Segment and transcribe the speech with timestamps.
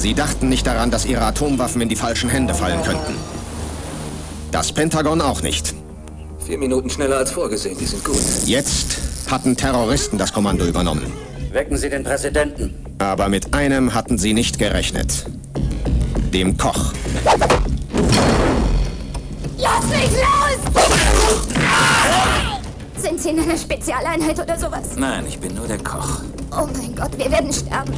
[0.00, 3.14] Sie dachten nicht daran, dass ihre Atomwaffen in die falschen Hände fallen könnten.
[4.50, 5.74] Das Pentagon auch nicht.
[6.38, 8.16] Vier Minuten schneller als vorgesehen, die sind gut.
[8.46, 8.96] Jetzt
[9.30, 11.12] hatten Terroristen das Kommando übernommen.
[11.52, 12.74] Wecken Sie den Präsidenten.
[12.96, 15.26] Aber mit einem hatten sie nicht gerechnet.
[16.32, 16.94] Dem Koch.
[19.58, 20.60] Lass mich los!
[22.96, 24.96] Sind Sie in einer Spezialeinheit oder sowas?
[24.96, 26.20] Nein, ich bin nur der Koch.
[26.52, 27.92] Oh mein Gott, wir werden sterben.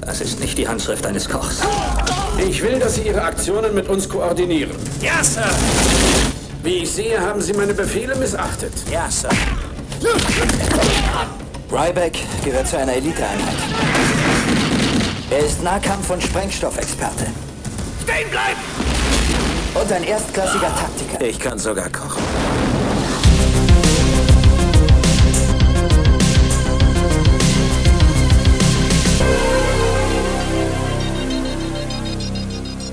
[0.00, 1.60] Das ist nicht die Handschrift eines Kochs.
[2.38, 4.74] Ich will, dass Sie Ihre Aktionen mit uns koordinieren.
[5.00, 5.48] Ja, Sir.
[6.62, 8.72] Wie ich sehe, haben Sie meine Befehle missachtet.
[8.90, 9.30] Ja, Sir.
[11.70, 13.56] Ryback gehört zu einer Eliteeinheit.
[15.30, 17.26] Er ist Nahkampf- und Sprengstoffexperte.
[18.02, 18.60] Stehen bleiben!
[19.74, 21.24] Und ein erstklassiger Taktiker.
[21.24, 22.20] Ich kann sogar kochen.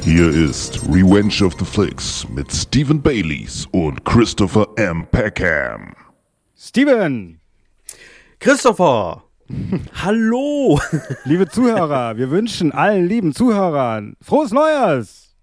[0.09, 5.05] Hier ist Revenge of the Flicks mit Stephen Baileys und Christopher M.
[5.11, 5.93] Peckham.
[6.57, 7.41] Steven!
[8.39, 9.25] Christopher!
[10.01, 10.79] Hallo!
[11.25, 15.35] Liebe Zuhörer, wir wünschen allen lieben Zuhörern frohes Neues!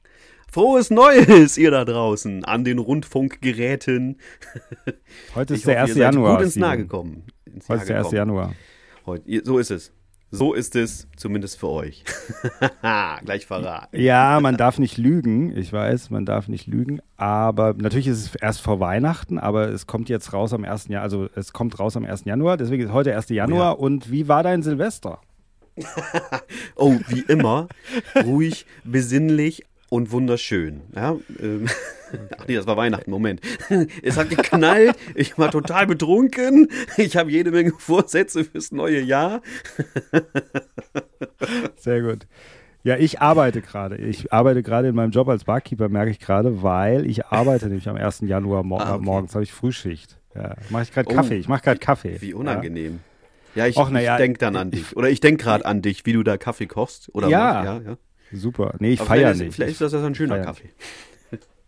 [0.51, 4.17] Frohes Neues, ihr da draußen, an den Rundfunkgeräten.
[5.35, 5.89] Heute ist Ich der hoffe, 1.
[5.91, 6.37] ihr seid Januar.
[6.37, 6.83] Gut ins Nah Steven.
[6.85, 7.25] gekommen.
[7.45, 8.29] Ins Heute Jahr ist der 1.
[8.29, 8.39] gekommen.
[8.39, 8.55] Januar.
[9.05, 9.93] Heute, so ist es.
[10.35, 12.03] So ist es, zumindest für euch.
[13.25, 13.97] Gleich verraten.
[13.99, 15.57] Ja, man darf nicht lügen.
[15.57, 17.01] Ich weiß, man darf nicht lügen.
[17.17, 20.89] Aber natürlich ist es erst vor Weihnachten, aber es kommt jetzt raus am 1.
[20.89, 21.03] Januar.
[21.05, 22.25] Also es kommt raus am 1.
[22.25, 22.57] Januar.
[22.57, 23.29] Deswegen ist heute 1.
[23.29, 23.61] Januar.
[23.61, 23.71] ja.
[23.71, 25.21] Und wie war dein Silvester?
[26.77, 27.69] Oh, wie immer,
[28.25, 30.81] ruhig, besinnlich und wunderschön.
[30.95, 31.67] Ja, ähm,
[32.39, 33.41] ach nee, das war Weihnachten, Moment.
[34.03, 39.41] Es hat geknallt, ich war total betrunken, ich habe jede Menge Vorsätze fürs neue Jahr.
[41.77, 42.27] Sehr gut.
[42.83, 43.97] Ja, ich arbeite gerade.
[43.97, 47.89] Ich arbeite gerade in meinem Job als Barkeeper, merke ich gerade, weil ich arbeite nämlich
[47.89, 48.23] am 1.
[48.23, 49.05] Januar mor Ah, okay.
[49.05, 50.19] morgens, habe ich Frühschicht.
[50.35, 51.15] Ja, mache ich gerade Oh.
[51.15, 51.37] Kaffee.
[51.37, 52.21] Ich mache gerade Kaffee.
[52.21, 53.01] Wie unangenehm.
[53.55, 54.97] Ja, ich, ja, ich denke dann an dich.
[54.97, 57.15] Oder ich denke gerade an dich, wie du da Kaffee kochst.
[57.15, 57.65] Oder Ja.
[57.65, 57.97] ja, ja.
[58.31, 58.75] Ja, super.
[58.79, 59.55] Nee, ich feiere nicht.
[59.55, 60.71] vielleicht ist das ja ein schöner Kaffee.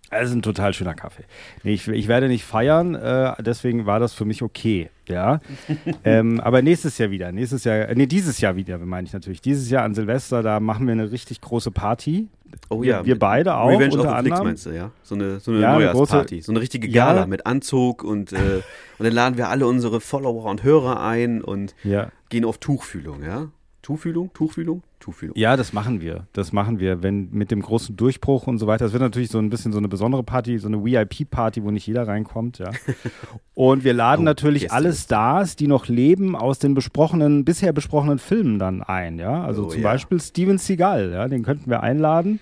[0.09, 1.25] Es ist ein total schöner Kaffee.
[1.65, 4.89] Nee, ich, ich werde nicht feiern, äh, deswegen war das für mich okay.
[5.09, 5.41] Ja.
[6.05, 7.33] ähm, aber nächstes Jahr wieder.
[7.33, 9.41] Nächstes Jahr, äh, nee, dieses Jahr wieder, meine ich natürlich.
[9.41, 12.29] Dieses Jahr an Silvester, da machen wir eine richtig große Party.
[12.69, 14.93] Oh Wir- wir beide auch, Revenge unter of the Flicks meinst du, ja?
[15.03, 16.41] So eine, so eine Ja, Neujahrsparty.
[16.41, 17.07] so eine richtige Ja.
[17.07, 18.37] Gala mit Anzug und, äh,
[18.99, 22.11] und dann laden wir alle unsere Follower und Hörer ein und Ja.
[22.29, 23.49] gehen auf Tuchfühlung, ja?
[23.87, 24.33] Tuchfühlung?
[24.33, 24.83] Tuchfühlung?
[24.99, 25.37] Tuchfühlung.
[25.39, 26.27] Ja, das machen wir.
[26.33, 28.85] Das machen wir, wenn mit dem großen Durchbruch und so weiter.
[28.85, 31.87] Das wird natürlich so ein bisschen so eine besondere Party, so eine VIP-Party, wo nicht
[31.87, 32.73] jeder reinkommt, ja.
[33.55, 37.73] Und wir laden Oh, natürlich Gäste alle Stars, die noch leben, aus den besprochenen, bisher
[37.73, 39.45] besprochenen Filmen dann ein, ja.
[39.45, 39.89] Also Oh, zum ja.
[39.93, 42.41] Beispiel Steven Seagal, ja, den könnten wir einladen.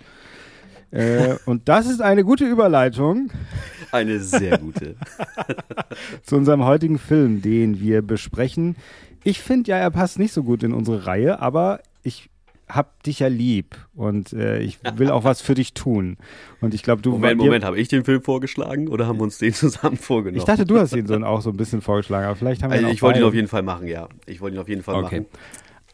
[0.93, 3.31] äh, und das ist eine gute Überleitung
[3.93, 4.97] Eine sehr gute.
[6.22, 8.77] zu unserem heutigen Film, den wir besprechen.
[9.25, 12.29] Ich finde ja, er passt nicht so gut in unsere Reihe, aber ich
[12.69, 16.17] hab dich ja lieb und äh, ich will auch was für dich tun.
[16.61, 19.39] Und ich glaube, du Moment, Moment, habe ich den Film vorgeschlagen oder haben wir uns
[19.39, 20.39] den zusammen vorgenommen?
[20.39, 22.77] Ich dachte, du hast ihn so auch so ein bisschen vorgeschlagen, aber vielleicht haben wir
[22.77, 24.09] also ihn auch ich wollte ihn auf jeden Fall machen, ja.
[24.27, 25.21] Ich wollte ihn auf jeden Fall Okay.
[25.21, 25.27] machen.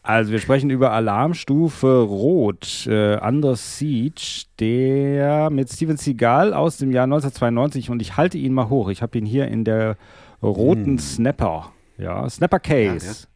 [0.03, 6.91] Also wir sprechen über Alarmstufe Rot, äh, Under Siege, der mit Steven Seagal aus dem
[6.91, 8.89] Jahr 1992 und ich halte ihn mal hoch.
[8.89, 9.97] Ich habe ihn hier in der
[10.41, 13.05] roten Snapper, ja, Snapper Case.
[13.07, 13.27] Hm.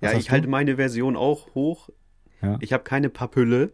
[0.00, 1.88] Ja, Ja, hast ich halte meine Version auch hoch.
[2.42, 2.58] Ja.
[2.60, 3.72] Ich habe keine Papülle.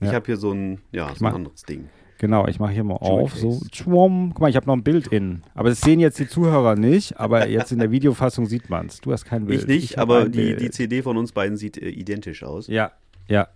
[0.00, 0.14] Ich Ja.
[0.14, 1.88] habe hier so ein, ja, so ein anderes Ding.
[2.20, 4.30] Genau, ich mache hier mal Jewel auf, so, schwumm.
[4.34, 5.42] Guck mal, ich habe noch ein Bild in.
[5.54, 9.00] Aber das sehen jetzt die Zuhörer nicht, aber jetzt in der Videofassung sieht man es.
[9.00, 9.60] Du hast kein Bild.
[9.62, 10.60] Ich nicht, hab aber die, Bild.
[10.60, 12.66] die CD von uns beiden sieht äh, identisch aus.
[12.66, 12.90] Ja,
[13.28, 13.46] ja.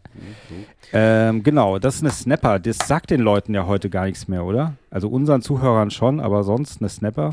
[0.92, 2.58] Ähm, genau, das ist eine Snapper.
[2.58, 4.74] Das sagt den Leuten ja heute gar nichts mehr, oder?
[4.90, 7.30] Also unseren Zuhörern schon, aber sonst eine Snapper.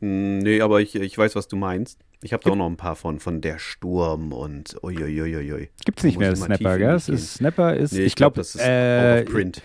[0.00, 2.00] Mm, Nee, aber ich, ich weiß, was du meinst.
[2.24, 5.68] Ich habe da auch noch ein paar von, von Der Sturm und uiuiuiui.
[5.84, 6.94] Gibt's nicht Da mehr Snapper, gell?
[6.94, 9.62] Es ist, Snapper ist, Nee, ich, ich glaube, glaube, das ist äh, out of print.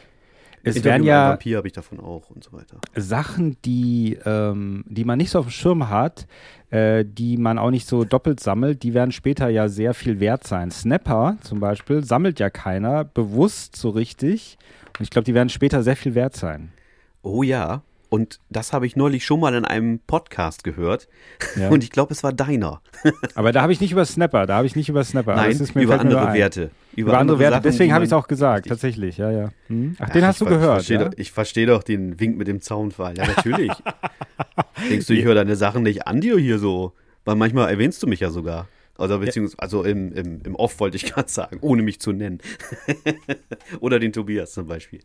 [0.64, 2.82] es Interview werden ja Vampir habe ich davon auch und so weiter.
[2.98, 6.28] Sachen, die, ähm, die man nicht so auf dem Schirm hat,
[6.70, 10.46] äh, die man auch nicht so doppelt sammelt, die werden später ja sehr viel wert
[10.46, 10.70] sein.
[10.70, 14.58] Snapper zum Beispiel sammelt ja keiner bewusst so richtig.
[14.98, 16.74] Und ich glaube, die werden später sehr viel wert sein.
[17.22, 21.08] Oh ja, und das habe ich neulich schon mal in einem Podcast gehört.
[21.56, 21.70] Ja.
[21.70, 22.82] Und ich glaube, es war deiner.
[23.36, 25.36] Aber da habe ich nicht über Snapper, da habe ich nicht über Snapper.
[25.36, 26.34] Nein, das ist mir, über andere.
[26.34, 26.72] Werte.
[26.96, 28.70] Über, andere Werte, Sachen, deswegen habe ich es auch gesagt, Richtig.
[28.70, 29.50] tatsächlich, ja, ja.
[29.68, 29.96] Hm?
[30.00, 31.06] Ach, Ach, den hast du gehört, Versteh ja?
[31.06, 33.16] doch, ich verstehe doch den Wink mit dem Zaunfall.
[33.16, 33.72] Ja, natürlich.
[34.90, 36.94] Denkst du, ich höre deine Sachen nicht an dir hier so?
[37.26, 38.68] Weil manchmal erwähnst du mich ja sogar.
[38.98, 42.40] Also beziehungsweise, also im, im, im Off wollte ich gerade sagen, ohne mich zu nennen.
[43.80, 45.00] Oder den Tobias zum Beispiel.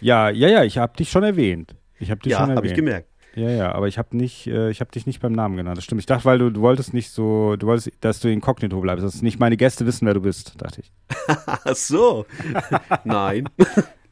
[0.00, 1.74] Ja, ja, ja, ich habe dich schon erwähnt.
[1.98, 2.56] Ich habe dich Ja, schon erwähnt.
[2.58, 3.08] habe ich gemerkt.
[3.34, 5.76] Ja, ja, aber ich habe nicht, äh, ich habe dich nicht beim Namen genannt.
[5.76, 6.00] Das stimmt.
[6.00, 9.22] Ich dachte, weil du, du wolltest nicht so, du wolltest, dass du inkognito bleibst, dass
[9.22, 10.92] nicht meine Gäste wissen, wer du bist, dachte ich.
[11.46, 12.26] Ach so.
[13.04, 13.48] Nein.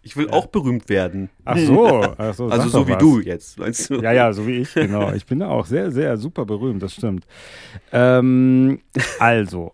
[0.02, 1.30] Ich will auch berühmt werden.
[1.44, 2.46] Ach so, ach so.
[2.46, 2.98] Also so wie was.
[2.98, 4.00] du jetzt, meinst du?
[4.00, 5.12] Ja, ja, so wie ich, genau.
[5.12, 7.26] Ich bin auch sehr, sehr super berühmt, das stimmt.
[7.90, 8.80] Ähm,
[9.18, 9.72] also,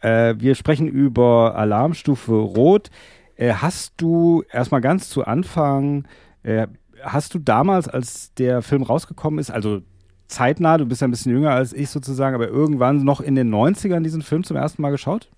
[0.00, 2.90] äh, wir sprechen über Alarmstufe Rot.
[3.36, 6.08] Äh, hast du erstmal ganz zu Anfang,
[6.42, 6.66] äh,
[7.02, 9.82] hast du damals, als der Film rausgekommen ist, also
[10.28, 13.52] zeitnah, du bist ja ein bisschen jünger als ich sozusagen, aber irgendwann noch in den
[13.52, 15.30] 90ern diesen Film zum ersten Mal geschaut?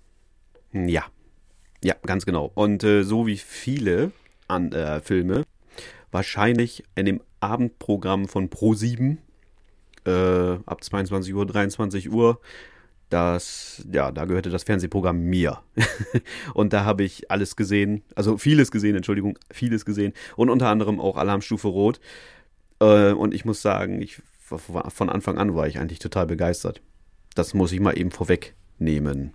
[0.71, 1.03] Ja.
[1.83, 2.51] Ja, ganz genau.
[2.53, 4.11] Und äh, so wie viele
[4.47, 5.43] an, äh, Filme,
[6.11, 9.17] wahrscheinlich in dem Abendprogramm von Pro7
[10.05, 12.39] äh, ab 22 Uhr, 23 Uhr,
[13.13, 15.59] das, ja, da gehörte das Fernsehprogramm mir.
[16.55, 20.99] und da habe ich alles gesehen, also vieles gesehen, Entschuldigung, vieles gesehen und unter anderem
[20.99, 21.99] auch Alarmstufe Rot.
[22.79, 26.81] Äh, und ich muss sagen, ich, von Anfang an war ich eigentlich total begeistert.
[27.35, 29.33] Das muss ich mal eben vorwegnehmen.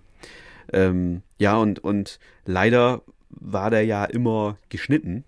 [0.73, 5.23] Ähm, ja, und, und leider war der ja immer geschnitten.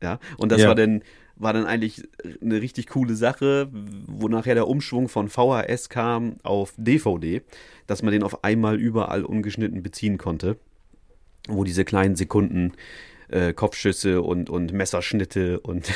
[0.00, 0.68] Ja, und das Ja.
[0.68, 1.02] war dann,
[1.38, 2.02] war dann eigentlich
[2.42, 3.68] eine richtig coole Sache,
[4.06, 7.42] wo nachher der Umschwung von VHS kam auf DVD,
[7.86, 10.56] dass man den auf einmal überall ungeschnitten beziehen konnte.
[11.48, 12.72] Wo diese kleinen Sekunden
[13.28, 15.90] äh, Kopfschüsse und, und Messerschnitte und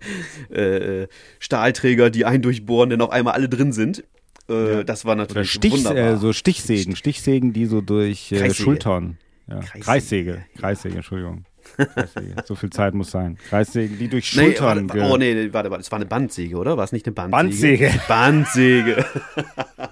[0.50, 1.08] äh,
[1.38, 4.04] Stahlträger, die einen durchbohren, dann auf einmal alle drin sind.
[4.48, 6.14] Äh, Das war natürlich Stich, wunderbar.
[6.14, 8.52] äh, so Stichsägen, Stichsägen, die so durch äh.
[8.52, 9.18] Schultern.
[9.48, 9.60] Ja.
[9.60, 9.84] Kreissäge.
[9.84, 11.44] Kreissäge, Kreissäge, Entschuldigung.
[11.76, 12.34] Kreissäge.
[12.44, 13.38] so viel Zeit muss sein.
[13.48, 14.88] Kreissägen, die durch Nee, Schultern.
[14.88, 16.76] warte, oh nee, nee, warte, warte, es war eine Bandsäge, oder?
[16.76, 17.90] War es nicht eine Bandsäge?
[18.08, 19.04] Bandsäge.
[19.06, 19.88] Bandsäge.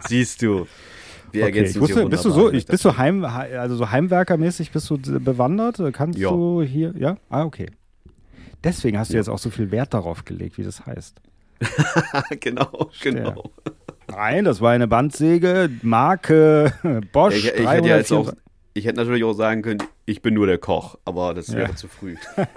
[0.08, 0.66] Siehst du.
[1.32, 4.90] Wir Okay, ich wusste, bist du so, ich, bist du Heim, also so Heimwerkermäßig bist
[4.90, 5.80] du bewandert?
[5.92, 6.30] Kannst Ja.
[6.30, 7.18] du hier, ja?
[7.28, 7.66] Ah, okay.
[8.64, 11.20] Deswegen hast du jetzt auch so viel Wert darauf gelegt, wie das heißt.
[12.40, 13.50] genau, genau.
[14.08, 16.72] Nein, das war eine Bandsäge, Marke
[17.12, 18.42] Bosch Ich, ich, hätte ja jetzt auch, 304.
[18.74, 21.76] ich hätte natürlich auch sagen können, ich bin nur der Koch, aber das wäre Ja.
[21.76, 22.16] zu früh.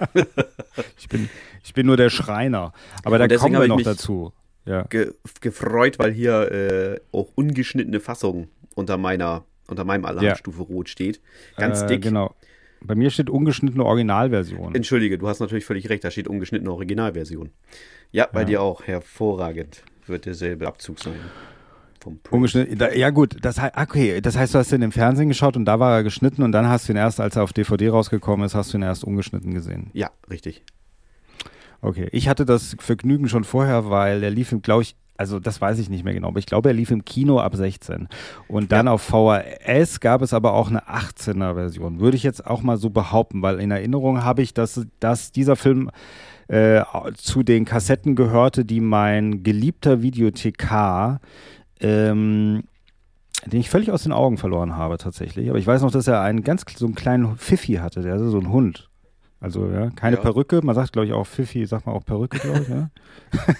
[0.98, 1.28] Ich bin,
[1.62, 2.72] ich bin nur der Schreiner.
[3.04, 4.32] Aber da kommen wir noch dazu.
[4.64, 4.82] Ja.
[4.82, 11.20] Ge gefreut, weil hier äh, auch ungeschnittene Fassung unter meiner, unter meinem Alarmstufe Rot steht.
[11.56, 12.02] Ganz Äh, dick.
[12.02, 12.34] Genau.
[12.80, 14.74] Bei mir steht ungeschnittene Originalversion.
[14.74, 17.50] Entschuldige, du hast natürlich völlig recht, da steht ungeschnittene Originalversion.
[18.10, 18.82] Ja, bei dir auch.
[18.84, 19.84] Hervorragend.
[20.06, 21.14] Wird derselbe Abzug sein.
[22.04, 22.46] Vom
[22.76, 25.64] da, ja gut, das, hei- okay, das heißt, du hast den im Fernsehen geschaut und
[25.64, 28.44] da war er geschnitten und dann hast du ihn erst, als er auf DVD rausgekommen
[28.46, 29.90] ist, hast du ihn erst ungeschnitten gesehen.
[29.94, 30.62] Ja, richtig.
[31.80, 35.60] Okay, ich hatte das Vergnügen schon vorher, weil der lief im, glaube ich, also das
[35.60, 38.08] weiß ich nicht mehr genau, aber ich glaube, er lief im Kino ab 16.
[38.48, 42.00] Und dann auf VHS gab es aber auch eine 18er Version.
[42.00, 45.56] Würde ich jetzt auch mal so behaupten, weil in Erinnerung habe ich, dass, dass dieser
[45.56, 45.90] Film
[46.48, 46.82] äh,
[47.14, 51.20] zu den Kassetten gehörte, die mein geliebter Videothekar
[51.80, 52.64] ähm,
[53.46, 55.50] den ich völlig aus den Augen verloren habe tatsächlich.
[55.50, 58.38] Aber ich weiß noch, dass er einen ganz so einen kleinen Pfiffi hatte, der so
[58.38, 58.88] einen Hund.
[59.40, 60.22] Also ja, keine Ja.
[60.22, 60.60] Perücke.
[60.62, 62.88] Man sagt, glaube ich, auch Pfiffi, sagt man auch Perücke, glaube ich, ja.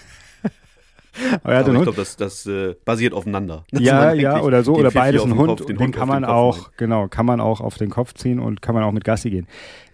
[1.43, 3.63] Aber er Aber ich glaube, das, das äh, basiert aufeinander.
[3.71, 5.59] Ja, ja, oder so, den oder Pfiffi beides ein den Hund.
[5.59, 6.77] Kopf- den, Hund kann man den auch, nimmt.
[6.77, 9.47] genau, kann man auch auf den Kopf ziehen und kann man auch mit Gassi gehen.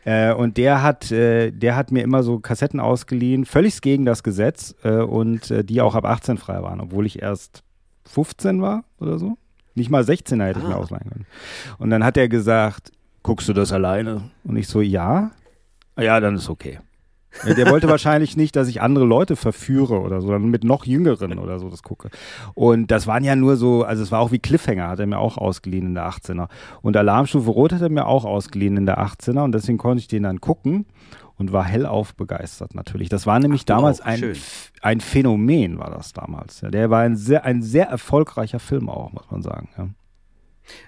[0.04, 4.24] Äh, und der hat, äh, der hat mir immer so Kassetten ausgeliehen, völlig gegen das
[4.24, 7.62] Gesetz äh, und äh, die auch ab 18 frei waren, obwohl ich erst
[8.06, 9.38] 15 war oder so.
[9.76, 10.80] Nicht mal 16er hätte ich mir Ah.
[10.80, 11.26] ausleihen können.
[11.78, 12.92] Und dann hat er gesagt,
[13.24, 14.24] guckst du das alleine?
[14.44, 15.32] Und ich so, ja.
[15.96, 16.80] "Ah Ja, dann ist okay.
[17.46, 21.40] Der wollte wahrscheinlich nicht, dass ich andere Leute verführe oder so, dann mit noch Jüngeren
[21.40, 22.10] oder so das gucke.
[22.56, 25.20] Und das waren ja nur so, also es war auch wie Cliffhanger, hat er mir
[25.20, 26.50] auch ausgeliehen in der 18er.
[26.82, 30.10] Und Alarmstufe Rot hat er mir auch ausgeliehen in der 18er und deswegen konnte ich
[30.10, 30.86] den dann gucken
[31.42, 33.10] und war hellauf begeistert natürlich.
[33.10, 34.36] Das war nämlich Ach, damals auch, ein,
[34.82, 36.62] ein Phänomen, war das damals.
[36.62, 39.68] Ja, der war ein sehr, ein sehr erfolgreicher Film auch, muss man sagen.
[39.78, 39.88] Ja.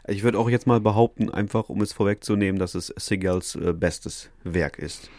[0.08, 4.30] Ich würde auch jetzt mal behaupten, einfach um es vorwegzunehmen, dass es Segals äh, bestes
[4.44, 5.10] Werk ist.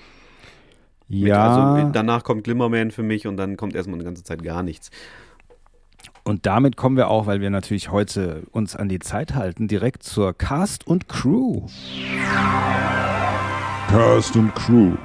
[1.08, 4.42] Mit- Ja, Also danach kommt Glimmerman für mich und dann kommt erstmal eine ganze Zeit
[4.42, 4.90] gar nichts.
[6.22, 10.02] und damit kommen wir auch, weil wir natürlich heute uns an die Zeit halten, direkt
[10.04, 11.66] zur Cast und Crew.
[13.88, 14.96] Cast und Crew.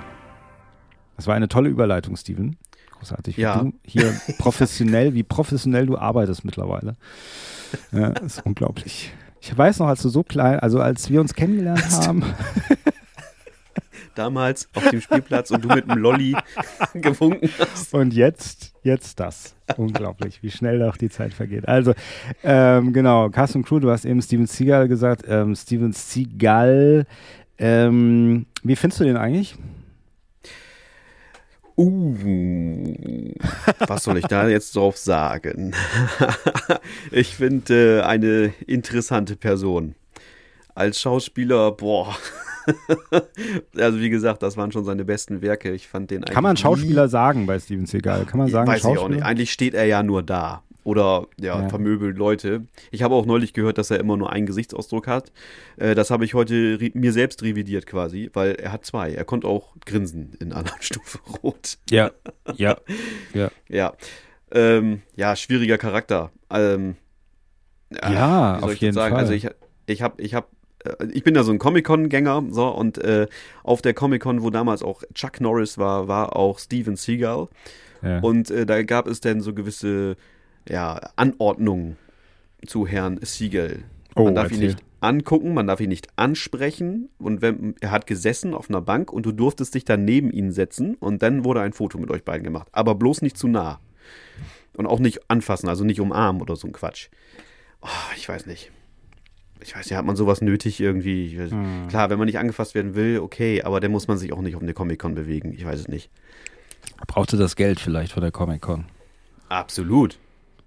[1.20, 2.56] Das war eine tolle Überleitung, Steven.
[2.92, 3.36] Großartig.
[3.36, 3.62] Wie Ja.
[3.62, 6.96] du hier professionell, wie professionell du arbeitest mittlerweile.
[7.92, 9.12] Ja, das ist unglaublich.
[9.42, 12.24] Ich weiß noch, als du so klein, also als wir uns kennengelernt haben,
[14.16, 16.38] damals auf dem Spielplatz und du mit einem Lolli
[16.94, 17.94] gewunken hast.
[17.94, 19.56] Und jetzt, jetzt das.
[19.76, 21.68] Unglaublich, wie schnell doch die Zeit vergeht.
[21.68, 21.94] Also,
[22.46, 25.24] ähm, genau, Cast und Crew, du hast eben Steven Seagal gesagt.
[25.28, 27.06] Ähm, Steven Seagal,
[27.58, 29.56] ähm, wie findest du den eigentlich?
[31.80, 33.34] Uh,
[33.88, 35.74] was soll ich da jetzt drauf sagen?
[37.12, 39.96] ich finde äh, eine interessante Person.
[40.76, 42.18] Als Schauspieler, boah.
[43.78, 45.72] also wie gesagt, das waren schon seine besten Werke.
[45.72, 48.26] Ich fand den Kann man Schauspieler nie- sagen bei Steven Seagal?
[48.26, 49.06] Kann man sagen, Weiß ich Schauspieler?
[49.06, 49.24] auch nicht.
[49.24, 50.64] Eigentlich steht er ja nur da.
[50.90, 51.70] Oder ja, Ja.
[51.70, 52.66] vermöbelt Leute.
[52.90, 55.32] Ich habe auch neulich gehört, dass er immer nur einen Gesichtsausdruck hat.
[55.78, 59.12] Äh, das habe ich heute mir selbst revidiert quasi, weil er hat zwei.
[59.14, 61.78] Er konnte auch grinsen in Alarmstufe Rot.
[61.92, 62.10] Ja,
[62.56, 62.78] ja,
[63.34, 63.52] ja.
[63.70, 63.94] Ja.
[64.52, 66.32] Ähm, ja, schwieriger Charakter.
[66.50, 66.96] Ähm,
[67.92, 69.12] Ja, wie soll auf jeden sagen?
[69.14, 69.20] Fall.
[69.22, 69.48] Also ich,
[69.86, 70.48] ich habe, ich habe,
[70.86, 73.28] äh, ich bin ja so ein Comic-Con-Gänger, so und äh,
[73.64, 77.48] auf der Comic-Con, wo damals auch Chuck Norris war, war auch Steven Seagal.
[78.02, 78.20] ja.
[78.22, 80.16] Und äh, da gab es dann so gewisse
[80.70, 81.98] ja, Anordnungen
[82.66, 83.84] zu Herrn Siegel.
[84.16, 84.68] Oh, man darf ihn erzähl.
[84.68, 87.10] nicht angucken, man darf ihn nicht ansprechen.
[87.18, 90.52] Und wenn, er hat gesessen auf einer Bank und du durftest dich dann neben ihn
[90.52, 92.68] setzen und dann wurde ein Foto mit euch beiden gemacht.
[92.72, 93.80] Aber bloß nicht zu nah.
[94.76, 97.10] Und auch nicht anfassen, also nicht umarmen oder so ein Quatsch.
[97.82, 98.72] Oh, ich weiß nicht.
[99.62, 101.38] Ich weiß nicht, hat man sowas nötig irgendwie?
[101.38, 101.88] Hm.
[101.90, 104.56] Klar, wenn man nicht angefasst werden will, okay, aber dann muss man sich auch nicht
[104.56, 105.54] um eine Comic-Con bewegen.
[105.54, 106.10] Ich weiß es nicht.
[107.08, 108.86] Brauchte das Geld vielleicht von der Comic-Con.
[109.50, 110.18] Absolut.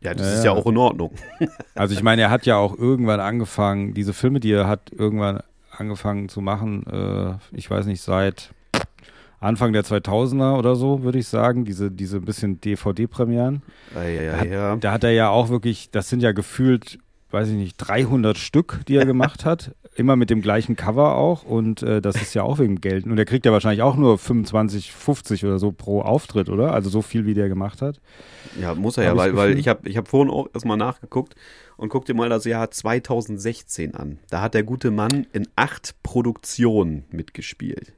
[0.03, 1.13] Ja, das Ja, ist ja auch in Ordnung.
[1.75, 5.41] Also ich meine, er hat ja auch irgendwann angefangen, diese Filme, die er hat irgendwann
[5.71, 8.51] angefangen zu machen, äh, ich weiß nicht, seit
[9.41, 13.63] Anfang der 2000er oder so, würde ich sagen, diese, diese bisschen DVD-Premieren.
[13.95, 14.77] Ja, ja, Da hat, ja.
[14.77, 16.99] da hat er ja auch wirklich, das sind ja gefühlt,
[17.33, 19.75] weiß ich nicht, 300 Stück, die er gemacht hat.
[19.95, 21.43] Immer mit dem gleichen Cover auch.
[21.43, 23.05] Und äh, das ist ja auch wegen Geld.
[23.05, 26.73] Und er kriegt ja wahrscheinlich auch nur 25, 50 oder so pro Auftritt, oder?
[26.73, 28.01] Also so viel, wie der gemacht hat.
[28.61, 31.35] Ja, muss er Hab ja, weil, weil ich habe ich hab vorhin auch erstmal nachgeguckt
[31.77, 34.19] und guck dir mal das Jahr 2016 an.
[34.31, 37.93] Da hat der gute Mann in acht Produktionen mitgespielt.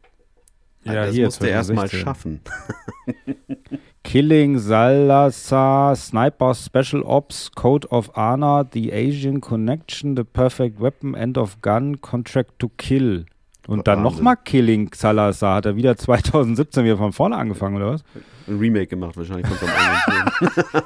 [0.84, 2.00] Ja, das hier, musste er erstmal 2016.
[2.04, 2.40] schaffen.
[4.04, 11.38] Killing Salazar, Sniper Special Ops, Code of Honor, The Asian Connection, The Perfect Weapon, End
[11.38, 13.26] of Gun, Contract to Kill.
[13.66, 15.56] Und dann nochmal Killing Salazar.
[15.56, 18.04] Hat er wieder 2017 wieder von vorne angefangen, oder was?
[18.46, 20.54] Ein Remake gemacht wahrscheinlich von seinem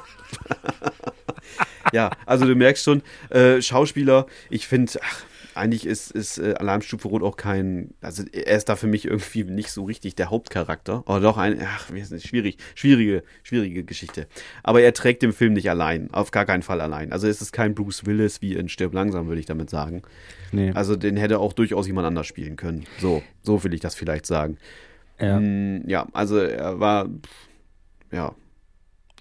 [1.93, 5.23] ja, also du merkst schon, äh, Schauspieler, ich finde, ach,
[5.59, 9.43] eigentlich ist, ist äh, Alarmstufe Rot auch kein, also er ist da für mich irgendwie
[9.43, 11.07] nicht so richtig der Hauptcharakter.
[11.07, 14.27] Oder doch ein, ach, wie ist das, schwierig, schwierige, schwierige Geschichte.
[14.63, 17.11] Aber er trägt den Film nicht allein, auf gar keinen Fall allein.
[17.11, 20.01] Also es ist kein Bruce Willis wie in Stirb langsam, würde ich damit sagen.
[20.51, 20.71] Nee.
[20.71, 22.85] Also den hätte auch durchaus jemand anders spielen können.
[22.99, 24.57] So, so will ich das vielleicht sagen.
[25.19, 25.39] ja.
[25.39, 27.09] Mm, ja, also er war,
[28.11, 28.33] ja,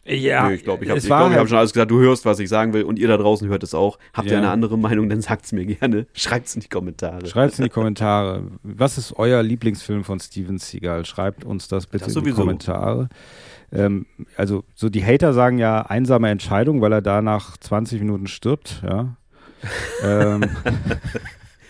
[0.09, 1.91] ja, Nö, ich glaube, ich habe es glaub, ich hab halt- schon alles gesagt.
[1.91, 3.99] Du hörst, was ich sagen will und ihr da draußen hört es auch.
[4.15, 4.39] Habt ihr Ja.
[4.39, 6.07] eine andere Meinung, dann sagt's mir gerne.
[6.15, 7.27] Schreibt's in die Kommentare.
[7.27, 8.45] Schreibt in die Kommentare.
[8.63, 11.05] Was ist euer Lieblingsfilm von Steven Seagal?
[11.05, 12.33] Schreibt uns das bitte Das in die.
[12.33, 13.09] Kommentare.
[13.71, 18.27] Ähm, also, so die Hater sagen ja einsame Entscheidung, weil er da nach 20 Minuten
[18.27, 19.15] stirbt, ja.
[20.05, 20.45] ähm,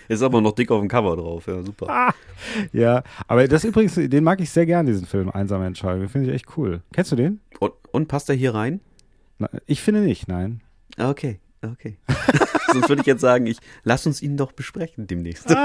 [0.09, 1.47] Ist aber noch dick auf dem Cover drauf.
[1.47, 2.14] Ja, super.
[2.73, 6.00] ja, aber das übrigens, den mag ich sehr gern, diesen Film, Einsame Entscheidung.
[6.00, 6.80] Den finde ich echt cool.
[6.95, 7.40] Kennst du den?
[7.61, 8.81] Und, und passt er hier rein?
[9.38, 10.62] Na, ich finde nicht, nein.
[10.97, 11.99] Ah, Okay, okay.
[12.73, 15.55] Sonst würde ich jetzt sagen, ich lass uns ihn doch besprechen demnächst.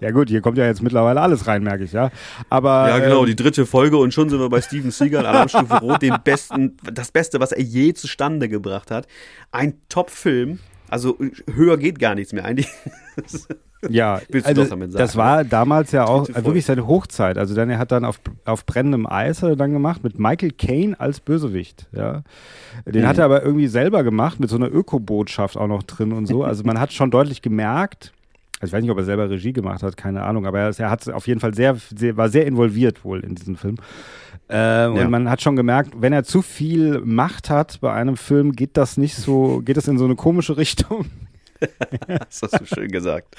[0.00, 2.10] Ja gut, hier kommt ja jetzt mittlerweile alles rein, merke ich, ja.
[2.50, 5.78] Aber Ja, genau, ähm, die dritte Folge und schon sind wir bei Steven Seagal, Alarmstufe
[5.80, 9.06] Rot, dem besten, das Beste, was er je zustande gebracht hat.
[9.52, 10.58] Ein Top-Film.
[10.90, 11.18] Also
[11.54, 12.68] höher geht gar nichts mehr eigentlich.
[13.90, 17.38] Ja, also sagen, das war damals ja auch äh, wirklich seine Hochzeit.
[17.38, 20.52] Also dann er hat dann auf, auf brennendem Eis hat er dann gemacht mit Michael
[20.52, 21.86] Caine als Bösewicht.
[21.92, 22.22] Ja,
[22.86, 23.06] den Mhm.
[23.08, 26.44] hat er aber irgendwie selber gemacht mit so einer Ökobotschaft auch noch drin und so.
[26.44, 28.12] Also man hat schon deutlich gemerkt.
[28.60, 30.90] Also ich weiß nicht, ob er selber Regie gemacht hat, keine Ahnung, aber er, er
[30.90, 33.76] hat auf jeden Fall sehr, sehr, war sehr involviert wohl in diesem Film.
[34.48, 35.08] Äh, und Ja.
[35.08, 38.96] man hat schon gemerkt, wenn er zu viel Macht hat bei einem Film, geht das
[38.96, 41.06] nicht so, geht das in so eine komische Richtung.
[42.06, 43.36] Das hast du schön gesagt.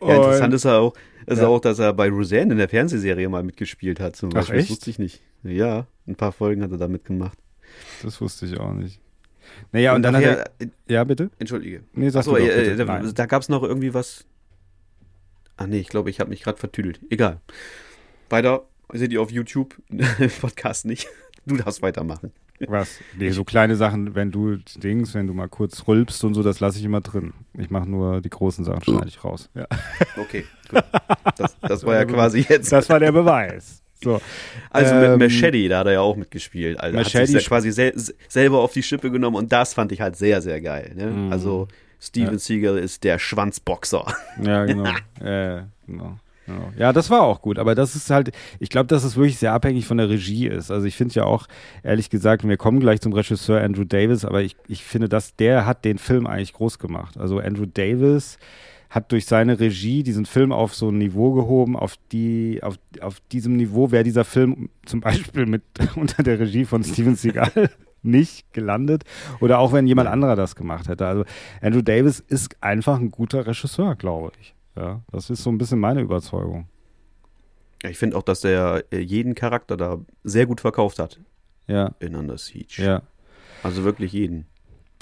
[0.00, 0.94] Ja, interessant ist ja auch,
[1.26, 1.46] ist Ja.
[1.48, 4.16] auch, dass er bei Roseanne in der Fernsehserie mal mitgespielt hat.
[4.16, 4.56] Zum Ach, Beispiel.
[4.60, 4.70] echt?
[4.70, 5.22] Das wusste ich nicht.
[5.42, 7.38] Ja, ein paar Folgen hat er da mitgemacht.
[8.02, 9.00] Das wusste ich auch nicht.
[9.72, 10.68] Naja, und, dann hat nachher, er.
[10.88, 11.30] Ja, bitte?
[11.38, 11.82] Entschuldige.
[11.92, 12.84] Nee, sag Achso, du doch, äh, bitte.
[12.84, 14.24] da, da gab es noch irgendwie was.
[15.56, 17.00] Ah nee, ich glaube, ich habe mich gerade vertüdelt.
[17.10, 17.40] Egal.
[18.30, 19.74] Weiter seht ihr auf YouTube,
[20.40, 21.08] Podcast nicht.
[21.46, 22.32] Du darfst weitermachen.
[22.66, 22.98] Was?
[23.16, 26.60] Nee, so kleine Sachen, wenn du Dings, wenn du mal kurz rülpst und so, das
[26.60, 27.32] lasse ich immer drin.
[27.56, 29.48] Ich mache nur die großen Sachen, schneide ich raus.
[29.54, 29.66] Ja.
[30.16, 30.82] Okay, gut.
[31.36, 32.72] Das, das war ja quasi jetzt.
[32.72, 33.82] Das war der Beweis.
[34.02, 34.20] So.
[34.70, 36.78] Also Ähm, mit Machete, da hat er ja auch mitgespielt.
[36.80, 37.92] Also Machete hat sich ja quasi sel
[38.28, 40.92] selber auf die Schippe genommen und das fand ich halt sehr, sehr geil.
[40.96, 41.06] Ne?
[41.06, 41.32] Mhm.
[41.32, 41.68] Also
[42.00, 44.06] Steven Seagal ist der Schwanzboxer.
[44.42, 44.84] Ja, genau.
[45.20, 46.18] äh, genau.
[46.48, 46.72] Genau.
[46.78, 49.52] Ja, das war auch gut, aber das ist halt, ich glaube, dass es wirklich sehr
[49.52, 50.70] abhängig von der Regie ist.
[50.70, 51.46] Also ich finde ja auch,
[51.82, 55.66] ehrlich gesagt, wir kommen gleich zum Regisseur Andrew Davis, aber ich, ich finde, dass der
[55.66, 57.18] hat den Film eigentlich groß gemacht.
[57.18, 58.38] Also Andrew Davis
[58.88, 63.20] hat durch seine Regie diesen Film auf so ein Niveau gehoben, auf die, auf, auf
[63.30, 65.62] diesem Niveau wäre dieser Film zum Beispiel mit
[65.96, 67.70] unter der Regie von Steven Seagal
[68.02, 69.04] nicht gelandet
[69.40, 71.06] oder auch wenn jemand anderer das gemacht hätte.
[71.06, 71.24] Also
[71.60, 74.54] Andrew Davis ist einfach ein guter Regisseur, glaube ich.
[74.78, 76.68] Ja, das ist so ein bisschen meine Überzeugung.
[77.82, 81.18] Ja, ich finde auch, dass der äh, jeden Charakter da sehr gut verkauft hat
[81.66, 82.82] Ja, in Under Siege.
[82.82, 83.02] ja.
[83.62, 84.46] Also wirklich jeden.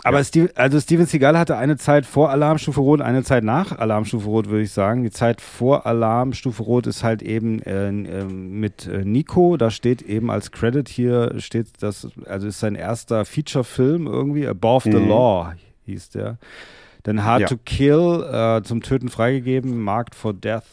[0.02, 4.26] Aber Steve, also Steven Seagal hatte eine Zeit vor Alarmstufe Rot, eine Zeit nach Alarmstufe
[4.28, 5.02] Rot, würde ich sagen.
[5.02, 9.56] Die Zeit vor Alarmstufe Rot ist halt eben äh, ähm, mit äh, Nico.
[9.56, 14.90] Da steht eben als Credit hier, steht das, also ist sein erster Feature-Film irgendwie, Above
[14.90, 15.08] the Mhm.
[15.08, 15.52] Law
[15.86, 16.38] hieß der.
[17.06, 17.46] Dann Hard Ja.
[17.46, 20.64] to Kill, äh, zum Töten freigegeben, Marked for Death,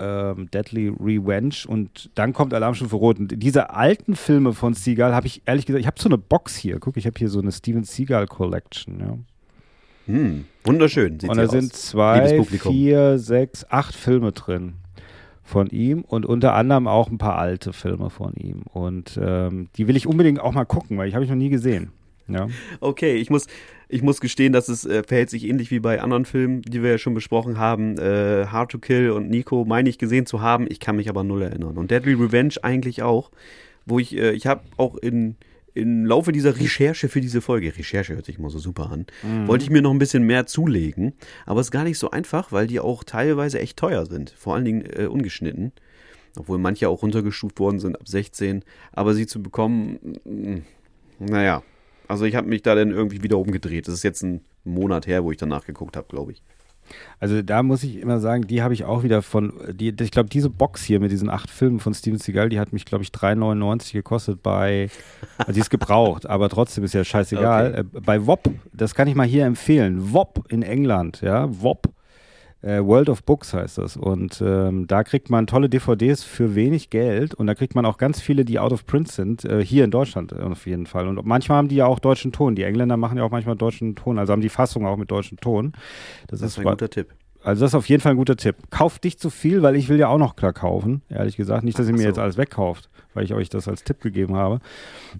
[0.00, 3.18] ähm, Deadly Revenge und dann kommt Alarmstufe Rot.
[3.18, 6.56] Und diese alten Filme von Seagal habe ich ehrlich gesagt, ich habe so eine Box
[6.56, 6.78] hier.
[6.80, 8.98] Guck, ich habe hier so eine Steven Seagal Collection.
[9.00, 9.18] Ja.
[10.06, 11.20] Hm, wunderschön.
[11.20, 11.82] Sieht Und da sind aus.
[11.82, 14.74] zwei, vier, sechs, acht Filme drin
[15.42, 18.62] von ihm und unter anderem auch ein paar alte Filme von ihm.
[18.72, 21.50] Und ähm, die will ich unbedingt auch mal gucken, weil ich habe ich noch nie
[21.50, 21.92] gesehen.
[22.28, 22.48] Ja.
[22.80, 23.46] Okay, ich muss,
[23.88, 26.90] ich muss gestehen, dass es äh, verhält sich ähnlich wie bei anderen Filmen, die wir
[26.90, 27.98] ja schon besprochen haben.
[27.98, 31.24] Äh, Hard to Kill und Nico meine ich gesehen zu haben, ich kann mich aber
[31.24, 31.76] null erinnern.
[31.76, 33.30] Und Deadly Revenge eigentlich auch,
[33.86, 35.36] wo ich, äh, ich habe auch in
[35.74, 39.06] im Laufe dieser Recherche für diese Folge, Recherche hört sich immer so super an,
[39.46, 41.14] wollte ich mir noch ein bisschen mehr zulegen.
[41.46, 44.30] Aber es ist gar nicht so einfach, weil die auch teilweise echt teuer sind.
[44.30, 45.72] Vor allen Dingen äh, ungeschnitten.
[46.36, 48.64] Obwohl manche auch runtergestuft worden sind ab 16.
[48.92, 50.58] Aber sie zu bekommen, mm,
[51.18, 51.62] naja,
[52.08, 53.88] also ich habe mich da dann irgendwie wieder umgedreht.
[53.88, 56.42] Das ist jetzt ein Monat her, wo ich danach geguckt habe, glaube ich.
[57.18, 60.28] Also da muss ich immer sagen, die habe ich auch wieder von, die, ich glaube,
[60.28, 63.10] diese Box hier mit diesen acht Filmen von Steven Seagal, die hat mich, glaube ich,
[63.10, 64.90] 3,99 gekostet bei,
[65.38, 67.74] also die ist gebraucht, aber trotzdem ist ja scheißegal.
[67.74, 71.90] Äh, bei WOP, das kann ich mal hier empfehlen, WOP in England, ja, WOP, äh,
[72.64, 73.96] World of Books heißt das.
[73.96, 77.34] Und ähm, da kriegt man tolle DVDs für wenig Geld.
[77.34, 79.90] Und da kriegt man auch ganz viele, die out of print sind, äh, hier in
[79.90, 81.08] Deutschland äh, auf jeden Fall.
[81.08, 83.94] Und manchmal haben die ja auch deutschen Ton, die Engländer machen ja auch manchmal deutschen
[83.96, 85.72] Ton, also haben die Fassung auch mit deutschen Ton.
[86.28, 87.08] Das ist ein guter Tipp.
[87.44, 88.56] Also das ist auf jeden Fall ein guter Tipp.
[88.70, 91.62] Kauft nicht zu viel, weil ich will ja auch noch klar kaufen, ehrlich gesagt.
[91.62, 92.08] Nicht, dass ihr mir so.
[92.08, 94.60] jetzt alles wegkauft, weil ich euch das als Tipp gegeben habe.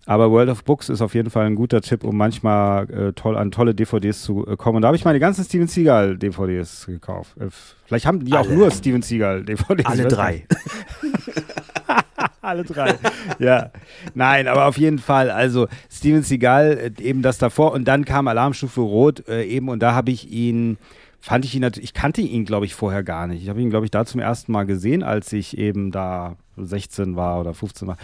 [0.06, 3.36] Aber World of Books ist auf jeden Fall ein guter Tipp, um manchmal äh, toll,
[3.36, 4.76] an tolle DVDs zu äh, kommen.
[4.76, 7.36] Und da habe ich meine ganzen Steven Seagal DVDs gekauft.
[7.38, 7.48] Äh,
[7.84, 8.56] vielleicht haben die auch Alle.
[8.56, 9.84] nur Steven Seagal DVDs.
[9.84, 10.46] Alle drei.
[12.40, 12.94] alle drei.
[13.38, 13.70] ja.
[14.14, 15.30] Nein, aber auf jeden Fall.
[15.30, 17.72] Also Steven Seagal, äh, eben das davor.
[17.72, 20.78] Und dann kam Alarmstufe Rot äh, eben und da habe ich ihn,
[21.24, 23.42] fand ich ihn natürlich, ich kannte ihn, glaube ich, vorher gar nicht.
[23.42, 27.16] Ich habe ihn, glaube ich, da zum ersten Mal gesehen, als ich eben da 16
[27.16, 27.96] war oder 15 war.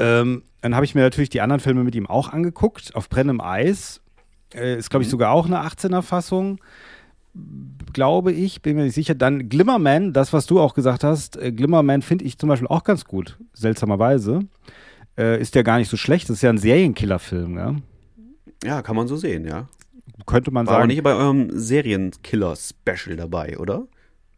[0.00, 3.40] Ähm, dann habe ich mir natürlich die anderen Filme mit ihm auch angeguckt, auf brennendem
[3.40, 4.00] Eis.
[4.52, 6.58] Äh, ist, glaube ich, sogar auch eine 18er Fassung
[7.92, 9.14] glaube ich, bin mir nicht sicher.
[9.14, 12.82] Dann Glimmerman, das, was du auch gesagt hast, äh, Glimmerman finde ich zum Beispiel auch
[12.82, 14.40] ganz gut, seltsamerweise.
[15.16, 17.76] Äh, ist ja gar nicht so schlecht, das ist ja ein Serienkillerfilm, ja?
[18.64, 19.68] Ja, kann man so sehen, ja.
[20.26, 20.88] Könnte man War aber sagen.
[20.88, 23.86] nicht bei eurem Serienkiller-Special dabei, oder?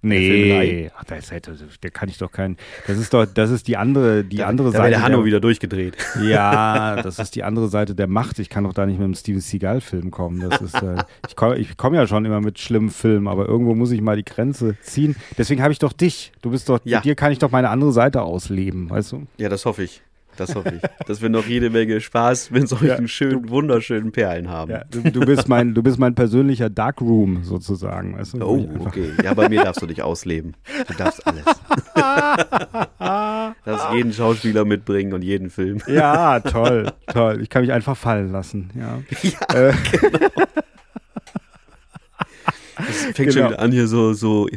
[0.02, 2.56] nee, ach, das hätte, der kann ich doch keinen.
[2.86, 4.90] Das ist doch, das ist die andere, die andere da Seite.
[4.92, 5.94] der Hanno wieder durchgedreht.
[6.22, 8.38] Ja, das ist die andere Seite der Macht.
[8.38, 10.40] Ich kann doch da nicht mit einem Steven Seagal-Film kommen.
[10.48, 13.74] Das ist, äh, ich komme ich komm ja schon immer mit schlimmen Filmen, aber irgendwo
[13.74, 15.16] muss ich mal die Grenze ziehen.
[15.36, 16.32] Deswegen habe ich doch dich.
[16.40, 16.98] Du bist doch, Ja.
[16.98, 19.26] mit dir kann ich doch meine andere Seite ausleben, weißt du?
[19.36, 20.00] Ja, das hoffe ich.
[20.40, 21.06] Das hoffe ich.
[21.06, 24.70] Dass wir noch jede Menge Spaß mit solchen Ja, schönen, wunderschönen Perlen haben.
[24.70, 28.44] Ja, du, du bist mein, du bist mein persönlicher Darkroom sozusagen, weißt du?
[28.46, 29.10] Oh, okay.
[29.22, 30.54] Ja, bei mir darfst du dich ausleben.
[30.88, 31.44] Du darfst alles.
[33.64, 35.82] darfst jeden Schauspieler mitbringen und jeden Film.
[35.86, 37.40] Ja, toll, toll.
[37.42, 39.02] Ich kann mich einfach fallen lassen, ja.
[39.54, 39.72] Äh,
[42.90, 43.32] Es fängt Genau.
[43.32, 44.48] schon wieder an, hier so, so.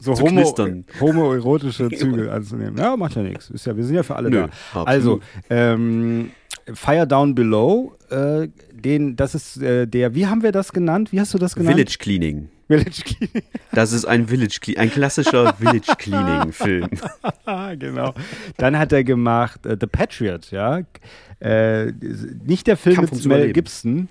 [0.00, 0.54] so Zu homo,
[1.00, 2.76] homoerotische Züge anzunehmen.
[2.76, 3.50] Ja, macht ja nichts.
[3.50, 4.82] Ist ja, wir sind ja für alle Nö, da.
[4.84, 6.30] Also, ähm,
[6.74, 11.12] Fire Down Below, äh, den, das ist äh, der, wie haben wir das genannt?
[11.12, 11.74] Wie hast du das genannt?
[11.76, 12.48] Village Cleaning.
[12.68, 13.42] Village Cleaning.
[13.72, 16.88] Das ist ein Village Cle ein klassischer Village Cleaning Film.
[17.78, 18.14] Genau.
[18.58, 20.80] Dann hat er gemacht äh, The Patriot, ja.
[21.40, 21.92] Äh,
[22.46, 23.52] nicht der Film Kampf mit Mel Überleben.
[23.54, 24.08] Gibson,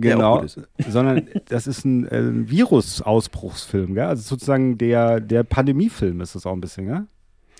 [0.00, 0.44] genau,
[0.88, 4.04] sondern das ist ein, äh, Virusausbruchsfilm, gell?
[4.04, 7.06] Also sozusagen der, der Pandemiefilm ist das auch ein bisschen, gell?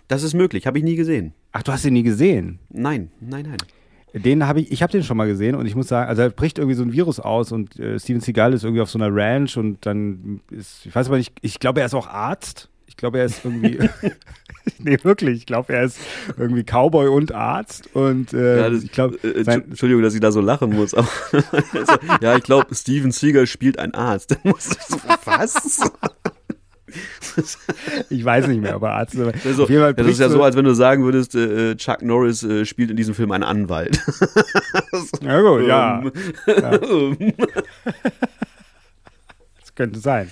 [0.09, 1.33] Das ist möglich, habe ich nie gesehen.
[1.53, 2.59] Ach, du hast ihn nie gesehen.
[2.71, 3.59] Nein, nein, nein.
[4.15, 6.29] Den habe ich, ich habe den schon mal gesehen und ich muss sagen, also da
[6.29, 9.15] bricht irgendwie so ein Virus aus und äh, Steven Seagal ist irgendwie auf so einer
[9.15, 12.69] Ranch und dann ist, ich weiß aber nicht, ich glaube, er ist auch Arzt.
[12.87, 13.79] Ich glaube, er ist irgendwie,
[14.79, 15.99] nee, wirklich, ich glaube, er ist
[16.37, 20.21] irgendwie Cowboy und Arzt und äh, Ja, das, ich glaube, äh, sein- Entschuldigung, dass ich
[20.21, 20.95] da so lachen muss.
[20.95, 24.37] Aber also, ja, ich glaube, Steven Seagal spielt ein Arzt.
[24.59, 25.81] So, was?
[28.11, 29.33] ich weiß nicht mehr, aber Arzt ist aber,
[29.71, 32.67] jeden Fall das ist ja so, als wenn du sagen würdest, äh, Chuck Norris äh,
[32.67, 33.99] spielt in diesem Film einen Anwalt.
[35.23, 36.03] ja gut, ja,
[36.47, 37.17] Ähm,
[39.61, 40.31] das könnte sein,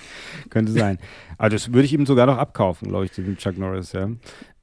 [0.51, 0.99] könnte sein.
[1.41, 4.07] Aber das würde ich ihm sogar noch abkaufen, glaube ich, dem Chuck Norris, ja.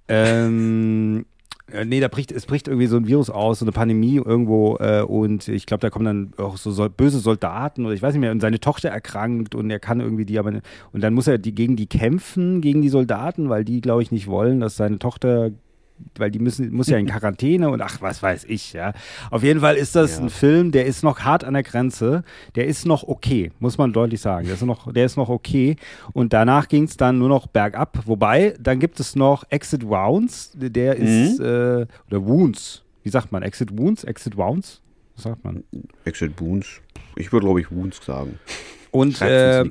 [0.07, 1.27] Ähm,
[1.73, 4.77] äh, nee, da bricht, es bricht irgendwie so ein Virus aus, so eine Pandemie irgendwo
[4.77, 8.15] äh, und ich glaube, da kommen dann auch so sol böse Soldaten oder ich weiß
[8.15, 10.53] nicht mehr und seine Tochter erkrankt und er kann irgendwie die aber
[10.93, 14.13] und dann muss er die gegen die kämpfen, gegen die Soldaten, weil die, glaube ich,
[14.13, 15.51] nicht wollen, dass seine Tochter
[16.17, 18.93] weil die müssen, muss ja in Quarantäne und ach, was weiß ich, ja.
[19.31, 20.23] Auf jeden Fall ist das Ja.
[20.25, 22.25] ein Film, der ist noch hart an der Grenze.
[22.55, 24.47] Der ist noch okay, muss man deutlich sagen.
[24.47, 25.77] Der ist noch, der ist noch okay.
[26.13, 27.99] Und danach ging es dann nur noch bergab.
[28.07, 32.83] Wobei, dann gibt es noch Exit Wounds, der ist, äh, oder Wounds.
[33.03, 33.43] Wie sagt man?
[33.43, 34.05] Exit Wounds?
[34.05, 34.81] Exit Wounds?
[35.15, 35.65] Was sagt man?
[36.05, 36.67] Exit Boons.
[37.17, 38.39] Ich würde, glaube ich, Boons sagen.
[38.91, 39.65] Und äh.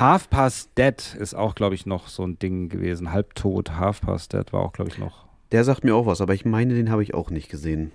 [0.00, 3.12] Half Past Dead ist auch, glaube ich, noch so ein Ding gewesen.
[3.12, 5.26] Halbtot, Half Past Dead war auch, glaube ich, noch.
[5.52, 7.90] Der sagt mir auch was, aber ich meine, den habe ich auch nicht gesehen.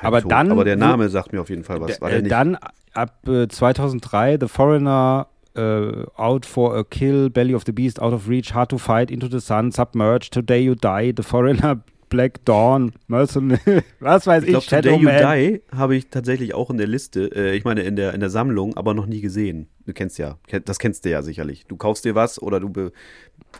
[0.00, 0.32] Aber Halbtot.
[0.32, 2.00] dann- Aber der Name sagt mir auf jeden Fall was.
[2.00, 2.32] War der Äh, nicht?
[2.32, 2.56] dann
[2.94, 8.12] ab äh, 2003 The Foreigner, äh, Out for a Kill, Belly of the Beast, Out
[8.12, 12.44] of Reach, Hard to Fight, Into the Sun, Submerged, Today You Die, The Foreigner, Black
[12.44, 15.58] Dawn, Mercenary, was weiß ich ich, glaube, Shadow Today You.
[15.58, 18.30] Die habe ich tatsächlich auch in der Liste, äh, ich meine in der, in der
[18.30, 19.68] Sammlung, aber noch nie gesehen.
[19.86, 21.64] Du kennst ja, das kennst du ja sicherlich.
[21.66, 22.92] Du kaufst dir was oder du be-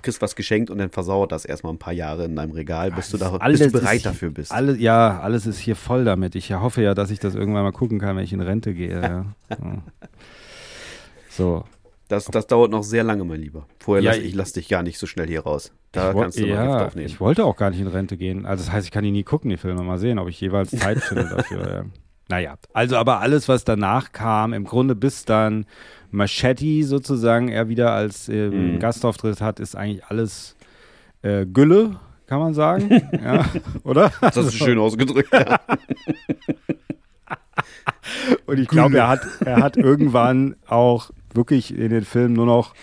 [0.03, 3.11] kriegst was geschenkt und dann versauert das erstmal ein paar Jahre in deinem Regal, bis
[3.11, 4.53] du, da, bis du bereit ist, dafür bist.
[4.53, 6.35] Alle, ja, alles ist hier voll damit.
[6.35, 9.01] Ich hoffe ja, dass ich das irgendwann mal gucken kann, wenn ich in Rente gehe.
[9.01, 9.25] Ja.
[9.51, 9.57] Ja.
[11.31, 11.65] So.
[12.09, 13.67] Das, das dauert noch sehr lange, mein Lieber.
[13.81, 15.73] Vorher Ja, lass, ich ich- lass dich gar nicht so schnell hier raus.
[15.93, 17.07] Da Ich kannst du Gift ja, aufnehmen.
[17.07, 18.45] ich wollte auch gar nicht in Rente gehen.
[18.47, 19.83] Also das heißt, ich kann die nie gucken, die Filme.
[19.83, 21.69] Mal sehen, ob ich jeweils Zeit finde dafür.
[21.75, 21.85] Ja.
[22.31, 25.65] Naja, also aber alles, was danach kam, im Grunde bis dann
[26.11, 28.79] Machete sozusagen er wieder als ähm, Mhm.
[28.81, 30.55] Gastauftritt hat, ist eigentlich alles
[31.23, 32.91] äh, Gülle, kann man sagen.
[33.25, 33.47] ja,
[33.83, 34.13] oder?
[34.21, 35.33] Das hast du schön ausgedrückt.
[35.33, 35.59] Ja.
[38.47, 42.75] Und ich glaube, er hat, er hat irgendwann auch wirklich in den Filmen nur noch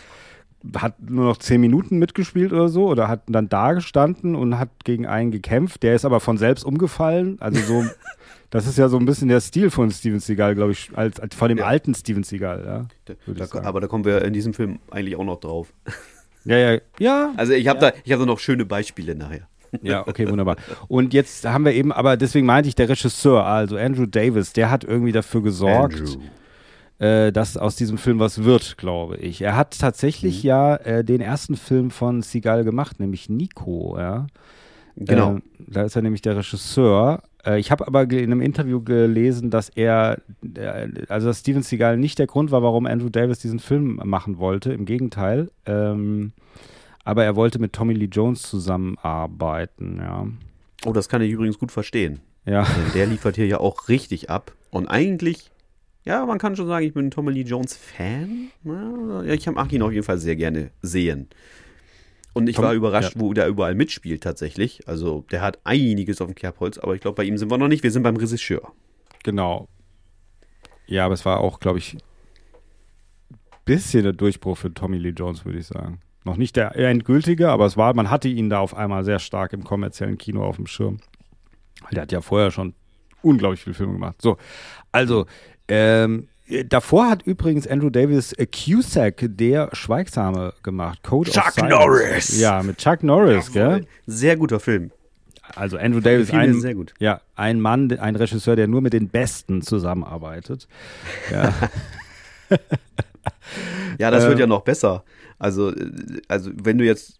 [0.77, 4.69] hat nur noch zehn Minuten mitgespielt oder so oder hat dann da gestanden und hat
[4.83, 5.83] gegen einen gekämpft.
[5.83, 7.37] Der ist aber von selbst umgefallen.
[7.39, 7.85] Also so,
[8.49, 11.35] das ist ja so ein bisschen der Stil von Steven Seagal, glaube ich, als, als
[11.35, 11.65] von dem Ja.
[11.65, 12.87] alten Steven Seagal.
[13.07, 15.73] Ja, Da, aber da kommen wir in diesem Film eigentlich auch noch drauf.
[16.45, 19.47] ja, ja, ja, Also ich habe da, ich habe da noch schöne Beispiele nachher.
[19.81, 20.55] Ja, okay, wunderbar.
[20.87, 24.69] Und jetzt haben wir eben, aber deswegen meinte ich, der Regisseur, also Andrew Davis, der
[24.71, 26.19] hat irgendwie dafür gesorgt, Andrew.
[26.99, 29.41] Äh, dass aus diesem Film was wird, glaube ich.
[29.41, 30.47] Er hat tatsächlich Mhm.
[30.47, 34.27] ja äh, den ersten Film von Seagal gemacht, nämlich Nico, ja.
[34.97, 35.31] Genau.
[35.31, 37.21] Ähm, da ist er nämlich der Regisseur.
[37.45, 40.19] Äh, ich habe aber in einem Interview gelesen, dass er,
[40.55, 44.37] äh, also dass Steven Seagal nicht der Grund war, warum Andrew Davis diesen Film machen
[44.37, 44.71] wollte.
[44.71, 45.51] Im Gegenteil.
[45.65, 46.31] Ähm,
[47.03, 50.27] aber er wollte mit Tommy Lee Jones zusammenarbeiten, ja.
[50.85, 52.19] Oh, das kann ich übrigens gut verstehen.
[52.45, 52.63] Ja.
[52.63, 54.53] Denn der liefert hier ja auch richtig ab.
[54.71, 55.51] Und eigentlich,
[56.05, 58.49] ja, man kann schon sagen, ich bin ein Tommy Lee Jones Fan.
[58.63, 61.27] Ja, ich mag ihn auf jeden Fall sehr gerne sehen.
[62.33, 64.87] Und ich Tom- war überrascht, wo der überall mitspielt tatsächlich.
[64.87, 67.67] Also der hat einiges auf dem Kerbholz, aber ich glaube, bei ihm sind wir noch
[67.69, 67.81] nicht.
[67.83, 68.73] Wir sind beim Regisseur.
[69.23, 69.67] Genau.
[70.85, 71.95] Ja, aber es war auch, glaube ich,
[73.31, 75.99] ein bisschen der Durchbruch für Tommy Lee Jones, würde ich sagen.
[76.25, 79.53] Noch nicht der endgültige, aber es war, man hatte ihn da auf einmal sehr stark
[79.53, 80.97] im kommerziellen Kino auf dem Schirm.
[81.91, 82.73] Der hat ja vorher schon
[83.21, 84.21] unglaublich viele Filme gemacht.
[84.21, 84.37] So,
[84.91, 85.25] also,
[85.67, 86.27] ähm,
[86.67, 91.03] davor hat übrigens Andrew Davis äh, Cusack, der Schweigsame, gemacht.
[91.03, 91.57] Code Chuck.
[91.67, 92.39] Norris.
[92.39, 93.85] Ja, mit Chuck Norris, gell?
[94.05, 94.91] Sehr guter Film.
[95.55, 96.93] Also Andrew Davis, ein, sehr gut.
[96.99, 100.67] ja, ein Mann, ein Regisseur, der nur mit den Besten zusammenarbeitet.
[101.31, 101.53] Ja,
[103.99, 104.29] Ja, das Ähm.
[104.29, 105.03] wird ja noch besser.
[105.39, 105.91] Also, äh,
[106.27, 107.19] also wenn du jetzt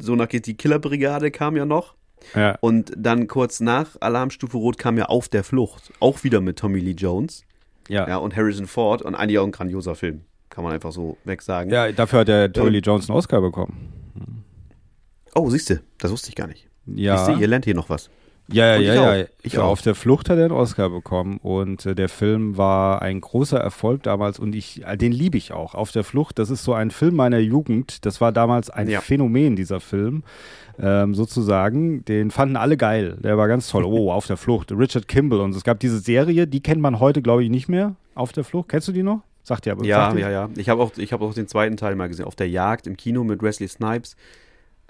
[0.00, 1.94] so nach geht die Killerbrigade kam ja noch
[2.34, 2.56] ja.
[2.60, 6.80] und dann kurz nach Alarmstufe Rot kam ja Auf der Flucht, auch wieder mit Tommy
[6.80, 7.44] Lee Jones.
[7.88, 8.08] Ja.
[8.08, 10.22] Ja, und Harrison Ford und eigentlich auch ein grandioser Film.
[10.50, 11.72] Kann man einfach so wegsagen.
[11.72, 13.92] Ja, dafür hat der Tommy Lee Jones einen Oscar bekommen.
[15.34, 16.68] Oh, siehst du, das wusste ich gar nicht.
[16.86, 17.14] Ja.
[17.14, 18.10] Ich sehe, ihr lernt hier noch was.
[18.50, 19.16] Ja, ja, ja.
[19.16, 19.26] ja.
[19.42, 19.64] Ich auch.
[19.64, 23.58] Auf der Flucht hat er einen Oscar bekommen und äh, der Film war ein großer
[23.58, 25.74] Erfolg damals und ich, äh, den liebe ich auch.
[25.74, 28.06] Auf der Flucht, das ist so ein Film meiner Jugend.
[28.06, 29.02] Das war damals ein Ja.
[29.02, 30.24] Phänomen, dieser Film.
[30.80, 33.18] Ähm, sozusagen, den fanden alle geil.
[33.22, 33.84] Der war ganz toll.
[33.84, 34.70] Oh, auf der Flucht.
[34.72, 37.96] Richard Kimball und es gab diese Serie, die kennt man heute, glaube ich, nicht mehr.
[38.14, 38.68] Auf der Flucht.
[38.68, 39.22] Kennst du die noch?
[39.42, 40.48] Sagt ja, aber Ja, ja, ja.
[40.56, 42.26] Ich habe auch, ich hab auch den zweiten Teil mal gesehen.
[42.26, 44.14] Auf der Jagd im Kino mit Wesley Snipes.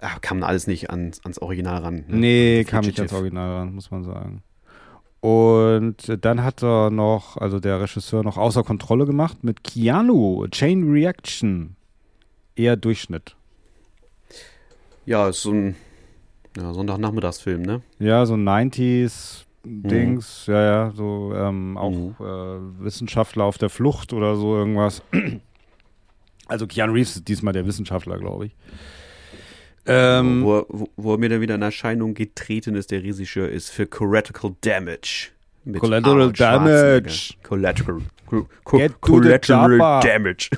[0.00, 2.04] Ah, kam alles nicht ans, ans Original ran.
[2.08, 2.16] Ne?
[2.16, 4.42] Nee, kam nicht ans Original ran, muss man sagen.
[5.20, 10.90] Und dann hat er noch, also der Regisseur noch außer Kontrolle gemacht mit Keanu, Chain
[10.90, 11.76] Reaction.
[12.54, 13.36] Eher Durchschnitt.
[15.08, 15.74] Ja, ist so ein
[16.56, 17.82] ja, Sonntagnachmittagsfilm, ne?
[17.98, 22.14] Ja, so 90s Dings, ja, ja, so ähm, auch Mhm.
[22.20, 25.02] äh, Wissenschaftler auf der Flucht oder so irgendwas.
[26.50, 28.56] Also Keanu Reeves ist diesmal der Wissenschaftler, glaube ich.
[29.84, 33.50] Ähm, wo, er- wo, wo er mir dann wieder in Erscheinung getreten ist, der Regisseur
[33.50, 35.28] ist für Collateral Damage.
[35.78, 36.32] Collateral.
[36.32, 37.34] Damage.
[37.42, 38.00] Collateral.
[38.24, 40.00] Co co collateral.
[40.00, 40.48] Damage.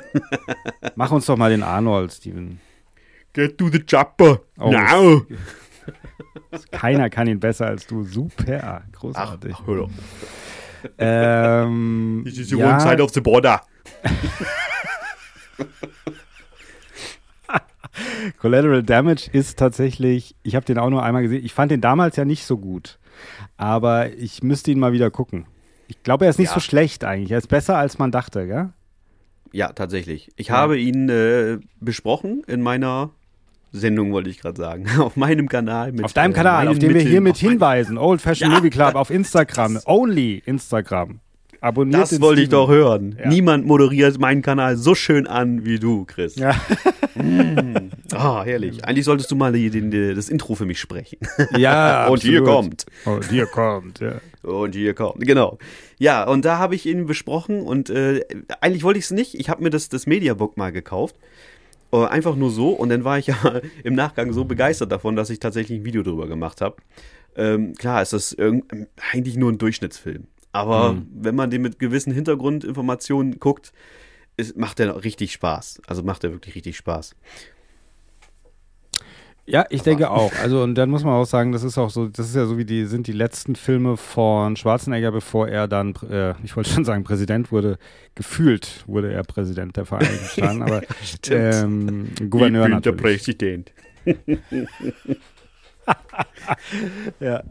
[0.95, 2.61] mach uns doch mal den Arnold, Steven.
[3.33, 4.41] Get to the chopper.
[4.59, 4.71] Oh.
[4.71, 5.23] Now.
[6.73, 8.05] Keiner kann ihn besser als du.
[8.05, 9.55] Super, großartig.
[9.55, 9.91] ach, hör doch.
[10.99, 13.61] Ähm, This is the ja, one side of the border.
[18.39, 21.45] Collateral Damage ist tatsächlich, ich habe den auch nur einmal gesehen.
[21.45, 22.99] Ich fand den damals ja nicht so gut,
[23.57, 25.47] aber ich müsste ihn mal wieder gucken.
[25.89, 26.55] Ich glaube, er ist nicht Ja.
[26.55, 27.33] so schlecht eigentlich.
[27.33, 28.71] Er ist besser, als man dachte, gell?
[29.53, 30.31] Ja, tatsächlich.
[30.37, 30.55] Ich Ja.
[30.55, 33.11] habe ihn äh, besprochen in meiner
[33.73, 34.87] Sendung, wollte ich gerade sagen.
[34.99, 35.93] Auf meinem Kanal.
[35.93, 37.99] Mit, auf deinem äh, Kanal, auf dem wir hiermit hinweisen.
[37.99, 38.59] Old Fashioned Ja.
[38.59, 39.79] Movie Club auf Instagram.
[39.87, 41.21] Only Instagram.
[41.63, 42.61] Abonniert Das wollte ich Steven.
[42.63, 43.17] doch hören.
[43.23, 43.29] Ja.
[43.29, 46.37] Niemand moderiert meinen Kanal so schön an wie du, Chris.
[46.37, 46.55] Ja.
[48.13, 48.85] Ah, herrlich.
[48.85, 51.19] Eigentlich solltest du mal die, den, die, das Intro für mich sprechen.
[51.57, 52.45] ja Und hier absolut.
[52.47, 52.87] kommt.
[53.05, 54.21] Oh, hier kommt, ja.
[54.43, 55.21] Und hier kommt.
[55.21, 55.59] Genau.
[55.99, 58.23] Ja, und da habe ich ihn besprochen und äh,
[58.63, 59.35] eigentlich wollte ich es nicht.
[59.35, 61.17] Ich habe mir das, das Mediabook mal gekauft.
[61.93, 62.71] Äh, einfach nur so.
[62.71, 66.03] Und dann war ich ja im Nachgang so begeistert davon, dass ich tatsächlich ein Video
[66.03, 66.77] drüber gemacht habe.
[67.37, 68.37] Ähm, klar, ist das
[69.13, 70.27] eigentlich nur ein Durchschnittsfilm.
[70.53, 73.73] Aber wenn man den mit gewissen Hintergrundinformationen guckt,
[74.37, 75.83] ist, macht der richtig Spaß.
[75.87, 77.15] Also macht er wirklich richtig Spaß.
[79.51, 80.33] Ja, ich denke auch.
[80.43, 82.57] Also und dann muss man auch sagen, das ist auch so, das ist ja so
[82.57, 86.85] wie die sind die letzten Filme von Schwarzenegger, bevor er dann, äh, ich wollte schon
[86.85, 87.79] sagen Präsident wurde.
[88.15, 90.83] Gefühlt wurde er Präsident der Vereinigten Staaten, aber
[91.31, 93.01] ähm, Gouverneur natürlich.
[93.01, 93.73] Präsident.
[97.19, 97.43] Ja.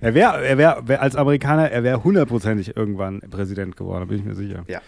[0.00, 4.24] Er wäre, er wäre wär, als Amerikaner, er wäre hundertprozentig irgendwann Präsident geworden, bin ich
[4.24, 4.64] mir sicher.
[4.66, 4.80] Ja.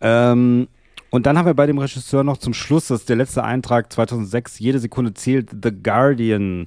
[0.00, 0.68] Ähm,
[1.14, 3.92] und dann haben wir bei dem Regisseur noch zum Schluss, das ist der letzte Eintrag
[3.92, 6.66] 2006, jede Sekunde zählt, The Guardian.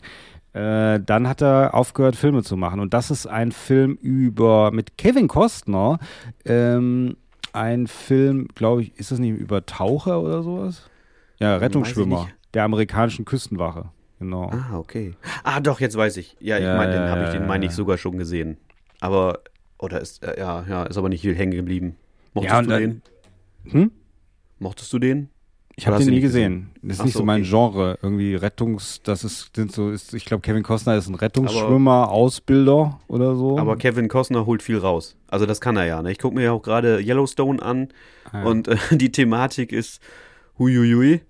[0.54, 2.80] Äh, dann hat er aufgehört, Filme zu machen.
[2.80, 6.00] Und das ist ein Film über, mit Kevin Costner,
[6.46, 7.18] ähm,
[7.52, 10.90] ein Film, glaube ich, ist das nicht über Taucher oder sowas?
[11.40, 13.90] Ja, Rettungsschwimmer der amerikanischen Küstenwache.
[14.18, 14.50] Genau.
[14.54, 15.14] Ah, okay.
[15.44, 16.38] Ah, doch, jetzt weiß ich.
[16.40, 18.56] Ja, ich Ja, meine, den ja, habe ich, den meine ich sogar schon gesehen.
[19.02, 19.42] Aber,
[19.78, 21.98] oder ist, äh, ja, ja, ist aber nicht viel hängen geblieben.
[22.34, 23.02] Mochtest Ja, und du den?
[23.66, 23.92] Hm?
[24.60, 25.30] Mochtest du den?
[25.80, 26.72] Ich habe den nie nicht gesehen.
[26.82, 27.50] Das ist Ach nicht so, so mein okay.
[27.52, 28.00] Genre.
[28.02, 33.00] Irgendwie Rettungs, das ist, sind so, ist, ich glaube, Kevin Costner ist ein Rettungsschwimmer, Ausbilder
[33.08, 33.60] oder so.
[33.60, 35.16] Aber Kevin Costner holt viel raus.
[35.28, 36.02] Also das kann er ja.
[36.02, 36.12] Ne?
[36.12, 37.90] Ich gucke mir ja auch gerade Yellowstone an
[38.32, 38.46] Ah, ja.
[38.46, 40.02] und äh, die Thematik ist
[40.58, 41.22] huiuiui.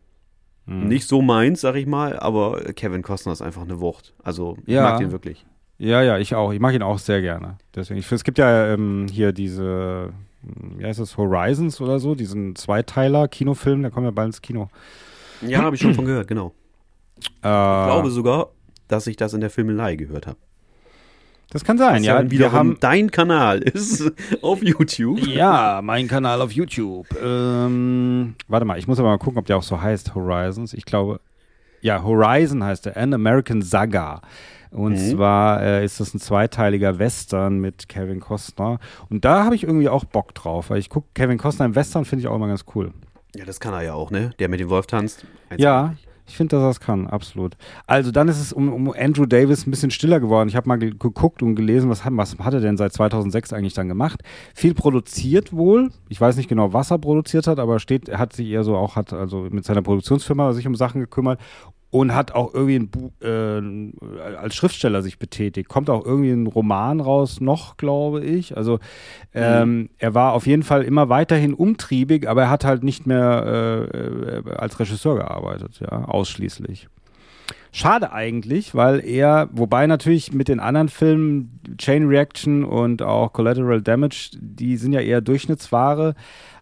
[0.65, 0.87] Hm.
[0.87, 4.13] Nicht so meins, sag ich mal, aber Kevin Costner ist einfach eine Wucht.
[4.23, 4.83] Also ich Ja.
[4.83, 5.45] mag den wirklich.
[5.77, 6.53] Ja, ja, ich auch.
[6.53, 7.57] Ich mag ihn auch sehr gerne.
[7.75, 12.55] Deswegen, ich, es gibt ja ähm, hier diese, wie heißt das, Horizons oder so, diesen
[12.55, 14.69] Zweiteiler-Kinofilm, der kommt ja bald ins Kino.
[15.41, 16.53] Ja, habe ich schon von gehört, genau.
[17.19, 18.49] Äh, Ich glaube sogar,
[18.87, 20.37] dass ich das in der Filmelei gehört habe.
[21.49, 22.15] das kann sein, Was ja.
[22.15, 25.25] dann Wir wiederum haben, dein Kanal ist auf YouTube.
[25.27, 27.07] ja, mein Kanal auf YouTube.
[27.21, 30.73] Ähm, warte mal, ich muss aber mal gucken, ob der auch so heißt, Horizons.
[30.73, 31.19] Ich glaube,
[31.81, 34.21] ja, Horizon heißt er, An American Saga.
[34.71, 35.11] Und Mhm.
[35.11, 38.79] zwar äh, ist das ein zweiteiliger Western mit Kevin Costner.
[39.09, 42.05] Und da habe ich irgendwie auch Bock drauf, weil ich gucke, Kevin Costner im Western
[42.05, 42.91] finde ich auch immer ganz cool.
[43.35, 44.31] Ja, das kann er ja auch, ne?
[44.39, 45.25] Der mit dem Wolf tanzt.
[45.57, 45.93] Ja,
[46.29, 47.55] ich finde, dass er es kann, absolut.
[47.85, 50.49] Also dann ist es um, um Andrew Davis ein bisschen stiller geworden.
[50.49, 53.53] Ich habe mal ge geguckt und gelesen, was hat, was hat er denn seit 2006
[53.53, 54.23] eigentlich dann gemacht?
[54.53, 55.89] Viel produziert wohl.
[56.09, 58.75] Ich weiß nicht genau, was er produziert hat, aber steht, er hat sich eher so
[58.75, 61.39] auch, hat also mit seiner Produktionsfirma sich um Sachen gekümmert.
[61.89, 62.87] Und hat auch irgendwie
[63.21, 65.69] ein äh, als Schriftsteller sich betätigt.
[65.69, 68.57] Kommt auch irgendwie ein Roman raus, noch, glaube ich.
[68.57, 68.79] Also
[69.33, 73.89] ähm, er war auf jeden Fall immer weiterhin umtriebig, aber er hat halt nicht mehr
[73.93, 76.89] äh, als Regisseur gearbeitet, ja, ausschließlich.
[77.71, 83.81] Schade eigentlich, weil er, wobei natürlich mit den anderen Filmen, Chain Reaction und auch Collateral
[83.81, 86.15] Damage, die sind ja eher Durchschnittsware,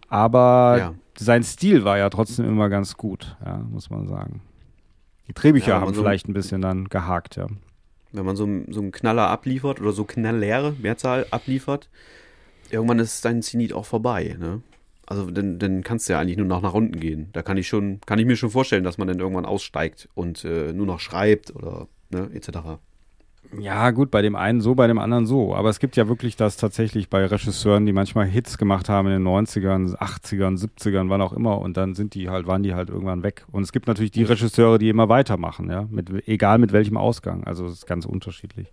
[0.09, 0.93] aber Ja.
[1.17, 4.41] sein Stil war ja trotzdem immer ganz gut, ja, muss man sagen.
[5.27, 7.47] Die Drehbücher Ja, haben also- vielleicht ein bisschen dann gehakt, ja.
[8.11, 11.89] Wenn man so, einen- so einen Knaller abliefert oder so Knallere, Mehrzahl abliefert,
[12.69, 14.61] irgendwann ist sein Zenit auch vorbei, ne?
[15.07, 17.29] Also dann, dann kannst du ja eigentlich nur noch nach unten gehen.
[17.33, 20.43] Da kann ich schon, kann ich mir schon vorstellen, dass man dann irgendwann aussteigt und
[20.45, 22.79] äh, nur noch schreibt oder ne, etc.
[23.59, 25.55] Ja, gut, bei dem einen so, bei dem anderen so.
[25.55, 29.13] Aber es gibt ja wirklich das tatsächlich bei Regisseuren, die manchmal Hits gemacht haben in
[29.13, 31.59] den 90ern, 80ern, 70ern, wann auch immer.
[31.59, 33.45] Und dann sind die halt, waren die halt irgendwann weg.
[33.51, 35.87] Und es gibt natürlich die Regisseure, die immer weitermachen, ja.
[35.89, 37.43] Mit, egal mit welchem Ausgang.
[37.43, 38.71] Also es ist ganz unterschiedlich.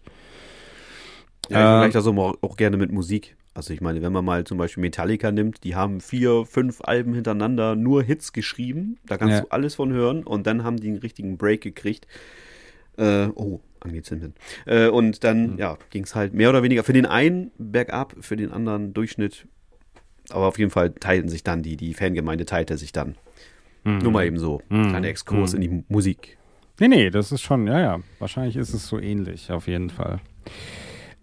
[1.50, 3.36] Ja, ich vergleiche das auch, auch gerne mit Musik.
[3.54, 7.12] Also ich meine, wenn man mal zum Beispiel Metallica nimmt, die haben vier, fünf Alben
[7.12, 8.96] hintereinander nur Hits geschrieben.
[9.06, 9.40] Da kannst Ja.
[9.42, 12.06] du alles von hören und dann haben die einen richtigen Break gekriegt.
[12.96, 14.34] Äh, oh, angezündet.
[14.66, 15.20] Äh, und Mhm.
[15.20, 18.94] dann, ja, ging es halt mehr oder weniger für den einen bergab, für den anderen
[18.94, 19.46] Durchschnitt.
[20.30, 23.16] Aber auf jeden Fall teilten sich dann die, die Fangemeinde teilte sich dann.
[23.84, 23.98] Mhm.
[23.98, 24.62] Nur mal eben so.
[24.68, 26.38] Kleiner Exkurs in die Mu- Musik.
[26.80, 28.00] Nee, nee, das ist schon, ja, ja.
[28.18, 30.20] Wahrscheinlich ist es so ähnlich, auf jeden Fall.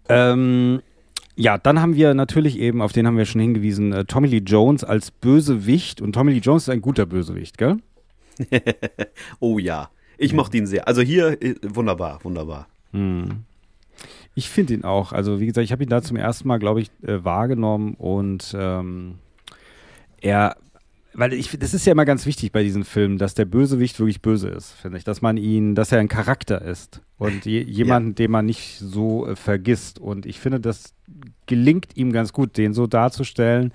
[0.08, 0.80] Ähm,
[1.36, 4.42] ja, dann haben wir natürlich eben, auf den haben wir schon hingewiesen, äh, Tommy Lee
[4.44, 6.00] Jones als Bösewicht.
[6.00, 7.78] Und Tommy Lee Jones ist ein guter Bösewicht, gell?
[9.40, 10.86] Oh ja, ich mochte ihn sehr.
[10.86, 12.68] Also hier, äh, wunderbar, wunderbar.
[14.34, 15.12] Ich finde ihn auch.
[15.12, 18.54] Also, wie gesagt, ich habe ihn da zum ersten Mal, glaube ich, äh, wahrgenommen und
[18.56, 19.14] ähm,
[20.20, 20.56] er,
[21.14, 24.20] weil ich, das ist ja immer ganz wichtig bei diesen Filmen, dass der Bösewicht wirklich
[24.20, 25.04] böse ist, finde ich.
[25.04, 29.26] Dass man ihn, dass er ein Charakter ist und je, jemanden, den man nicht so
[29.26, 29.98] äh, vergisst.
[29.98, 30.94] Und ich finde, das
[31.46, 33.72] gelingt ihm ganz gut, den so darzustellen.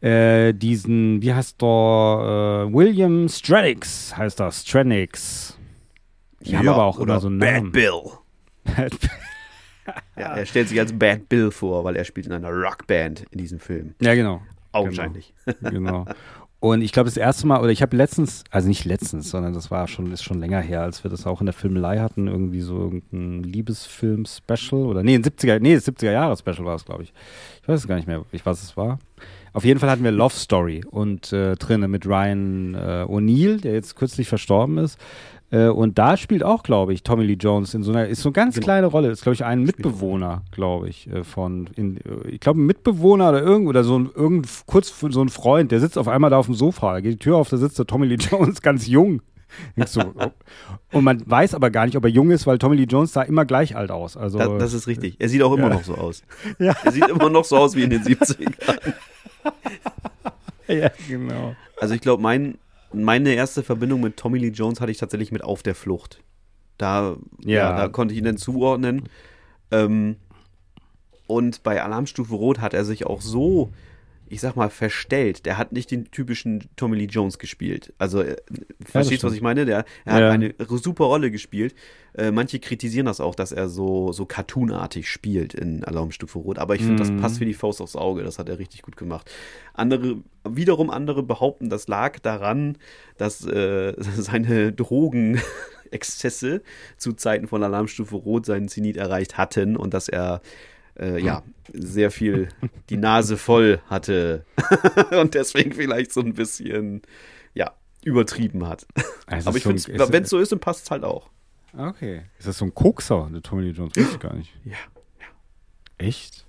[0.00, 5.53] Äh, diesen, wie heißt der, äh, William Stranix heißt das, Stranix.
[6.46, 7.72] Die haben aber auch oder immer so einen Bad Namen.
[7.72, 8.02] Bill.
[10.16, 13.38] Ja, er stellt sich als Bad Bill vor, weil er spielt in einer Rockband in
[13.38, 13.94] diesem Film.
[14.00, 14.40] ja, genau.
[14.72, 15.34] Augenscheinlich.
[15.60, 16.06] genau.
[16.58, 19.70] Und ich glaube, das erste Mal, oder ich habe letztens, also nicht letztens, sondern das
[19.70, 22.62] war schon, ist schon länger her, als wir das auch in der Filmelei hatten, irgendwie
[22.62, 27.12] so irgendein Liebesfilm-Special oder nee, ein 70er, nee, 70er-Jahre-Special war es, glaube ich.
[27.60, 28.98] Ich weiß es gar nicht mehr, ich, was es war.
[29.52, 33.74] Auf jeden Fall hatten wir Love Story und äh, drinne mit Ryan äh, O'Neill, der
[33.74, 34.98] jetzt kürzlich verstorben ist.
[35.50, 38.30] Äh, und da spielt auch, glaube ich, Tommy Lee Jones in so einer, ist so
[38.30, 42.28] eine ganz kleine Rolle, ist, glaube ich, ein Mitbewohner, glaube ich, äh, von, in, äh,
[42.28, 45.80] ich glaube, ein Mitbewohner oder irgend, oder so ein, irgend, kurz so ein Freund, der
[45.80, 47.86] sitzt auf einmal da auf dem Sofa, da geht die Tür auf, da sitzt der
[47.86, 49.20] Tommy Lee Jones ganz jung.
[49.76, 50.30] Du, oh.
[50.90, 53.22] Und man weiß aber gar nicht, ob er jung ist, weil Tommy Lee Jones sah
[53.22, 54.16] immer gleich alt aus.
[54.16, 55.16] Also, Das, das ist richtig.
[55.20, 55.74] Er sieht auch immer Ja.
[55.74, 56.22] noch so aus.
[56.58, 56.74] Ja.
[56.82, 58.52] Er sieht immer noch so aus wie in den 70ern.
[60.68, 61.54] ja, genau.
[61.80, 62.58] Also ich glaube, mein,
[62.94, 66.20] meine erste Verbindung mit Tommy Lee Jones hatte ich tatsächlich mit Auf der Flucht.
[66.78, 67.70] Da, ja.
[67.70, 67.76] Ja.
[67.76, 69.08] da konnte ich ihn dann zuordnen.
[69.70, 70.16] Ähm,
[71.26, 73.70] und bei Alarmstufe Rot hat er sich auch so,
[74.34, 75.46] ich sag mal, verstellt.
[75.46, 77.92] Der hat nicht den typischen Tommy Lee Jones gespielt.
[77.98, 78.36] Also, äh,
[78.84, 79.64] verstehst du, was ich meine?
[79.64, 80.26] Der, er Ja.
[80.26, 81.74] hat eine super Rolle gespielt.
[82.16, 86.58] Äh, manche kritisieren das auch, dass er so, so cartoonartig spielt in Alarmstufe Rot.
[86.58, 88.24] Aber ich finde, das passt wie die Faust aufs Auge.
[88.24, 89.30] Das hat er richtig gut gemacht.
[89.72, 90.16] Andere,
[90.48, 92.76] wiederum andere behaupten, das lag daran,
[93.16, 96.62] dass äh, seine Drogenexzesse
[96.96, 100.40] zu Zeiten von Alarmstufe Rot seinen Zenit erreicht hatten und dass er
[100.98, 102.48] äh, ja, sehr viel
[102.90, 104.44] die Nase voll hatte
[105.20, 107.02] und deswegen vielleicht so ein bisschen,
[107.54, 107.72] ja,
[108.04, 108.86] übertrieben hat.
[109.26, 111.30] Also Aber ich finde, wenn es so ist, dann passt es halt auch.
[111.76, 112.22] Okay.
[112.38, 113.96] Ist das so ein Kokser, der Tommy Jones?
[113.96, 114.52] Weiß ich gar nicht.
[114.64, 114.76] Ja.
[115.98, 116.44] Echt?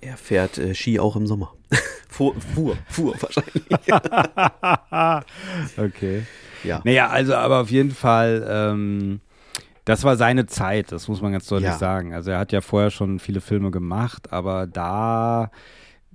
[0.00, 1.54] Er fährt äh, Ski auch im Sommer.
[2.08, 3.64] fuhr, fuhr, fuhr wahrscheinlich.
[5.78, 6.24] Okay.
[6.64, 6.80] ja.
[6.84, 9.20] Naja, also aber auf jeden Fall, ähm,
[9.86, 11.78] das war seine Zeit, das muss man ganz deutlich Ja.
[11.78, 12.12] sagen.
[12.12, 15.50] Also er hat ja vorher schon viele Filme gemacht, aber da,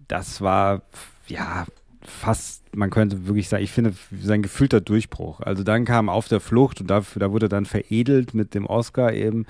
[0.08, 0.84] das war,
[1.28, 1.66] ja,
[2.04, 5.40] fast, man könnte wirklich sagen, ich finde, sein gefühlter Durchbruch.
[5.40, 9.14] Also dann kam Auf der Flucht und da, da wurde dann veredelt mit dem Oscar
[9.14, 9.46] eben.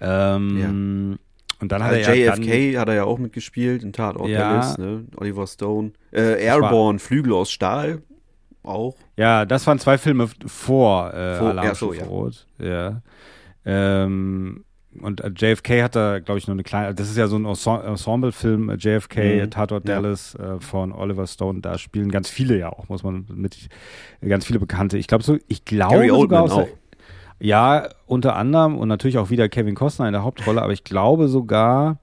[0.00, 1.18] Ähm,
[1.60, 4.28] Und dann hat Also er ja JFK dann, hat er ja auch mitgespielt in Tatort
[4.28, 4.38] Ja.
[4.52, 5.04] Dallas, ne?
[5.16, 5.90] Oliver Stone.
[6.12, 8.00] Äh, Airborne, Flügel aus Stahl,
[8.62, 8.94] auch.
[9.16, 12.10] Ja, das waren zwei Filme vor, äh, Vor- Alarmstufe ja, so, ja.
[12.10, 12.46] Rot.
[12.58, 13.02] Ja.
[13.70, 14.64] Ähm,
[15.02, 17.44] und äh, JFK hat da, glaube ich, nur eine kleine, das ist ja so ein
[17.46, 19.50] Ense- Ensemble-Film, äh, JFK, Mhm.
[19.50, 19.96] Tatort Ja.
[19.96, 21.60] Dallas äh, von Oliver Stone.
[21.60, 23.68] Da spielen ganz viele ja auch, muss man mit,
[24.26, 24.96] ganz viele Bekannte.
[24.96, 26.68] Ich glaube so, ich glaube Gary sogar Oldman auch.
[27.40, 31.28] Ja, unter anderem und natürlich auch wieder Kevin Costner in der Hauptrolle, aber ich glaube
[31.28, 32.00] sogar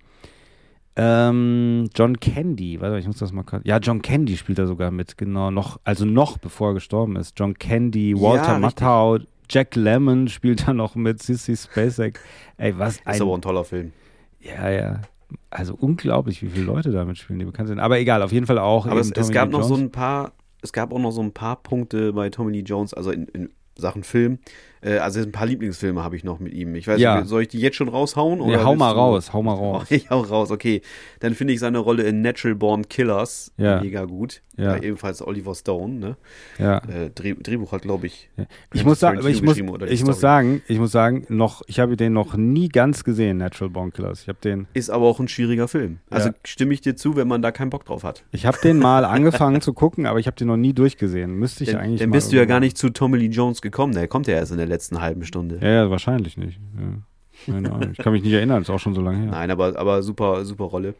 [0.95, 2.79] ähm, John Candy.
[2.79, 3.43] Warte, ich muss das mal.
[3.65, 5.51] Ja, John Candy spielt da sogar mit, genau.
[5.51, 7.37] Noch, also noch bevor er gestorben ist.
[7.37, 8.61] John Candy, Walter richtig.
[8.61, 9.17] Matthau,
[9.49, 12.19] Jack Lemmon spielt da noch mit, Sissy Spacek.
[12.57, 13.91] Ey, was Ist aber ein toller Film.
[14.39, 15.01] Ja, ja.
[15.49, 17.79] Also unglaublich, wie viele Leute damit spielen, die bekannt sind.
[17.79, 18.85] Aber egal, auf jeden Fall auch.
[18.85, 21.61] Aber es, es gab noch so ein paar, es gab auch noch so ein paar
[21.61, 24.39] Punkte bei Tommy Lee Jones, also in, in Sachen Film.
[24.85, 26.75] Äh, also ein paar Lieblingsfilme habe ich noch mit ihm.
[26.75, 27.17] Ich weiß Ja.
[27.17, 28.39] nicht, soll ich die jetzt schon raushauen?
[28.39, 29.85] Ja, Oder hau willst mal raus, hau mal raus.
[29.89, 30.81] Ich hau raus, okay.
[31.21, 33.81] Dann finde ich seine Rolle in Natural Born Killers Ja.
[33.81, 34.41] mega gut.
[34.57, 34.75] Ja.
[34.77, 34.81] Ja.
[34.83, 36.17] ebenfalls Oliver Stone, ne?
[36.59, 36.77] Ja.
[36.87, 38.29] Äh, Dreh, Drehbuch hat, glaube ich.
[38.73, 42.13] Ich muss sagen, ich muss, ich muss sagen, ich muss sagen, noch, ich habe den
[42.13, 44.21] noch nie ganz gesehen, Natural Born Killers.
[44.21, 45.99] Ich habe den, Ist aber auch ein schwieriger Film.
[46.09, 48.23] Also stimme ich dir zu, wenn man da keinen Bock drauf hat.
[48.31, 51.33] ich habe den mal angefangen zu gucken, aber ich habe den noch nie durchgesehen.
[51.33, 53.93] Müsste ich Dann, eigentlich dann bist du ja gar nicht zu Tommy Lee Jones gekommen.
[53.93, 55.59] Der kommt ja erst in der letzten halben Stunde.
[55.61, 56.59] Ja, ja, wahrscheinlich nicht.
[56.79, 57.53] Ja.
[57.53, 57.91] Keine Ahnung.
[57.91, 59.31] Ich kann mich nicht erinnern, ist auch schon so lange her.
[59.31, 60.95] Nein, aber, aber super, super Rolle.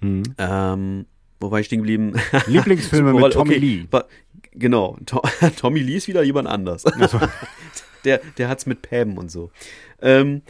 [0.00, 0.22] Mhm.
[0.38, 1.06] Ähm,
[1.40, 2.14] wo war ich stehen geblieben?
[2.46, 3.32] Lieblingsfilme mit.
[3.32, 3.58] Tommy okay.
[3.58, 3.84] Lee.
[4.52, 5.22] Genau, To
[5.56, 6.84] Tommy Lee ist wieder jemand anders.
[8.04, 9.50] der der hat's mit Pam und so.
[10.00, 10.42] Ähm,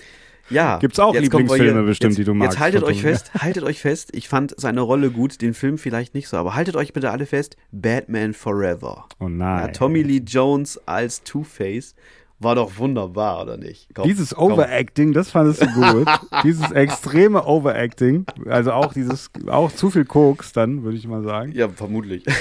[0.51, 0.79] ja.
[0.79, 4.11] Gibt's auch jetzt Lieblingsfilme bestimmt, die du magst Jetzt haltet euch fest, haltet euch fest.
[4.15, 7.27] Ich fand seine Rolle gut, den Film vielleicht nicht so, aber haltet euch bitte alle
[7.27, 7.57] fest.
[7.71, 9.07] Batman Forever.
[9.21, 9.67] Oh nein.
[9.67, 11.95] Ja, Tommy Lee Jones als Two-Face
[12.41, 13.89] war doch wunderbar, oder nicht?
[13.95, 14.53] Komm, Dieses komm.
[14.53, 16.09] Overacting, das fandest du gut.
[16.45, 21.53] dieses extreme Overacting, also auch dieses, auch zu viel Koks dann, würde ich mal sagen.
[21.53, 22.25] Ja, vermutlich.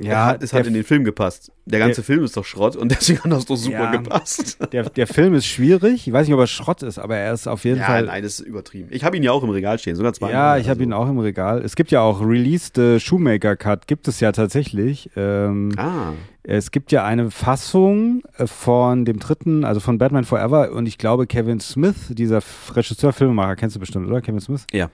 [0.00, 1.50] Ja, es hat in den Film gepasst.
[1.66, 3.90] Der ganze der- Film ist doch Schrott und deswegen hat das doch super Ja.
[3.96, 4.58] gepasst.
[4.72, 6.06] Der, der Film ist schwierig.
[6.06, 8.04] Ich weiß nicht, ob er Schrott ist, aber er ist auf jeden Ja, Fall.
[8.04, 8.88] nein, das ist übertrieben.
[8.92, 10.32] Ich habe ihn ja auch im Regal stehen, sogar zweimal.
[10.34, 10.82] Ja, ich habe also.
[10.82, 11.62] ihn auch im Regal.
[11.62, 15.10] Es gibt ja auch Released äh, Shoemaker Cut, gibt es ja tatsächlich.
[15.16, 20.72] Ähm, Ah, Es gibt ja eine Fassung äh, von dem dritten, also von Batman Forever
[20.72, 22.40] und ich glaube Kevin Smith, dieser
[22.74, 24.20] Regisseur, Filmemacher, kennst du bestimmt, oder?
[24.22, 24.64] Kevin Smith?
[24.72, 24.88] ja.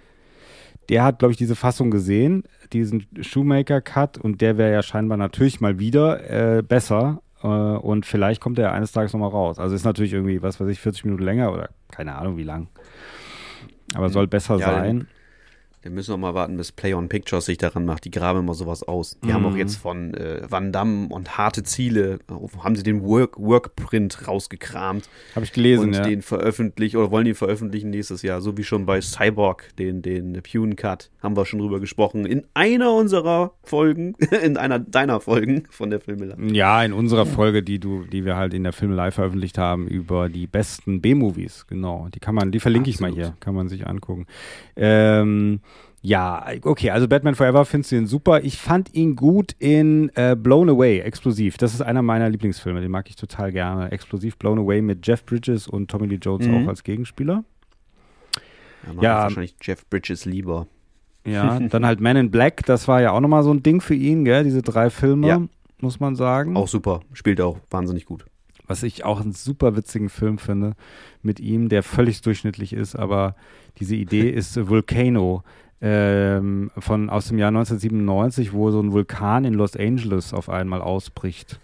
[0.89, 5.17] Der hat, glaube ich, diese Fassung gesehen, diesen Shoemaker Cut und der wäre ja scheinbar
[5.19, 9.59] natürlich mal wieder äh, besser äh, und vielleicht kommt er eines Tages nochmal raus.
[9.59, 12.69] Also ist natürlich irgendwie, was weiß ich, 40 Minuten länger oder keine Ahnung wie lang.
[13.95, 15.09] Aber soll besser Ja, sein.
[15.85, 18.05] Dann müssen wir mal warten, bis Play on Pictures sich daran macht.
[18.07, 19.19] Die graben immer sowas aus.
[19.23, 19.49] Die haben Mhm.
[19.53, 24.27] auch jetzt von äh, Van Damme und Harte Ziele, äh, haben sie den Work, Workprint
[24.27, 26.03] rausgekramt Habe ich gelesen, und ja.
[26.03, 28.41] den veröffentlichen oder wollen den veröffentlichen nächstes Jahr.
[28.41, 32.25] So wie schon bei Cyborg, den, den Pune Cut, haben wir schon drüber gesprochen.
[32.25, 36.37] In einer unserer Folgen, in einer deiner Folgen von der Filmela.
[36.39, 39.87] Ja, in unserer Folge, die du, die wir halt in der Film live veröffentlicht haben,
[39.87, 42.09] über die besten B-Movies, genau.
[42.15, 43.27] Die kann man, die verlinke ich mal Absolut.
[43.29, 44.27] hier, kann man sich angucken.
[44.77, 45.61] Ähm,
[46.07, 48.45] ja, okay, also Batman Forever findest du ihn super.
[48.45, 51.57] Ich fand ihn gut in äh, Blown Away, Explosiv.
[51.57, 53.91] Das ist einer meiner Lieblingsfilme, den mag ich total gerne.
[53.91, 56.55] Explosiv Blown Away mit Jeff Bridges und Tommy Lee Jones Mhm.
[56.65, 57.43] auch als Gegenspieler.
[58.87, 59.15] Ja, man Ja.
[59.23, 60.67] wahrscheinlich Jeff Bridges lieber.
[61.27, 63.95] Ja, dann halt Man in Black, das war ja auch nochmal so ein Ding für
[63.95, 65.41] ihn, gell, diese drei Filme, Ja.
[65.81, 66.55] muss man sagen.
[66.55, 67.01] Auch super.
[67.15, 68.27] Spielt auch wahnsinnig gut.
[68.67, 70.73] was ich auch einen super witzigen Film finde
[71.23, 73.37] mit ihm, der völlig durchschnittlich ist, aber
[73.79, 75.43] diese Idee ist Volcano
[75.87, 80.81] ähm, von aus dem Jahr 1997, wo so ein Vulkan in Los Angeles auf einmal
[80.81, 81.61] ausbricht.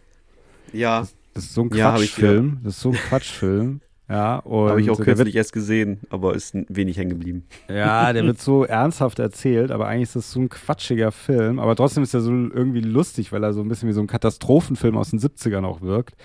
[0.73, 2.59] Ja, Das ist so ein Ja, Quatschfilm.
[2.63, 3.81] Das ist so ein Quatschfilm.
[4.11, 7.45] Ja, habe ich auch kürzlich erst gesehen, aber ist n- wenig hängen geblieben.
[7.69, 11.61] Wird, ja, der wird so ernsthaft erzählt, aber eigentlich ist das so ein quatschiger Film.
[11.61, 14.09] Aber trotzdem ist er so irgendwie lustig, weil er so ein bisschen wie so ein
[14.09, 16.17] Katastrophenfilm aus den 70ern auch wirkt.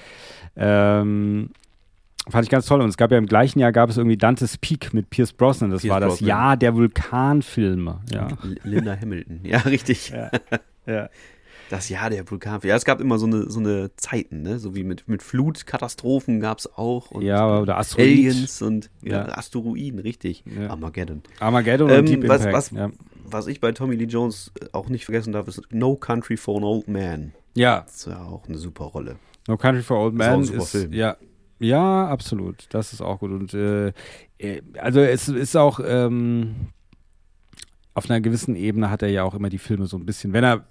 [0.56, 1.52] Ähm,
[2.30, 2.82] fand ich ganz toll.
[2.82, 5.72] Und es gab ja im gleichen Jahr gab es irgendwie Dante's Peak mit Pierce Brosnan.
[5.72, 6.28] Das Pierce war das Brosnan.
[6.28, 8.02] Jahr der Vulkanfilme.
[8.12, 8.28] Ja.
[8.64, 9.40] Linda Hamilton.
[9.44, 10.10] Ja, richtig.
[10.10, 10.32] Ja.
[10.86, 11.10] ja.
[11.72, 12.60] Das Jahr der Vulkan.
[12.64, 14.60] Ja, es gab immer so eine, so eine Zeiten, ne?
[14.60, 17.10] So wie mit, mit Flutkatastrophen gab es auch.
[17.10, 18.08] Und Ja, oder Asteroid.
[18.08, 19.38] Aliens und ja, Ja.
[19.38, 20.44] Asteroiden, richtig.
[20.70, 21.24] Armageddon.
[21.40, 22.54] Armageddon Ähm, und Deep was- Impact.
[22.54, 22.92] was- ja.
[23.28, 26.64] Was ich bei Tommy Lee Jones auch nicht vergessen darf, ist No Country for an
[26.64, 27.34] Old Man.
[27.56, 29.16] ja, Das ist ja auch eine super Rolle.
[29.48, 30.94] No Country for Old Ist super ist, Film.
[30.94, 31.18] ja,
[31.60, 32.66] ja, absolut.
[32.70, 33.32] Das ist auch gut.
[33.32, 33.94] Und äh,
[34.38, 36.56] äh, also es ist auch ähm,
[37.94, 40.44] auf einer gewissen Ebene hat er ja auch immer die Filme so ein bisschen, wenn
[40.44, 40.66] er,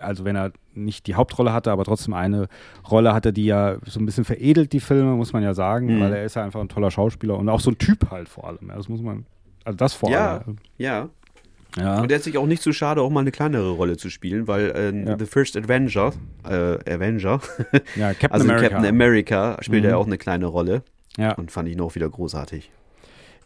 [0.00, 2.46] also wenn er nicht die Hauptrolle hatte, aber trotzdem eine
[2.88, 6.00] Rolle hatte, die ja so ein bisschen veredelt, die Filme, muss man ja sagen, Mhm.
[6.00, 8.46] weil er ist ja einfach ein toller Schauspieler und auch so ein Typ halt vor
[8.46, 8.68] allem.
[8.68, 9.26] Das muss man,
[9.64, 10.56] also das vor Ja, allem.
[10.78, 10.98] ja.
[11.00, 11.08] Ja.
[11.76, 14.46] Und er ist sich auch nicht zu schade, auch mal eine kleinere Rolle zu spielen,
[14.46, 15.18] weil äh, Ja.
[15.18, 16.12] The First Avenger,
[16.48, 17.40] äh, Avenger,
[17.96, 18.68] ja, Captain also America.
[18.68, 19.88] Captain America spielt Mhm.
[19.90, 20.82] er auch eine kleine Rolle
[21.16, 21.32] ja.
[21.32, 22.70] und fand ich noch wieder großartig.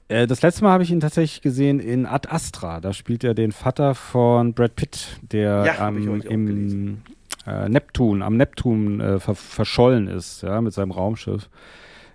[0.08, 2.80] Äh, das letzte Mal habe ich ihn tatsächlich gesehen in Ad Astra.
[2.80, 7.02] Da spielt er den Vater von Brad Pitt, der Ja, ähm, im,
[7.46, 11.48] äh, Neptun, am Neptun äh, ver verschollen ist, ja, mit seinem Raumschiff.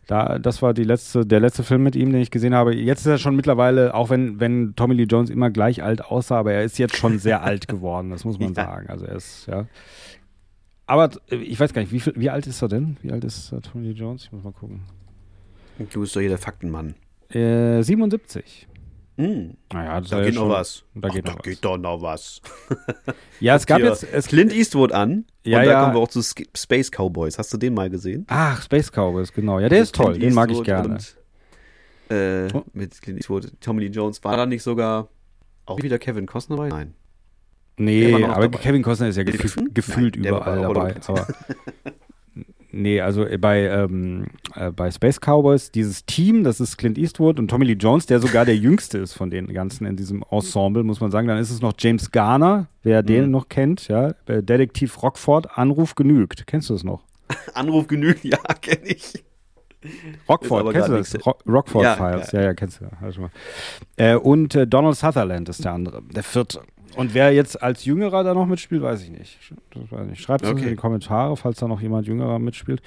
[0.08, 2.76] Da, das war die letzte, der letzte Film mit ihm, den ich gesehen habe.
[2.76, 6.38] Jetzt ist er schon mittlerweile, auch wenn, wenn Tommy Lee Jones immer gleich alt aussah,
[6.40, 8.66] aber er ist jetzt schon sehr alt geworden, das muss man Ja.
[8.66, 8.90] sagen.
[8.90, 9.68] Also er ist, ja.
[10.88, 12.98] Aber äh, ich weiß gar nicht, wie, viel, wie alt ist er denn?
[13.02, 14.24] Wie alt ist äh, Tommy Lee Jones?
[14.26, 14.82] Ich muss mal gucken.
[15.94, 16.96] Du bist doch hier der Faktenmann.
[17.30, 18.68] Äh, 77.
[19.18, 20.84] Hm, Naja, das da ist ja geht noch was.
[20.96, 21.44] Da Ach, geht da noch was.
[21.44, 22.42] geht doch noch was.
[23.40, 24.04] Ja, es gab jetzt.
[24.12, 25.26] Es, Clint Eastwood an.
[25.44, 25.82] Ja, und da ja.
[25.84, 27.38] kommen wir auch zu Space Cowboys.
[27.38, 28.26] Hast du den mal gesehen?
[28.30, 29.60] ach, Space Cowboys, genau.
[29.60, 30.12] Ja, der ist toll.
[30.14, 30.90] Clint Den mag ich Eastwood gerne.
[30.96, 31.18] Und,
[32.10, 32.64] äh, Oh.
[32.74, 34.24] Mit Clint Eastwood, Tommy Lee Jones.
[34.24, 35.08] War da nicht sogar
[35.66, 36.70] auch wieder Kevin Costner dabei?
[36.70, 36.94] Nein.
[37.78, 38.58] Nee, aber dabei.
[38.60, 41.26] Kevin Costner ist ja der gefühlt, Nein, überall bei dabei.
[42.74, 47.38] Nee, also äh, bei, ähm, äh, bei Space Cowboys, dieses Team, das ist Clint Eastwood
[47.40, 50.84] und Tommy Lee Jones, der sogar der jüngste ist von den ganzen in diesem Ensemble,
[50.84, 51.28] muss man sagen.
[51.28, 53.32] Dann ist es noch James Garner, wer den Mhm.
[53.32, 54.14] noch kennt, ja.
[54.26, 56.48] Äh, Detektiv Rockford, Anruf genügt.
[56.48, 57.04] Kennst du das noch?
[57.54, 59.24] Anruf genügt, ja, kenne ich.
[60.30, 61.18] Rockford, kennst du das?
[61.48, 62.40] Rockford Ja, Files, ja.
[62.40, 63.30] ja, ja, kennst du.
[63.98, 66.62] Äh, und äh, Donald Sutherland ist der andere, der vierte.
[66.96, 69.38] Und wer jetzt als Jüngerer da noch mitspielt, weiß ich nicht.
[70.10, 70.22] Nicht.
[70.22, 70.64] Schreibt es Okay.
[70.64, 72.82] in die Kommentare, falls da noch jemand Jüngerer mitspielt.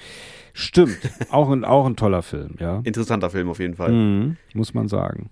[0.53, 0.97] Stimmt,
[1.31, 2.81] auch ein, auch ein toller Film, ja.
[2.83, 3.91] Interessanter Film auf jeden Fall.
[3.91, 5.29] Mhm, muss man sagen.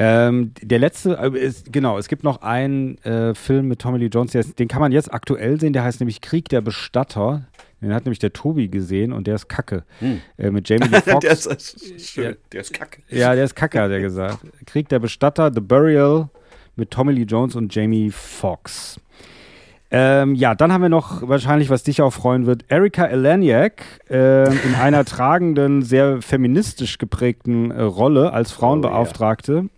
[0.00, 4.06] Ähm, der letzte, äh, ist, genau, es gibt noch einen äh, Film mit Tommy Lee
[4.06, 7.46] Jones, der den kann man jetzt aktuell sehen, der heißt nämlich Krieg der Bestatter.
[7.80, 9.84] Den hat nämlich der Tobi gesehen und der ist kacke.
[10.36, 11.20] Äh, mit Jamie Lee Foxx.
[11.20, 12.24] der, ist, ist schön.
[12.24, 12.32] Ja.
[12.52, 13.02] der ist kacke.
[13.08, 14.38] Ja, der ist kacke, hat er gesagt.
[14.66, 16.28] Krieg der Bestatter, The Burial
[16.78, 19.00] mit Tommy Lee Jones und Jamie Foxx.
[19.90, 24.58] Ähm, ja, dann haben wir noch wahrscheinlich, was dich auch freuen wird, Erika Eleniak ähm,
[24.64, 29.70] in einer tragenden, sehr feministisch geprägten äh, Rolle als Frauenbeauftragte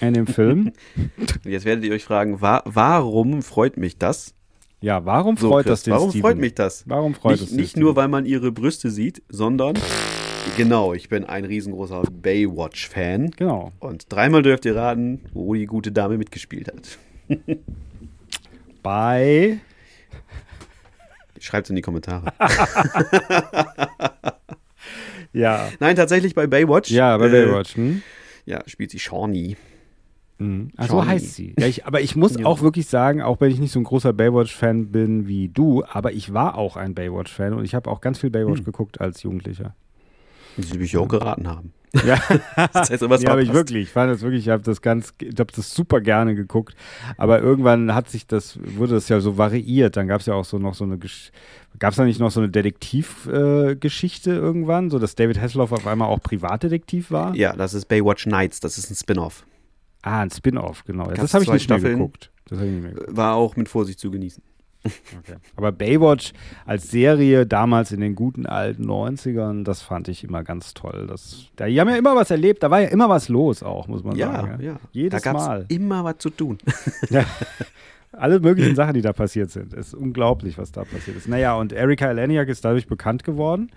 [0.00, 0.72] in dem Film.
[1.44, 4.34] Jetzt werdet ihr euch fragen, wa warum freut mich das?
[4.82, 6.22] Ja, warum So, freut Chris, das den Warum Steven?
[6.22, 6.84] freut mich das?
[6.86, 9.76] Warum freut nicht, es Nicht nur, weil man ihre Brüste sieht, sondern
[10.56, 13.30] genau, ich bin ein riesengroßer Baywatch-Fan.
[13.32, 13.72] Genau.
[13.80, 16.98] Und dreimal dürft ihr raten, wo die gute Dame mitgespielt hat.
[18.82, 19.58] Bei
[21.40, 22.32] Schreibt in die Kommentare.
[25.32, 26.90] ja, Nein, tatsächlich bei Baywatch.
[26.90, 27.76] ja, bei äh, Baywatch.
[27.76, 28.02] Hm?
[28.46, 29.56] Ja, spielt sie Shawnee.
[30.76, 31.54] Ach, so heißt sie.
[31.58, 32.44] Ja, ich, aber ich muss Ja.
[32.46, 36.12] auch wirklich sagen, auch wenn ich nicht so ein großer Baywatch-Fan bin wie du, aber
[36.12, 38.64] ich war auch ein Baywatch-Fan und ich habe auch ganz viel Baywatch Hm.
[38.64, 39.74] geguckt als Jugendlicher.
[40.56, 41.72] Die will ich auch geraten haben.
[42.04, 42.20] Ja,
[42.72, 45.38] Das heißt, ja aber ich wirklich, ich fand das wirklich, ich habe das ganz, ich
[45.38, 46.74] habe das super gerne geguckt,
[47.18, 50.44] aber irgendwann hat sich das, wurde das ja so variiert, dann gab es ja auch
[50.44, 50.98] so noch so eine,
[51.78, 55.86] gab es da nicht noch so eine Detektivgeschichte äh, irgendwann, so dass David Hasselhoff auf
[55.86, 57.34] einmal auch Privatdetektiv war?
[57.36, 59.46] Ja, das ist Baywatch Nights, das ist ein Spin-off.
[60.02, 61.04] Ah, ein Spin-off, genau.
[61.04, 62.30] Gab's das habe ich nicht mehr geguckt.
[62.46, 63.16] Das habe ich nicht mehr geguckt.
[63.16, 64.42] War auch mit Vorsicht zu genießen.
[64.84, 65.36] Okay.
[65.56, 66.32] Aber Baywatch
[66.66, 71.06] als Serie damals in den guten alten 90ern, das fand ich immer ganz toll.
[71.08, 73.88] Das, da, die haben ja immer was erlebt, da war ja immer was los auch,
[73.88, 74.62] muss man Ja, sagen.
[74.62, 74.76] ja.
[74.92, 75.64] Jedes da gab's Mal.
[75.68, 76.58] immer was zu tun.
[77.10, 77.24] Ja.
[78.16, 79.72] Alle möglichen Sachen, die da passiert sind.
[79.72, 81.26] Es ist unglaublich, was da passiert ist.
[81.26, 83.72] Naja, und Erika Eleniak ist dadurch bekannt geworden.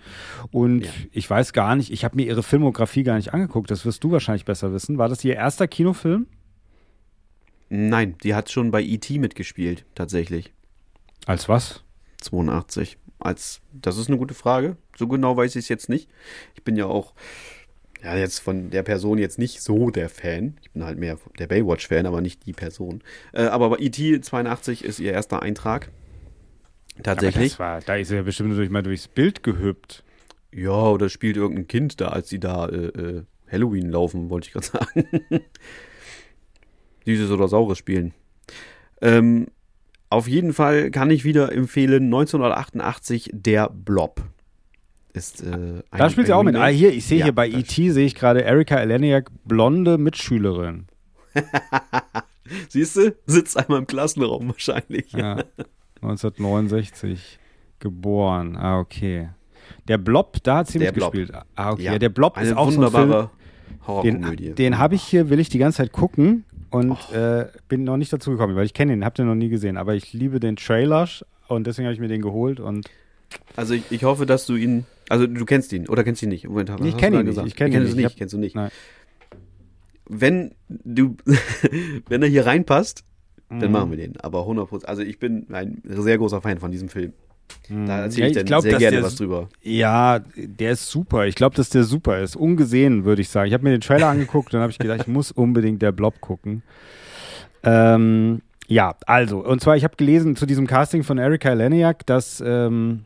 [0.52, 0.90] Und Ja.
[1.10, 3.68] ich weiß gar nicht, ich habe mir ihre Filmografie gar nicht angeguckt.
[3.68, 4.96] Das wirst du wahrscheinlich besser wissen.
[4.96, 6.26] War das ihr erster Kinofilm?
[7.68, 9.18] Nein, die hat schon bei E.T.
[9.18, 10.52] mitgespielt, tatsächlich.
[11.28, 11.84] Als was?
[12.22, 12.96] 82.
[13.18, 14.78] Als, das ist eine gute Frage.
[14.96, 16.08] So genau weiß ich es jetzt nicht.
[16.54, 17.12] Ich bin ja auch,
[18.02, 20.56] ja, jetzt von der Person jetzt nicht so der Fan.
[20.62, 23.02] Ich bin halt mehr der Baywatch-Fan, aber nicht die Person.
[23.34, 24.22] Äh, aber bei E.T.
[24.22, 25.90] 82 ist ihr erster Eintrag.
[27.02, 27.50] Tatsächlich.
[27.50, 30.04] Das war, da ist sie ja bestimmt durch, mal durchs Bild gehüpft.
[30.50, 33.22] Ja, oder spielt irgendein Kind da, als sie da äh, äh,
[33.52, 35.44] Halloween laufen, wollte ich gerade sagen.
[37.04, 38.14] Süßes oder Saures spielen.
[39.02, 39.48] Ähm,
[40.10, 44.22] auf jeden Fall kann ich wieder empfehlen, 1988 Der Blob.
[45.12, 46.54] Ist, äh, ein, Da spielt sie auch mit.
[46.56, 47.90] Ah, hier, ich sehe Ja, hier bei E.T.
[47.90, 50.86] sehe ich gerade Erika Eleniak, blonde Mitschülerin.
[52.68, 53.14] Siehst du?
[53.26, 55.12] Sitzt einmal im Klassenraum wahrscheinlich.
[55.12, 55.36] Ja.
[56.02, 57.38] 1969
[57.80, 58.56] geboren.
[58.56, 59.30] Ah, okay.
[59.88, 61.12] Der Blob, da hat sie Der Blob.
[61.14, 61.44] mitgespielt.
[61.56, 61.82] Ah, okay.
[61.82, 63.30] Ja, der Blob Eine ist auch so ein wunderbare
[64.02, 64.22] Film.
[64.36, 67.96] Den, den habe ich hier, will ich die ganze Zeit gucken und äh, bin noch
[67.96, 69.76] nicht dazu gekommen, weil ich kenne den, habe den noch nie gesehen.
[69.76, 71.08] Aber ich liebe den Trailer
[71.48, 72.88] und deswegen habe ich mir den geholt und
[73.56, 74.84] Also ich, ich hoffe, dass du ihn.
[75.08, 76.46] Also du kennst ihn oder kennst ihn nicht?
[76.46, 77.48] Moment, Ich hast kenn du da ihn nicht, gesagt?
[77.48, 77.96] ich kenn ihn nicht.
[77.96, 78.04] nicht.
[78.04, 78.54] hab- Kennst du nicht.
[78.54, 78.70] Nein.
[80.06, 81.16] Wenn du,
[82.08, 83.04] wenn er hier reinpasst,
[83.50, 83.60] Mhm.
[83.60, 84.18] dann machen wir den.
[84.20, 84.84] Aber 100%.
[84.84, 87.14] Also ich bin ein sehr großer Fan von diesem Film.
[87.68, 89.48] Da erzähle Ja, ich ich dann glaub, sehr gerne der was drüber.
[89.62, 91.26] Ja, der ist super.
[91.26, 92.36] Ich glaube, dass der super ist.
[92.36, 93.48] Ungesehen, würde ich sagen.
[93.48, 96.20] Ich habe mir den Trailer angeguckt und habe ich gedacht, ich muss unbedingt der Blob
[96.20, 96.62] gucken.
[97.62, 102.42] Ähm, Ja, also, und zwar, ich habe gelesen zu diesem Casting von Erika Leniak, dass
[102.44, 103.04] ähm,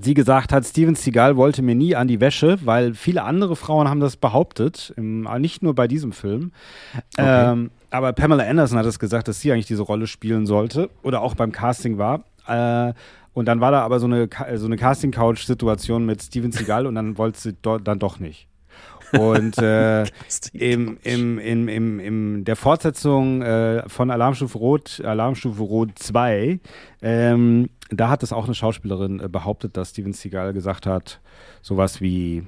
[0.00, 3.88] sie gesagt hat, Steven Seagal wollte mir nie an die Wäsche, weil viele andere Frauen
[3.88, 6.52] haben das behauptet, im, nicht nur bei diesem Film.
[7.18, 11.20] Ähm, aber Pamela Anderson hat es gesagt, dass sie eigentlich diese Rolle spielen sollte oder
[11.20, 12.24] auch beim Casting war.
[12.48, 12.92] Äh,
[13.34, 17.18] und dann war da aber so eine, so eine Casting-Couch-Situation mit Steven Seagal und dann
[17.18, 18.48] wollte sie do dann doch nicht.
[19.12, 20.02] Und äh,
[20.52, 26.60] im, im, im, im, im der Fortsetzung äh, von Alarmstufe Rot, Alarmstufe Rot 2,
[27.02, 31.20] ähm, da hat es auch eine Schauspielerin äh, behauptet, dass Steven Seagal gesagt hat,
[31.60, 32.44] sowas wie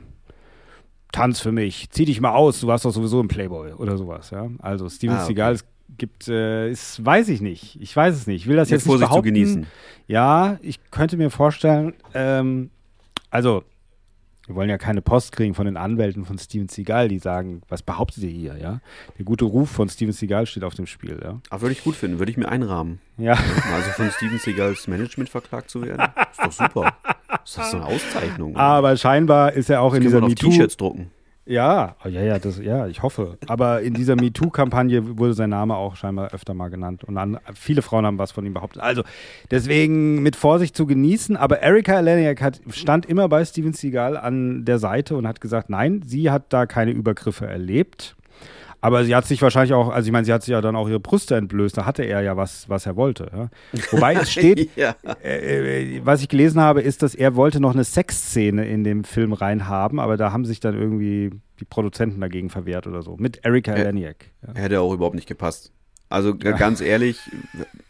[1.13, 4.31] Tanz für mich, zieh dich mal aus, du warst doch sowieso im Playboy oder sowas,
[4.31, 4.49] ja.
[4.59, 5.27] Also Steven Ah, okay.
[5.27, 5.65] Seagal es
[5.99, 8.93] gibt, äh, ist, weiß ich nicht, ich weiß es nicht, ich will das jetzt nicht
[8.93, 9.67] Vorsicht zu genießen.
[10.07, 12.71] Ja, ich könnte mir vorstellen, ähm,
[13.31, 13.65] also
[14.47, 17.83] wir wollen ja keine Post kriegen von den Anwälten von Steven Seagal, die sagen, was
[17.83, 18.81] behauptet ihr hier, ja?
[19.19, 21.41] Der gute Ruf von Steven Seagal steht auf dem Spiel, ja.
[21.51, 23.01] Aber würde ich gut finden, würde ich mir einrahmen.
[23.19, 23.33] Ja,
[23.75, 26.07] Also von Steven Seagals Management verklagt zu werden.
[26.31, 26.97] Ist doch super.
[27.45, 28.57] Ist das so eine Auszeichnung?
[28.57, 30.51] aber scheinbar ist er auch in Können dieser MeToo.
[30.51, 31.11] T-Shirts drucken.
[31.49, 33.39] Ja, oh, ja, ja, das, ja, ich hoffe.
[33.47, 37.05] Aber in dieser MeToo-Kampagne wurde sein Name auch scheinbar öfter mal genannt.
[37.05, 38.83] Und an, viele Frauen haben was von ihm behauptet.
[38.83, 39.05] Also,
[39.53, 41.37] deswegen mit Vorsicht zu genießen.
[41.37, 45.71] Aber Erika Eleniak hat, stand immer bei Steven Seagal an der Seite und hat gesagt,
[45.71, 48.16] nein, sie hat da keine Übergriffe erlebt.
[48.81, 50.89] Aber sie hat sich wahrscheinlich auch, also ich meine, sie hat sich ja dann auch
[50.89, 51.77] ihre Brüste entblößt.
[51.77, 53.31] Da hatte er ja was, was er wollte.
[53.35, 53.49] Ja.
[53.91, 54.95] Wobei es steht, Ja.
[55.25, 59.05] äh, äh, was ich gelesen habe, ist, dass er wollte noch eine Sexszene in dem
[59.05, 63.17] Film reinhaben, aber da haben sich dann irgendwie die Produzenten dagegen verwehrt oder so.
[63.19, 64.27] Mit Erika Äh, Leniak.
[64.47, 64.55] Ja.
[64.61, 65.73] Hätte auch überhaupt nicht gepasst.
[66.09, 67.19] Also ganz ehrlich,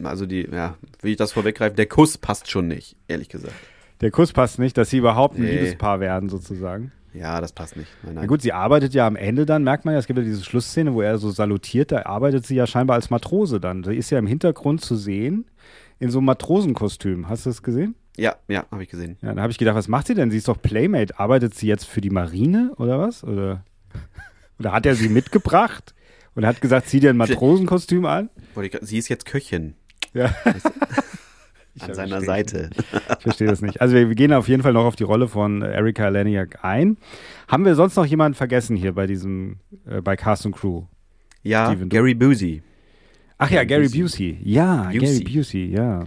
[0.03, 3.53] also die, ja, will ich das vorweggreifen, der Kuss passt schon nicht, ehrlich gesagt.
[4.01, 5.51] Der Kuss passt nicht, dass sie überhaupt ein Nee.
[5.51, 6.91] Liebespaar werden, sozusagen.
[7.17, 7.89] Ja, das passt nicht.
[8.03, 8.27] Nein, Na nein.
[8.27, 10.93] gut, sie arbeitet ja am Ende dann, merkt man ja, es gibt ja diese Schlussszene,
[10.93, 13.83] wo er so salutiert, da arbeitet sie ja scheinbar als Matrose dann.
[13.83, 15.45] Sie ist ja im Hintergrund zu sehen,
[15.99, 17.27] in so einem Matrosenkostüm.
[17.29, 17.95] Hast du das gesehen?
[18.17, 19.17] Ja, ja, habe ich gesehen.
[19.21, 20.31] Ja, dann habe ich gedacht, was macht sie denn?
[20.31, 21.19] Sie ist doch Playmate.
[21.19, 23.23] Arbeitet sie jetzt für die Marine oder was?
[23.23, 23.63] Oder,
[24.59, 25.93] oder hat er sie mitgebracht
[26.35, 28.29] und hat gesagt, zieh dir ein Matrosenkostüm an?
[28.81, 29.75] Sie ist jetzt Köchin
[30.13, 30.33] Ja.
[31.83, 32.69] An seiner Seite.
[33.17, 33.81] Ich verstehe das nicht.
[33.81, 36.63] Also wir, wir gehen auf jeden Fall noch auf die Rolle von äh, Erika Leniak
[36.63, 36.97] ein.
[37.47, 40.83] Haben wir sonst noch jemanden vergessen hier bei diesem, äh, bei Cast und Crew?
[41.43, 42.61] Ja, Steven, Gary Busey.
[43.37, 44.37] Ach ja, Gary Busey.
[44.43, 44.99] Ja, Busey.
[44.99, 46.05] Gary Busey, ja.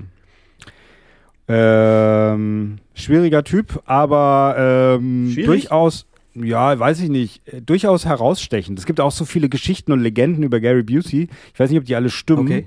[1.48, 8.78] Ähm, schwieriger Typ, aber ähm, durchaus, ja, weiß ich nicht, äh, durchaus herausstechend.
[8.78, 11.28] Es gibt auch so viele Geschichten und Legenden über Gary Busey.
[11.52, 12.46] Ich weiß nicht, ob die alle stimmen.
[12.46, 12.66] Okay.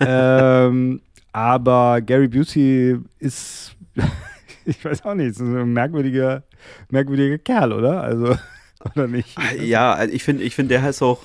[0.00, 1.00] ähm,
[1.38, 3.76] aber Gary Busey ist,
[4.64, 6.42] ich weiß auch nicht, ist ein merkwürdiger,
[6.90, 8.02] merkwürdiger Kerl, oder?
[8.02, 8.36] Also,
[8.94, 9.36] oder nicht?
[9.38, 11.22] Ah, Ja, also ich finde, ich finde, der heißt auch,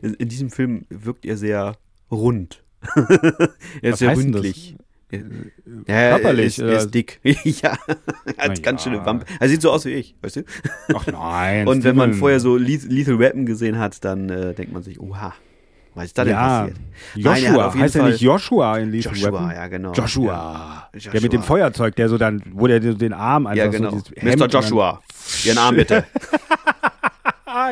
[0.00, 1.76] in diesem Film wirkt er sehr
[2.10, 2.62] rund.
[2.96, 3.10] er
[3.82, 4.76] ist Was sehr ründlich.
[5.12, 6.78] Ja, er Körperlich, ist, er oder?
[6.78, 7.20] ist dick.
[7.24, 7.76] ja,
[8.36, 8.92] er hat Na ganz ja.
[8.92, 9.26] schöne Wampe.
[9.40, 10.42] Er sieht so aus wie ich, weißt du?
[10.94, 11.66] Ach nein.
[11.66, 15.00] Und wenn man vorher so Leth- Lethal Weapon gesehen hat, dann äh, denkt man sich,
[15.00, 15.34] oha,
[16.00, 16.76] was ist da denn ja, passiert?
[17.16, 19.50] Nein, er Joshua, auf jeden heißt er Fall- nicht Joshua in Lethal Joshua, Weapon?
[19.50, 19.92] ja, genau.
[19.92, 20.88] Joshua.
[20.94, 21.10] Ja.
[21.12, 21.42] Der mit dem Joshua.
[21.46, 23.90] Feuerzeug, der so dann, wo der den Arm einfach Ja, genau.
[23.90, 24.46] so Mr.
[24.48, 25.00] Joshua,
[25.44, 26.04] Ihren Arm bitte.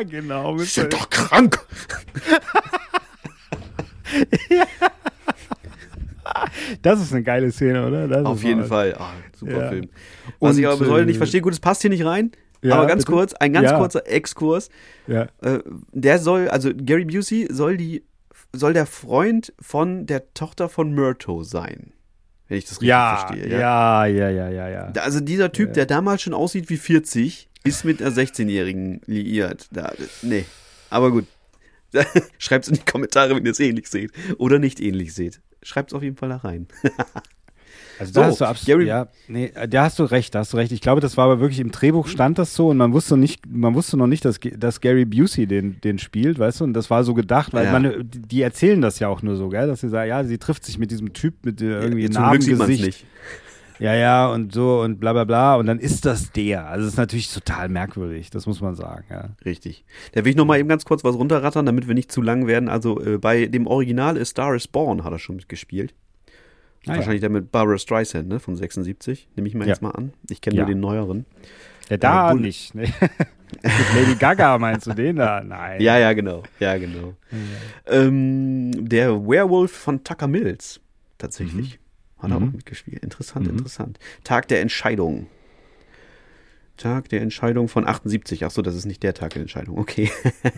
[0.09, 0.53] Genau.
[0.53, 0.65] Mr.
[0.65, 1.59] Sind doch krank.
[6.81, 8.07] Das ist eine geile Szene, oder?
[8.07, 8.95] Das Auf jeden Fall.
[8.97, 9.69] Ah, super Ja.
[9.69, 9.89] Film.
[10.39, 12.31] Was Und, ich aber bis heute äh, nicht verstehe, gut, es passt hier nicht rein.
[12.61, 13.15] Ja, aber ganz bitte?
[13.17, 13.77] kurz, ein ganz Ja.
[13.77, 14.69] kurzer Exkurs.
[15.07, 15.23] Ja.
[15.41, 15.59] Äh,
[15.91, 18.03] der soll, also Gary Busey soll die,
[18.53, 21.93] soll der Freund von der Tochter von Myrto sein.
[22.47, 23.47] Wenn ich das richtig Ja, verstehe.
[23.59, 24.91] ja, ja, ja, ja, ja.
[24.91, 29.67] Da- Also dieser Typ, der damals schon aussieht wie 40, ist mit einer 16-Jährigen liiert.
[29.71, 29.93] Da,
[30.23, 30.45] nee.
[30.89, 31.25] Aber gut.
[32.39, 34.11] Schreibt es in die Kommentare, wenn ihr es ähnlich seht.
[34.37, 35.41] Oder nicht ähnlich seht.
[35.61, 36.67] Schreibt es auf jeden Fall da rein.
[37.99, 40.57] Also So, da hast du absolut, ja, nee, da hast du recht, da hast du
[40.57, 40.71] recht.
[40.71, 43.41] Ich glaube, das war aber wirklich im Drehbuch stand das so und man wusste nicht,
[43.45, 46.63] man wusste noch nicht, dass, dass Gary Busey den, den spielt, weißt du?
[46.63, 47.71] Und das war so gedacht, weil Ja.
[47.77, 50.63] man, die erzählen das ja auch nur so, gell, dass sie sagen, ja, sie trifft
[50.65, 52.85] sich mit diesem Typ mit äh, irgendwie es Narbengesicht.
[52.85, 53.05] nicht.
[53.79, 55.55] Ja, ja, und so und bla bla bla.
[55.55, 56.67] Und dann ist das der.
[56.67, 59.29] Also es ist natürlich total merkwürdig, das muss man sagen, ja.
[59.45, 59.85] Richtig.
[60.13, 62.45] Da will ich noch mal eben ganz kurz was runterrattern, damit wir nicht zu lang
[62.45, 62.67] werden.
[62.67, 65.93] Also äh, bei dem Original A Star is Born hat er schon mitgespielt.
[66.87, 69.27] Ah, Wahrscheinlich der mit Barbara Streisand, ne, von 76.
[69.35, 69.69] Nehme ich mal Ja.
[69.69, 70.13] jetzt mal an.
[70.29, 70.63] Ich kenne Ja.
[70.63, 71.25] nur den neueren.
[71.89, 72.73] Ja, da Äh, nicht.
[72.75, 72.83] Ne?
[73.63, 75.41] mit Lady Gaga meinst du den da?
[75.43, 75.81] Nein.
[75.81, 76.43] Ja, ja, genau.
[76.59, 77.15] Ja, genau.
[77.85, 80.79] Ähm, der Werewolf von Tucker Mills.
[81.17, 81.79] Tatsächlich.
[82.19, 82.51] Hat er auch Mhm.
[82.53, 83.03] mitgespielt.
[83.03, 83.51] Interessant, Mhm.
[83.57, 83.99] interessant.
[84.23, 85.27] Tag der Entscheidung.
[86.79, 88.43] Tag der Entscheidung von 78.
[88.45, 89.77] Ach so, das ist nicht der Tag der Entscheidung.
[89.77, 90.09] Okay.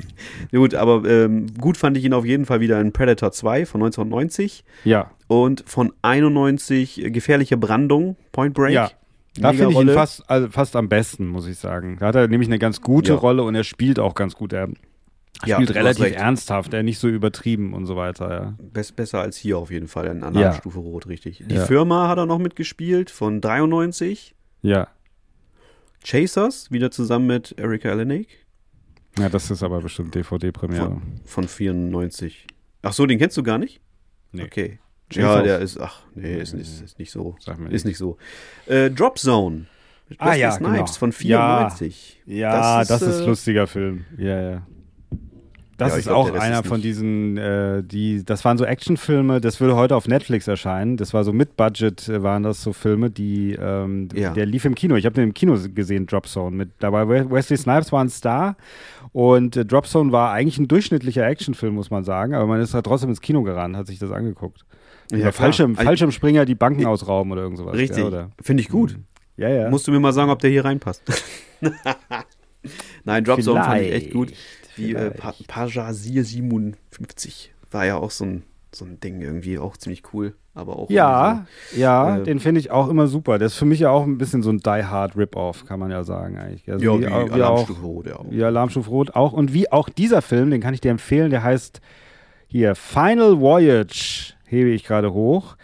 [0.52, 3.82] gut, aber ähm, gut fand ich ihn auf jeden Fall wieder in Predator 2 von
[3.82, 5.12] 1990 Ja.
[5.28, 8.74] und von 91 äh, Gefährliche Brandung, Point Break.
[8.74, 8.90] Ja.
[9.38, 11.98] Da finde ich ihn fast, also fast am besten, muss ich sagen.
[12.00, 13.18] Da hat er nämlich eine ganz gute Ja.
[13.18, 14.52] Rolle und er spielt auch ganz gut.
[14.54, 14.68] Er
[15.46, 16.16] Ja, spielt relativ recht.
[16.18, 18.30] ernsthaft, er nicht so übertrieben und so weiter.
[18.30, 18.54] Ja.
[18.60, 20.28] Bess, besser als hier auf jeden Fall, in Ja.
[20.28, 21.44] Alarmstufe Rot, richtig.
[21.48, 21.66] Die Ja.
[21.66, 24.36] Firma hat er noch mitgespielt von 93.
[24.62, 24.88] ja.
[26.04, 28.46] Chasers, wieder zusammen mit Erika Elenick
[29.18, 30.86] Ja, das ist aber bestimmt DVD-Premiere.
[30.86, 32.48] von, von 94.
[32.82, 33.82] Ach so, den kennst du gar nicht?
[34.32, 34.44] Nee.
[34.44, 34.80] Okay.
[35.10, 35.36] Chasers?
[35.36, 37.36] Ja, der ist, ach, nee, ist, nicht, ist nicht so.
[37.40, 38.18] Sag mir Ist nicht so.
[38.66, 39.66] Äh, Drop Zone.
[40.18, 40.86] Ah, Wesley ja, Snipes genau.
[40.86, 42.22] von 94.
[42.26, 44.06] Ja, das ist, äh, ein lustiger Film.
[44.18, 44.68] Ja, ja.
[45.82, 48.66] Das Ja, ich ist glaub, auch einer ist von diesen, äh, die, das waren so
[48.66, 50.96] Actionfilme, das würde heute auf Netflix erscheinen.
[50.96, 54.32] Das war so mit Budget, äh, waren das so Filme, die, ähm, Ja.
[54.32, 54.96] der lief im Kino.
[54.96, 56.56] Ich habe den im Kino gesehen, Drop Zone.
[56.56, 58.58] Mit, dabei We- Wesley Snipes war ein Star
[59.12, 62.36] und äh, Drop Zone war eigentlich ein durchschnittlicher Actionfilm, muss man sagen.
[62.36, 64.64] Aber man ist halt trotzdem ins Kino gerannt, hat sich das angeguckt.
[65.12, 65.32] Ja, klar.
[65.32, 67.76] Fallschirm, Fallschirmspringer, die Banken ausrauben oder irgend sowas.
[67.76, 67.98] Richtig.
[67.98, 68.30] Ja, oder?
[68.40, 69.00] Finde ich gut.
[69.36, 69.50] ja.
[69.50, 69.70] ja.
[69.72, 71.02] Musst du mir mal sagen, ob der hier reinpasst.
[73.04, 74.32] Nein, Drop Zone fand ich echt gut.
[74.76, 75.34] Wie äh, pa.
[75.48, 78.44] Pajasir 57 war ja auch so ein,
[78.74, 80.36] so ein Ding irgendwie, auch ziemlich cool.
[80.54, 81.46] Aber auch Ja,
[81.76, 83.38] ja, äh, den finde ich auch immer super.
[83.38, 85.92] Der ist für mich ja auch ein bisschen so ein Die Hard Rip-Off, kann man
[85.92, 86.70] ja sagen eigentlich.
[86.70, 88.20] Also so, ja, wie, wie auch, Alarmstufe Rot, ja.
[88.30, 89.32] wie Alarmstufe Rot auch.
[89.32, 91.80] Und wie auch dieser Film, den kann ich dir empfehlen, der heißt
[92.48, 95.56] hier Final Voyage, hebe ich gerade hoch.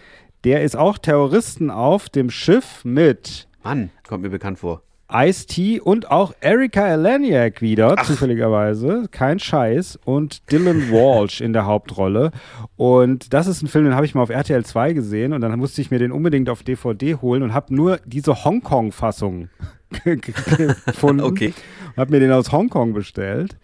[0.46, 4.84] Der ist auch Terroristen auf dem Schiff mit Mann, kommt mir bekannt vor.
[5.12, 9.08] Ice-T und auch Erika Eleniak wieder, zufälligerweise.
[9.10, 10.00] Kein Scheiß.
[10.04, 12.32] Und Dylan Walsh in der Hauptrolle.
[12.76, 15.58] Und das ist ein Film, den habe ich mal auf RTL 2 gesehen und dann
[15.58, 19.50] musste ich mir den unbedingt auf DVD holen und habe nur diese Hongkong-Fassung
[20.04, 21.24] gefunden.
[21.24, 21.54] Okay.
[21.96, 23.56] Und habe mir den aus Hongkong bestellt.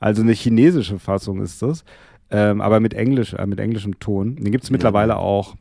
[0.00, 1.84] Also eine chinesische Fassung ist das.
[2.30, 4.36] Ähm, aber mit, Englisch, äh, mit englischem Ton.
[4.36, 5.54] Den gibt es mittlerweile auch.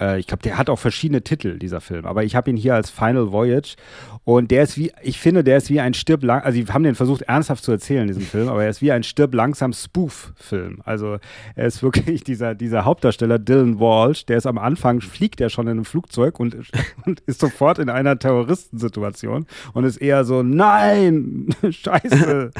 [0.00, 2.06] Äh, ich glaube, der hat auch verschiedene Titel, dieser Film.
[2.06, 3.76] Aber ich habe ihn hier als Final Voyage.
[4.24, 6.84] Und der ist wie, ich finde, der ist wie ein Stirb lang, also die haben
[6.84, 10.82] den versucht ernsthaft zu erzählen, diesen Film, aber er ist wie ein Stirb langsam Spoof-Film.
[10.84, 11.18] Also
[11.56, 15.66] er ist wirklich dieser, dieser Hauptdarsteller, Dylan Walsh, der ist am Anfang, fliegt er schon
[15.66, 16.54] in einem Flugzeug und,
[17.06, 22.50] und ist sofort in einer Terroristensituation und ist eher so, nein, scheiße,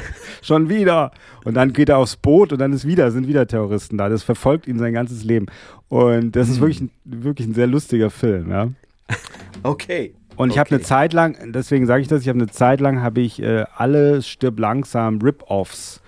[0.42, 1.12] schon wieder.
[1.44, 4.08] Und dann geht er aufs Boot und dann ist wieder, sind wieder Terroristen da.
[4.08, 5.46] Das verfolgt ihn sein ganzes Leben.
[5.90, 8.68] Und das ist wirklich, ein, wirklich ein sehr lustiger Film, ja.
[9.62, 10.14] Okay.
[10.36, 10.86] Und ich habe eine Okay.
[10.86, 14.22] Zeit lang, deswegen sage ich das, ich habe eine Zeit lang habe ich äh, alle
[14.22, 16.00] Stirb langsam Rip-Offs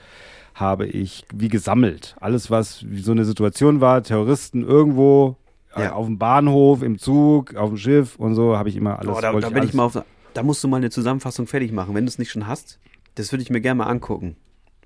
[0.54, 2.14] habe ich wie gesammelt.
[2.20, 5.36] Alles, was wie so eine Situation war, Terroristen irgendwo
[5.74, 5.92] äh, Ja.
[5.94, 9.16] auf dem Bahnhof, im Zug, auf dem Schiff und so, habe ich immer alles.
[9.16, 9.98] Oh, da, da bin alles- ich mal auf,
[10.34, 12.78] da musst du mal eine Zusammenfassung fertig machen, wenn du es nicht schon hast.
[13.16, 14.36] Das würde ich mir gerne mal angucken.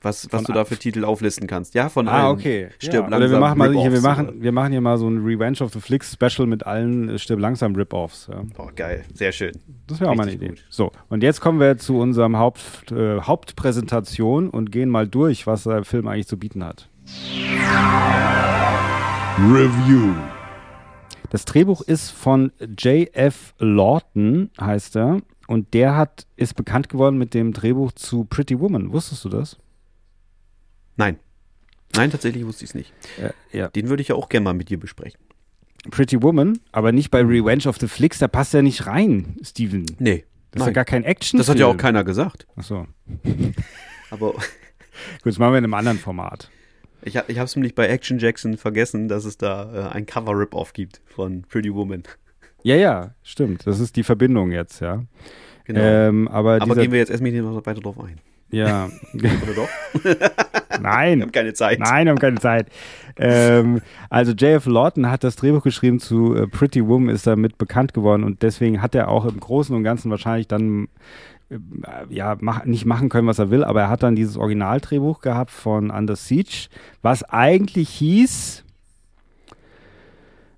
[0.06, 1.74] Was, was Von du da für Titel auflisten kannst.
[1.74, 2.36] Ja, von Ah, allen.
[2.36, 2.68] okay.
[2.78, 3.18] Stirb ja.
[3.18, 3.18] langsam.
[3.18, 5.72] Oder wir machen, mal, hier, wir, machen, wir machen hier mal so ein Revenge of
[5.72, 8.28] the Flicks Special mit allen äh, Stirb langsam Rip-Offs.
[8.30, 8.42] Ja.
[8.56, 9.04] Oh, geil.
[9.14, 9.50] Sehr schön.
[9.88, 10.48] Das wäre auch mal eine Idee.
[10.50, 10.64] gut.
[10.70, 15.64] So, und jetzt kommen wir zu unserem Haupt, äh, Hauptpräsentation und gehen mal durch, was
[15.64, 16.88] der Film eigentlich zu bieten hat.
[19.38, 20.14] Review.
[21.30, 23.54] Das Drehbuch ist von J.F.
[23.58, 25.18] Lawton, heißt er.
[25.48, 28.92] Und der hat, ist bekannt geworden mit dem Drehbuch zu Pretty Woman.
[28.92, 29.56] Wusstest du das?
[30.96, 31.18] Nein.
[31.94, 32.92] Nein, tatsächlich wusste ich es nicht.
[33.18, 33.68] Äh, ja.
[33.68, 35.20] Den würde ich ja auch gerne mal mit dir besprechen.
[35.90, 39.86] Pretty Woman, aber nicht bei Revenge of the Flicks, da passt er nicht rein, Steven.
[39.98, 40.24] Nee.
[40.50, 41.38] Das ist ja gar kein Action.
[41.38, 42.46] Das hat ja auch keiner gesagt.
[42.56, 42.86] Achso.
[44.10, 44.32] Aber
[45.22, 46.50] Gut, das machen wir in einem anderen Format.
[47.02, 50.72] ich, ich habe es nämlich bei Action Jackson vergessen, dass es da äh, ein Cover-Rip-Off
[50.72, 52.02] gibt von Pretty Woman.
[52.62, 53.66] Ja, ja, stimmt.
[53.66, 55.04] Das ist die Verbindung jetzt, ja.
[55.64, 55.80] Genau.
[55.80, 58.20] Ähm, aber Aber gehen wir jetzt erstmal nicht noch weiter drauf ein.
[58.50, 58.90] ja.
[59.14, 59.68] Oder doch?
[60.80, 61.18] Nein.
[61.18, 61.78] Wir haben keine Zeit.
[61.78, 62.68] Nein, wir haben keine Zeit.
[63.16, 64.66] ähm, also J.F.
[64.66, 68.82] Lawton hat das Drehbuch geschrieben zu äh, Pretty Woman, ist damit bekannt geworden und deswegen
[68.82, 70.88] hat er auch im Großen und Ganzen wahrscheinlich dann
[71.50, 71.58] äh,
[72.10, 75.50] ja mach, nicht machen können, was er will, aber er hat dann dieses Originaldrehbuch gehabt
[75.50, 76.68] von Under Siege,
[77.02, 78.64] was eigentlich hieß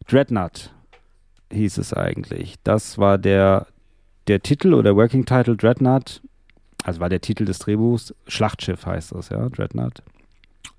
[0.09, 0.73] Dreadnought
[1.53, 2.57] hieß es eigentlich.
[2.65, 3.67] Das war der
[4.27, 6.21] der Titel oder Working Title Dreadnought,
[6.85, 10.03] also war der Titel des Drehbuchs, Schlachtschiff heißt das, ja, Dreadnought.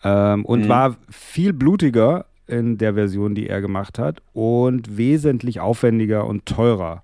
[0.04, 0.70] Ähm, und Mhm.
[0.70, 7.04] war viel blutiger in der Version, die er gemacht hat und wesentlich aufwendiger und teurer,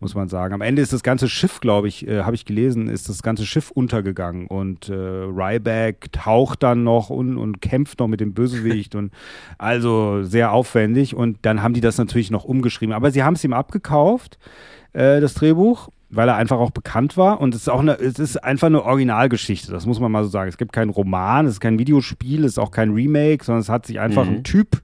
[0.00, 0.54] muss man sagen.
[0.54, 3.44] Am Ende ist das ganze Schiff, glaube ich, äh, habe ich gelesen, ist das ganze
[3.44, 8.94] Schiff untergegangen und äh, Ryback taucht dann noch und, und kämpft noch mit dem Bösewicht
[8.94, 9.12] und
[9.58, 12.94] also sehr aufwendig und dann haben die das natürlich noch umgeschrieben.
[12.94, 14.38] Aber sie haben es ihm abgekauft,
[14.94, 18.18] äh, das Drehbuch weil er einfach auch bekannt war und es ist auch eine, es
[18.18, 20.48] ist einfach eine Originalgeschichte, das muss man mal so sagen.
[20.48, 23.68] Es gibt keinen Roman, es ist kein Videospiel, es ist auch kein Remake, sondern es
[23.68, 24.36] hat sich einfach Mhm.
[24.36, 24.82] ein Typ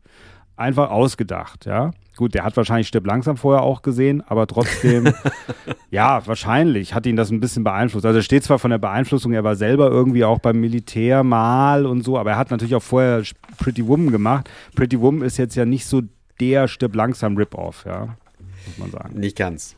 [0.57, 1.91] einfach ausgedacht, ja.
[2.17, 5.13] Gut, der hat wahrscheinlich Stipp langsam vorher auch gesehen, aber trotzdem,
[5.91, 8.07] ja, wahrscheinlich hat ihn das ein bisschen beeinflusst.
[8.07, 11.87] Also er steht zwar von der Beeinflussung, er war selber irgendwie auch beim Militär mal
[11.87, 13.23] und so, aber er hat natürlich auch vorher
[13.59, 14.49] Pretty Woman gemacht.
[14.77, 16.03] Pretty Woman ist jetzt ja nicht so
[16.39, 18.17] der Stipp langsam Rip-Off, ja,
[18.67, 19.19] muss man sagen.
[19.19, 19.75] Nicht ganz.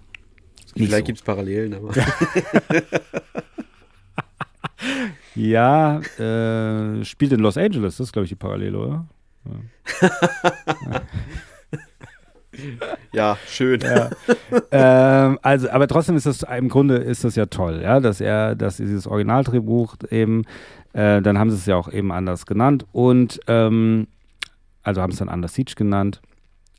[0.76, 1.06] Nicht Vielleicht so.
[1.06, 1.92] gibt es Parallelen, aber.
[5.36, 9.06] Ja, äh, spielt in Los Angeles, das ist, glaube ich, die Parallele, oder?
[13.12, 13.80] ja, schön.
[14.70, 18.54] ähm, also, aber trotzdem ist das im Grunde ist das ja toll, ja, dass er,
[18.54, 20.44] dass dieses Originaldrehbuch eben,
[20.94, 24.06] äh, dann haben sie es ja auch eben anders genannt und ähm,
[24.82, 26.22] also haben es dann Under Siege genannt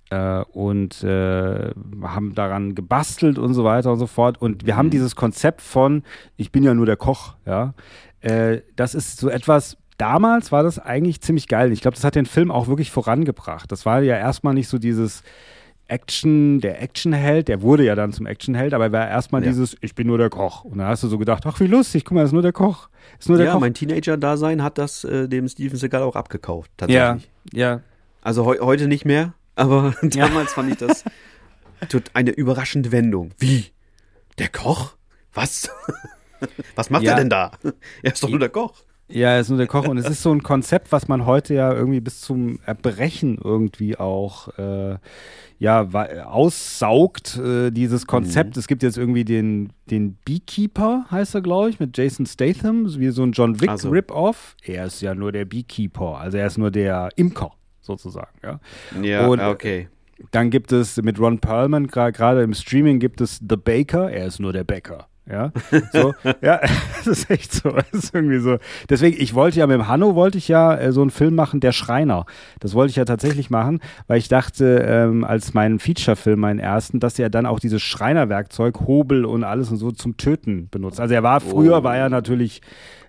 [0.10, 1.72] äh, und äh,
[2.04, 6.04] haben daran gebastelt und so weiter und so fort und wir haben dieses Konzept von
[6.38, 7.74] ich bin ja nur der Koch, ja,
[8.22, 9.78] äh, das ist so etwas.
[9.98, 11.72] Damals war das eigentlich ziemlich geil.
[11.72, 13.72] Ich glaube, das hat den Film auch wirklich vorangebracht.
[13.72, 15.24] Das war ja erstmal nicht so dieses,
[15.90, 19.48] Action, der Actionheld, der wurde ja dann zum Actionheld, aber er war erstmal Ja.
[19.50, 20.66] dieses, ich bin nur der Koch.
[20.66, 22.90] Und dann hast du so gedacht, ach wie lustig, guck mal, ist nur der Koch.
[23.20, 23.62] Ist nur der Ja, Koch.
[23.62, 27.32] mein Teenager-Dasein hat das äh, dem Steven Seagal auch abgekauft, ja, tatsächlich.
[27.54, 27.82] ja.
[28.22, 31.04] Also heu heute nicht mehr, aber damals fand ich das
[31.90, 33.32] tut eine überraschende Wendung.
[33.38, 33.66] Wie?
[34.40, 34.96] Der Koch?
[35.34, 35.70] Was?
[36.76, 37.12] Was macht Ja.
[37.12, 37.52] er denn da?
[38.02, 38.74] Er ist doch nur der Koch.
[39.10, 41.54] Ja, er ist nur der Koch und es ist so ein Konzept, was man heute
[41.54, 44.98] ja irgendwie bis zum Erbrechen irgendwie auch äh,
[45.60, 45.84] ja,
[46.26, 48.58] aussaugt, äh, dieses Konzept.
[48.58, 53.10] Es gibt jetzt irgendwie den, den Beekeeper, heißt er, glaube ich, mit Jason Statham, wie
[53.12, 53.90] so ein John Wick Ach so.
[53.90, 54.58] Rip-Off.
[54.62, 57.52] Er ist ja nur der Beekeeper, also er ist nur der Imker
[57.88, 58.60] sozusagen, ja.
[59.02, 59.88] Ja, Und- ja, okay.
[60.32, 64.40] Dann gibt es mit Ron Perlman, gerade im Streaming gibt es The Baker, er ist
[64.40, 65.08] nur der Bäcker.
[65.30, 65.52] Ja,
[65.94, 66.60] so, ja,
[66.98, 67.70] das ist echt so.
[67.70, 68.58] Das ist irgendwie so.
[68.90, 71.60] Deswegen, ich wollte ja mit dem Hanno wollte ich ja äh, so einen Film machen,
[71.60, 72.26] der Schreiner.
[72.62, 77.00] Das wollte ich ja tatsächlich machen, weil ich dachte, ähm, als meinen Feature-Film, meinen ersten,
[77.02, 81.00] dass er dann auch dieses Schreinerwerkzeug, Hobel und alles und so zum Töten benutzt.
[81.02, 82.62] Also er war früher, war er natürlich,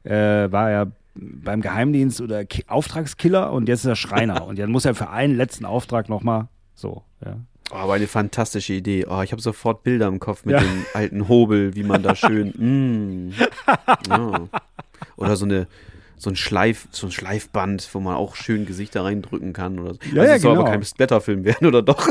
[0.03, 0.89] äh, war er
[1.21, 4.45] beim Geheimdienst oder Ki Auftragskiller und jetzt ist er Schreiner.
[4.47, 7.37] und dann muss er für einen letzten Auftrag nochmal so, ja.
[7.71, 9.05] Oh, aber eine fantastische Idee.
[9.11, 10.61] Oh, ich habe sofort Bilder im Kopf mit Ja.
[10.61, 12.55] dem alten Hobel, wie man da schön.
[12.59, 13.33] Mm,
[14.09, 14.49] ja.
[15.17, 15.67] Oder so eine
[16.17, 20.01] so ein Schleif, so ein Schleifband, wo man auch schön Gesichter reindrücken kann oder so.
[20.13, 20.63] Ja, also ja, es soll genau.
[20.63, 22.09] aber kein Splatterfilm werden, oder doch?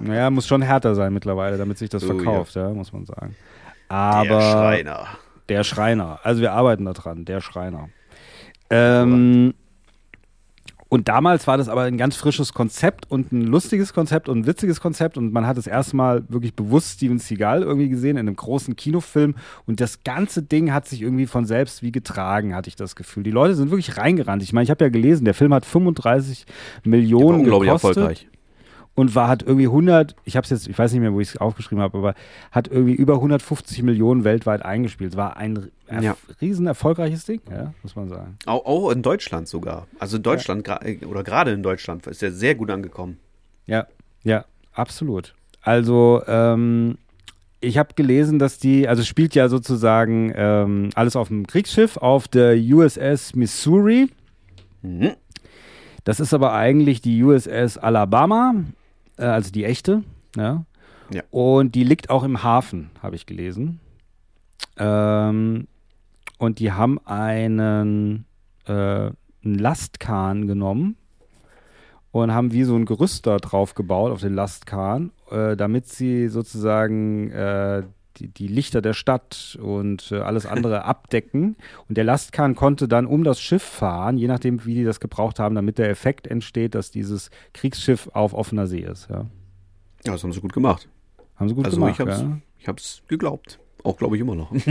[0.00, 2.70] Naja, muss schon härter sein mittlerweile, damit sich das Oh, verkauft, ja.
[2.70, 3.36] muss man sagen.
[3.88, 5.06] Aber Der Schreiner.
[5.48, 6.18] Der Schreiner.
[6.24, 7.90] Also wir arbeiten da dran, der Schreiner.
[8.70, 9.54] Ähm,
[10.94, 14.46] und damals war das aber ein ganz frisches Konzept und ein lustiges Konzept und ein
[14.46, 18.28] witziges Konzept und man hat das erste Mal wirklich bewusst Steven Seagal irgendwie gesehen in
[18.28, 19.34] einem großen Kinofilm
[19.66, 23.24] und das ganze Ding hat sich irgendwie von selbst wie getragen, hatte ich das Gefühl.
[23.24, 24.44] Die Leute sind wirklich reingerannt.
[24.44, 26.46] Ich meine, ich habe ja gelesen, der Film hat 35
[26.84, 28.28] Millionen unglaublich gekostet erfolgreich.
[28.94, 31.30] Und war hat irgendwie 100, ich habe es jetzt, ich weiß nicht mehr, wo ich
[31.30, 32.14] es aufgeschrieben habe, aber
[32.52, 35.16] hat irgendwie über 150 Millionen weltweit eingespielt.
[35.16, 36.16] War ein er Ja.
[36.40, 38.38] riesen erfolgreiches Ding, ja, muss man sagen.
[38.46, 39.86] Auch, auch in Deutschland sogar.
[39.98, 43.18] Also in Deutschland, gra- äh, oder gerade in Deutschland, ist er sehr gut angekommen.
[43.66, 43.86] Ja,
[44.22, 45.34] ja, absolut.
[45.60, 46.96] Also ähm,
[47.60, 52.28] ich habe gelesen, dass die, also spielt ja sozusagen ähm, alles auf dem Kriegsschiff auf
[52.28, 54.08] der USS Missouri.
[54.82, 55.10] Mhm.
[56.04, 58.54] Das ist aber eigentlich die USS Alabama,
[59.16, 60.02] äh, also die echte.
[60.36, 60.64] Ja.
[61.10, 61.22] Ja.
[61.30, 63.80] Und die liegt auch im Hafen, habe ich gelesen.
[64.76, 65.68] Ähm,
[66.38, 68.24] und die haben einen,
[68.66, 70.96] äh, einen Lastkahn genommen
[72.10, 76.28] und haben wie so ein Gerüst da drauf gebaut auf den Lastkahn, äh, damit sie
[76.28, 77.82] sozusagen äh,
[78.16, 81.56] die, die Lichter der Stadt und äh, alles andere abdecken.
[81.88, 85.38] Und der Lastkahn konnte dann um das Schiff fahren, je nachdem, wie die das gebraucht
[85.38, 89.08] haben, damit der Effekt entsteht, dass dieses Kriegsschiff auf offener See ist.
[89.10, 89.26] Ja.
[90.04, 90.88] Ja, das haben sie gut gemacht.
[91.36, 91.94] Haben sie gut also gemacht.
[91.94, 92.38] ich hab's, ja.
[92.58, 93.58] ich hab's geglaubt.
[93.82, 94.52] Auch glaube ich immer noch.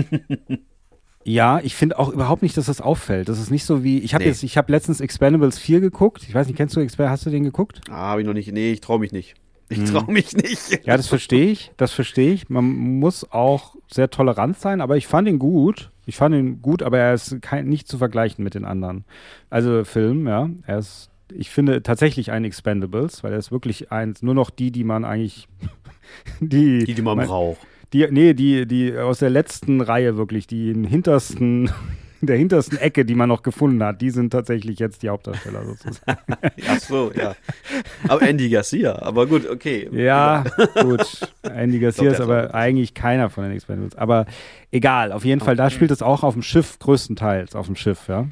[1.26, 3.30] Ja, ich finde auch überhaupt nicht, dass das auffällt.
[3.30, 4.30] Das ist nicht so wie, ich habe Nee.
[4.30, 6.24] jetzt, ich habe letztens Expendables 4 geguckt.
[6.28, 7.80] Ich weiß nicht, kennst du Expendables, hast du den geguckt?
[7.90, 8.52] ah, habe ich noch nicht.
[8.52, 9.36] Nee, ich traue mich nicht.
[9.78, 10.86] Ich traue mich nicht.
[10.86, 12.50] Ja, das verstehe ich, das verstehe ich.
[12.50, 15.92] Man muss auch sehr tolerant sein, aber ich fand ihn gut.
[16.06, 19.06] Ich fand ihn gut, aber er ist kein, nicht zu vergleichen mit den anderen.
[19.50, 20.50] Also Film, ja.
[20.68, 24.72] Er ist, ich finde tatsächlich ein Expendables, weil er ist wirklich eins, nur noch die,
[24.72, 25.48] die man eigentlich,
[26.40, 27.60] die, Die, die man mein- braucht.
[27.94, 31.74] Die, nee, die, die aus der letzten Reihe wirklich, die hintersten, in
[32.26, 36.22] der hintersten Ecke, die man noch gefunden hat, die sind tatsächlich jetzt die Hauptdarsteller sozusagen.
[36.68, 37.36] Ach so, ja.
[38.08, 39.90] Aber Andy Garcia, aber gut, okay.
[39.92, 40.44] Ja,
[40.82, 41.28] gut.
[41.44, 43.96] Andy Garcia Doch, ist aber ist eigentlich keiner von den Expendables.
[43.96, 44.26] Aber
[44.72, 48.08] egal, auf jeden Fall, da spielt es auch auf dem Schiff, größtenteils auf dem Schiff,
[48.08, 48.28] ja.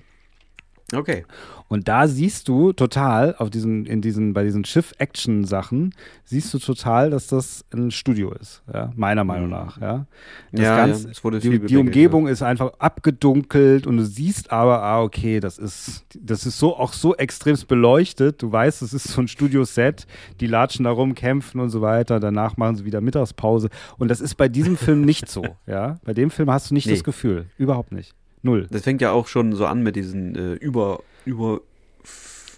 [0.94, 1.26] Okay.
[1.72, 5.94] Und da siehst du total, auf diesen, in diesen, bei diesen Schiff-Action-Sachen,
[6.26, 10.06] siehst du total, dass das ein Studio ist, ja, meiner Meinung nach, ja.
[10.52, 10.64] Das Mhm.
[10.66, 14.52] Ja, Ganze- ja, es wurde viel die, die Umgebung ist einfach abgedunkelt und du siehst
[14.52, 18.42] aber, ah, okay, das ist, das ist so auch so extremst beleuchtet.
[18.42, 20.06] Du weißt, es ist so ein Studioset,
[20.40, 22.20] die latschen da rum, kämpfen und so weiter.
[22.20, 23.70] Danach machen sie wieder Mittagspause.
[23.98, 25.98] Und das ist bei diesem Film nicht so, ja.
[26.04, 26.94] Bei dem Film hast du nicht Nee.
[26.94, 27.46] das Gefühl.
[27.58, 28.14] Überhaupt nicht.
[28.44, 28.68] Null.
[28.72, 31.62] Das fängt ja auch schon so an mit diesen äh, über, über,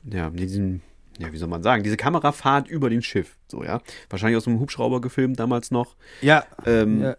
[0.10, 0.82] ja, diesen,
[1.20, 3.82] ja, wie soll man sagen, diese Kamerafahrt über dem Schiff, so, ja.
[4.10, 5.96] Wahrscheinlich aus einem Hubschrauber gefilmt damals noch.
[6.22, 6.46] Ja.
[6.66, 7.16] Ähm, Ja.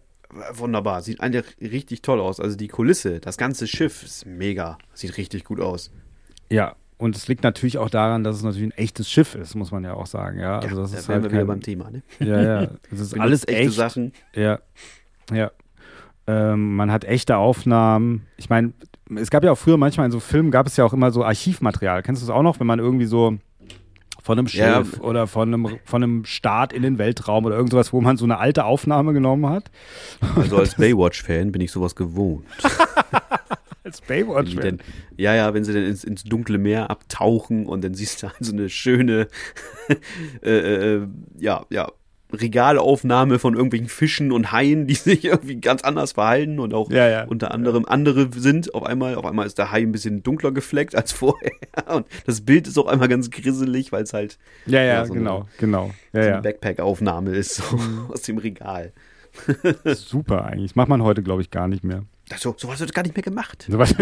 [0.52, 2.40] Wunderbar, sieht eigentlich richtig toll aus.
[2.40, 5.92] Also die Kulisse, das ganze Schiff ist mega, sieht richtig gut aus.
[6.50, 9.70] Ja, und es liegt natürlich auch daran, dass es natürlich ein echtes Schiff ist, muss
[9.70, 10.40] man ja auch sagen.
[10.40, 12.02] Ja, also das da ist halt wir wieder kein, beim Thema, ne?
[12.18, 12.68] Ja, ja.
[12.90, 13.72] Es ist alles echte echt.
[13.74, 14.12] Sachen.
[14.34, 14.58] Ja,
[15.32, 15.52] ja.
[16.26, 18.26] Ähm, man hat echte Aufnahmen.
[18.36, 18.72] Ich meine,
[19.16, 21.24] es gab ja auch früher manchmal in so Filmen gab es ja auch immer so
[21.24, 22.02] Archivmaterial.
[22.02, 23.36] Kennst du das auch noch, wenn man irgendwie so
[24.22, 24.78] von einem Ja.
[24.82, 28.24] Schiff oder von einem, von einem Start in den Weltraum oder irgendwas, wo man so
[28.24, 29.70] eine alte Aufnahme genommen hat?
[30.36, 32.46] Also als Baywatch-Fan bin ich sowas gewohnt.
[33.84, 34.56] Als Baywatch.
[34.56, 34.78] denn,
[35.18, 38.36] ja, ja, wenn sie dann ins, ins dunkle Meer abtauchen und dann siehst du halt
[38.40, 39.28] so eine schöne,
[40.42, 41.06] äh, äh,
[41.38, 41.92] ja, ja,
[42.40, 47.08] Regalaufnahme von irgendwelchen Fischen und Haien, die sich irgendwie ganz anders verhalten und auch Ja,
[47.08, 47.24] ja.
[47.24, 48.74] unter anderem andere sind.
[48.74, 51.52] Auf einmal, auf einmal ist der Hai ein bisschen dunkler gefleckt als vorher.
[51.86, 55.20] Und das Bild ist auch einmal ganz grisselig, weil es halt Ja, ja, so eine-
[55.22, 55.90] genau, genau.
[56.12, 57.64] So eine Backpack-Aufnahme ist, so
[58.12, 58.92] aus dem Regal.
[59.84, 60.70] Super eigentlich.
[60.72, 62.04] Das macht man heute, glaube ich, gar nicht mehr.
[62.36, 63.66] So, sowas wird gar nicht mehr gemacht.
[63.68, 63.94] So was-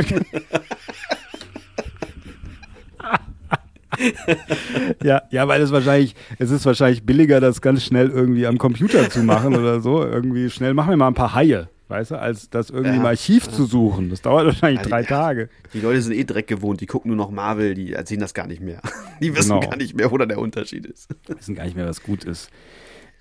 [5.02, 9.08] ja, ja, weil es wahrscheinlich, es ist wahrscheinlich billiger, das ganz schnell irgendwie am Computer
[9.10, 10.04] zu machen oder so.
[10.04, 13.08] Irgendwie schnell machen wir mal ein paar Haie, weißt du, als das irgendwie im Ja.
[13.10, 14.10] Archiv zu suchen.
[14.10, 15.48] Das dauert wahrscheinlich die- drei Tage.
[15.72, 18.46] Die Leute sind eh Dreck gewohnt, die gucken nur noch Marvel, die sehen das gar
[18.46, 18.80] nicht mehr.
[19.20, 19.68] Die wissen Genau.
[19.68, 21.08] gar nicht mehr, wo da der Unterschied ist.
[21.26, 22.50] Wir wissen gar nicht mehr, was gut ist.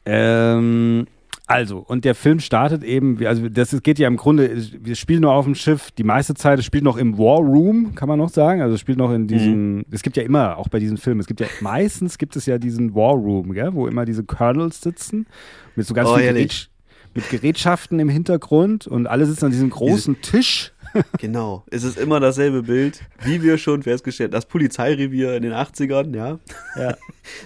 [0.06, 1.06] Ähm,
[1.52, 5.22] also, und der Film startet eben, wie- also das geht ja im Grunde, wir spielen
[5.22, 8.18] nur auf dem Schiff, die meiste Zeit, es spielt noch im War Room, kann man
[8.20, 8.62] noch sagen.
[8.62, 11.28] Also es spielt noch in diesem, es gibt ja immer, auch bei diesen Filmen, es
[11.28, 15.28] gibt ja, meistens gibt es ja diesen War Room, gell, wo immer diese Colonels sitzen,
[15.76, 16.44] mit so ganz Oh, viel herrlich.
[16.44, 16.68] Gerät,
[17.14, 20.72] mit Gerätschaften im Hintergrund und alle sitzen an diesem großen Tisch.
[21.20, 21.64] Genau.
[21.72, 26.40] Es ist immer dasselbe Bild, wie wir schon festgestellt Das Polizeirevier in den 80ern, ja.
[26.76, 26.98] Ja.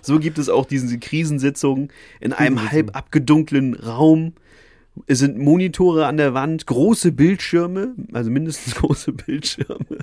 [0.01, 1.89] So gibt es auch diese Krisensitzungen
[2.19, 4.33] in einem halb abgedunkelten Raum.
[5.07, 9.99] Es sind Monitore an der Wand, große Bildschirme, also mindestens große Bildschirme.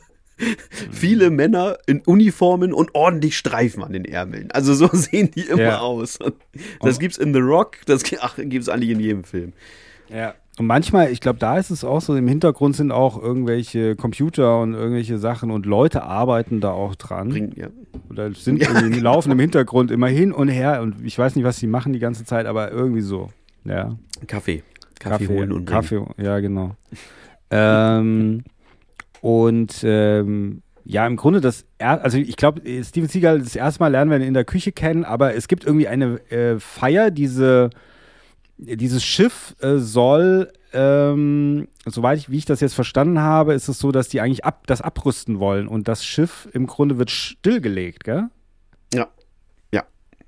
[0.91, 4.51] Viele Männer in Uniformen und ordentlich Streifen an den Ärmeln.
[4.51, 5.79] Also so sehen die immer Ja.
[5.81, 6.17] aus.
[6.19, 6.35] Und
[6.83, 9.53] das gibt's in The Rock, das ach, gibt's eigentlich in jedem Film.
[10.09, 10.35] Ja.
[10.59, 14.61] Und manchmal, ich glaube, da ist es auch so, im Hintergrund sind auch irgendwelche Computer
[14.61, 17.31] und irgendwelche Sachen und Leute arbeiten da auch dran.
[17.31, 17.69] Bring, ja.
[18.11, 21.57] Oder sind irgendwie, laufen im Hintergrund immer hin und her und ich weiß nicht, was
[21.57, 23.31] sie machen die ganze Zeit, aber irgendwie so.
[23.65, 23.97] Ja.
[24.27, 24.63] Kaffee.
[24.99, 25.81] Kaffee, holen und bringen.
[25.81, 26.77] Kaffee, ja, genau.
[27.51, 28.45] ähm,
[29.23, 33.89] und ähm, ja, im Grunde das, er, also ich glaube, Steven Seagal, das erste Mal
[33.89, 37.71] lernen wir ihn in der Küche kennen, aber es gibt irgendwie eine äh, Feier, diese,
[38.65, 43.79] dieses Schiff äh, soll, ähm, soweit ich, wie ich das jetzt verstanden habe, ist es
[43.79, 48.05] so, dass die eigentlich ab, das abrüsten wollen und das Schiff im Grunde wird stillgelegt,
[48.05, 48.29] gell?
[48.95, 49.09] Ja.
[49.73, 49.85] Ja.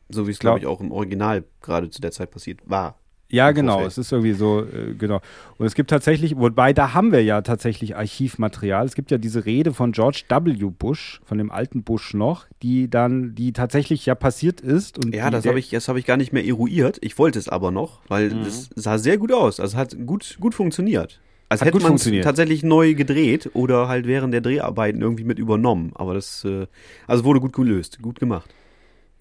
[0.09, 2.99] So wie es, Glaub- glaube ich, auch im Original gerade zu der Zeit passiert war.
[3.35, 3.73] Ja, genau.
[3.75, 3.91] Vorfeld.
[3.93, 5.21] Es ist irgendwie so, äh, genau.
[5.59, 8.87] Und es gibt tatsächlich, wobei da haben wir ja tatsächlich Archivmaterial.
[8.87, 10.71] Es gibt ja diese Rede von George W.
[10.71, 15.05] Bush, von dem alten Bush noch, die dann, die tatsächlich ja passiert ist.
[15.05, 16.99] Und Ja, das habe ich, das habe ich gar nicht mehr eruiert.
[17.01, 18.43] Ich wollte es aber noch, weil Mhm.
[18.43, 19.61] es sah sehr gut aus.
[19.61, 21.21] Also hat gut, gut funktioniert.
[21.51, 22.25] Als Hat hätte man es funktioniert.
[22.25, 25.93] tatsächlich neu gedreht oder halt während der Dreharbeiten irgendwie mit übernommen.
[25.95, 26.67] Aber das, äh,
[27.07, 28.49] also wurde gut gelöst, gut gemacht.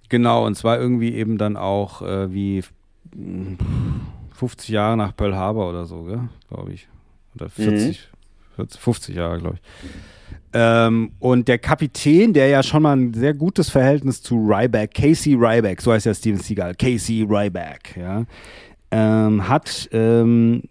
[0.10, 2.64] Genau, und zwar irgendwie eben dann auch äh, wie
[4.36, 6.08] 50 Jahre nach Pearl Harbor oder so,
[6.50, 6.88] glaube ich.
[7.36, 8.10] Oder 40,
[8.56, 9.62] 40 50 Jahre, glaube ich.
[10.56, 15.34] Ähm, und der Kapitän, der ja schon mal ein sehr gutes Verhältnis zu Ryback, Casey
[15.34, 18.26] Ryback, so heißt ja Steven Seagal, Casey Ryback, ja,
[18.92, 20.62] ähm, hat, ähm,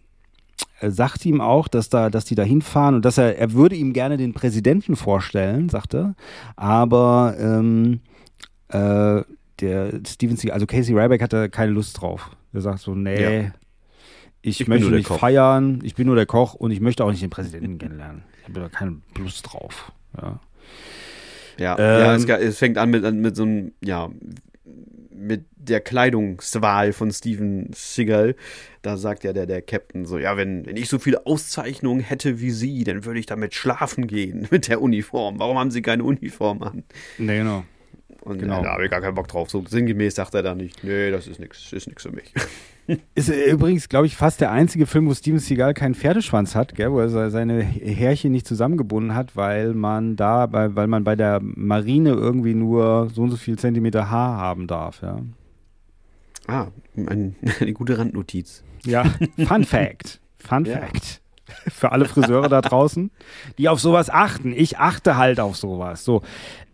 [0.81, 3.93] sagt ihm auch, dass da, dass die da hinfahren und dass er, er würde ihm
[3.93, 6.15] gerne den Präsidenten vorstellen, sagt er,
[6.55, 8.01] aber ähm,
[8.69, 9.23] äh,
[9.63, 12.31] der Steven Seagal, also Casey Ryback hatte keine Lust drauf.
[12.53, 13.53] Er sagt so, nee, Ja.
[14.43, 15.19] ich, Ich möchte nicht Koch.
[15.19, 18.23] feiern, ich bin nur der Koch und ich möchte auch nicht den Präsidenten kennenlernen.
[18.43, 19.93] Ich habe da keine Lust drauf.
[20.21, 20.41] Ja.
[21.59, 24.11] Ja, Ähm, ja es, es fängt an mit, mit so einem, ja,
[25.15, 28.35] mit der Kleidungswahl von Steven Seagal.
[28.81, 32.41] Da sagt ja der, der Captain so, ja, wenn, wenn ich so viele Auszeichnungen hätte
[32.41, 35.39] wie Sie, dann würde ich damit schlafen gehen mit der Uniform.
[35.39, 36.83] Warum haben Sie keine Uniform an?
[37.19, 37.65] Nee, genau.
[38.25, 38.59] Und Genau.
[38.59, 39.51] ja, da habe ich gar keinen Bock drauf.
[39.51, 42.33] So sinngemäß sagt er da nicht, nee, das ist nix, ist nix für mich.
[43.15, 46.75] Ist äh, übrigens, glaube ich, fast der einzige Film, wo Steven Seagal keinen Pferdeschwanz hat,
[46.75, 51.05] gell, wo er se- seine Härchen nicht zusammengebunden hat, weil man da, bei, weil man
[51.05, 55.21] bei der Marine irgendwie nur so und so viel Zentimeter Haar haben darf, ja.
[56.49, 56.67] Ah,
[56.97, 58.65] ein, eine gute Randnotiz.
[58.85, 59.05] Ja,
[59.47, 60.21] Fun Fact.
[60.39, 60.79] Fun Ja.
[60.79, 61.21] Fact.
[61.69, 63.11] Für alle Friseure da draußen,
[63.59, 64.53] die auf sowas achten.
[64.53, 66.05] Ich achte halt auf sowas.
[66.05, 66.23] So.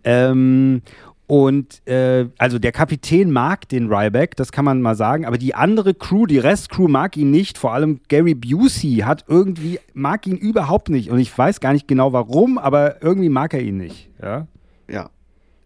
[0.04, 0.80] Ähm,
[1.28, 5.54] und äh, also der Kapitän mag den Ryback, das kann man mal sagen, aber die
[5.54, 7.58] andere Crew, die Restcrew mag ihn nicht.
[7.58, 11.10] Vor allem Gary Busey hat irgendwie, mag ihn überhaupt nicht.
[11.10, 14.08] Und ich weiß gar nicht genau warum, aber irgendwie mag er ihn nicht.
[14.22, 14.48] Ja.
[14.90, 15.10] Ja.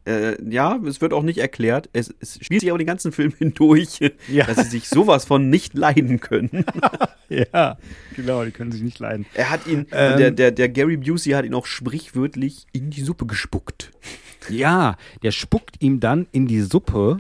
[0.05, 1.89] Äh, ja, es wird auch nicht erklärt.
[1.93, 4.47] Es, es spielt sich aber den ganzen Film hindurch, Ja.
[4.47, 6.65] dass sie sich sowas von nicht leiden können.
[7.55, 7.79] Ja,
[8.15, 9.25] genau, die können sich nicht leiden.
[9.33, 10.19] Er hat ihn, Ähm.
[10.19, 13.91] der, der, der Gary Busey hat ihn auch sprichwörtlich in die Suppe gespuckt.
[14.51, 17.19] Ja, der spuckt ihm dann in die Suppe,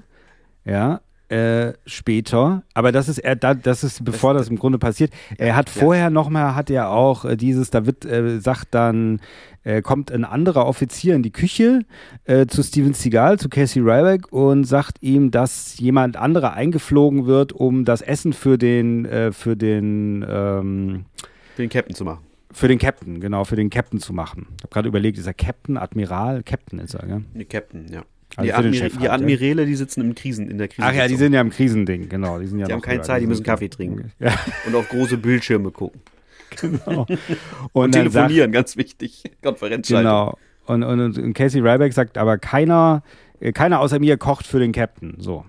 [0.64, 1.00] ja,
[1.32, 2.62] äh, später.
[2.74, 5.12] Aber das ist er, da, das ist bevor das im Grunde passiert.
[5.38, 9.18] Er hat vorher noch mal, hat er auch äh, dieses, da wird äh, sagt dann,
[9.64, 11.86] äh, kommt ein anderer Offizier in die Küche
[12.24, 17.54] äh, zu Steven Seagal, zu Casey Ryback und sagt ihm, dass jemand anderer eingeflogen wird,
[17.54, 21.06] um das Essen für den, äh, für den, ähm,
[21.54, 22.31] Für den Captain zu machen.
[22.52, 24.46] Für den Captain, genau, für den Captain zu machen.
[24.56, 26.42] Ich habe gerade überlegt, ist er Captain, Admiral?
[26.42, 27.24] Captain ist er, gell?
[27.34, 28.04] Nee, Captain, ja.
[28.36, 29.12] Also die, Admir Chef die halt, ja.
[29.12, 30.88] Admiräle, die sitzen im Krisen, in der Krise.
[30.88, 32.38] Ach ja, die sind ja im Krisending, genau.
[32.38, 33.02] Die, sind ja Die haben keine.
[33.02, 34.12] Zeit, die müssen Kaffee trinken.
[34.18, 34.32] Ja,
[34.66, 36.00] Und auf große Bildschirme gucken.
[36.60, 37.06] genau.
[37.72, 39.24] Und, Und, dann sagt, telefonieren, ganz wichtig.
[39.42, 40.10] Konferenzschaltung.
[40.10, 40.38] genau.
[40.64, 43.02] Und, und, und Casey Ryback sagt, aber keiner,
[43.40, 45.16] äh, keiner außer mir kocht für den Captain.
[45.18, 45.44] So.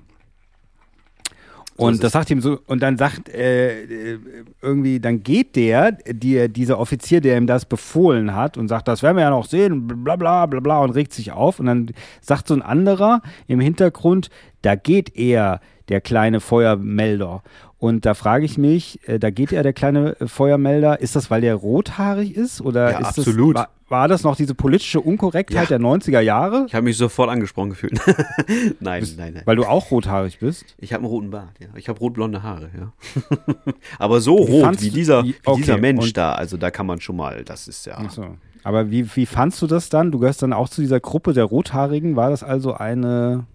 [1.75, 4.19] So Und das sagt ihm so, und dann sagt äh, äh,
[4.61, 9.01] irgendwie, dann geht der, die, dieser Offizier, der ihm das befohlen hat und sagt, das
[9.01, 11.59] werden wir ja noch sehen, bla bla bla bla und regt sich auf.
[11.59, 11.89] Und dann
[12.21, 14.29] sagt so ein anderer im Hintergrund,
[14.61, 17.43] da geht er, der kleine Feuermelder.
[17.83, 21.29] Und da frage ich mich, äh, da geht er, der kleine äh, Feuermelder, ist das,
[21.29, 22.61] weil der rothaarig ist?
[22.61, 23.57] Oder Ja, ist absolut.
[23.57, 25.77] Das, war, war das noch diese politische Unkorrektheit Ja.
[25.77, 26.63] der 90er Jahre?
[26.65, 27.99] Ich habe mich sofort angesprochen gefühlt.
[28.79, 29.41] nein, nein, nein.
[29.43, 30.63] Weil du auch rothaarig bist?
[30.77, 31.67] Ich habe einen roten Bart, ja.
[31.75, 32.93] Ich habe rotblonde Haare, ja.
[33.99, 36.71] Aber so rot fandst wie dieser, wie- wie dieser okay, Mensch und- da, also da
[36.71, 37.97] kann man schon mal, das ist ja.
[37.97, 38.27] Ach so.
[38.63, 40.09] Aber wie, wie fandst du das dann?
[40.13, 42.15] Du gehörst dann auch zu dieser Gruppe der Rothaarigen.
[42.15, 43.45] War das also eine.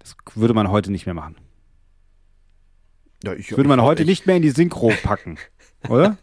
[0.00, 1.36] Das würde man heute nicht mehr machen.
[3.24, 5.38] Ja ich, Würde man ich- heute ich, nicht mehr in die Synchro packen,
[5.88, 6.16] oder?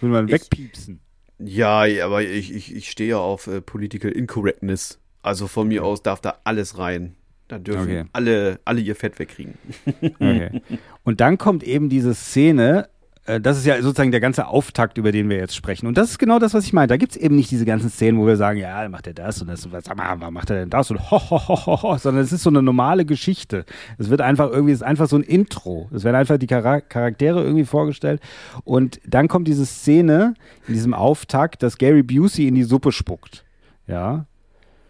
[0.00, 1.00] Würde man wegpiepsen.
[1.38, 4.98] Ja, aber ich, ich, ich stehe ja auf äh, Political Incorrectness.
[5.22, 7.14] Also von mir aus darf da alles rein.
[7.48, 8.04] Da dürfen Okay.
[8.12, 9.54] alle, alle ihr Fett wegkriegen.
[10.00, 10.62] Okay.
[11.04, 12.88] Und dann kommt eben diese Szene,
[13.24, 15.86] das ist ja sozusagen der ganze Auftakt, über den wir jetzt sprechen.
[15.86, 16.88] Und das ist genau das, was ich meine.
[16.88, 19.40] Da gibt es eben nicht diese ganzen Szenen, wo wir sagen, ja, macht er das
[19.40, 21.66] und das und was, sag mal, warum macht er denn das und ho, ho, ho,
[21.66, 23.64] ho, ho, sondern es ist so eine normale Geschichte.
[23.96, 25.88] Es wird einfach irgendwie, es ist einfach so ein Intro.
[25.94, 28.20] Es werden einfach die Chara Charaktere irgendwie vorgestellt.
[28.64, 30.34] Und dann kommt diese Szene
[30.66, 33.44] in diesem Auftakt, dass Gary Busey in die Suppe spuckt.
[33.86, 34.26] Ja.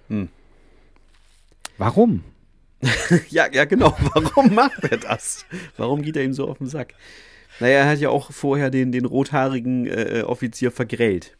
[0.09, 0.29] Hm.
[1.77, 2.25] Warum?
[3.29, 3.95] ja, ja, genau.
[4.15, 5.45] Warum macht er das?
[5.77, 6.95] Warum geht er ihm so auf den Sack?
[7.63, 11.37] Naja, er hat ja auch vorher den, den rothaarigen äh, Offizier vergrellt.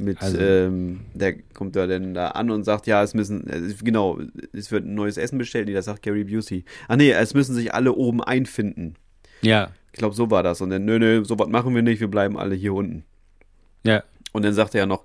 [0.00, 3.72] Mit, Also- ähm, der kommt da dann da an und sagt, ja, es müssen, äh,
[3.84, 4.18] genau,
[4.52, 5.68] es wird ein neues Essen bestellt.
[5.68, 6.64] Nee, das sagt Gary Busey.
[6.88, 8.96] Ah nee, es müssen sich alle oben einfinden.
[9.40, 9.70] Ja.
[9.92, 10.60] Ich glaube, so war das.
[10.60, 13.04] Und dann, nö, nö, so was machen wir nicht, wir bleiben alle hier unten.
[13.84, 14.02] Ja.
[14.32, 15.04] Und dann sagt er ja noch,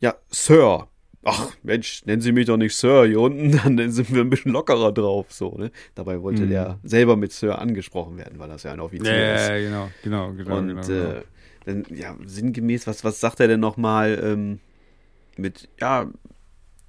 [0.00, 0.88] ja, Sir.
[1.24, 4.52] Ach, Mensch, nennen Sie mich doch nicht Sir hier unten, dann sind wir ein bisschen
[4.52, 5.70] lockerer drauf, so, ne?
[5.94, 6.50] Dabei wollte Mhm.
[6.50, 9.48] der selber mit Sir angesprochen werden, weil das ja ein Offizier ist.
[9.48, 10.58] Ja, genau, genau, genau.
[10.58, 11.10] Und genau, genau.
[11.10, 11.22] Äh,
[11.64, 14.58] dann, ja, sinngemäß, was, was sagt er denn nochmal ähm,
[15.36, 16.10] mit, ja,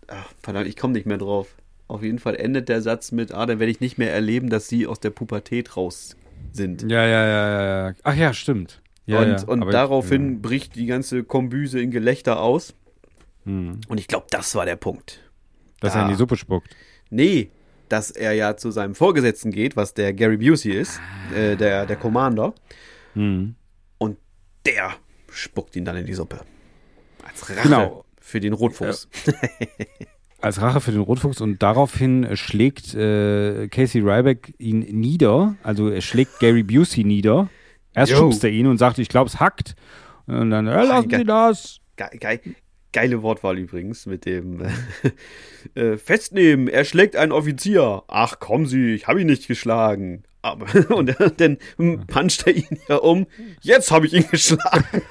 [0.07, 1.55] ach, verdammt, ich komme nicht mehr drauf.
[1.87, 4.67] Auf jeden Fall endet der Satz mit, ah, dann werde ich nicht mehr erleben, dass
[4.67, 6.15] sie aus der Pubertät raus
[6.51, 6.81] sind.
[6.89, 7.95] Ja, ja, ja, ja, ja.
[8.01, 8.81] Ach ja, stimmt.
[9.05, 9.43] Ja, und ja.
[9.47, 12.73] und daraufhin bricht die ganze Kombüse in Gelächter aus.
[13.45, 13.81] Hm.
[13.87, 15.19] Und ich glaube, das war der Punkt.
[15.79, 16.15] Dass er in die.
[16.15, 16.75] Suppe spuckt.
[17.09, 17.51] Nee,
[17.89, 20.99] dass er ja zu seinem Vorgesetzten geht, was der Gary Busey ist,
[21.31, 21.35] Ah.
[21.35, 22.53] äh, der, der Commander.
[23.13, 23.55] Hm.
[23.97, 24.17] Und
[24.65, 24.91] der
[25.29, 26.41] spuckt ihn dann in die Suppe.
[27.27, 28.05] Als Rache Genau.
[28.19, 29.09] für den Rotfuß.
[30.41, 35.89] als Rache für den Rotfuchs und daraufhin äh, schlägt äh, Casey Ryback ihn nieder, also
[35.89, 37.49] er schlägt Gary Busey nieder.
[37.93, 38.17] Erst Jo.
[38.19, 39.75] schubst er ihn und sagt, ich glaube, es hackt.
[40.25, 41.19] Und dann, äh, lassen Geil.
[41.19, 41.79] Sie das.
[41.95, 42.39] Ge geil,
[42.93, 44.61] geile Wortwahl übrigens mit dem
[45.75, 48.03] äh, Festnehmen, er schlägt einen Offizier.
[48.07, 50.23] Ach, kommen Sie, ich habe ihn nicht geschlagen.
[50.41, 51.57] Aber, und dann
[52.07, 53.27] puncht er ihn ja um.
[53.61, 55.01] Jetzt habe ich ihn geschlagen.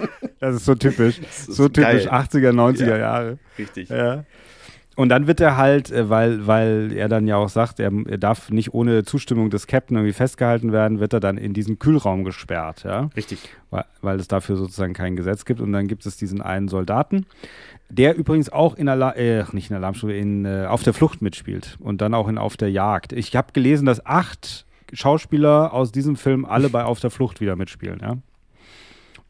[0.40, 1.18] Das ist so typisch.
[1.18, 2.08] ist so typisch geil.
[2.08, 2.98] 80er, 90er Ja.
[2.98, 3.38] Jahre.
[3.58, 3.88] Richtig.
[3.88, 4.24] Ja.
[4.94, 8.18] Und dann wird er halt, äh, weil, weil er dann ja auch sagt, er, er
[8.18, 12.24] darf nicht ohne Zustimmung des Captain irgendwie festgehalten werden, wird er dann in diesen Kühlraum
[12.24, 13.08] gesperrt, ja.
[13.16, 13.38] Richtig.
[13.70, 15.60] Weil, weil es dafür sozusagen kein Gesetz gibt.
[15.60, 17.26] Und dann gibt es diesen einen Soldaten,
[17.88, 21.76] der übrigens auch in Alarm, äh, nicht in Alarmstufe, in äh, Auf der Flucht mitspielt
[21.80, 23.12] und dann auch in Auf der Jagd.
[23.12, 27.56] Ich habe gelesen, dass acht Schauspieler aus diesem Film alle bei Auf der Flucht wieder
[27.56, 28.16] mitspielen, ja.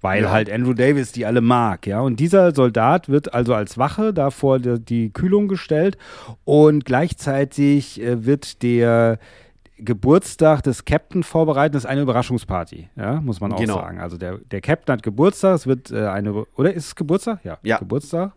[0.03, 0.31] Weil Ja.
[0.31, 2.01] halt Andrew Davis die alle mag, ja.
[2.01, 5.97] Und dieser Soldat wird also als Wache da vor die, die Kühlung gestellt
[6.45, 9.19] und gleichzeitig äh, wird der
[9.79, 11.75] Geburtstag des Captain vorbereitet.
[11.75, 13.75] Das ist eine Überraschungsparty, ja, muss man auch Genau.
[13.77, 14.01] sagen.
[14.01, 17.41] Also der, der Captain hat Geburtstag, es wird äh, eine, oder ist es Geburtstag?
[17.45, 17.79] Ja, Ja.
[17.79, 18.33] Geburtstag.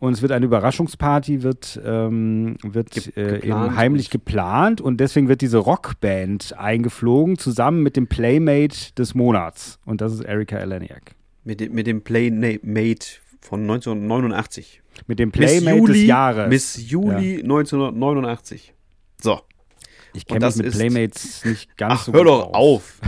[0.00, 5.26] Und es wird eine Überraschungsparty, wird, ähm, wird Ge- äh, eben heimlich geplant und deswegen
[5.28, 9.80] wird diese Rockband eingeflogen, zusammen mit dem Playmate des Monats.
[9.84, 11.16] Und das ist Erika Eleniak.
[11.42, 13.06] Mit dem, mit dem Playmate
[13.40, 14.82] von 1989.
[15.08, 16.48] Mit dem Playmate Juli, des Jahres.
[16.48, 18.74] Miss Juli 1989.
[19.20, 19.40] So.
[20.14, 22.54] ich kenne mich mit Playmates nicht ganz Ach, so hör gut doch aus.
[22.54, 23.00] auf.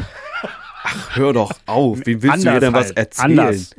[0.82, 2.00] Ach, hör doch auf.
[2.04, 2.96] Wem willst du Anders mir denn was halt.
[2.98, 3.38] erzählen?
[3.38, 3.74] Anders.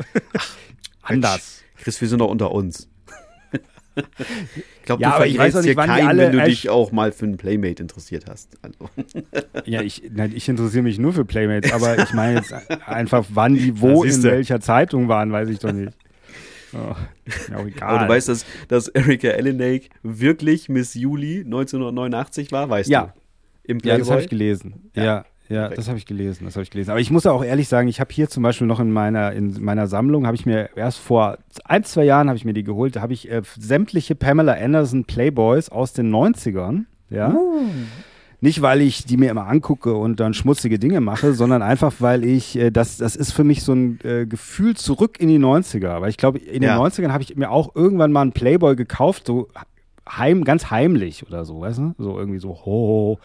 [1.01, 1.61] Anders.
[1.77, 2.88] Chris, wir sind doch unter uns.
[4.80, 7.38] Ich glaube, Ja, du auch hier keinen, alle wenn du dich auch mal für einen
[7.38, 8.57] Playmate interessiert hast.
[8.61, 8.90] Also,
[9.65, 12.53] Ja, ich, nein, ich interessiere mich nur für Playmates, aber ich meine jetzt
[12.88, 15.94] einfach, wann die wo in welcher Zeitung waren, weiß ich doch nicht.
[16.73, 16.95] Oh,
[17.56, 17.90] auch egal.
[17.90, 23.14] aber du weißt, dass, dass Erika Ellenake wirklich Miss Juli 1989 war, weißt Ja.
[23.65, 23.72] du?
[23.73, 24.90] Im Ja, das habe ich gelesen.
[24.95, 25.03] Ja.
[25.03, 25.78] Ja, ja, Perfekt.
[25.78, 26.45] das habe ich gelesen.
[26.45, 26.91] Das habe ich gelesen.
[26.91, 29.61] Aber ich muss auch ehrlich sagen, ich habe hier zum Beispiel noch in meiner in
[29.64, 32.95] meiner Sammlung habe ich mir erst vor ein zwei Jahren habe ich mir die geholt.
[32.95, 36.86] Da habe ich äh, sämtliche Pamela Anderson Playboys aus den 90ern.
[37.10, 37.36] Ja.
[38.44, 42.23] Nicht, weil ich die mir immer angucke und dann schmutzige Dinge mache, sondern einfach, weil
[42.23, 46.02] ich, äh, das, das ist für mich so ein äh, Gefühl zurück in die 90er.
[46.02, 46.80] Weil ich glaube, in den Ja.
[46.82, 49.49] 90ern habe ich mir auch irgendwann mal einen Playboy gekauft, so
[50.10, 51.94] heim, ganz heimlich oder so, weißt du?
[51.98, 53.19] So irgendwie so, ho, ho.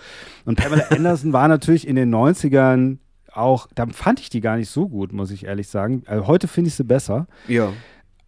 [0.45, 2.99] Und Pamela Anderson war natürlich in den 90ern
[3.33, 6.03] auch, da fand ich die gar nicht so gut, muss ich ehrlich sagen.
[6.07, 7.27] Also heute finde ich sie besser.
[7.49, 7.73] Ja.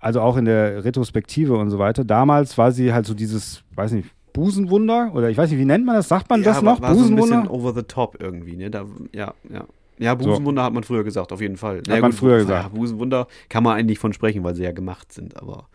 [0.01, 2.05] Also auch in der Retrospektive und so weiter.
[2.05, 5.85] Damals war sie halt so dieses, weiß nicht, Busenwunder oder ich weiß nicht, wie nennt
[5.85, 6.09] man das?
[6.09, 6.81] Sagt man ja, das noch?
[6.81, 7.51] War so ein bisschen Busenwunder?
[7.51, 8.71] over the top irgendwie, ne?
[8.71, 9.65] Da, ja, ja.
[10.01, 11.83] Ja, Busenwunder hat man früher gesagt, auf jeden Fall.
[11.89, 12.75] Hat man früher ja, gesagt.
[12.75, 15.67] Busenwunder kann man eigentlich von sprechen, weil sie ja gemacht sind, aber.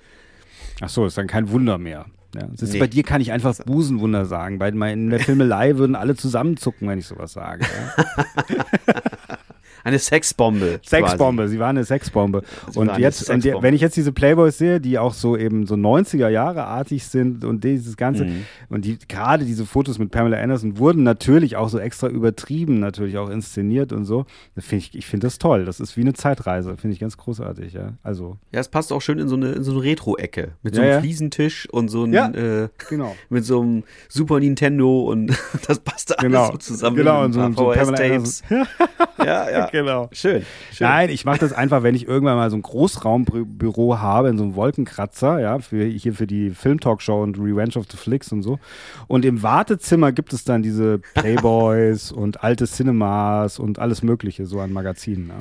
[0.79, 2.05] Ach so, ist dann kein Wunder mehr.
[2.35, 2.79] Ja, Nee.
[2.79, 4.59] Bei dir kann ich einfach Busenwunder sagen.
[4.59, 7.65] Bei in der Filmelei würden alle zusammenzucken, wenn ich sowas sage.
[7.65, 9.35] Ja.
[9.83, 10.79] Eine Sexbombe.
[10.85, 12.41] Sexbombe, sie war eine Sexbombe.
[12.71, 15.67] Sie und jetzt, und die, wenn ich jetzt diese Playboys sehe, die auch so eben
[15.67, 18.45] so 90er Jahre artig sind und dieses Ganze, Mhm.
[18.69, 23.17] und die gerade diese Fotos mit Pamela Anderson wurden natürlich auch so extra übertrieben, natürlich
[23.17, 24.25] auch inszeniert und so.
[24.57, 25.65] Find ich ich finde das toll.
[25.65, 27.93] Das ist wie eine Zeitreise, finde ich ganz großartig, ja.
[28.03, 30.51] Also, Ja, es passt auch schön in so eine, in so eine Retro-Ecke.
[30.63, 30.99] Mit so einem ja.
[31.01, 32.29] Fliesentisch und so ein, Ja.
[32.29, 33.15] äh, genau.
[33.29, 35.31] mit so einem Super Nintendo und
[35.67, 36.95] das passte alles Genau, so zusammen.
[36.95, 38.43] genau, und so, ein so Pamela VHS-Tapes.
[39.19, 39.69] ja, ja.
[39.73, 40.07] Genau.
[40.11, 40.85] Schön, schön.
[40.87, 44.43] Nein, ich mache das einfach, wenn ich irgendwann mal so ein Großraumbüro habe, in so
[44.43, 48.59] einem Wolkenkratzer, ja, für, hier für die Filmtalkshow und Revenge of the Flicks und so.
[49.07, 54.59] Und im Wartezimmer gibt es dann diese Playboys und alte Cinemas und alles Mögliche so
[54.59, 55.29] an Magazinen.
[55.29, 55.35] Ja.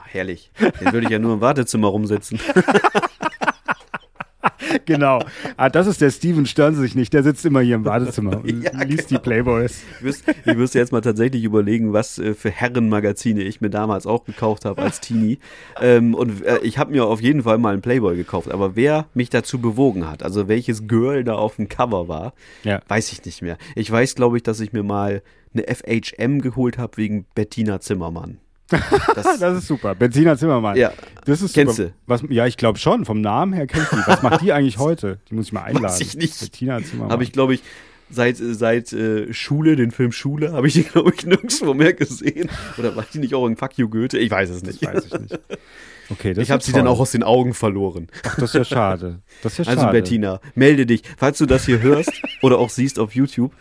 [0.00, 0.50] Ach, herrlich.
[0.80, 2.40] Den würde ich ja nur im Wartezimmer rumsitzen.
[4.86, 5.20] Genau.
[5.56, 8.38] Ah, das ist der Steven, stören Sie sich nicht, der sitzt immer hier im Wartezimmer
[8.42, 9.18] und Ja, liest genau.
[9.20, 9.82] die Playboys.
[9.96, 14.06] Ich müsste, ich müsste jetzt mal tatsächlich überlegen, was äh, für Herrenmagazine ich mir damals
[14.06, 15.38] auch gekauft habe als Teenie.
[15.80, 18.50] Ähm, und äh, ich habe mir auf jeden Fall mal einen Playboy gekauft.
[18.50, 22.32] Aber wer mich dazu bewogen hat, also welches Girl da auf dem Cover war,
[22.64, 22.80] Ja.
[22.88, 23.58] weiß ich nicht mehr.
[23.74, 25.22] Ich weiß, glaube ich, dass ich mir mal
[25.54, 28.38] eine FHM geholt habe wegen Bettina Zimmermann.
[28.68, 29.94] Das, Das ist super.
[29.94, 30.76] Benziner Zimmermann.
[30.76, 30.92] Ja.
[31.24, 31.90] Das ist Kennst super.
[32.06, 33.04] Was, ja, ich glaube schon.
[33.04, 33.96] Vom Namen her kennt die.
[34.06, 35.18] Was macht die eigentlich heute?
[35.30, 35.84] Die muss ich mal einladen.
[35.84, 36.38] Weiß ich nicht.
[36.40, 37.12] Bettina Zimmermann.
[37.12, 37.62] habe ich, glaube ich,
[38.10, 41.92] seit, äh, seit äh, Schule, den Film Schule, habe ich die, glaube ich, nirgendwo mehr
[41.94, 42.48] gesehen.
[42.78, 44.18] Oder war die nicht auch in Fuck You Goethe?
[44.18, 44.84] Ich weiß es nicht.
[44.84, 45.38] Weiß ich nicht.
[46.10, 48.08] Okay, das Ich habe sie dann auch aus den Augen verloren.
[48.24, 49.20] Ach, das ist ja schade.
[49.42, 49.92] Das ist ja Also schade.
[49.92, 52.10] Bettina, melde dich, falls du das hier hörst
[52.42, 53.52] oder auch siehst auf YouTube.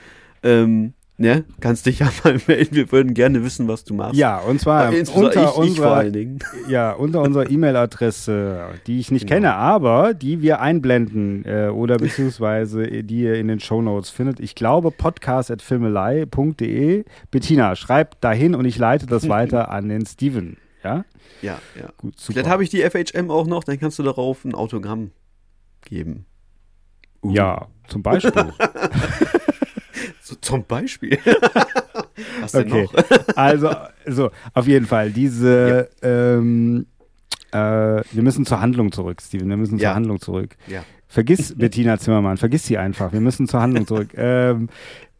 [0.44, 2.74] Ähm, ne, kannst dich ja mal melden.
[2.76, 4.16] Wir würden gerne wissen, was du machst.
[4.16, 6.40] Ja, und zwar insbesondere unter ich, ich unserer Dingen.
[6.68, 13.04] Ja, unter unserer E-Mail-Adresse, die ich nicht kenne, aber die wir einblenden äh, oder beziehungsweise
[13.04, 14.40] die ihr in den Shownotes findet.
[14.40, 17.06] Ich glaube podcast.filmelei.de.
[17.32, 20.58] Bettina, schreibt dahin und ich leite das weiter an den Steven.
[20.84, 21.06] Ja?
[21.42, 21.90] Ja, ja.
[21.98, 22.34] Gut, super.
[22.34, 25.12] Vielleicht habe ich die FHM auch noch, dann kannst du darauf ein Autogramm
[25.82, 26.26] geben.
[27.24, 27.32] Uh.
[27.32, 28.54] Ja, zum Beispiel.
[30.28, 31.18] So, zum Beispiel.
[32.42, 33.28] Was denn Okay, noch?
[33.38, 33.70] also
[34.06, 36.86] so, auf jeden Fall, diese, ähm,
[37.52, 39.96] äh, wir müssen zur Handlung zurück, Steven, wir müssen zur Ja.
[39.96, 40.58] Handlung zurück.
[40.68, 40.84] Ja.
[41.08, 44.10] Vergiss Bettina Zimmermann, vergiss sie einfach, wir müssen zur Handlung zurück.
[44.18, 44.68] ähm,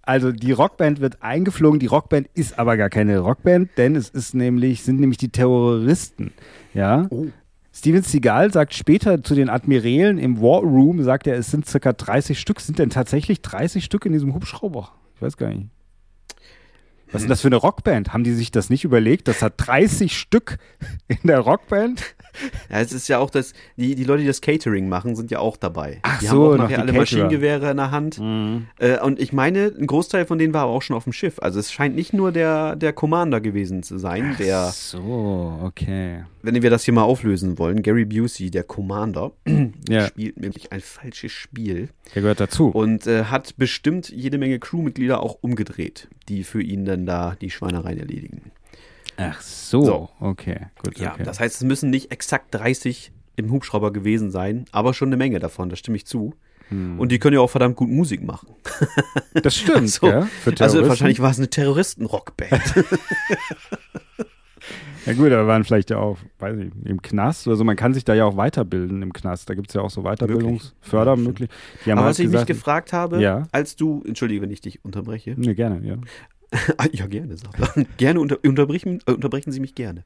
[0.02, 4.34] also die Rockband wird eingeflogen, die Rockband ist aber gar keine Rockband, denn es ist
[4.36, 6.34] nämlich, sind nämlich die Terroristen,
[6.74, 7.08] ja.
[7.10, 7.28] Oh.
[7.74, 11.94] Steven Seagal sagt später zu den Admirälen im War Room, sagt er, es sind circa
[11.94, 12.60] 30 Stück.
[12.60, 14.90] Sind denn tatsächlich 30 Stück in diesem Hubschrauber?
[15.18, 15.68] Ich weiß gar nicht.
[17.12, 18.14] Was ist denn das für eine Rockband?
[18.14, 19.28] Haben die sich das nicht überlegt?
[19.28, 20.58] Das hat 30 Stück
[21.08, 22.04] in der Rockband?
[22.70, 25.40] Ja, es ist ja auch das, die, die Leute, die das Catering machen, sind ja
[25.40, 26.00] auch dabei.
[26.04, 27.00] Ach die so, haben auch nachher alle Caterer.
[27.02, 28.22] Maschinengewehre in der Hand.
[28.78, 31.40] Äh, und ich meine, ein Großteil von denen war aber auch schon auf dem Schiff.
[31.40, 36.26] Also es scheint nicht nur der, der Commander gewesen zu sein, der, So, okay.
[36.56, 39.32] Wenn wir das hier mal auflösen wollen, Gary Busey, der Commander,
[39.90, 40.08] Ja.
[40.08, 42.70] spielt nämlich ein falsches Spiel Der gehört dazu.
[42.70, 47.50] und äh, hat bestimmt jede Menge Crewmitglieder auch umgedreht, die für ihn dann da die
[47.52, 48.52] Schweinereien erledigen.
[49.18, 50.10] Ach so, So.
[50.20, 51.24] okay, gut, Ja, okay.
[51.24, 55.40] das heißt, es müssen nicht exakt 30 im Hubschrauber gewesen sein, aber schon eine Menge
[55.40, 56.34] davon, da stimme ich zu.
[56.70, 57.00] Hm.
[57.00, 58.50] Und die können ja auch verdammt gut Musik machen.
[59.34, 60.24] das stimmt, So, gell?
[60.44, 62.62] Für also wahrscheinlich war es eine Terroristen-Rockband.
[65.06, 67.64] Ja gut, aber waren vielleicht ja auch, weiß ich, im Knast oder so.
[67.64, 69.50] Man kann sich da ja auch weiterbilden im Knast.
[69.50, 71.56] Da gibt es ja auch so Weiterbildungsfördermöglichkeiten.
[71.86, 73.48] Haben aber halt was ich gesagt, mich gefragt habe, Ja.
[73.52, 75.36] als du, entschuldige, wenn ich dich unterbreche.
[75.38, 75.96] Nee, gerne, ja.
[76.78, 77.86] Ah, ja, gerne, er.
[77.98, 80.04] gerne unter, unterbrechen, äh, unterbrechen Sie mich gerne.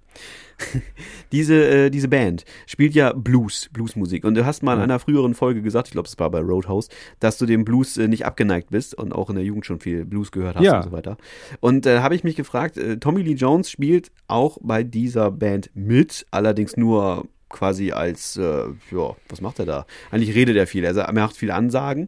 [1.31, 4.23] diese, äh, diese Band spielt ja Blues, Bluesmusik.
[4.26, 6.89] Und du hast mal in einer früheren Folge gesagt, ich glaube, es war bei Roadhouse,
[7.19, 10.05] dass du dem Blues äh, nicht abgeneigt bist und auch in der Jugend schon viel
[10.05, 10.77] Blues gehört hast Ja.
[10.77, 11.18] und so weiter.
[11.59, 15.69] Und äh, habe ich mich gefragt, äh, Tommy Lee Jones spielt auch bei dieser Band
[15.73, 19.86] mit, allerdings nur quasi als, äh, ja, was macht er da?
[20.10, 20.84] Eigentlich redet er viel.
[20.84, 22.07] Er macht viele Ansagen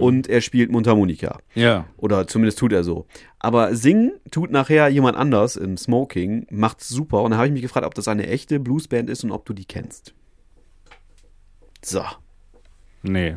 [0.00, 1.38] und er spielt Mundharmonika.
[1.54, 1.86] Ja.
[1.96, 3.06] Oder zumindest tut er so.
[3.38, 7.22] Aber singen tut nachher jemand anders im Smoking, macht's super.
[7.22, 9.52] Und da habe ich mich gefragt, ob das eine echte Bluesband ist und ob du
[9.52, 10.14] die kennst.
[11.84, 12.02] So.
[13.02, 13.36] Nee.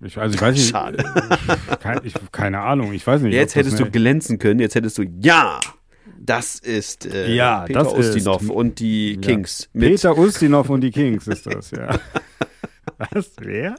[0.00, 0.68] Ich, also ich weiß nicht.
[0.68, 1.04] Schade.
[1.80, 3.34] Kein, ich, keine Ahnung, ich weiß nicht.
[3.34, 5.60] Jetzt hättest du glänzen können, jetzt hättest du, ja,
[6.24, 9.20] das ist äh, Ja, Peter das ist- Ustinov und die Ja.
[9.20, 9.68] Kings.
[9.72, 11.98] Peter Ustinov und die Kings ist das, ja.
[13.12, 13.32] Was?
[13.40, 13.74] Wer?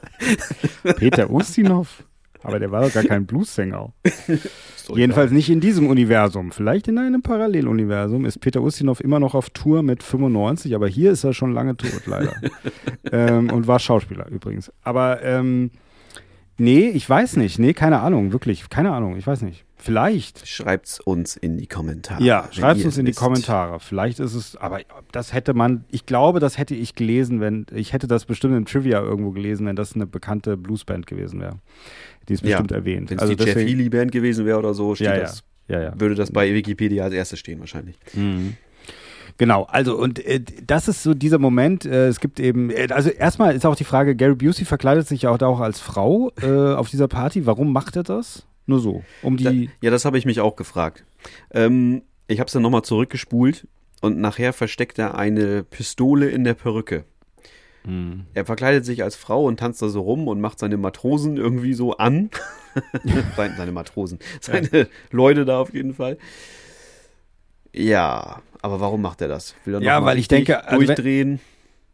[0.96, 2.04] Peter Ustinov?
[2.42, 3.94] Aber der war doch gar kein Bluessänger.
[4.76, 6.52] So, Jedenfalls nicht in diesem Universum.
[6.52, 11.10] Vielleicht in einem Paralleluniversum ist Peter Ustinov immer noch auf Tour mit 95, aber hier
[11.12, 12.34] ist er schon lange tot, leider.
[13.12, 14.70] ähm, und war Schauspieler übrigens.
[14.82, 15.70] Aber ähm,
[16.58, 17.58] nee, ich weiß nicht.
[17.58, 18.68] Nee, keine Ahnung, wirklich.
[18.70, 19.64] Keine Ahnung, ich weiß nicht.
[19.76, 20.46] Vielleicht.
[20.48, 22.22] Schreibt's uns in die Kommentare.
[22.22, 23.18] Ja, wenn schreibt ihr uns es in die wisst.
[23.20, 23.80] Kommentare.
[23.80, 24.80] Vielleicht ist es, aber
[25.12, 28.64] das hätte man, ich glaube, das hätte ich gelesen, wenn, ich hätte das bestimmt im
[28.64, 31.58] Trivia irgendwo gelesen, wenn das eine bekannte Bluesband gewesen wäre.
[32.28, 33.10] Die ist bestimmt ja, erwähnt.
[33.10, 35.20] Wenn es Also die Jeff deswegen- Healy Band gewesen wäre oder so, steht ja, ja,
[35.20, 36.00] das, ja, ja.
[36.00, 37.96] würde das bei Wikipedia als erstes stehen wahrscheinlich.
[39.36, 43.10] Genau, also und äh, das ist so dieser Moment, äh, es gibt eben, äh, also
[43.10, 46.30] erstmal ist auch die Frage, Gary Busey verkleidet sich ja auch, da auch als Frau
[46.40, 47.46] äh, auf dieser Party.
[47.46, 48.46] Warum macht er das?
[48.66, 51.04] Nur so, um Da, die, ja, das habe ich mich auch gefragt.
[51.50, 53.66] Ähm, ich habe es dann nochmal zurückgespult
[54.00, 57.04] und nachher versteckt er eine Pistole in der Perücke.
[57.84, 58.24] Hm.
[58.32, 61.74] Er verkleidet sich als Frau und tanzt da so rum und macht seine Matrosen irgendwie
[61.74, 62.30] so an.
[63.36, 64.18] seine, seine Matrosen.
[64.40, 66.18] Seine Leute da auf jeden Fall.
[67.74, 69.54] Ja, aber warum macht er das?
[69.64, 71.40] Will er Ja, weil ich denke, also wenn- durchdrehen.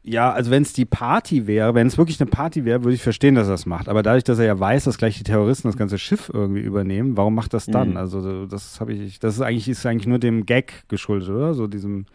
[0.03, 3.03] ja, also wenn es die Party wäre, wenn es wirklich eine Party wäre, würde ich
[3.03, 3.89] verstehen, dass er das macht.
[3.89, 7.17] Aber dadurch, dass er ja weiß, dass gleich die Terroristen das ganze Schiff irgendwie übernehmen,
[7.17, 7.91] warum macht das dann?
[7.91, 7.97] Mhm.
[7.97, 11.55] Also so, das habe ich, das ist eigentlich, ist eigentlich nur dem Gag geschuldet, oder?
[11.55, 12.07] So diesem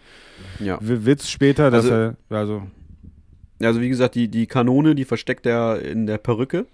[0.59, 0.77] ja.
[0.81, 2.61] Witz später, dass Also- er, also,
[3.63, 6.65] Also wie gesagt, die, die Kanone, die versteckt er in der Perücke.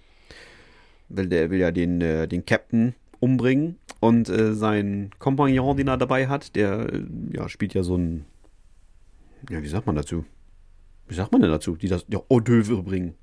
[1.08, 3.76] Weil der will ja den, äh, den Captain umbringen.
[4.00, 8.24] Und äh, sein Kompagnon, den er dabei hat, der äh, ja, spielt ja so ein.
[9.48, 10.24] Ja, wie sagt man dazu?
[11.08, 11.76] Wie sagt man denn dazu?
[11.76, 13.14] Die das ja, Eau d'oeuvre bringen.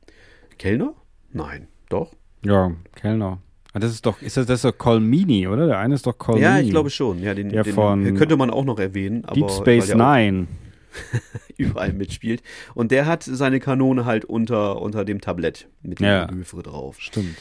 [0.58, 0.94] Kellner?
[1.32, 2.14] Nein, doch.
[2.44, 3.40] ja, Kellner.
[3.74, 5.68] Ah, Das ist doch, ist das, das ist doch Colmini, oder?
[5.68, 6.46] Der eine ist doch Colmini.
[6.46, 7.20] Ja, ich glaube schon.
[7.20, 9.26] Ja, den, Der den von könnte man auch noch erwähnen.
[9.26, 10.48] Aber Deep Space Nine.
[11.58, 12.42] überall mitspielt.
[12.74, 16.26] Und der hat seine Kanone halt unter, unter dem Tablett mit dem Ja.
[16.26, 17.00] Drauf.
[17.00, 17.38] Stimmt,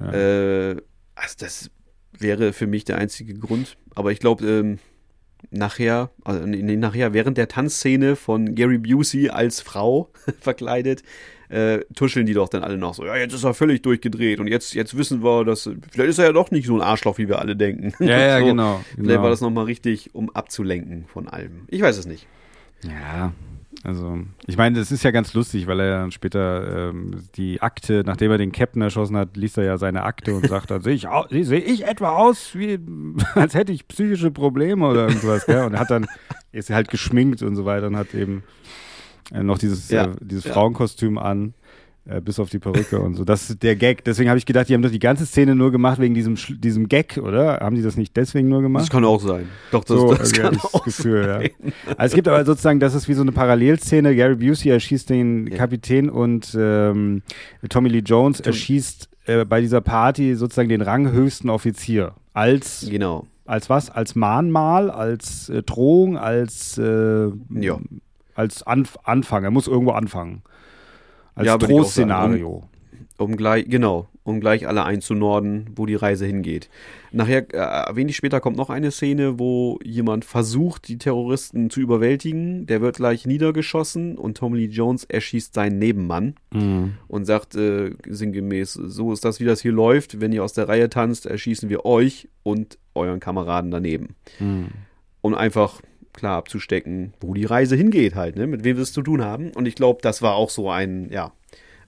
[0.00, 0.06] ja.
[0.06, 0.12] ja.
[0.70, 0.76] Äh,
[1.14, 1.70] also das
[2.18, 3.76] wäre für mich der einzige Grund.
[3.94, 4.78] Aber ich glaube, ähm,
[5.50, 10.10] nachher, also nee, nachher, während der Tanzszene von Gary Busey als Frau
[10.40, 11.02] verkleidet,
[11.48, 14.48] äh, tuscheln die doch dann alle noch so, ja, jetzt ist er völlig durchgedreht und
[14.48, 17.28] jetzt, jetzt wissen wir, dass, vielleicht ist er ja doch nicht so ein Arschloch, wie
[17.28, 17.92] wir alle denken.
[18.04, 19.22] Ja, ja, so, genau, Vielleicht genau.
[19.22, 21.66] war das nochmal richtig, um abzulenken von allem.
[21.68, 22.26] Ich weiß es nicht.
[22.82, 23.32] Ja,
[23.86, 28.02] also ich meine, das ist ja ganz lustig, weil er dann später ähm, die Akte,
[28.04, 30.94] nachdem er den Captain erschossen hat, liest er ja seine Akte und sagt dann, sehe
[30.94, 32.78] ich, au- sehe ich etwa aus, wie,
[33.34, 35.64] als hätte ich psychische Probleme oder irgendwas, gell?
[35.64, 36.06] Und hat dann,
[36.52, 38.42] ist halt geschminkt und so weiter und hat eben
[39.32, 40.52] äh, noch dieses, Ja, äh, dieses ja.
[40.52, 41.54] Frauenkostüm an.
[42.08, 43.24] Äh, bis auf die Perücke und so.
[43.24, 44.04] Das ist der Gag.
[44.04, 46.58] Deswegen habe ich gedacht, die haben doch die ganze Szene nur gemacht wegen diesem, Sch-
[46.58, 47.58] diesem Gag, oder?
[47.60, 48.82] Haben die das nicht deswegen nur gemacht?
[48.82, 49.48] Das kann auch sein.
[49.72, 51.42] Doch, das, so, das kann auch Gefühl, sein.
[51.42, 51.72] ja.
[51.96, 54.14] Also es gibt aber sozusagen, das ist wie so eine Parallelszene.
[54.16, 55.56] Gary Busey erschießt den Ja.
[55.56, 57.22] Kapitän und ähm,
[57.68, 62.12] Tommy Lee Jones erschießt äh, bei dieser Party sozusagen den ranghöchsten Offizier.
[62.32, 63.26] Als, Genau.
[63.46, 63.90] als was?
[63.90, 67.78] Als Mahnmal, als äh, Drohung, als, äh, Ja.
[68.34, 69.42] als Anf Anfang.
[69.44, 70.42] Er muss irgendwo anfangen.
[71.36, 71.66] Als Ja, sagen.
[71.72, 72.64] Drohszenario.
[73.18, 76.68] Um gleich, genau, um gleich alle einzunorden, wo die Reise hingeht.
[77.12, 82.66] Nachher, äh, wenig später kommt noch eine Szene, wo jemand versucht, die Terroristen zu überwältigen.
[82.66, 86.34] Der wird gleich niedergeschossen und Tommy Lee Jones erschießt seinen Nebenmann
[87.08, 90.20] und sagt äh, sinngemäß, so ist das, wie das hier läuft.
[90.20, 94.14] Wenn ihr aus der Reihe tanzt, erschießen wir euch und euren Kameraden daneben.
[95.22, 95.80] Um einfach
[96.16, 98.46] klar abzustecken, wo die Reise hingeht halt, ne?
[98.48, 99.52] mit wem wir es zu tun haben.
[99.52, 101.32] Und ich glaube, das war auch so ein, ja,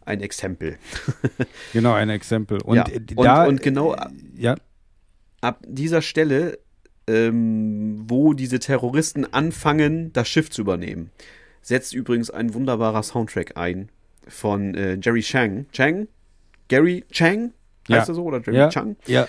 [0.05, 0.79] ein Exempel.
[1.73, 2.61] Genau, ein Exempel.
[2.63, 2.85] Und, Ja,
[3.17, 4.07] und- da, und genau- äh,
[4.37, 4.55] ja,
[5.41, 6.59] ab dieser Stelle,
[7.09, 11.11] ähm, wo diese Terroristen anfangen, das Schiff zu übernehmen,
[11.63, 13.89] setzt übrigens ein wunderbarer Soundtrack ein
[14.27, 15.67] von äh, Jerry Chang.
[15.73, 16.07] Chang?
[16.69, 17.53] Gary Chang?
[17.89, 17.99] Ja.
[18.01, 18.25] Heißt er so?
[18.25, 18.97] Oder Jerry ja, Chang?
[19.07, 19.27] ja,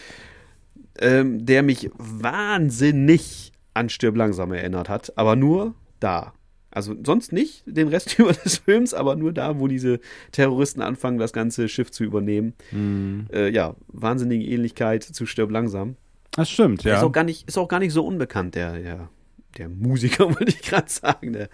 [1.02, 6.34] Ähm, der mich wahnsinnig an Stirb langsam erinnert hat, aber nur da.
[6.72, 10.00] Also sonst nicht, den Rest über des Films, aber nur da, wo diese
[10.32, 12.54] Terroristen anfangen, das ganze Schiff zu übernehmen.
[12.72, 13.28] Mhm.
[13.34, 15.96] Äh, ja, wahnsinnige Ähnlichkeit zu Stirb langsam.
[16.32, 17.02] das stimmt, Ist, ja.
[17.02, 19.10] auch gar nicht, ist auch gar nicht so unbekannt, der, der,
[19.58, 21.34] der Musiker, wollte ich gerade sagen.
[21.34, 21.50] Der,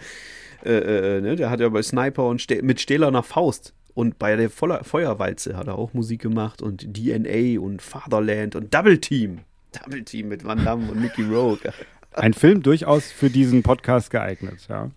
[0.65, 4.35] äh, äh, ne, der hat ja bei Sniper und Ste mit Stählerner Faust und bei
[4.35, 9.41] der Voller Feuerwalze hat er auch Musik gemacht und DNA und Fatherland und Double Team.
[9.71, 11.73] Double Team mit Van Damme und Mickey Rourke.
[12.15, 14.89] Ein Film durchaus für diesen Podcast geeignet, ja,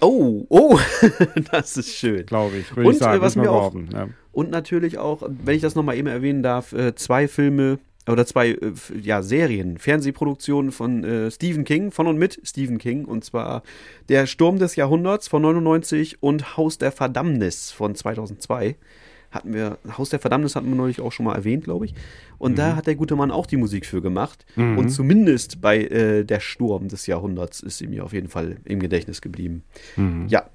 [0.00, 0.78] Oh, oh,
[1.52, 2.26] das ist schön.
[2.26, 2.76] glaube ich.
[2.76, 3.74] Würde Und, ich sagen, äh, was würde ich mir auch-
[4.06, 4.08] ja.
[4.32, 8.50] Und natürlich auch, wenn ich das nochmal eben erwähnen darf, äh, zwei Filme oder zwei
[8.50, 13.04] äh, ja, Serien, Fernsehproduktionen von äh, Stephen King, von und mit Stephen King.
[13.06, 13.62] Und zwar
[14.10, 18.76] Der Sturm des Jahrhunderts von 99 und Haus der Verdammnis von 2002.
[19.30, 21.94] Hatten wir, Haus der Verdammnis hatten wir neulich auch schon mal erwähnt, glaube ich.
[22.38, 24.46] Und da hat der gute Mann auch die Musik für gemacht.
[24.56, 28.80] Und zumindest bei äh, Der Sturm des Jahrhunderts ist sie mir auf jeden Fall im
[28.80, 29.64] Gedächtnis geblieben.
[30.28, 30.48] Ja,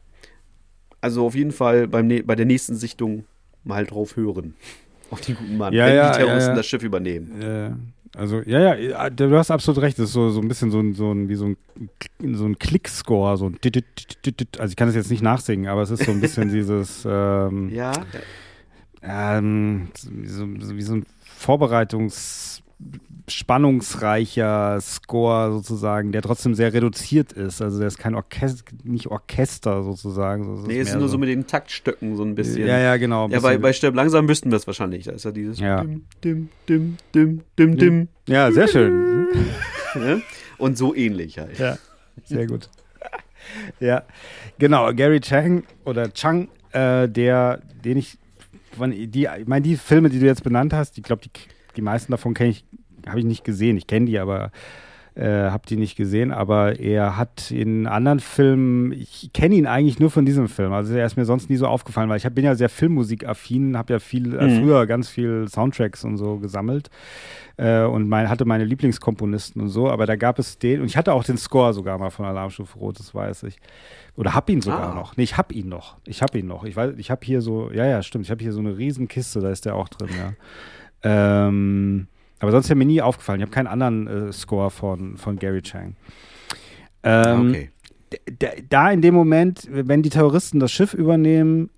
[1.03, 3.25] also auf jeden Fall beim, bei der nächsten Sichtung
[3.65, 4.53] mal drauf hören.
[5.09, 5.73] Auf den guten Mann.
[5.73, 6.55] Ja, wenn ja, die Terroristen ja, ja.
[6.55, 7.41] das Schiff übernehmen.
[7.41, 7.71] Äh,
[8.15, 9.99] also, ja, ja, du hast absolut recht.
[9.99, 11.57] Das ist so, so ein bisschen so ein, so ein, wie so ein,
[12.35, 13.59] so ein Klickscore, so ein.
[14.57, 17.69] Also ich kann das jetzt nicht nachsingen, aber es ist so ein bisschen dieses, ähm,
[17.69, 17.91] Ja,
[19.01, 21.05] ähm, wie, so, wie so ein
[21.43, 22.63] Vorbereitungs
[23.27, 27.61] spannungsreicher Score sozusagen, der trotzdem sehr reduziert ist.
[27.61, 30.43] Also der ist kein Orchester, nicht Orchester sozusagen.
[30.57, 32.67] So, nee, es ist mehr nur so mit den Taktstöcken so ein bisschen.
[32.67, 33.29] Ja, ja, genau.
[33.29, 35.05] Ja, bei, bei Stirb langsam wüssten wir es wahrscheinlich.
[35.05, 35.83] Da ist ja dieses Ja.
[35.83, 38.07] Dim, dim, dim, dim, dim, dim.
[38.27, 39.27] ja, sehr schön.
[39.95, 40.23] Ne?
[40.57, 41.59] Und so ähnlich halt.
[41.59, 41.77] Ja,
[42.23, 42.67] sehr gut.
[43.79, 44.01] ja,
[44.57, 44.91] genau.
[44.91, 48.17] Gary Chang oder Chang, äh, der, den ich,
[48.75, 51.31] von, die, ich meine, die Filme, die du jetzt benannt hast, ich glaube, die,
[51.75, 52.65] die meisten davon kenne ich,
[53.07, 53.77] habe ich nicht gesehen.
[53.77, 54.51] Ich kenne die, aber
[55.15, 56.31] äh, habe die nicht gesehen.
[56.31, 60.73] Aber er hat in anderen Filmen, ich kenne ihn eigentlich nur von diesem Film.
[60.73, 63.77] Also er ist mir sonst nie so aufgefallen, weil ich hab, bin ja sehr filmmusikaffin,
[63.77, 66.89] habe ja viel, äh, früher ganz viel Soundtracks und so gesammelt
[67.57, 70.97] äh, und mein, hatte meine Lieblingskomponisten und so, aber da gab es den, und ich
[70.97, 73.57] hatte auch den Score sogar mal von Alarmstufe Rot, das weiß ich.
[74.15, 74.95] Oder hab ihn sogar Ah.
[74.95, 75.15] noch.
[75.17, 75.97] Nee, ich hab ihn noch.
[76.05, 76.63] Ich hab ihn noch.
[76.63, 79.07] Ich weiß, ich hab hier so, ja, ja, stimmt, ich habe hier so eine riesen
[79.07, 80.33] Kiste, da ist der auch drin, ja.
[81.05, 82.07] Ähm,
[82.43, 83.39] aber sonst ist mir nie aufgefallen.
[83.39, 85.95] Ich habe keinen anderen äh, Score von, von Gary Chang.
[87.01, 87.69] Ähm, okay.
[88.67, 91.69] da in dem Moment, wenn die Terroristen das Schiff übernehmen,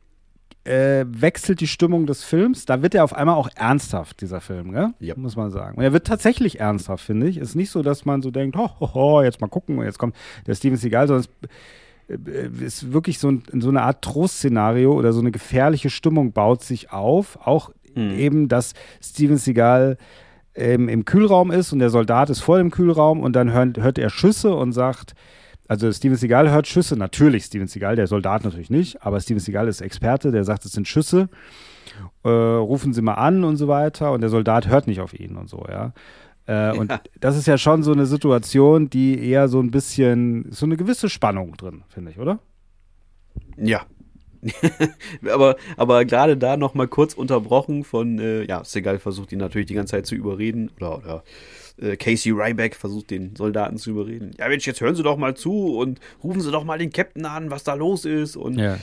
[0.64, 2.66] äh, wechselt die Stimmung des Films.
[2.66, 4.90] Da wird er auf einmal auch ernsthaft, dieser Film, gell?
[5.00, 5.14] Ja.
[5.16, 5.78] muss man sagen.
[5.78, 7.38] Und er wird tatsächlich ernsthaft, finde ich.
[7.38, 10.16] Ist nicht so, dass man so denkt, ho, ho, ho, jetzt mal gucken, jetzt kommt
[10.48, 11.28] der Steven Seagal, sondern
[12.08, 16.32] es äh, ist wirklich so, ein, so eine Art Trostszenario oder so eine gefährliche Stimmung
[16.32, 17.38] baut sich auf.
[17.46, 19.98] Auch eben, dass Steven Seagal
[20.56, 23.98] im, im Kühlraum ist und der Soldat ist vor dem Kühlraum und dann hört, hört
[23.98, 25.14] er Schüsse und sagt,
[25.68, 29.68] also Steven Seagal hört Schüsse, natürlich Steven Seagal, der Soldat natürlich nicht, aber Steven Seagal
[29.68, 31.28] ist Experte, der sagt, es sind Schüsse,
[32.24, 35.36] äh, rufen Sie mal an und so weiter und der Soldat hört nicht auf ihn
[35.36, 35.94] und so, ja.
[36.48, 40.66] Äh, und das ist ja schon so eine Situation, die eher so ein bisschen, so
[40.66, 42.40] eine gewisse Spannung drin, finde ich, oder?
[43.58, 43.82] Ja.
[45.32, 49.68] aber aber gerade da noch mal kurz unterbrochen von, äh, ja, Segal versucht ihn natürlich
[49.68, 51.24] die ganze Zeit zu überreden oder, oder
[51.82, 54.32] äh, Casey Ryback versucht den Soldaten zu überreden.
[54.38, 57.26] Ja Mensch, jetzt hören Sie doch mal zu und rufen Sie doch mal den Captain
[57.26, 58.78] an, was da los ist und Ja.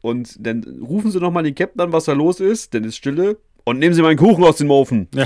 [0.00, 2.96] und dann rufen Sie doch mal den Captain an, was da los ist, denn ist
[2.96, 5.08] Stille und nehmen Sie meinen Kuchen aus dem Ofen.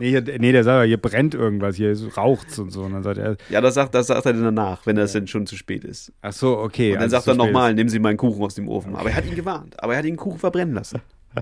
[0.00, 2.82] Nee, hier, nee, der sagt, ja, hier brennt irgendwas, hier raucht's und so.
[2.82, 5.26] Und dann sagt er, Ja, das sagt, das sagt er dann danach, wenn das dann
[5.26, 6.12] schon zu spät ist.
[6.22, 6.88] ach so, okay.
[6.90, 8.94] Und dann also sagt er nochmal, nehmen Sie meinen Kuchen aus dem Ofen.
[8.96, 9.82] Aber er hat ihn gewarnt.
[9.82, 11.00] Aber er hat den Kuchen verbrennen lassen.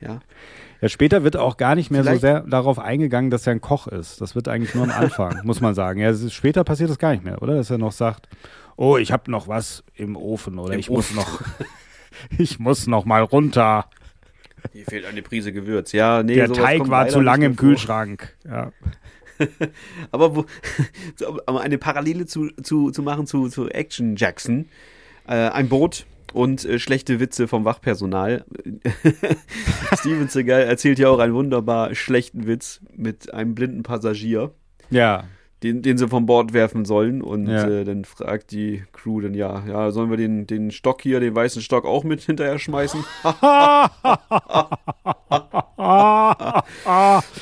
[0.00, 0.20] Ja.
[0.80, 3.60] Ja, später wird auch gar nicht mehr so Vielleicht- sehr darauf eingegangen, dass er ein
[3.60, 4.20] Koch ist.
[4.20, 5.98] Das wird eigentlich nur am Anfang, muss man sagen.
[6.00, 7.56] Ja, es ist, später passiert das gar nicht mehr, oder?
[7.56, 8.28] Dass er noch sagt,
[8.76, 11.40] oh, ich habe noch was im Ofen oder Im ich muss noch,
[12.38, 13.86] ich muss noch mal runter.
[14.72, 15.92] Hier fehlt eine Prise Gewürz.
[15.92, 17.56] Ja, nee, Der Teig war zu lange im.
[17.56, 18.36] Kühlschrank.
[18.44, 18.72] Ja.
[20.10, 20.44] Aber wo,
[21.46, 24.66] aber eine Parallele zu, zu, zu machen zu, zu Action Jackson.
[25.28, 28.44] Äh, ein Boot und äh, schlechte Witze vom Wachpersonal.
[29.94, 34.52] Steven Seagal erzählt ja auch einen wunderbar schlechten Witz mit einem blinden Passagier.
[34.90, 35.24] ja.
[35.62, 37.20] Den, den sie vom Bord werfen sollen.
[37.22, 37.66] Und Ja.
[37.68, 41.34] äh, dann fragt die Crew dann, ja, ja, sollen wir den, den Stock hier, den
[41.34, 43.04] weißen Stock auch mit hinterher schmeißen?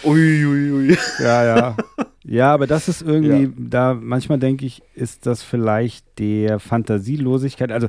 [0.04, 0.96] ui, ui, ui.
[1.20, 1.76] Ja, ja.
[2.24, 7.86] Ja, aber das ist irgendwie, da manchmal denke ich, ist das vielleicht der Fantasielosigkeit, also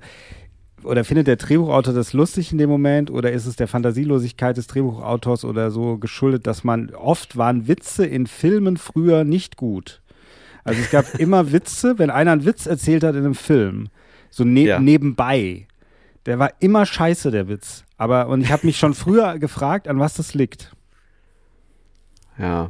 [0.83, 4.67] oder findet der Drehbuchautor das lustig in dem Moment oder ist es der Fantasielosigkeit des
[4.67, 10.01] Drehbuchautors oder so geschuldet, dass man oft waren Witze in Filmen früher nicht gut.
[10.67, 13.87] Also es gab immer Witze, wenn einer einen Witz erzählt hat in einem Film,
[14.29, 14.79] so ne Ja.
[14.79, 15.65] nebenbei,
[16.25, 17.83] der war immer scheiße, der Witz.
[17.97, 20.73] Aber, und ich habe mich schon früher gefragt, an was das liegt.
[22.37, 22.69] Ja,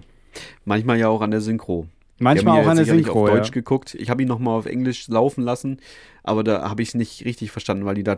[0.64, 1.88] manchmal ja auch an der Synchro.
[2.20, 3.36] Manchmal auch an der ja sicherlich Synchro, auf ja.
[3.36, 3.96] Deutsch geguckt.
[3.96, 5.80] Ich habe ihn nochmal auf Englisch laufen lassen,
[6.24, 8.16] aber da habe ich es nicht richtig verstanden, weil die da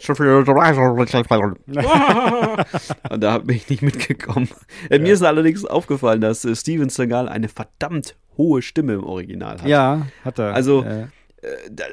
[3.09, 4.49] und da bin ich nicht mitgekommen.
[4.89, 9.61] Äh, Mir ist allerdings aufgefallen, dass äh, Steven Seagal eine verdammt hohe Stimme im Original
[9.61, 9.67] hat.
[9.67, 10.53] Ja, hat er.
[10.53, 11.07] Also, äh,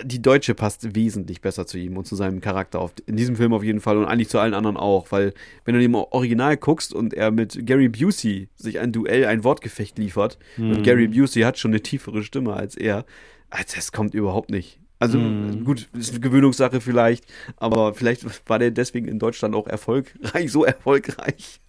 [0.04, 2.80] die deutsche passt wesentlich besser zu ihm und zu seinem Charakter.
[2.80, 5.74] Auf, in diesem Film auf jeden Fall und eigentlich zu allen anderen auch, weil wenn
[5.74, 10.38] du dem Original guckst und er mit Gary Busey sich ein Duell, ein Wortgefecht liefert
[10.58, 13.04] und Gary Busey hat schon eine tiefere Stimme als er,
[13.50, 14.80] also das kommt überhaupt nicht.
[14.98, 15.18] Also
[15.64, 20.64] gut, ist eine Gewöhnungssache vielleicht, aber vielleicht war der deswegen in Deutschland auch erfolgreich, so
[20.64, 21.60] erfolgreich.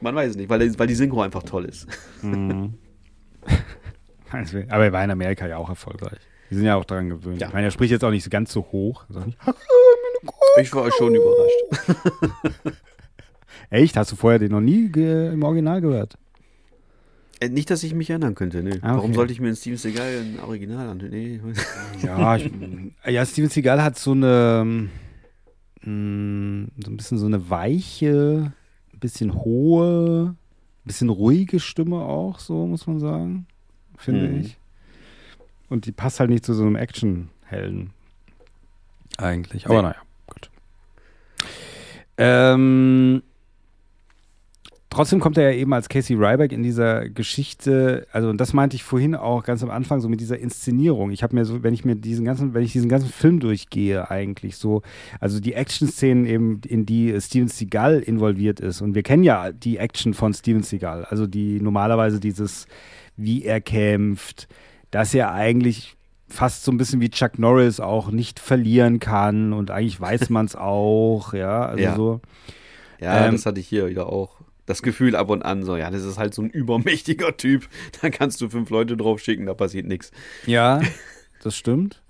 [0.00, 1.88] Man weiß es nicht, weil, weil die Synchro einfach toll ist.
[2.22, 2.70] Also,
[4.68, 6.18] Aber er war in Amerika ja auch erfolgreich.
[6.50, 7.40] Die sind ja auch daran gewöhnt.
[7.40, 7.48] Ja.
[7.48, 9.04] Ich meine, er spricht jetzt auch nicht ganz so hoch.
[9.08, 9.24] Also
[10.60, 12.78] Ich war schon überrascht.
[13.70, 13.96] Echt?
[13.96, 16.18] Hast du vorher den noch nie im Original gehört?
[17.40, 18.78] Äh, Nicht, dass ich mich erinnern könnte, ne.
[18.82, 18.96] Ah, okay.
[18.98, 20.98] Warum sollte ich mir ein Steven Seagal ein Original an?
[21.10, 21.40] Nee.
[22.02, 22.50] Ja, ich,
[23.06, 24.88] ja, Steven Seagal hat so eine,
[25.82, 28.52] mh, so ein bisschen so eine weiche,
[28.92, 30.36] ein bisschen hohe, ein
[30.84, 33.46] bisschen ruhige Stimme auch, so muss man sagen,
[34.02, 34.40] finde Mhm.
[34.40, 34.56] ich.
[35.68, 37.90] Und die passt halt nicht zu so einem Actionhelden.
[39.18, 39.66] Eigentlich.
[39.66, 39.88] Aber Nee.
[39.88, 39.96] naja,
[40.26, 40.50] gut.
[42.18, 43.22] Ähm,
[44.90, 48.76] trotzdem kommt er ja eben als Casey Ryback in dieser Geschichte, also und das meinte
[48.76, 51.10] ich vorhin auch ganz am Anfang, so mit dieser Inszenierung.
[51.10, 54.10] Ich habe mir so, wenn ich mir diesen ganzen, wenn ich diesen ganzen Film durchgehe,
[54.10, 54.82] eigentlich so,
[55.20, 58.82] also die Action-Szenen eben, in die Steven Seagal involviert ist.
[58.82, 62.66] Und wir kennen ja die Action von Steven Seagal, also die normalerweise dieses,
[63.16, 64.48] wie er kämpft,
[64.90, 65.96] dass er eigentlich
[66.28, 70.46] fast so ein bisschen wie Chuck Norris auch nicht verlieren kann und eigentlich weiß man
[70.46, 71.96] es auch, ja, also Ja.
[71.96, 72.20] so.
[73.00, 74.40] Ja, Ähm, das hatte ich hier wieder auch.
[74.64, 77.68] Das Gefühl ab und an, so, ja, das ist halt so ein übermächtiger Typ.
[78.00, 80.12] Da kannst du fünf Leute drauf schicken, da passiert nichts.
[80.46, 80.80] Ja,
[81.42, 82.00] das stimmt.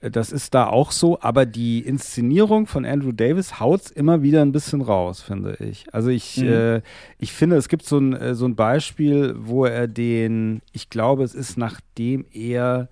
[0.00, 4.52] Das ist da auch so, aber die Inszenierung von Andrew Davis haut's immer wieder ein
[4.52, 5.86] bisschen raus, finde ich.
[5.92, 6.48] Also ich, Mhm.
[6.48, 6.82] äh,
[7.18, 11.24] ich finde, es gibt so ein, äh, so ein Beispiel, wo er den, ich glaube,
[11.24, 12.88] es ist nachdem er,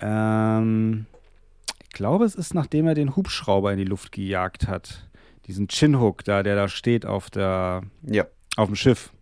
[0.00, 1.06] ähm,
[1.84, 5.08] ich glaube, es ist nachdem er den Hubschrauber in die Luft gejagt hat.
[5.46, 8.26] Diesen Chinhook da, der da steht auf der, Ja.
[8.56, 9.12] auf dem Schiff.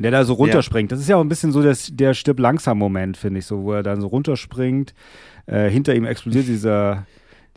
[0.00, 0.90] Und der da so runterspringt.
[0.90, 3.64] Das ist ja auch ein bisschen so das, der stirb langsam Moment, finde ich, so,
[3.64, 4.94] wo er dann so runterspringt.
[5.44, 7.04] Äh, hinter ihm explodiert dieser,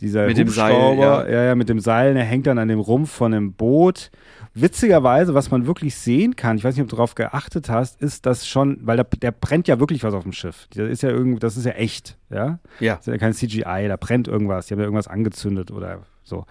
[0.02, 1.36] dieser Mit dem Seil, Hubschrauber, ja.
[1.36, 4.10] ja, ja, mit dem Seil, der hängt dann an dem Rumpf von einem Boot.
[4.52, 8.26] Witzigerweise, was man wirklich sehen kann, ich weiß nicht, ob du darauf geachtet hast, ist
[8.26, 10.68] das schon, weil da, der brennt ja wirklich was auf dem Schiff.
[10.74, 12.58] Das ist ja irgendwie, das ist ja echt, ja.
[12.78, 12.96] Ja.
[12.96, 16.44] Das ist ja kein CGI, da brennt irgendwas, die haben ja irgendwas angezündet oder so.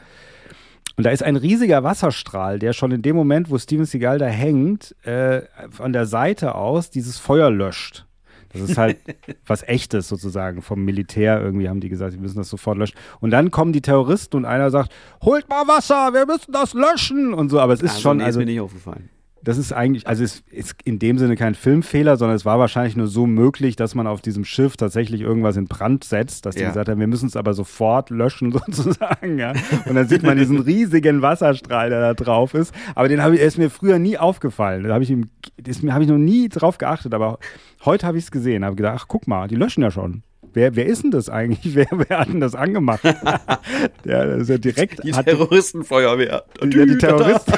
[0.95, 4.27] Und da ist ein riesiger Wasserstrahl, der schon in dem Moment, wo Steven Seagal da
[4.27, 5.41] hängt, äh,
[5.71, 8.05] von der Seite aus dieses Feuer löscht.
[8.51, 8.97] Das ist halt
[9.47, 11.41] was Echtes sozusagen vom Militär.
[11.41, 12.95] Irgendwie haben die gesagt, sie müssen das sofort löschen.
[13.19, 14.91] Und dann kommen die Terroristen und einer sagt,
[15.23, 17.59] holt mal Wasser, wir müssen das löschen und so.
[17.59, 19.09] Aber es ist Also, schon, nee, also ist mir nicht aufgefallen.
[19.43, 22.95] Das ist eigentlich, also es ist in dem Sinne kein Filmfehler, sondern es war wahrscheinlich
[22.95, 26.61] nur so möglich, dass man auf diesem Schiff tatsächlich irgendwas in Brand setzt, dass die
[26.61, 26.69] Ja.
[26.69, 29.37] gesagt haben, wir müssen es aber sofort löschen sozusagen.
[29.37, 29.53] Ja?
[29.85, 32.73] Und dann sieht man diesen riesigen Wasserstrahl, der da drauf ist.
[32.95, 34.83] Aber den habe ich, ist mir früher nie aufgefallen.
[34.83, 35.29] Da habe ich ihm,
[35.61, 37.13] das habe ich noch nie drauf geachtet.
[37.13, 37.39] Aber
[37.83, 40.23] heute habe ich es gesehen, habe gedacht, ach guck mal, die löschen ja schon.
[40.55, 41.73] Wer, wer ist denn das eigentlich?
[41.75, 43.03] Wer, wer hat denn das angemacht?
[44.05, 45.03] ja, das ist ja direkt.
[45.03, 46.43] Die Terroristenfeuerwehr.
[46.61, 47.53] ja, die Terroristen.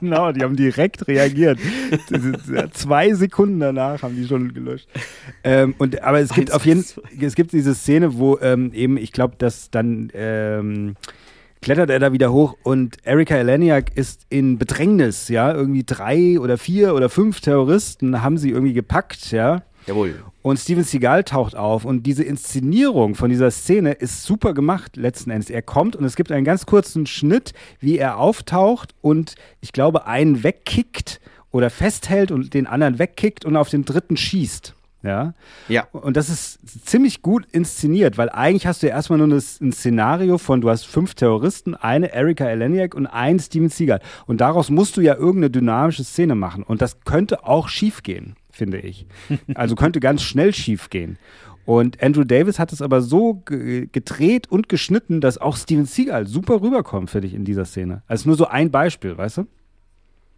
[0.00, 1.58] Genau, die haben direkt reagiert.
[2.52, 4.88] Ja, Zwei Sekunden danach haben die schon gelöscht.
[5.44, 6.84] Ähm, und, aber es gibt auf jeden
[7.20, 10.96] es gibt diese Szene, wo ähm, eben, ich glaube, dass dann ähm,
[11.60, 16.58] klettert er da wieder hoch und Erika Eleniak ist in Bedrängnis, ja, irgendwie drei oder
[16.58, 19.62] vier oder fünf Terroristen haben sie irgendwie gepackt, ja.
[19.88, 20.22] Jawohl.
[20.42, 25.30] Und Steven Seagal taucht auf und diese Inszenierung von dieser Szene ist super gemacht letzten
[25.30, 25.50] Endes.
[25.50, 30.06] Er kommt und es gibt einen ganz kurzen Schnitt, wie er auftaucht und ich glaube
[30.06, 31.20] einen wegkickt
[31.50, 34.74] oder festhält und den anderen wegkickt und auf den dritten schießt.
[35.02, 35.34] Ja.
[35.68, 35.86] Ja.
[35.92, 39.72] Und das ist ziemlich gut inszeniert, weil eigentlich hast du ja erstmal nur das, ein
[39.72, 44.00] Szenario von, du hast fünf Terroristen, eine Erika Eleniak und einen Steven Seagal.
[44.26, 46.62] Und daraus musst du ja irgendeine dynamische Szene machen.
[46.64, 49.06] Und das könnte auch schief gehen, finde ich.
[49.54, 51.16] Also könnte ganz schnell schief gehen.
[51.64, 56.26] Und Andrew Davis hat es aber so ge- gedreht und geschnitten, dass auch Steven Seagal
[56.26, 58.02] super rüberkommt, finde ich, in dieser Szene.
[58.06, 59.46] Also nur so ein Beispiel, weißt du?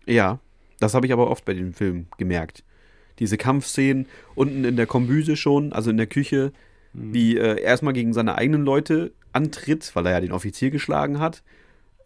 [0.06, 0.40] Ja,
[0.80, 2.64] das habe ich aber oft bei den Filmen gemerkt.
[3.20, 6.52] Diese Kampfszenen unten in der Kombüse schon, also in der Küche,
[6.92, 11.42] wie äh, erstmal gegen seine eigenen Leute antritt, weil er ja den Offizier geschlagen hat.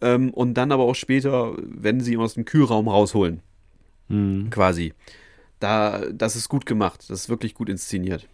[0.03, 3.41] Ähm, und dann aber auch später, wenn sie ihn aus dem Kühlraum rausholen.
[4.51, 4.93] Quasi.
[5.65, 7.05] Da, das ist gut gemacht.
[7.09, 8.28] Das ist wirklich gut inszeniert.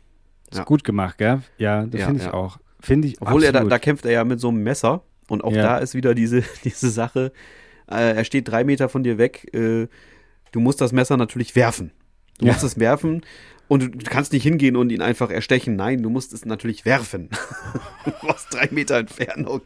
[0.51, 0.65] Ist Ja.
[0.65, 1.43] gut gemacht, gell?
[1.59, 2.35] Ja, das Ja, finde ich ja.
[2.35, 2.59] auch.
[2.81, 3.73] Finde ich Obwohl er da, absolut.
[3.73, 5.05] da kämpft er ja mit so einem Messer.
[5.29, 7.33] Und auch da ist wieder diese, diese Sache.
[7.89, 9.49] Äh, er steht drei Meter von dir weg.
[9.55, 9.87] Äh,
[10.51, 11.93] du musst das Messer natürlich werfen.
[12.39, 13.21] Du musst es werfen
[13.69, 15.77] und du kannst nicht hingehen und ihn einfach erstechen.
[15.77, 17.29] Nein, du musst es natürlich werfen.
[18.23, 19.61] Aus drei Meter Entfernung.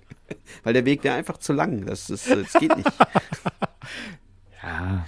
[0.65, 1.87] Weil der Weg wäre einfach zu lang.
[1.87, 2.91] Das, ist, das geht nicht.
[4.63, 5.07] ja,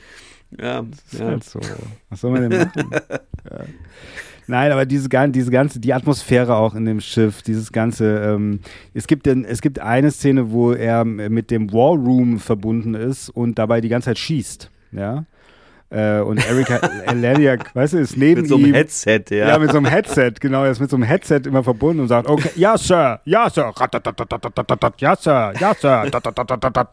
[0.58, 1.26] Ja, ist ja.
[1.26, 1.60] halt so.
[2.10, 2.90] Was soll man denn machen?
[3.50, 3.64] ja.
[4.48, 8.60] Nein, aber diese, diese ganze, die Atmosphäre auch in dem Schiff, dieses ganze, ähm,
[8.94, 13.28] es gibt denn, es gibt eine Szene, wo er mit dem War Room verbunden ist
[13.28, 15.24] und dabei die ganze Zeit schießt, ja.
[15.88, 18.74] Äh, und Erika Eleniak, weißt du, ist neben Mit so einem ihm.
[18.74, 19.48] Headset, ja.
[19.48, 19.58] Ja.
[19.58, 20.64] mit so einem Headset, genau.
[20.64, 23.72] Er ist mit so einem Headset immer verbunden und sagt, okay, ja, Sir, ja, Sir,
[24.98, 26.88] ja, Sir, ja, Sir, tatatatatat.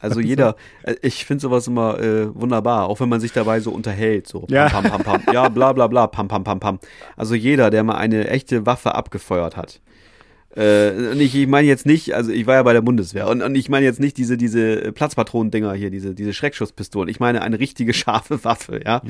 [0.00, 3.70] Also jeder, äh, ich finde sowas immer äh, wunderbar, auch wenn man sich dabei so
[3.70, 4.68] unterhält, so Ja.
[4.68, 6.78] pam, pam, pam, pam, ja, bla bla bla, pam, pam, pam, pam.
[7.16, 9.80] Also jeder, der mal eine echte Waffe abgefeuert hat.
[10.54, 13.40] Äh, und ich, ich meine jetzt nicht, also ich war ja bei der Bundeswehr und,
[13.40, 17.08] und ich meine jetzt nicht diese, diese Platzpatronendinger hier, diese, diese Schreckschusspistolen.
[17.08, 19.00] Ich meine eine richtige scharfe Waffe, ja.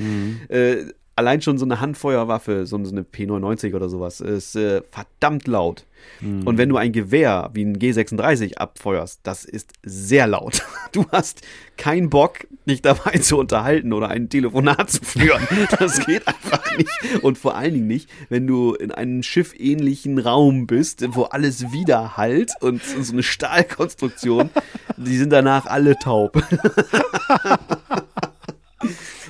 [0.49, 0.77] Äh,
[1.17, 5.85] allein schon so eine Handfeuerwaffe, so, eine P99 oder sowas, ist äh, verdammt laut.
[6.21, 10.63] Und wenn du ein Gewehr wie ein G36 abfeuerst, das ist sehr laut.
[10.93, 11.41] Du hast
[11.79, 15.41] keinen Bock, dich dabei zu unterhalten oder ein Telefonat zu führen.
[15.79, 16.91] Das geht einfach nicht.
[17.23, 22.53] Und vor allen Dingen nicht, wenn du in einem schiffähnlichen Raum bist, wo alles widerhallt
[22.61, 24.51] und so eine Stahlkonstruktion,
[24.99, 26.43] die sind danach alle taub.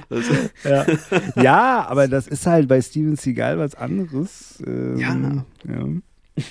[0.08, 0.24] Das,
[0.64, 0.86] Ja.
[1.42, 4.62] ja, aber das ist halt bei Steven Seagal was anderes.
[4.66, 5.14] Ähm, Ja.
[5.68, 5.86] ja.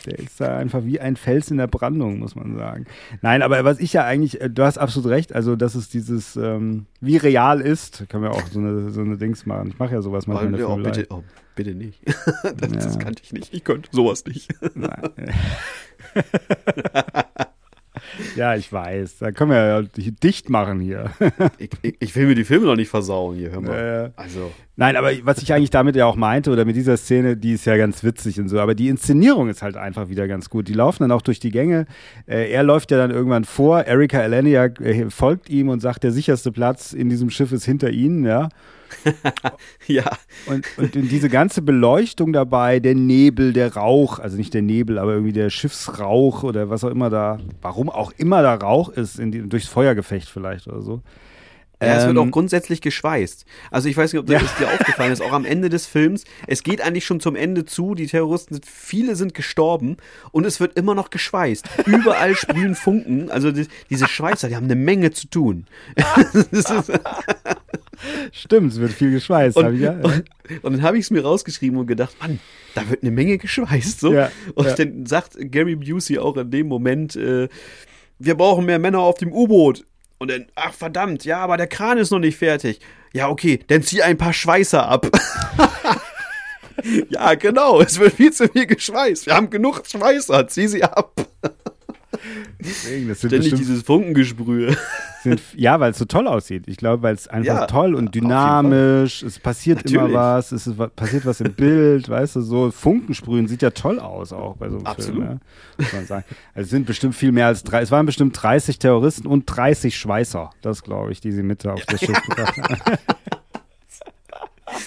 [0.06, 2.86] Der ist da einfach wie ein Fels in der Brandung, muss man sagen.
[3.24, 6.36] Nein, aber was ich ja eigentlich, äh, du hast absolut recht, also dass es dieses,
[6.36, 9.70] ähm, wie real ist, können wir auch so eine, so eine Dings machen.
[9.70, 11.24] Ich mache ja sowas manchmal in der oh, bitte, oh,
[11.56, 12.00] bitte nicht.
[12.06, 13.00] Das, das Ja.
[13.02, 13.52] kannte ich nicht.
[13.56, 14.54] Ich könnte sowas nicht.
[14.76, 15.10] Nein.
[18.36, 19.20] ja, ich weiß.
[19.20, 19.82] Da können wir ja
[20.24, 21.12] dicht machen hier.
[21.58, 24.12] Ich, ich, ich will mir die Filme noch nicht versauen hier, hör mal.
[24.16, 24.22] Ja.
[24.22, 27.54] Also, Nein, aber was ich eigentlich damit ja auch meinte, oder mit dieser Szene, die
[27.54, 30.68] ist ja ganz witzig und so, aber die Inszenierung ist halt einfach wieder ganz gut.
[30.68, 31.86] Die laufen dann auch durch die Gänge.
[32.26, 36.12] Äh, er läuft ja dann irgendwann vor, Erika Eleniak äh, folgt ihm und sagt, der
[36.12, 38.50] sicherste Platz in diesem Schiff ist hinter ihnen, ja.
[39.88, 40.10] ja.
[40.46, 45.14] Und, und diese ganze Beleuchtung dabei, der Nebel, der Rauch, also nicht der Nebel, aber
[45.14, 49.32] irgendwie der Schiffsrauch oder was auch immer da, warum auch immer da Rauch ist, in
[49.32, 51.02] die, durchs Feuergefecht vielleicht oder so.
[51.84, 53.44] Ja, es wird auch Ähm, grundsätzlich geschweißt.
[53.72, 54.50] Also ich weiß nicht, ob das Ja.
[54.60, 56.26] dir aufgefallen ist, auch am Ende des Films.
[56.46, 59.98] Es geht eigentlich schon zum Ende zu, die Terroristen sind, viele sind gestorben
[60.32, 61.66] und es wird immer noch geschweißt.
[61.88, 63.32] Überall sprühen Funken.
[63.32, 65.66] Also die, diese Schweißer, die haben eine Menge zu tun.
[66.52, 66.92] das ist,
[68.32, 69.58] Stimmt, es wird viel geschweißt.
[69.58, 70.24] und, ich ja, und,
[70.62, 72.40] und dann habe ich es mir rausgeschrieben und gedacht, Mann,
[72.76, 74.00] da wird eine Menge geschweißt.
[74.00, 74.14] So.
[74.14, 77.48] Ja, und dann sagt Gary Busey auch in dem Moment, äh,
[78.20, 79.86] wir brauchen mehr Männer auf dem U-Boot.
[80.20, 82.80] Und dann, ach verdammt, ja, aber der Kran ist noch nicht fertig.
[83.14, 85.08] Ja, okay, dann zieh ein paar Schweißer ab.
[87.10, 89.26] ja, genau, es wird viel zu viel geschweißt.
[89.26, 91.28] Wir haben genug Schweißer, zieh sie ab.
[92.60, 94.76] Deswegen, das sind Ständig dieses Funkengesprühe.
[95.24, 96.64] sind, ja, weil es so toll aussieht.
[96.68, 100.18] Ich glaube, weil es einfach Ja, toll und dynamisch, es passiert immer Natürlich.
[100.18, 104.56] was, es passiert was im Bild, weißt du, so Funkensprühen sieht ja toll aus auch
[104.58, 105.24] bei so einem Absolut.
[105.24, 105.40] Film.
[105.78, 106.26] Ja, muss man sagen.
[106.54, 109.98] Also es sind bestimmt viel mehr als drei, es waren bestimmt 30 Terroristen und 30
[109.98, 112.98] Schweißer, das glaube ich, die sie mit auf das Schiff gebracht haben.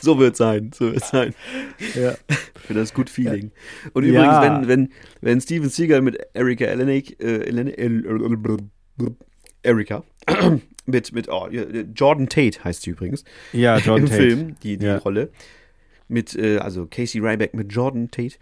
[0.02, 1.35] So wird sein, so wird sein.
[1.94, 2.15] Ja.
[2.66, 3.51] Für das Good Feeling.
[3.93, 4.11] Und Ja.
[4.43, 7.51] übrigens, wenn, wenn, wenn Steven Seagal mit Erika Elenik, äh,
[9.62, 10.05] Erika,
[10.86, 11.48] mit, mit oh,
[11.94, 14.23] Jordan Tate heißt sie übrigens, Ja, Jordan im Tate.
[14.23, 14.98] Film, die, die Ja.
[14.98, 15.31] Rolle,
[16.09, 18.35] mit, äh, also Casey Ryback mit Jordan Tate,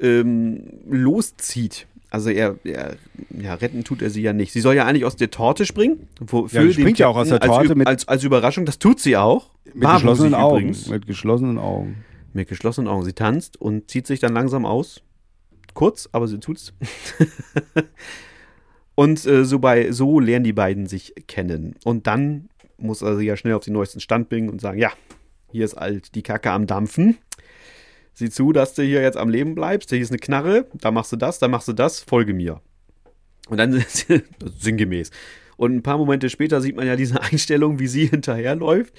[0.00, 1.86] ähm, loszieht.
[2.14, 2.94] Also er, er,
[3.36, 4.52] ja, retten tut er sie ja nicht.
[4.52, 6.06] Sie soll ja eigentlich aus der Torte springen.
[6.20, 8.66] Wo, für den springt ja auch aus der Torte als, mit- als, als Überraschung.
[8.66, 9.50] Das tut sie auch.
[9.74, 10.58] Mit geschlossenen Augen.
[10.58, 10.88] übrigens.
[10.88, 12.04] Mit geschlossenen Augen.
[12.32, 13.04] Mit geschlossenen Augen.
[13.04, 15.02] Sie tanzt und zieht sich dann langsam aus.
[15.74, 16.72] Kurz, aber sie tut's.
[18.94, 21.74] und äh, so, bei, so lernen die beiden sich kennen.
[21.84, 24.92] Und dann muss er sie ja schnell auf den neuesten Stand bringen und sagen, ja,
[25.50, 27.16] hier ist alt die Kacke am Dampfen.
[28.14, 29.90] Sieh zu, dass du hier jetzt am Leben bleibst.
[29.90, 32.60] Hier ist eine Knarre, da machst du das, da machst du das, folge mir.
[33.48, 33.84] Und dann
[34.58, 35.10] sinngemäß.
[35.56, 38.94] Und ein paar Momente später sieht man ja diese Einstellung, wie sie hinterherläuft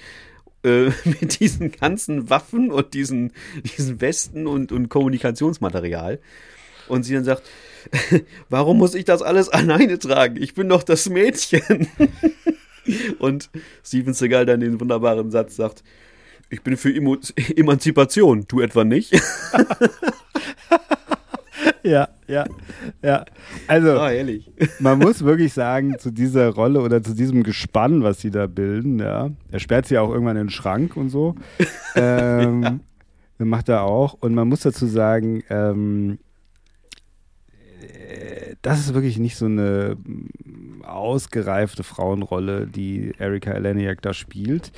[0.64, 3.32] äh, mit diesen ganzen Waffen und diesen,
[3.76, 6.20] diesen Westen und, und Kommunikationsmaterial.
[6.88, 7.42] Und sie dann sagt,
[8.48, 10.40] warum muss ich das alles alleine tragen?
[10.40, 11.88] Ich bin doch das Mädchen.
[13.18, 13.50] und
[13.82, 15.82] Steven Seagal dann den wunderbaren Satz sagt,
[16.50, 17.16] ich bin für Emo
[17.56, 19.12] Emanzipation, du etwa nicht?
[21.82, 22.44] Ja, ja,
[23.00, 23.24] ja.
[23.68, 24.50] Also, ah, ehrlich.
[24.80, 28.98] man muss wirklich sagen, zu dieser Rolle oder zu diesem Gespann, was sie da bilden,
[28.98, 31.36] ja, er sperrt sie auch irgendwann in den Schrank und so.
[31.94, 32.80] Ähm,
[33.38, 34.14] Macht er auch.
[34.14, 36.18] Und man muss dazu sagen, ähm,
[37.80, 39.96] äh, das ist wirklich nicht so eine
[40.82, 44.72] ausgereifte Frauenrolle, die Erika Eleniak da spielt.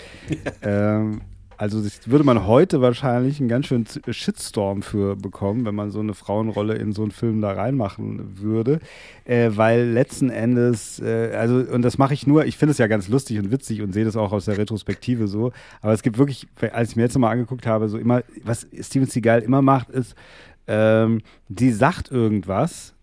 [0.60, 1.22] ähm,
[1.58, 5.98] also würde man heute wahrscheinlich einen ganz schönen Z- Shitstorm für bekommen, wenn man so
[6.00, 8.78] eine Frauenrolle in so einen Film da reinmachen würde,
[9.24, 12.86] äh, weil letzten Endes, äh, also und das mache ich nur, ich finde es ja
[12.86, 15.52] ganz lustig und witzig und sehe das auch aus der Retrospektive so,
[15.82, 19.06] aber es gibt wirklich, als ich mir jetzt mal angeguckt habe, so immer, was Steven
[19.08, 20.14] Seagal immer macht, ist,
[20.68, 22.94] ähm, die sagt irgendwas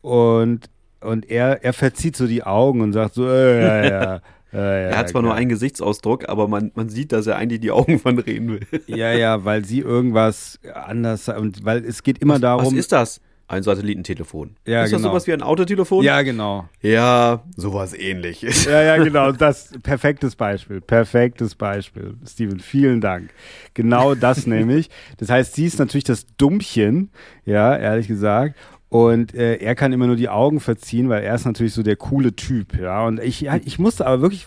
[0.00, 0.68] und
[1.00, 4.20] und er, er verzieht so die Augen und sagt so, äh, ja, ja.
[4.52, 5.38] Ja, ja, Er hat zwar nur klar.
[5.40, 8.60] einen Gesichtsausdruck, aber man, man sieht, dass er eigentlich die Augen von reden will.
[8.86, 12.66] Ja, ja, weil sie irgendwas anders und weil es geht immer darum.
[12.66, 13.20] Was ist das?
[13.48, 14.56] Ein Satellitentelefon.
[14.66, 15.10] Ja, ist das genau.
[15.10, 16.02] sowas wie ein Autotelefon?
[16.02, 16.68] Ja, genau.
[16.80, 18.64] Ja, sowas ähnliches.
[18.64, 19.32] Ja, ja, genau.
[19.32, 20.80] Das perfektes Beispiel.
[20.80, 22.14] Perfektes Beispiel.
[22.26, 23.28] Steven, vielen Dank.
[23.74, 24.88] Genau das nämlich.
[25.18, 27.10] Das heißt, sie ist natürlich das Dummchen,
[27.44, 28.56] ja, ehrlich gesagt.
[28.92, 31.96] Und äh, er kann immer nur die Augen verziehen, weil er ist natürlich so der
[31.96, 33.06] coole Typ, ja.
[33.06, 34.46] Und ich, ich musste aber wirklich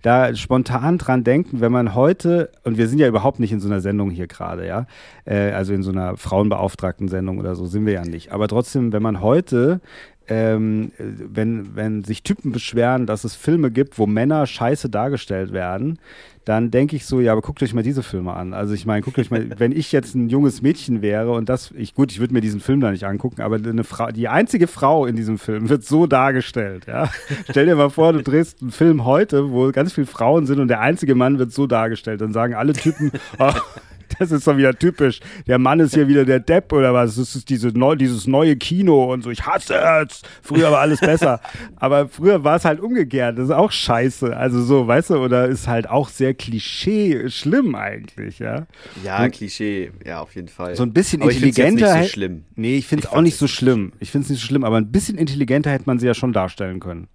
[0.00, 3.68] da spontan dran denken, wenn man heute, und wir sind ja überhaupt nicht in so
[3.68, 4.86] einer Sendung hier gerade, ja,
[5.26, 8.32] äh, also in so einer frauenbeauftragten Sendung oder so sind wir ja nicht.
[8.32, 9.82] Aber trotzdem, wenn man heute
[10.28, 15.98] ähm, wenn, wenn sich Typen beschweren, dass es Filme gibt, wo Männer scheiße dargestellt werden,
[16.46, 18.54] dann denke ich so, ja, aber guckt euch mal diese Filme an.
[18.54, 21.72] Also ich meine, guckt euch mal, wenn ich jetzt ein junges Mädchen wäre und das,
[21.76, 24.68] ich gut, ich würde mir diesen Film da nicht angucken, aber eine Frau, die einzige
[24.68, 27.10] Frau in diesem Film wird so dargestellt, ja.
[27.50, 30.68] Stell dir mal vor, du drehst einen Film heute, wo ganz viele Frauen sind und
[30.68, 32.20] der einzige Mann wird so dargestellt.
[32.20, 33.50] Dann sagen alle Typen, oh,
[34.18, 35.20] Das ist doch wieder typisch.
[35.46, 37.16] Der Mann ist hier wieder der Depp oder was?
[37.16, 39.30] Das ist diese neu, dieses neue Kino und so.
[39.30, 40.22] Ich hasse es.
[40.42, 41.40] Früher war alles besser.
[41.76, 43.38] Aber früher war es halt umgekehrt.
[43.38, 44.36] Das ist auch scheiße.
[44.36, 48.66] Also so, weißt du, oder ist halt auch sehr Klischee schlimm eigentlich, ja.
[49.04, 50.76] Ja, Klischee, ja, auf jeden Fall.
[50.76, 51.94] So ein bisschen Aber ich intelligenter.
[51.98, 52.44] nicht so schlimm.
[52.54, 53.92] Nee, ich finde es Ich auch nicht so schlimm.
[54.00, 56.32] Ich finde es nicht so schlimm, aber ein bisschen intelligenter hätte man sie ja schon
[56.32, 57.08] darstellen können.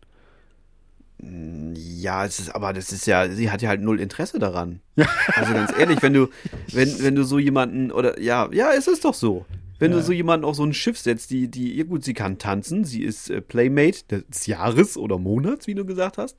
[1.76, 4.82] Ja, es ist, aber das ist ja, sie hat ja halt null Interesse daran.
[5.36, 6.28] Also ganz ehrlich, wenn du,
[6.72, 9.46] wenn, wenn du so jemanden, oder ja, ja, es ist doch so.
[9.80, 12.38] Wenn du so jemanden auf so ein Schiff setzt, die, die, ja gut, sie kann
[12.38, 16.38] tanzen, sie ist äh, Playmate des Jahres oder Monats, wie du gesagt hast.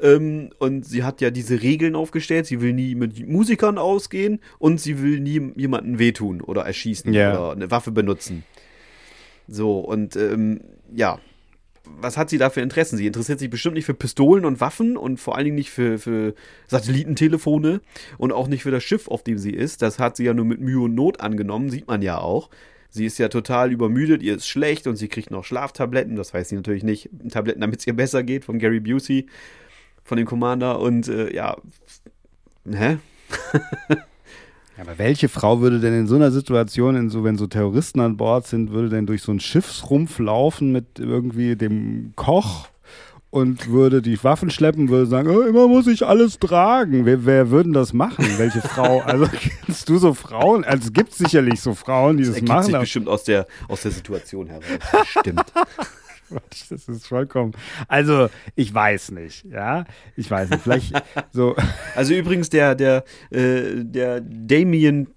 [0.00, 4.80] Ähm, und sie hat ja diese Regeln aufgestellt, sie will nie mit Musikern ausgehen und
[4.80, 7.32] sie will nie jemanden wehtun oder erschießen Ja.
[7.32, 8.44] oder eine Waffe benutzen.
[9.46, 10.60] So, und ähm,
[10.94, 11.18] ja,
[12.00, 12.96] was hat sie da für Interessen?
[12.96, 15.98] Sie interessiert sich bestimmt nicht für Pistolen und Waffen und vor allen Dingen nicht für,
[15.98, 16.34] für
[16.66, 17.80] Satellitentelefone
[18.18, 19.82] und auch nicht für das Schiff, auf dem sie ist.
[19.82, 22.50] Das hat sie ja nur mit Mühe und Not angenommen, sieht man ja auch.
[22.90, 26.16] Sie ist ja total übermüdet, ihr ist schlecht und sie kriegt noch Schlaftabletten.
[26.16, 27.08] Das weiß sie natürlich nicht.
[27.30, 29.26] Tabletten, damit es ihr besser geht, von Gary Busey,
[30.02, 30.80] von dem Commander.
[30.80, 31.56] Und äh, ja,
[32.68, 32.98] hä?
[34.80, 38.00] Ja, aber welche Frau würde denn in so einer Situation, in so, wenn so Terroristen
[38.00, 42.68] an Bord sind, würde denn durch so einen Schiffsrumpf laufen mit irgendwie dem Koch
[43.28, 47.04] und würde die Waffen schleppen, würde sagen, oh, immer muss ich alles tragen.
[47.04, 48.24] Wer, wer würden das machen?
[48.38, 49.02] Welche Frau?
[49.04, 49.26] Also
[49.66, 50.64] kennst du so Frauen?
[50.64, 52.74] Also es gibt sicherlich so Frauen, die das, ergibt machen.
[52.74, 54.64] aber- bestimmt aus der, aus der Situation heraus.
[55.04, 55.44] Stimmt.
[56.70, 57.52] Das ist vollkommen.
[57.88, 59.84] Also, ich weiß nicht, ja.
[60.16, 60.62] Ich weiß nicht.
[60.62, 60.92] Vielleicht
[61.32, 61.56] so.
[61.94, 65.08] Also übrigens der, der, äh, der Damien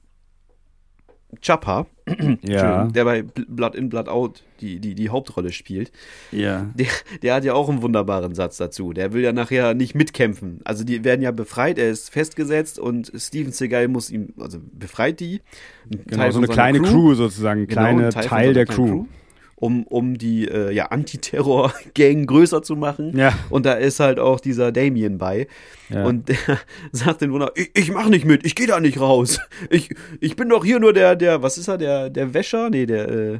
[1.42, 1.88] Chapa,
[2.44, 2.86] Ja.
[2.86, 5.92] der bei Bl- Blood in, Blood Out die, die, die Hauptrolle spielt,
[6.32, 6.70] Ja.
[6.76, 6.86] der,
[7.24, 8.94] der hat ja auch einen wunderbaren Satz dazu.
[8.94, 10.60] Der will ja nachher nicht mitkämpfen.
[10.64, 15.20] Also die werden ja befreit, er ist festgesetzt und Steven Seagal muss ihm, also befreit
[15.20, 15.42] die.
[15.90, 18.88] Genau, Teil so eine kleine Crew, sozusagen, ein Genau, kleiner ein Teil, seiner der kleinen
[18.90, 19.06] Crew.
[19.64, 23.18] Um, um die äh, ja, Antiterror-Gang größer zu machen.
[23.18, 23.32] Ja.
[23.50, 25.48] Und da ist halt auch dieser Damien bei.
[25.88, 26.04] Ja.
[26.04, 26.60] Und der
[26.92, 29.40] sagt den Wunder, ich, ich mach nicht mit, ich gehe da nicht raus.
[29.70, 32.70] Ich, ich bin doch hier nur der, der, was ist er, der, der Wäscher?
[32.70, 33.40] Nee, der, äh,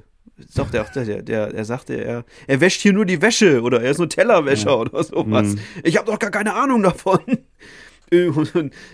[0.56, 3.92] doch der, der, der, er sagte, er, er wäscht hier nur die Wäsche oder er
[3.92, 5.56] ist nur Tellerwäscher oder sowas.
[5.56, 5.60] Mhm.
[5.84, 7.20] Ich habe doch gar keine Ahnung davon.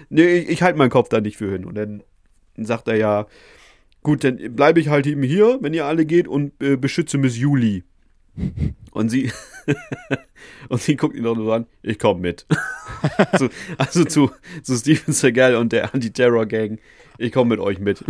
[0.09, 1.65] Nee, ich, ich halte meinen Kopf da nicht für hin.
[1.65, 2.03] Und dann
[2.55, 3.27] sagt er ja,
[4.03, 7.37] gut, dann bleibe ich halt eben hier, wenn ihr alle geht und äh, beschütze Miss
[7.37, 7.83] Juli.
[8.91, 9.31] Und sie,
[10.69, 12.45] und sie guckt ihn doch nur an, ich komme mit.
[13.37, 14.31] so, also zu,
[14.63, 16.79] zu Steven Seagal und der Anti-Terror-Gang,
[17.17, 18.03] ich komme mit euch mit.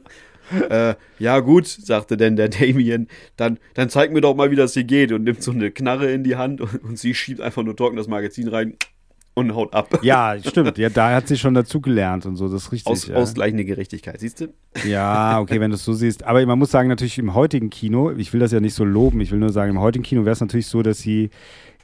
[0.70, 4.74] äh, ja gut, sagte denn der Damien, dann, dann zeig mir doch mal, wie das
[4.74, 7.62] hier geht und nimmt so eine Knarre in die Hand und, und sie schiebt einfach
[7.62, 8.76] nur trocken das Magazin rein
[9.36, 10.00] und haut ab.
[10.02, 10.78] Ja, stimmt.
[10.78, 12.90] Ja, da hat sie schon dazugelernt und so, das ist richtig.
[12.90, 13.16] Aus, ja.
[13.16, 14.48] Ausgleichende Gerechtigkeit, siehst du?
[14.86, 16.24] Ja, okay, wenn du es so siehst.
[16.24, 19.20] Aber man muss sagen, natürlich im heutigen Kino, ich will das ja nicht so loben,
[19.20, 21.30] ich will nur sagen, im heutigen Kino wäre es natürlich so, dass sie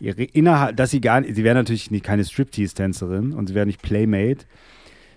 [0.00, 3.66] ihre innerhalb, dass sie gar nicht, sie wäre natürlich nicht, keine Striptease-Tänzerin und sie wäre
[3.66, 4.46] nicht Playmate,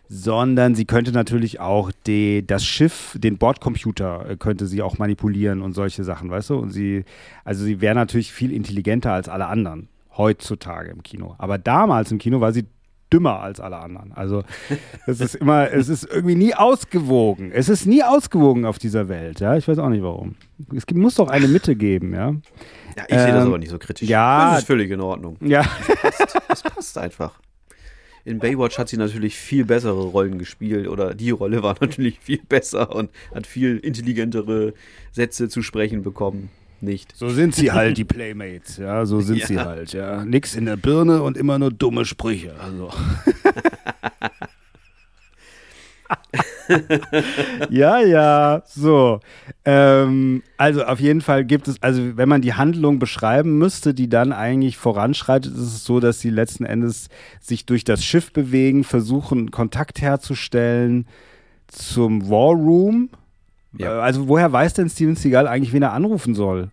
[0.10, 5.62] sondern sie könnte natürlich auch die, das Schiff, den Bordcomputer äh, könnte sie auch manipulieren
[5.62, 6.58] und solche Sachen, weißt du?
[6.58, 7.06] Und sie,
[7.46, 9.88] also sie wäre natürlich viel intelligenter als alle anderen
[10.18, 11.36] heutzutage im Kino.
[11.38, 12.66] Aber damals im Kino war sie
[13.14, 14.12] dümmer als alle anderen.
[14.14, 14.44] Also
[15.08, 17.52] es ist immer, es ist irgendwie nie ausgewogen.
[17.52, 19.40] Es ist nie ausgewogen auf dieser Welt.
[19.40, 20.36] Ja, ich weiß auch nicht warum.
[20.76, 22.32] Es gibt, muss doch eine Mitte geben, ja.
[22.98, 24.08] Ja, ich sehe das Ähm, aber nicht so kritisch.
[24.10, 24.52] ja.
[24.52, 25.38] Das ist völlig in Ordnung.
[25.42, 25.66] Ja,
[26.48, 27.40] Das passt einfach.
[28.24, 32.42] In Baywatch hat sie natürlich viel bessere Rollen gespielt oder die Rolle war natürlich viel
[32.42, 34.74] besser und hat viel intelligentere
[35.12, 36.50] Sätze zu sprechen bekommen.
[36.86, 37.16] Nicht.
[37.18, 38.78] so sind sie halt, die Playmates.
[38.78, 39.48] Ja, so sind Ja.
[39.48, 39.92] sie halt.
[39.94, 42.54] Ja, nix in der Birne und immer nur dumme Sprüche.
[42.60, 42.92] Also.
[47.70, 49.20] ja, ja, so.
[49.64, 54.10] Ähm, also auf jeden Fall gibt es, also wenn man die Handlung beschreiben müsste, die
[54.10, 57.10] dann eigentlich voranschreitet, ist es so, dass sie letzten Endes
[57.40, 61.08] sich durch das Schiff bewegen, versuchen Kontakt herzustellen
[61.68, 63.10] zum War Room.
[63.78, 63.98] Ja.
[63.98, 66.70] Äh, Also woher weiß denn Steven Seagal eigentlich, wen er anrufen soll?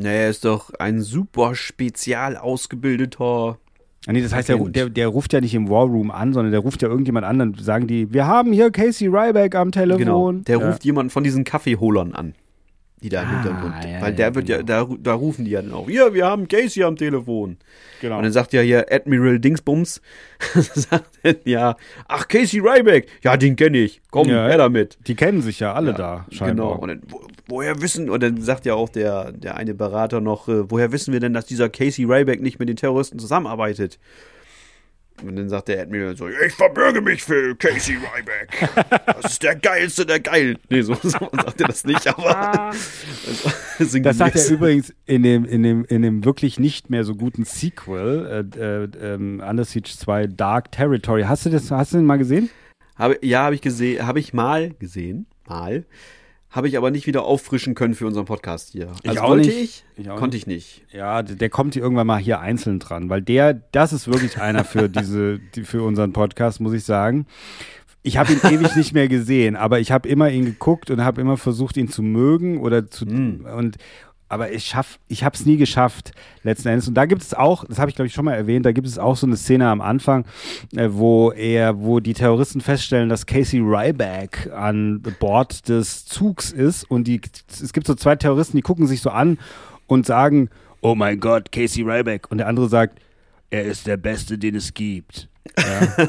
[0.00, 3.58] Naja, er ist doch ein super spezial ausgebildeter.
[4.06, 6.52] Ah, nee, das heißt, der, der, der ruft ja nicht im War Room an, sondern
[6.52, 7.38] der ruft ja irgendjemand an.
[7.38, 9.96] Dann sagen die, wir haben hier Casey Ryback am Genau.
[9.96, 10.44] Telefon.
[10.44, 10.66] Der ja.
[10.68, 12.34] ruft jemanden von diesen Kaffeeholern an.
[13.02, 13.74] Die da im Ah, Hintergrund.
[13.84, 15.88] ja, Weil ja, der wird ja, da, da rufen die ja dann auch.
[15.88, 17.56] Ja, wir haben Casey am Telefon.
[18.02, 18.16] Genau.
[18.18, 20.02] Und dann sagt ja hier Admiral Dingsbums,
[20.54, 21.76] sagt ja,
[22.08, 24.00] ach, Casey Ryback, ja, den kenne ich.
[24.10, 24.46] Komm, Ja.
[24.48, 24.98] her damit.
[25.06, 26.36] Die kennen sich ja alle Ja, da, Genau.
[26.38, 26.78] scheinbar.
[26.78, 27.02] Und dann,
[27.50, 31.12] woher wissen, und dann sagt ja auch der, der eine Berater noch, äh, woher wissen
[31.12, 33.98] wir denn, dass dieser Casey Ryback nicht mit den Terroristen zusammenarbeitet?
[35.22, 38.70] Und dann sagt der Admiral so, ich verbürge mich für Casey Ryback.
[39.04, 40.56] Das ist der geilste der Geilen.
[40.70, 42.70] Nee, so, so sagt er das nicht, aber
[43.78, 47.14] das, das sagt er übrigens in dem, in, dem, in dem wirklich nicht mehr so
[47.14, 51.24] guten Sequel, äh, äh, ähm, Under Siege 2 Dark Territory.
[51.24, 52.48] Hast du das, hast du den mal gesehen?
[52.96, 55.84] Habe, ja, habe ich gesehen, habe ich mal gesehen, mal.
[56.50, 58.90] Habe ich aber nicht wieder auffrischen können für unseren Podcast hier.
[59.02, 59.60] Ich also auch wollte nicht.
[59.60, 60.82] ich, Ich auch konnte ich nicht.
[60.92, 64.40] Ja, der der kommt hier irgendwann mal hier einzeln dran, weil der, das ist wirklich
[64.40, 67.26] einer für diese, die, für unseren Podcast, muss ich sagen.
[68.02, 71.20] Ich habe ihn ewig nicht mehr gesehen, aber ich habe immer ihn geguckt und habe
[71.20, 73.76] immer versucht, ihn zu mögen oder zu und
[74.30, 76.12] aber ich schaff, ich habe es nie geschafft
[76.44, 76.88] letzten Endes.
[76.88, 78.86] Und da gibt es auch, das habe ich glaube ich schon mal erwähnt, da gibt
[78.86, 80.24] es auch so eine Szene am Anfang,
[80.76, 86.84] äh, wo er, wo die Terroristen feststellen, dass Casey Ryback an Bord des Zugs ist
[86.84, 87.20] und die,
[87.50, 89.38] es gibt so zwei Terroristen, die gucken sich so an
[89.88, 90.48] und sagen,
[90.80, 92.30] oh mein Gott, Casey Ryback.
[92.30, 93.00] Und der andere sagt,
[93.50, 95.28] er ist der Beste, den es gibt.
[95.58, 96.06] Ja.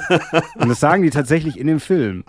[0.56, 2.24] und das sagen die tatsächlich in dem Film.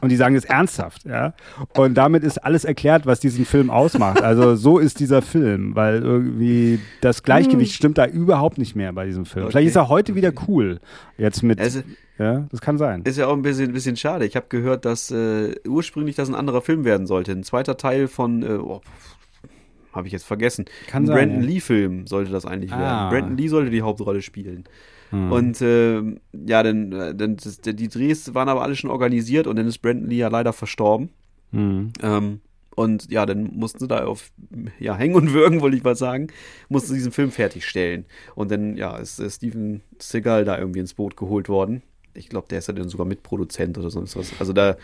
[0.00, 1.34] Und die sagen es ernsthaft, ja.
[1.76, 4.22] Und damit ist alles erklärt, was diesen Film ausmacht.
[4.22, 9.06] Also so ist dieser Film, weil irgendwie das Gleichgewicht stimmt da überhaupt nicht mehr bei
[9.06, 9.46] diesem Film.
[9.46, 9.52] Okay.
[9.52, 10.78] Vielleicht ist er heute wieder cool.
[11.16, 11.82] Jetzt mit, Also-
[12.18, 13.02] ja, das kann sein.
[13.04, 14.24] Ist ja auch ein bisschen, bisschen schade.
[14.24, 17.30] Ich habe gehört, dass äh, ursprünglich das ein anderer Film werden sollte.
[17.32, 18.80] Ein zweiter Teil von, äh, oh,
[19.92, 20.64] habe ich jetzt vergessen.
[20.88, 21.46] Kann ein sein, Brandon ja.
[21.48, 22.78] Lee-Film sollte das eigentlich Ah.
[22.80, 23.10] werden.
[23.10, 24.64] Brandon Lee sollte die Hauptrolle spielen.
[25.10, 25.32] Hm.
[25.32, 26.02] Und äh,
[26.46, 29.78] ja, dann, äh, dann das, die Drehs waren aber alle schon organisiert und dann ist
[29.78, 31.10] Brandon Lee ja leider verstorben.
[31.52, 31.92] Hm.
[32.02, 32.40] Ähm,
[32.78, 34.30] und ja, dann mussten sie da auf
[34.78, 36.28] ja, hängen und würgen, wollte ich mal sagen,
[36.68, 38.04] mussten sie diesen Film fertigstellen.
[38.36, 41.82] Und dann, ja, ist äh, Steven Seagal da irgendwie ins Boot geholt worden.
[42.14, 44.32] Ich glaube, der ist ja dann sogar Mitproduzent oder sonst was.
[44.38, 44.76] Also da,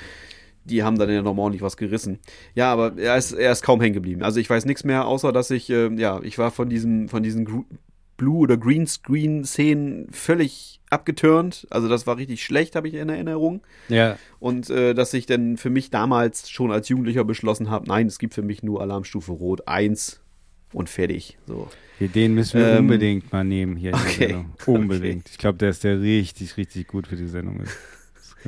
[0.65, 2.19] die haben dann ja nochmal ordentlich was gerissen.
[2.57, 4.25] Ja, aber er ist, er ist kaum hängen geblieben.
[4.25, 7.23] Also ich weiß nichts mehr, außer dass ich, äh, ja, ich war von diesem, von
[7.23, 7.65] diesen
[8.25, 11.67] Blue- oder Greenscreen-Szenen völlig abgeturnt.
[11.69, 13.61] Also das war richtig schlecht, habe ich in Erinnerung.
[13.89, 14.17] Ja.
[14.41, 18.19] Und äh, dass ich dann für mich damals schon als Jugendlicher beschlossen habe, nein, es
[18.19, 20.23] gibt für mich nur Alarmstufe Rot 1
[20.73, 21.37] und fertig.
[21.47, 21.69] So.
[22.01, 24.45] Den müssen wir Ähm, unbedingt mal nehmen hier der okay.
[24.65, 25.29] Unbedingt.
[25.29, 27.61] Ich glaube, der ist der richtig, richtig gut für die Sendung.
[27.61, 27.77] ist.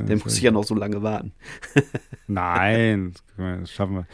[0.09, 1.33] Ich muss ich ja noch so lange warten.
[2.27, 4.07] Nein, das schaffen wir.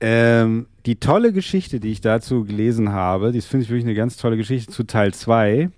[0.00, 4.16] Ähm, die tolle Geschichte, die ich dazu gelesen habe, die finde ich wirklich eine ganz
[4.16, 5.70] tolle Geschichte zu Teil 2,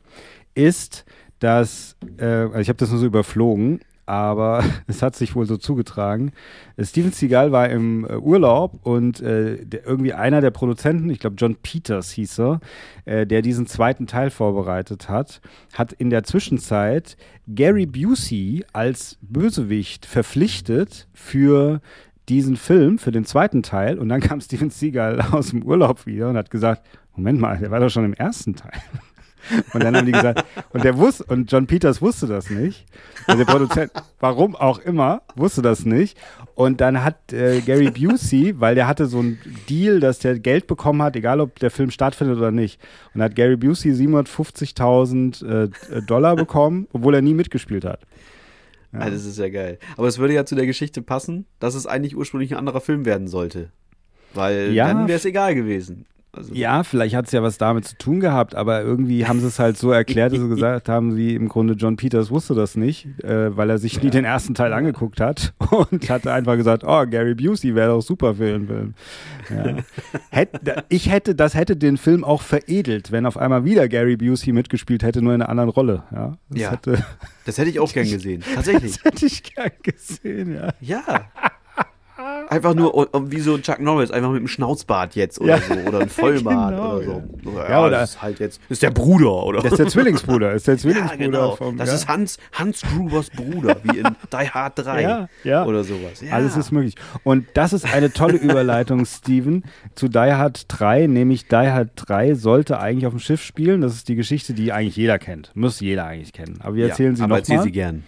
[0.55, 1.05] ist,
[1.39, 5.57] dass, äh, also ich habe das nur so überflogen, aber es hat sich wohl so
[5.57, 6.33] zugetragen.
[6.81, 11.37] Steven Seagal war im äh, Urlaub und äh, der, irgendwie einer der Produzenten, ich glaube
[11.37, 12.61] John Peters hieß er,
[13.05, 15.41] äh, der diesen zweiten Teil vorbereitet hat,
[15.75, 17.17] hat in der Zwischenzeit
[17.49, 21.81] Gary Busey als Bösewicht verpflichtet für
[22.29, 23.99] diesen Film, für den zweiten Teil.
[23.99, 26.83] Und dann kam Steven Seagal aus dem Urlaub wieder und hat gesagt,
[27.15, 28.73] Moment mal, der war doch schon im ersten Teil.
[29.73, 32.85] Und dann haben die gesagt, und der wusste, und John Peters wusste das nicht.
[33.29, 36.19] Und der Produzent, warum auch immer, wusste das nicht.
[36.55, 39.39] Und dann hat äh, Gary Busey, weil der hatte so einen
[39.69, 42.81] Deal, dass der Geld bekommen hat, egal ob der Film stattfindet oder nicht.
[43.15, 48.01] Und hat Gary Busey 750.000 äh, Dollar bekommen, obwohl er nie mitgespielt hat.
[49.03, 49.79] Also das ist ja geil.
[49.97, 53.05] Aber es würde ja zu der Geschichte passen, dass es eigentlich ursprünglich ein anderer Film
[53.05, 53.71] werden sollte.
[54.35, 54.87] Weil Ja.
[54.89, 56.07] dann wäre es egal gewesen.
[56.37, 59.47] Also, Ja, vielleicht hat es ja was damit zu tun gehabt, aber irgendwie haben sie
[59.47, 62.77] es halt so erklärt, dass sie gesagt haben, wie im Grunde John Peters wusste das
[62.77, 66.85] nicht, äh, weil er sich nie den ersten Teil angeguckt hat und hatte einfach gesagt,
[66.87, 68.95] oh, Gary Busey wäre doch super für den Film.
[69.51, 69.77] Ja.
[70.31, 70.51] Hätt,
[70.89, 75.03] ich hätte, das hätte den Film auch veredelt, wenn auf einmal wieder Gary Busey mitgespielt
[75.03, 76.03] hätte, nur in einer anderen Rolle.
[76.13, 76.71] Ja, das, Ja.
[76.73, 77.05] Hätte,
[77.45, 78.43] Das hätte ich auch gern gesehen.
[78.55, 78.97] Tatsächlich.
[79.03, 80.73] das hätte ich gern gesehen, ja.
[80.81, 81.29] Ja.
[82.49, 85.61] Einfach nur wie so Chuck Norris, einfach mit einem Schnauzbart jetzt oder Ja.
[85.63, 85.75] so.
[85.89, 87.23] Oder ein Vollbart Genau, oder so.
[87.57, 89.63] Ja, Ja, oder- das ist halt jetzt, ist der Bruder, oder?
[89.63, 91.57] Das ist der Zwillingsbruder, ist der ja, Zwillingsbruder genau.
[91.57, 91.77] vom.
[91.77, 91.95] das ja.
[91.97, 95.65] ist Hans, Hans Grubers Bruder, wie in Die Hard 3 Ja, ja.
[95.65, 96.21] oder sowas.
[96.21, 96.33] Ja.
[96.33, 96.95] Alles ist möglich.
[97.25, 99.65] Und das ist eine tolle Überleitung, Steven,
[99.95, 103.81] zu Die Hard 3, nämlich Die Hard 3 sollte eigentlich auf dem Schiff spielen.
[103.81, 105.51] Das ist die Geschichte, die eigentlich jeder kennt.
[105.55, 106.59] Muss jeder eigentlich kennen.
[106.63, 107.65] Aber wir erzählen ja, sie aber erzähl nochmal.
[107.67, 108.05] sie gern.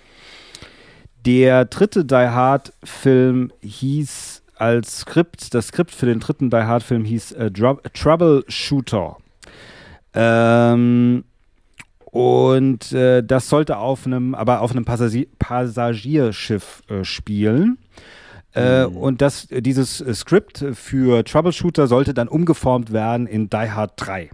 [1.25, 7.33] Der dritte Die Hard-Film hieß als Skript, das Skript für den dritten Die Hard-Film hieß
[7.33, 9.17] äh, Troubleshooter.
[10.15, 11.25] Ähm,
[12.11, 17.79] und äh, das sollte auf einem, aber auf einem Passagier Passagierschiff äh, spielen.
[18.53, 24.31] Äh, Und das, dieses Skript für Troubleshooter sollte dann umgeformt werden in Die Hard 3.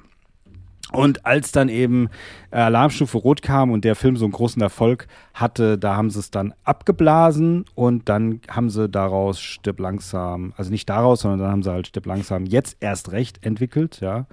[0.94, 2.08] Und als dann eben
[2.50, 6.20] äh, Alarmstufe Rot kam und der Film so einen großen Erfolg hatte, da haben sie
[6.20, 11.50] es dann abgeblasen und dann haben sie daraus Stirb langsam, also nicht daraus, sondern dann
[11.50, 14.26] haben sie halt Stirb langsam jetzt erst recht entwickelt, ja.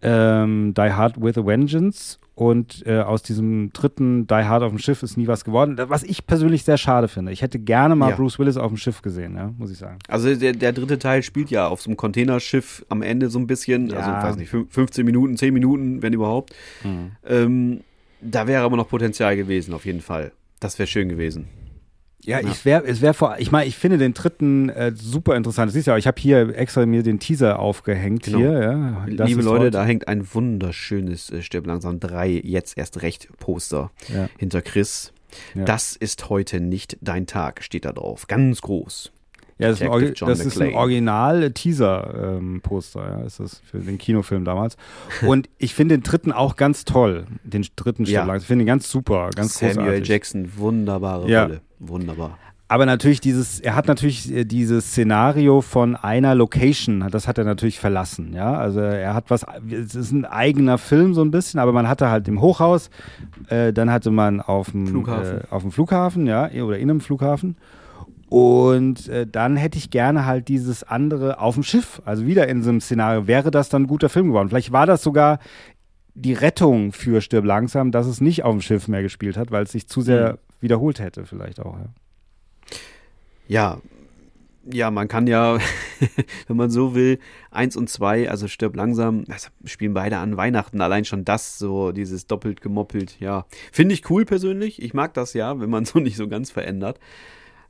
[0.00, 4.78] Ähm, Die Hard with a Vengeance und äh, aus diesem dritten Die Hard auf dem
[4.78, 5.76] Schiff ist nie was geworden.
[5.88, 7.30] Was ich persönlich sehr schade finde.
[7.32, 8.16] Ich hätte gerne mal Ja.
[8.16, 9.98] Bruce Willis auf dem Schiff gesehen, ja, muss ich sagen.
[10.08, 13.46] Also der, der dritte Teil spielt ja auf so einem Containerschiff am Ende so ein
[13.46, 13.98] bisschen, Ja.
[13.98, 16.52] also weiß nicht, fün- 15 Minuten, 10 Minuten, wenn überhaupt.
[17.28, 17.80] Ähm,
[18.20, 20.32] da wäre aber noch Potenzial gewesen, auf jeden Fall.
[20.60, 21.46] Das wäre schön gewesen.
[22.24, 25.68] Ja, ich wär, es wäre vor, ich meine, ich finde den dritten äh, super interessant.
[25.68, 28.38] Das siehst du ja, ich habe hier extra mir den Teaser aufgehängt Genau.
[28.38, 28.52] hier.
[28.62, 29.04] Ja.
[29.06, 33.28] Liebe ist Leute, heute- da hängt ein wunderschönes äh, Stirb langsam 3 jetzt erst recht
[33.38, 34.28] Poster Ja.
[34.38, 35.12] hinter Chris.
[35.54, 35.64] Ja.
[35.64, 38.26] Das ist heute nicht dein Tag, steht da drauf.
[38.28, 39.10] Ganz groß.
[39.62, 40.76] Ja, das ist ein, Orgi das ist ein McClane.
[40.76, 44.76] Original-Teaser-Poster, ja, ist das für den Kinofilm damals.
[45.26, 48.20] Und ich finde den dritten auch ganz toll, den dritten Ja.
[48.20, 48.42] Stirb langsam.
[48.42, 50.08] Ich finde ihn ganz super, ganz Samuel großartig.
[50.08, 51.44] Jackson, wunderbare Ja.
[51.44, 51.60] Rolle.
[51.78, 52.38] Wunderbar.
[52.68, 57.44] Aber natürlich dieses, er hat natürlich äh, dieses Szenario von einer Location, das hat er
[57.44, 58.54] natürlich verlassen, ja.
[58.54, 62.08] Also er hat was, es ist ein eigener Film so ein bisschen, aber man hatte
[62.08, 62.88] halt im Hochhaus,
[63.48, 65.40] äh, dann hatte man auf dem Flughafen.
[65.40, 67.56] Äh, auf dem Flughafen, ja, oder in einem Flughafen.
[68.32, 72.62] Und äh, dann hätte ich gerne halt dieses andere auf dem Schiff, also wieder in
[72.62, 73.26] so einem Szenario.
[73.26, 74.48] Wäre das dann ein guter Film geworden?
[74.48, 75.38] Vielleicht war das sogar
[76.14, 79.64] die Rettung für Stirb langsam, dass es nicht auf dem Schiff mehr gespielt hat, weil
[79.64, 81.76] es sich zu sehr wiederholt hätte, vielleicht auch.
[81.76, 81.88] Ja.
[83.48, 83.78] Ja,
[84.64, 85.58] ja, man kann ja,
[86.46, 87.18] wenn man so will,
[87.50, 90.80] eins und zwei, also stirb langsam, das spielen beide an Weihnachten.
[90.80, 93.44] Allein schon das, so dieses doppelt gemoppelt, ja.
[93.72, 94.80] Finde ich cool persönlich.
[94.80, 96.98] Ich mag das ja, wenn man so nicht so ganz verändert.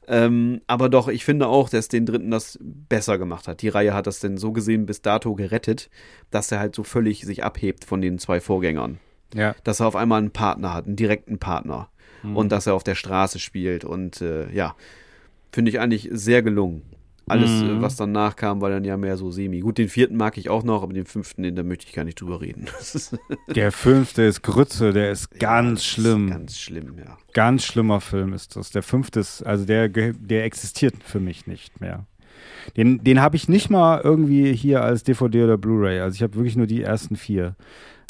[0.09, 3.63] Ähm, aber doch, ich finde auch, dass den dritten das besser gemacht hat.
[3.63, 5.91] Die Reihe hat das denn so gesehen bis dato gerettet,
[6.31, 8.99] dass er halt so völlig sich abhebt von den zwei Vorgängern.
[9.35, 9.55] Ja.
[9.65, 11.89] Dass er auf einmal einen Partner hat, einen direkten Partner.
[12.35, 13.85] Und dass er auf der Straße spielt.
[13.85, 14.77] Und äh, ja,
[15.51, 16.83] finde ich eigentlich sehr gelungen.
[17.27, 19.61] Alles, äh, was danach kam, war dann ja mehr so semi.
[19.61, 22.05] Gut, den vierten mag ich auch noch, aber den fünften, den, da möchte ich gar
[22.05, 22.67] nicht drüber reden.
[22.81, 23.17] Ist
[23.55, 26.31] Der fünfte ist Grütze, der ist ganz ist schlimm.
[26.31, 27.17] Ganz schlimm, ja.
[27.33, 28.71] Ganz schlimmer Film ist das.
[28.71, 32.07] Der fünfte ist, also der, der existiert für mich nicht mehr.
[32.77, 36.01] Den, den habe ich nicht mal irgendwie hier als DVD oder Blu-ray.
[36.01, 37.57] Also ich habe wirklich nur die ersten vier.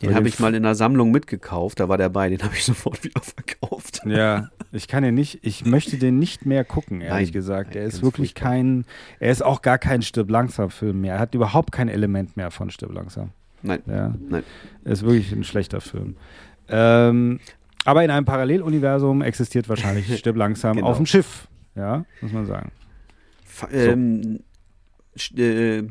[0.02, 2.64] Den habe ich mal in einer Sammlung mitgekauft, da war der bei, den habe ich
[2.66, 4.00] sofort wieder verkauft.
[4.04, 7.70] Ja, ich kann den nicht, ich möchte den nicht mehr gucken, ehrlich Nein, gesagt.
[7.74, 8.50] nein, Er ist wirklich furchtbar.
[8.50, 8.84] kein,
[9.20, 11.14] er ist auch gar kein Stirb langsam Film mehr.
[11.14, 13.30] Er hat überhaupt kein Element mehr von Stirb langsam.
[13.62, 14.42] Nein, Ja, nein.
[14.84, 16.16] er ist wirklich ein schlechter Film.
[16.68, 17.38] Ähm,
[17.84, 20.88] aber in einem Paralleluniversum existiert wahrscheinlich Stirb langsam Genau.
[20.88, 21.48] auf dem Schiff.
[21.74, 22.70] Ja, muss man sagen.
[23.44, 24.40] Fa- Ähm,
[25.16, 25.88] sch- äh,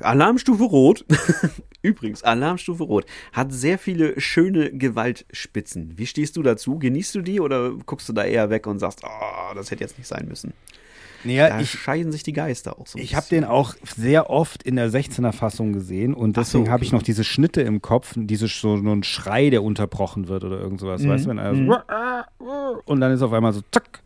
[0.00, 1.04] Alarmstufe Rot.
[1.82, 5.92] Übrigens, Alarmstufe Rot hat sehr viele schöne Gewaltspitzen.
[5.96, 6.78] Wie stehst du dazu?
[6.78, 9.98] Genießt du die oder guckst du da eher weg und sagst, oh, das hätte jetzt
[9.98, 10.52] nicht sein müssen?
[11.24, 12.98] Naja, Da ich, scheiden sich die Geister auch so.
[12.98, 16.62] Ich habe den auch sehr oft in der 16er Fassung gesehen und Ach so, deswegen
[16.64, 16.70] okay.
[16.72, 20.44] habe ich noch diese Schnitte im Kopf, diese so, so ein Schrei, der unterbrochen wird
[20.44, 24.02] oder irgend sowas, weißt du, wenn einer so und dann ist auf einmal so zack,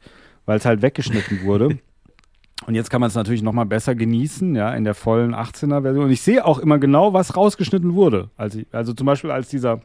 [0.47, 1.79] weil es halt weggeschnitten wurde.
[2.67, 5.83] Und jetzt kann man es natürlich noch mal besser genießen, ja, in der vollen 18er
[5.83, 6.05] Version.
[6.05, 8.31] Und ich sehe auch immer genau, was rausgeschnitten wurde.
[8.37, 9.81] Also, also zum Beispiel als dieser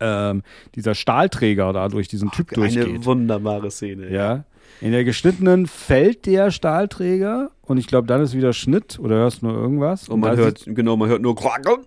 [0.00, 0.42] ähm,
[0.74, 2.86] dieser Stahlträger da durch diesen Typ durchgeht.
[2.86, 4.10] Eine wunderbare Szene.
[4.10, 4.44] Ja.
[4.80, 9.42] In der geschnittenen fällt der Stahlträger und ich glaube, dann ist wieder Schnitt oder hörst
[9.42, 10.08] nur irgendwas.
[10.08, 11.36] Und man da hört, genau, man hört nur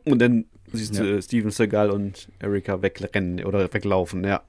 [0.06, 1.04] und dann siehst Ja.
[1.04, 4.42] du Steven Seagal und Erika wegrennen oder weglaufen, ja.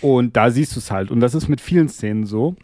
[0.00, 1.10] Und da siehst du es halt.
[1.10, 2.54] Und das ist mit vielen Szenen so.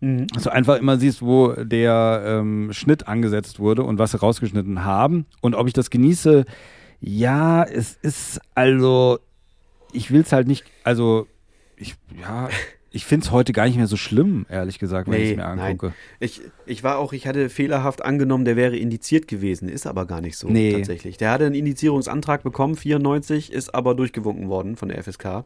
[0.00, 4.84] Dass du einfach immer siehst, wo der ähm, Schnitt angesetzt wurde und was sie rausgeschnitten
[4.84, 5.26] haben.
[5.40, 6.44] Und ob ich das genieße,
[7.00, 9.18] ja, es ist also,
[9.92, 11.26] ich will es halt nicht, also,
[11.76, 12.48] ich, ja,
[12.90, 15.44] ich finde es heute gar nicht mehr so schlimm, ehrlich gesagt, wenn ich es mir
[15.44, 15.92] angucke.
[16.18, 19.68] Ich, ich war auch, ich hatte fehlerhaft angenommen, der wäre indiziert gewesen.
[19.68, 20.72] Ist aber gar nicht so Nee.
[20.72, 21.18] tatsächlich.
[21.18, 25.44] Der hatte einen Indizierungsantrag bekommen, 94, ist aber durchgewunken worden von der FSK.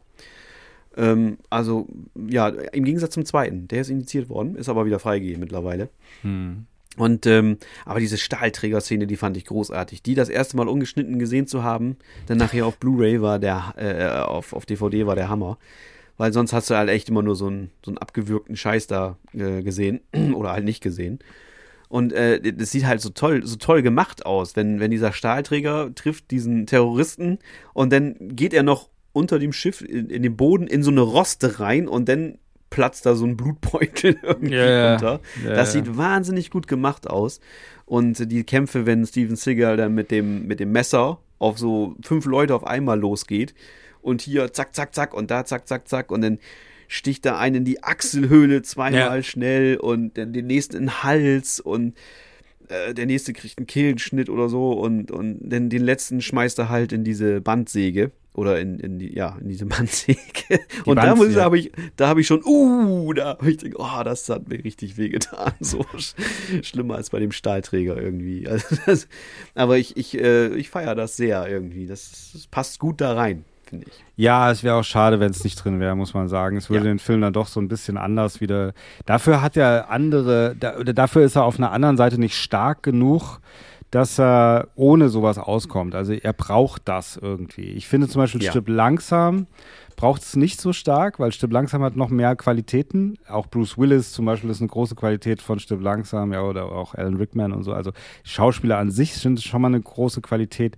[0.97, 5.39] Ähm, also, ja, im Gegensatz zum zweiten, der ist indiziert worden, ist aber wieder freigegeben
[5.39, 5.89] mittlerweile.
[6.21, 6.65] Hm.
[6.97, 10.03] Und ähm, aber diese Stahlträger-Szene, die fand ich großartig.
[10.03, 11.95] Die das erste Mal ungeschnitten gesehen zu haben,
[12.27, 15.57] dann nachher auf Blu-ray war der, äh, auf, auf DVD war der Hammer.
[16.17, 19.17] Weil sonst hast du halt echt immer nur so einen, so einen abgewürgten Scheiß da
[19.33, 20.01] äh, gesehen
[20.33, 21.19] oder halt nicht gesehen.
[21.87, 25.93] Und äh, das sieht halt so toll, so toll gemacht aus, wenn, wenn dieser Stahlträger
[25.93, 27.39] trifft diesen Terroristen
[27.73, 31.01] und dann geht er noch unter dem Schiff in, in den Boden in so eine
[31.01, 32.37] Roste rein und dann
[32.69, 34.93] platzt da so ein Blutbeutel irgendwie ja.
[34.93, 35.19] runter.
[35.45, 37.39] Ja, das sieht wahnsinnig gut gemacht aus.
[37.85, 42.25] Und die Kämpfe, wenn Steven Seagal dann mit dem, mit dem Messer auf so fünf
[42.25, 43.53] Leute auf einmal losgeht
[44.01, 46.39] und hier zack, zack, zack und da zack, zack, zack und dann
[46.87, 49.23] sticht da einen in die Achselhöhle zweimal Ja.
[49.23, 51.95] schnell und dann den nächsten in den Hals und
[52.69, 56.69] äh, der nächste kriegt einen Kehlenschnitt oder so und, und dann den letzten schmeißt er
[56.69, 60.19] halt in diese Bandsäge oder in, in die, ja, in diese Bandsäge.
[60.85, 61.43] Und da Bands, muss ich, ja.
[61.43, 64.63] habe ich, da habe ich schon, uh, da habe ich gedacht, oh, das hat mir
[64.63, 65.53] richtig wehgetan.
[65.59, 66.15] So sch
[66.63, 68.47] schlimmer als bei dem Stahlträger irgendwie.
[68.51, 69.07] Also das,
[69.55, 71.87] aber ich, ich, äh, ich feiere das sehr irgendwie.
[71.87, 74.03] Das, das passt gut da rein, finde ich.
[74.15, 76.57] Ja, es wäre auch schade, wenn es nicht drin wäre, muss man sagen.
[76.57, 76.91] Es würde Ja.
[76.91, 78.73] den Film dann doch so ein bisschen anders wieder.
[79.05, 83.39] Dafür hat er andere, da, dafür ist er auf einer anderen Seite nicht stark genug,
[83.91, 85.95] dass er ohne sowas auskommt.
[85.95, 87.71] Also er braucht das irgendwie.
[87.71, 88.51] Ich finde zum Beispiel Ja.
[88.51, 89.47] Stück langsam
[89.97, 93.19] braucht es nicht so stark, weil Stück langsam hat noch mehr Qualitäten.
[93.27, 96.95] Auch Bruce Willis zum Beispiel ist eine große Qualität von Stück langsam, ja, oder auch
[96.95, 97.73] Alan Rickman und so.
[97.73, 97.91] Also
[98.23, 100.77] Schauspieler an sich sind schon mal eine große Qualität.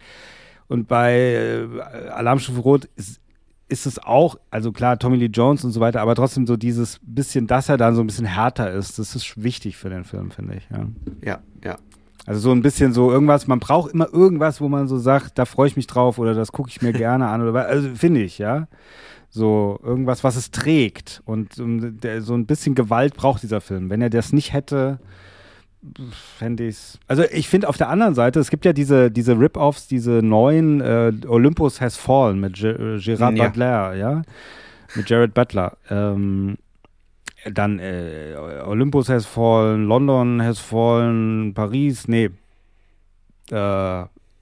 [0.68, 3.22] Und bei äh, Alarmstufe Rot ist,
[3.70, 7.00] ist es auch, also klar, Tommy Lee Jones und so weiter, aber trotzdem so dieses
[7.02, 10.32] bisschen, dass er dann so ein bisschen härter ist, das ist wichtig für den Film,
[10.32, 10.68] finde ich.
[10.70, 10.88] Ja.
[11.24, 11.78] Ja, ja.
[12.26, 15.46] Also so ein bisschen so irgendwas, man braucht immer irgendwas, wo man so sagt, da
[15.46, 18.38] freue ich mich drauf oder das gucke ich mir gerne an oder also finde ich,
[18.38, 18.68] ja.
[19.30, 23.90] So irgendwas, was es trägt und der, so ein bisschen Gewalt braucht dieser Film.
[23.90, 25.00] Wenn er das nicht hätte,
[26.38, 27.00] fände ich es.
[27.08, 30.82] Also ich finde auf der anderen Seite, es gibt ja diese, diese Rip-Offs, diese neuen
[30.82, 33.48] äh, Olympus Has Fallen mit äh, Gerard Ja.
[33.48, 34.22] Butler, ja.
[34.96, 35.78] Mit Jared Butler.
[35.90, 36.58] Ähm,
[37.52, 42.30] dann äh, Olympus Has Fallen, London Has Fallen, Paris, nee.
[43.52, 43.56] Äh,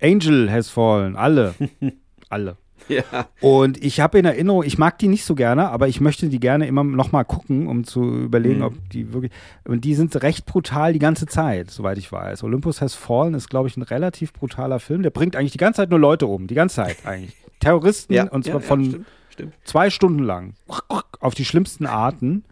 [0.01, 1.53] Angel Has Fallen, alle.
[2.29, 2.57] alle.
[2.87, 3.03] Ja,
[3.41, 6.39] Und ich habe in Erinnerung, ich mag die nicht so gerne, aber ich möchte die
[6.39, 8.63] gerne immer noch mal gucken, um zu überlegen, Mhm.
[8.65, 9.31] ob die wirklich.
[9.65, 12.43] Und die sind recht brutal die ganze Zeit, soweit ich weiß.
[12.43, 15.03] Olympus Has Fallen ist, glaube ich, ein relativ brutaler Film.
[15.03, 17.35] Der bringt eigentlich die ganze Zeit nur Leute um, die ganze Zeit eigentlich.
[17.59, 19.53] Terroristen ja, und zwar ja, von stimmt, stimmt.
[19.63, 20.55] zwei Stunden lang
[21.19, 22.43] auf die schlimmsten Arten.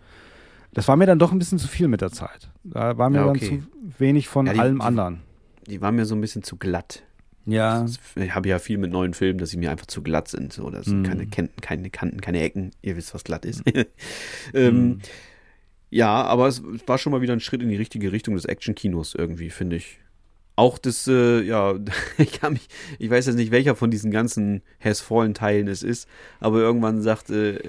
[0.74, 2.50] Das war mir dann doch ein bisschen zu viel mit der Zeit.
[2.64, 3.62] Da war mir Ja, dann okay.
[3.62, 5.22] zu wenig von Ja, die- allem anderen.
[5.68, 7.04] Die waren mir so ein bisschen zu glatt.
[7.46, 7.86] Ja.
[8.16, 10.54] Ich habe ja viel mit neuen Filmen, dass sie mir einfach zu glatt sind.
[10.54, 12.72] So, das sind keine, Kanten, keine Kanten, keine Ecken.
[12.82, 13.64] Ihr wisst, was glatt ist.
[14.54, 15.00] ähm,
[15.90, 19.16] Ja, aber es war schon mal wieder ein Schritt in die richtige Richtung des Action-Kinos
[19.16, 20.00] irgendwie, finde ich.
[20.56, 21.74] Auch das, äh, ja,
[22.20, 22.68] ich kann mich,
[23.00, 26.08] ich weiß jetzt nicht, welcher von diesen ganzen Has Fallen Teilen es ist,
[26.40, 27.60] aber irgendwann sagt äh,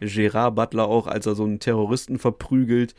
[0.00, 2.94] Gerard Butler auch, als er so einen Terroristen verprügelt,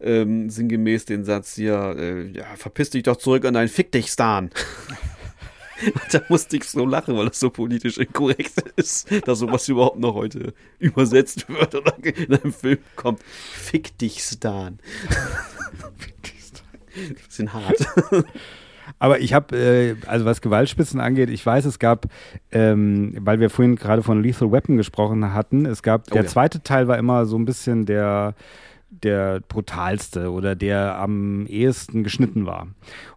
[0.00, 4.08] ähm, sinngemäß den Satz hier, äh, ja, verpiss dich doch zurück an dein Fick dich
[4.08, 4.50] Stan.
[6.12, 10.14] Da musste ich so lachen, weil das so politisch inkorrekt ist, dass sowas überhaupt noch
[10.14, 13.20] heute übersetzt wird oder in einem Film kommt.
[13.24, 14.78] Fick dich, Stan.
[17.26, 17.84] Bisschen hart.
[18.98, 22.06] Aber ich habe, äh, also was Gewaltspitzen angeht, ich weiß, es gab,
[22.50, 26.28] ähm, weil wir vorhin gerade von Lethal Weapon gesprochen hatten, es gab, Oh der ja.
[26.28, 28.34] zweite Teil war immer so ein bisschen der,
[28.90, 32.68] der brutalste oder der am ehesten geschnitten war.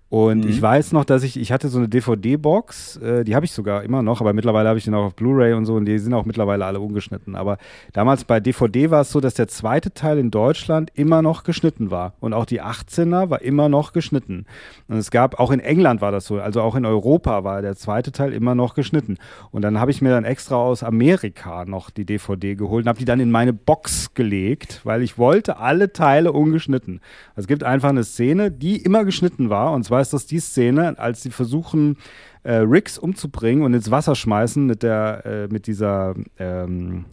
[0.10, 0.50] Und Mhm.
[0.50, 3.84] ich weiß noch, dass ich, ich hatte so eine DVD-Box, äh, die habe ich sogar
[3.84, 6.14] immer noch, aber mittlerweile habe ich den auch auf Blu-ray und so und die sind
[6.14, 7.36] auch mittlerweile alle ungeschnitten.
[7.36, 7.58] Aber
[7.92, 11.90] damals bei DVD war es so, dass der zweite Teil in Deutschland immer noch geschnitten
[11.90, 12.14] war.
[12.20, 14.46] Und auch die 18er war immer noch geschnitten.
[14.88, 17.76] Und es gab, auch in England war das so, also auch in Europa war der
[17.76, 19.18] zweite Teil immer noch geschnitten.
[19.52, 23.00] Und dann habe ich mir dann extra aus Amerika noch die DVD geholt und habe
[23.00, 27.02] die dann in meine Box gelegt, weil ich wollte alle Teile ungeschnitten.
[27.36, 29.74] Es gibt einfach eine Szene, die immer geschnitten war.
[29.74, 31.98] Und zwar ist das die Szene, als sie versuchen,
[32.44, 37.06] äh, Riggs umzubringen und ins Wasser schmeißen mit der, äh, mit dieser, ähm,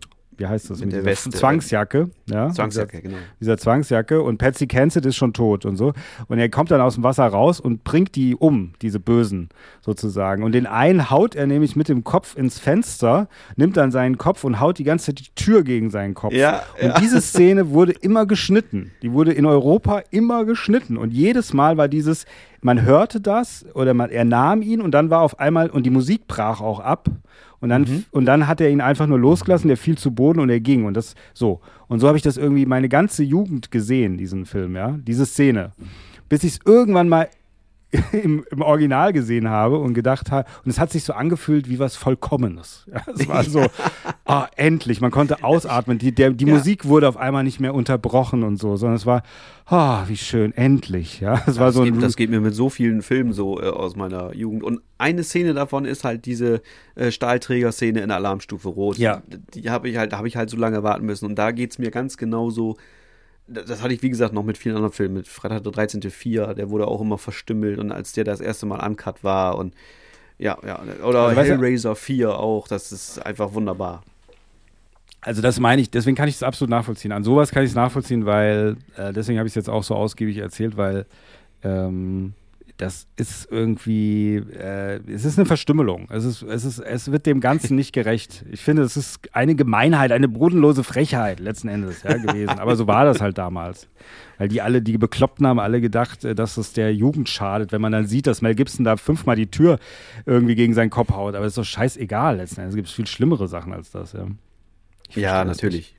[0.43, 1.31] wie heißt das, Mit mit, der Weste.
[1.31, 2.11] Zwangsjacke.
[2.27, 2.51] Ja?
[2.51, 3.17] Zwangsjacke, Dieser- genau.
[3.41, 5.93] dieser Zwangsjacke und Patsy Kensit ist schon tot und so.
[6.27, 9.51] Und er kommt dann aus dem Wasser raus und bringt die um, diese Bösen
[9.83, 10.43] sozusagen.
[10.43, 14.43] Und den einen haut er nämlich mit dem Kopf ins Fenster, nimmt dann seinen Kopf
[14.43, 16.33] und haut die ganze Zeit die Tür gegen seinen Kopf.
[16.33, 16.99] Ja, und ja.
[16.99, 18.91] diese Szene wurde immer geschnitten.
[19.03, 20.97] Die wurde in Europa immer geschnitten.
[20.97, 22.25] Und jedes Mal war dieses,
[22.63, 25.91] man hörte das oder man, er nahm ihn und dann war auf einmal, und die
[25.91, 27.09] Musik brach auch ab.
[27.63, 28.05] Und dann, Mhm.
[28.11, 30.85] und dann hat er ihn einfach nur losgelassen, der fiel zu Boden und er ging.
[30.85, 31.61] Und das so.
[31.89, 35.73] Und so habe ich das irgendwie meine ganze Jugend gesehen, diesen Film, ja, diese Szene.
[36.29, 37.29] Bis ich es irgendwann mal
[38.13, 41.79] im, im Original gesehen habe und gedacht habe, und es hat sich so angefühlt wie
[41.79, 42.87] was Vollkommenes.
[42.93, 43.67] Ja, es war so,
[44.27, 45.99] ah, endlich, man konnte ausatmen.
[45.99, 46.55] Die, der, die Ja.
[46.55, 49.23] Musik wurde auf einmal nicht mehr unterbrochen und so, sondern es war,
[49.67, 51.21] ah, wie schön, endlich.
[51.21, 53.61] Ja, es war das, so ein geht, das geht mir mit so vielen Filmen so
[53.61, 54.63] äh, aus meiner Jugend.
[54.63, 56.63] Und eine Szene davon ist halt diese
[56.95, 58.99] äh, Stahlträger-Szene in Alarmstufe Rot.
[58.99, 59.23] Ja.
[59.55, 61.27] Die habe ich halt, da habe ich halt so lange warten müssen.
[61.27, 62.77] Und da geht es mir ganz genau so.
[63.53, 65.15] Das hatte ich, wie gesagt, noch mit vielen anderen Filmen.
[65.15, 67.79] Mit Freitag der 13.4, der wurde auch immer verstümmelt.
[67.79, 69.75] Und als der das erste Mal uncut war und
[70.39, 70.81] ja, ja.
[71.05, 74.03] Oder Also, Hellraiser 4 auch, das ist einfach wunderbar.
[75.21, 77.13] Also das meine ich, deswegen kann ich es absolut nachvollziehen.
[77.13, 79.95] An sowas kann ich es nachvollziehen, weil, äh, deswegen habe ich es jetzt auch so
[79.95, 81.07] ausgiebig erzählt, weil
[81.63, 82.35] ähm,
[82.77, 86.09] das ist irgendwie, äh, es ist eine Verstümmelung.
[86.11, 88.45] Es, ist, es, ist, es wird dem Ganzen nicht gerecht.
[88.51, 92.59] Ich finde, es ist eine Gemeinheit, eine bodenlose Frechheit letzten Endes ja, gewesen.
[92.59, 93.89] Aber so war das halt damals.
[94.39, 97.81] Weil die alle, die Bekloppten haben alle gedacht, äh, dass es der Jugend schadet, wenn
[97.81, 99.79] man dann sieht, dass Mel Gibson da fünfmal die Tür
[100.27, 101.35] irgendwie gegen seinen Kopf haut.
[101.35, 102.75] Aber es ist doch scheißegal letzten Endes.
[102.75, 104.27] Es gibt viel schlimmere Sachen als das, ja.
[105.15, 105.95] Ja, natürlich.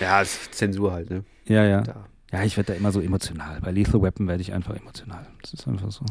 [0.00, 1.24] Ja, es ist Zensur halt, ne?
[1.46, 1.80] Ja, ja.
[1.82, 2.06] Da.
[2.34, 3.60] Ja, ich werde da immer so emotional.
[3.60, 5.24] Bei Lethal Weapon werde ich einfach emotional.
[5.40, 6.04] Das ist einfach so.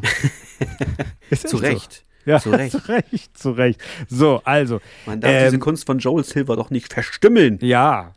[1.30, 1.64] Ist Zu so.
[1.64, 2.06] Recht.
[2.26, 2.72] Ja, Zu Recht.
[2.82, 3.82] zu Recht, zu Recht.
[4.08, 4.80] So, also.
[5.06, 8.14] Man darf ähm, diese Kunst von Joel Silver doch nicht verstümmeln, Ja,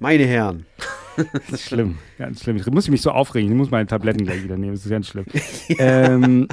[0.00, 0.66] meine Herren.
[1.16, 1.98] das ist schlimm.
[2.18, 2.56] Ganz schlimm.
[2.56, 3.52] Ich muss mich so aufregen.
[3.52, 4.74] Ich muss meine Tabletten gleich wieder nehmen.
[4.74, 5.26] Das ist ganz schlimm.
[5.78, 6.48] ähm,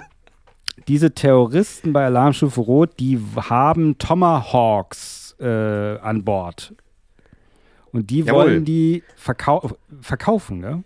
[0.87, 6.75] diese Terroristen bei Alarmstufe Rot, die haben Tomahawks äh, an Bord.
[7.95, 8.45] Und die Jawohl.
[8.45, 10.83] wollen die verkau verkaufen, ne?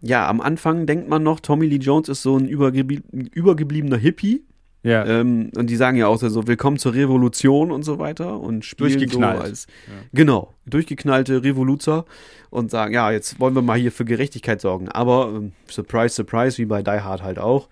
[0.00, 4.44] Ja, am Anfang denkt man noch, Tommy Lee Jones ist so ein übergeblie übergebliebener Hippie.
[4.84, 5.04] Ja.
[5.04, 9.08] Ähm, und die sagen ja auch so, willkommen zur Revolution und so weiter und spielen
[9.08, 9.66] so als
[10.12, 12.04] genau durchgeknallte Revoluzer
[12.50, 14.88] und sagen, ja, jetzt wollen wir mal hier für Gerechtigkeit sorgen.
[14.88, 17.68] Aber ähm, surprise, surprise, wie bei Die Hard halt auch.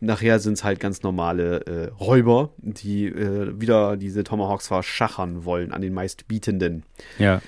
[0.00, 5.70] Nachher sind es halt ganz normale äh, Räuber, die äh, wieder diese Tomahawks verschachern wollen
[5.70, 6.82] an den meistbietenden.
[7.18, 7.40] ja.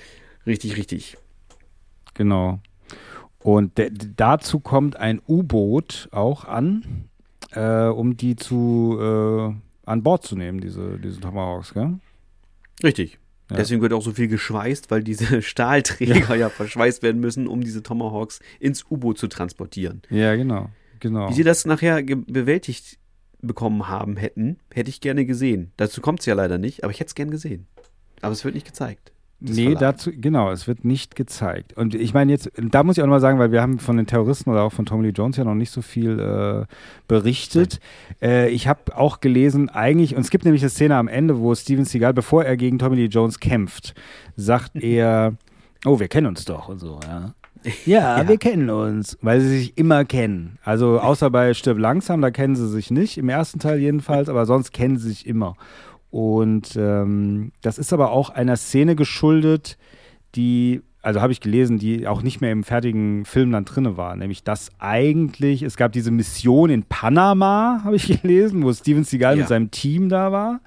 [0.49, 1.15] Richtig, richtig.
[2.15, 2.59] Genau.
[3.37, 3.73] Und
[4.17, 7.07] dazu kommt ein U-Boot auch an,
[7.51, 9.53] äh, um die zu äh,
[9.85, 11.99] an Bord zu nehmen, diese, diese Tomahawks, gell?
[12.83, 13.19] Richtig.
[13.51, 13.57] Ja.
[13.57, 16.49] Deswegen wird auch so viel geschweißt, weil diese Stahlträger ja.
[16.49, 20.01] verschweißt werden müssen, um diese Tomahawks ins U-Boot zu transportieren.
[20.09, 20.69] Ja, genau.
[20.99, 21.29] Genau.
[21.29, 22.97] Wie sie das nachher bewältigt
[23.39, 25.73] bekommen haben hätten, hätte ich gerne gesehen.
[25.77, 27.67] Dazu kommt es ja leider nicht, aber ich hätte es gern gesehen.
[28.21, 29.13] Aber es wird nicht gezeigt.
[29.41, 29.79] Nee, Verlag.
[29.79, 31.71] dazu, genau, es wird nicht gezeigt.
[31.77, 33.95] Und ich meine jetzt, da muss ich auch noch mal sagen, weil wir haben von
[33.95, 36.65] den Terroristen oder auch von Tommy Lee Jones ja noch nicht so viel äh,
[37.07, 37.79] berichtet.
[38.21, 41.55] Äh, ich habe auch gelesen, eigentlich, und es gibt nämlich eine Szene am Ende, wo
[41.55, 43.93] Steven Seagal, bevor er gegen Tommy Lee Jones kämpft,
[44.35, 45.35] sagt er,
[45.85, 47.33] oh, wir kennen uns doch und so, ja.
[47.85, 50.57] Ja, wir kennen uns, weil sie sich immer kennen.
[50.63, 54.45] Also außer bei Stirb langsam, da kennen sie sich nicht, im ersten Teil jedenfalls, aber
[54.45, 55.55] sonst kennen sie sich immer.
[56.11, 59.77] Und ähm, das ist aber auch einer Szene geschuldet,
[60.35, 64.15] die, also habe ich gelesen, die auch nicht mehr im fertigen Film dann drinne war.
[64.15, 69.35] Nämlich, dass eigentlich, es gab diese Mission in Panama, habe ich gelesen, wo Steven Seagal
[69.35, 69.39] Ja.
[69.41, 70.61] mit seinem Team da war.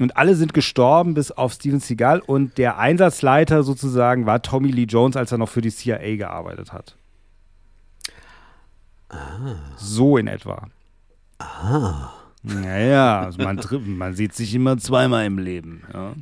[0.00, 2.20] Und alle sind gestorben, bis auf Steven Seagal.
[2.20, 6.72] Und der Einsatzleiter sozusagen war Tommy Lee Jones, als er noch für die CIA gearbeitet
[6.72, 6.94] hat.
[9.76, 10.68] So in etwa.
[11.38, 12.10] Ah.
[12.54, 13.60] Naja, also man,
[13.98, 15.82] man sieht sich immer zweimal im Leben.
[15.92, 16.14] Ja.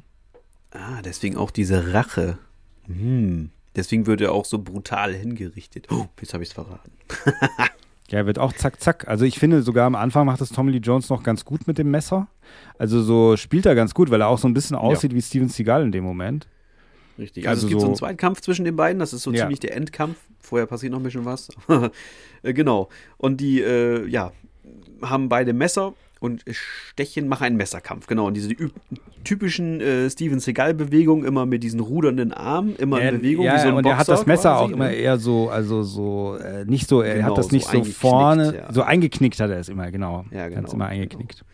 [0.73, 2.39] Ah, deswegen auch diese Rache.
[2.87, 3.51] Hm.
[3.75, 5.87] Deswegen wird er auch so brutal hingerichtet.
[5.91, 6.91] Oh, jetzt habe ich es verraten.
[8.09, 9.09] Ja, er wird auch zack, zack.
[9.09, 11.77] Also ich finde sogar am Anfang macht es Tommy Lee Jones noch ganz gut mit
[11.77, 12.29] dem Messer.
[12.79, 15.49] Also so spielt er ganz gut, weil er auch so ein bisschen aussieht wie Steven
[15.49, 16.47] Seagal in dem Moment.
[17.19, 17.49] Richtig.
[17.49, 19.01] Also, Also es gibt so so- einen Zweitkampf zwischen den beiden.
[19.01, 19.41] Das ist so Ja.
[19.41, 20.19] ziemlich der Endkampf.
[20.39, 21.49] Vorher passiert noch ein bisschen was.
[22.45, 22.91] Äh, genau.
[23.17, 24.31] Und die, äh, ja,
[25.03, 28.07] haben beide Messer und stechen, machen einen Messerkampf.
[28.07, 28.27] Genau.
[28.27, 28.55] Und diese
[29.25, 33.69] typischen äh, Steven Seagal-Bewegungen, immer mit diesen rudernden Armen, immer in Bewegung, ja, wie so
[33.69, 36.65] ein und Boxer er hat das Messer quasi, auch immer eher so, also so, äh,
[36.65, 38.73] nicht so, er Genau, hat das so nicht so eingeknickt, vorne, ja.
[38.73, 40.25] so eingeknickt hat er es immer, genau.
[40.31, 41.45] Ja, genau, immer eingeknickt.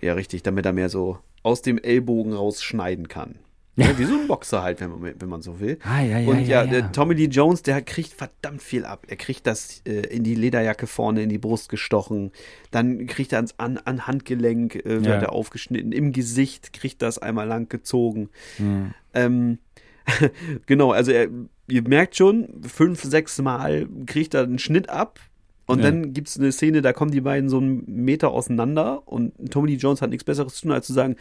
[0.00, 3.36] Ja, richtig, damit er mehr so aus dem Ellbogen rausschneiden kann.
[3.74, 3.98] Ja.
[3.98, 5.78] wie so ein Boxer halt, wenn man, wenn man so will.
[5.82, 6.92] Ah, ja, ja, Und ja, ja, der.
[6.92, 9.06] Tommy Lee Jones, der kriegt verdammt viel ab.
[9.08, 12.32] Er kriegt das äh, in die Lederjacke vorne in die Brust gestochen.
[12.70, 15.90] Dann kriegt er ans an, an Handgelenk, äh, wird er aufgeschnitten.
[15.92, 18.28] Im Gesicht kriegt das einmal lang gezogen.
[18.58, 18.92] Hm.
[19.14, 19.58] Ähm,
[20.66, 21.28] genau, also er,
[21.68, 25.18] ihr merkt schon, fünf, sechs Mal kriegt er einen Schnitt ab.
[25.64, 25.84] Und Ja.
[25.90, 29.70] dann gibt es eine Szene, da kommen die beiden so einen Meter auseinander und Tommy
[29.70, 31.16] Lee Jones hat nichts Besseres zu tun, als zu sagen,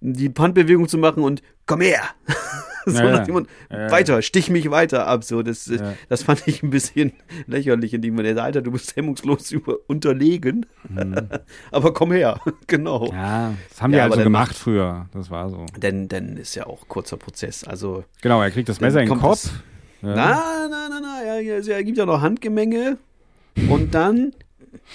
[0.00, 2.02] die Handbewegung zu machen und komm her.
[2.86, 3.24] so Ja, nach ja.
[3.24, 3.90] dem Ja, ja.
[3.90, 5.24] weiter, stich mich weiter ab.
[5.24, 5.94] So, das, Ja.
[6.08, 7.12] das fand ich ein bisschen
[7.46, 10.66] lächerlich, indem man der Alter, du bist hemmungslos über, unterlegen.
[11.72, 13.06] aber komm her, genau.
[13.10, 13.16] Mhm.
[13.16, 15.06] Ja, das haben Ja, die aber also gemacht macht- früher.
[15.12, 15.66] Das war so.
[15.76, 17.64] Denn, denn ist ja auch kurzer Prozess.
[17.64, 19.42] Also, Genau, er kriegt das Messer in den Kopf.
[19.42, 19.52] das-
[20.02, 20.14] Ja.
[20.14, 22.98] na, na, na, na, ja, ja, es gibt ja noch Handgemenge.
[23.68, 24.32] Und dann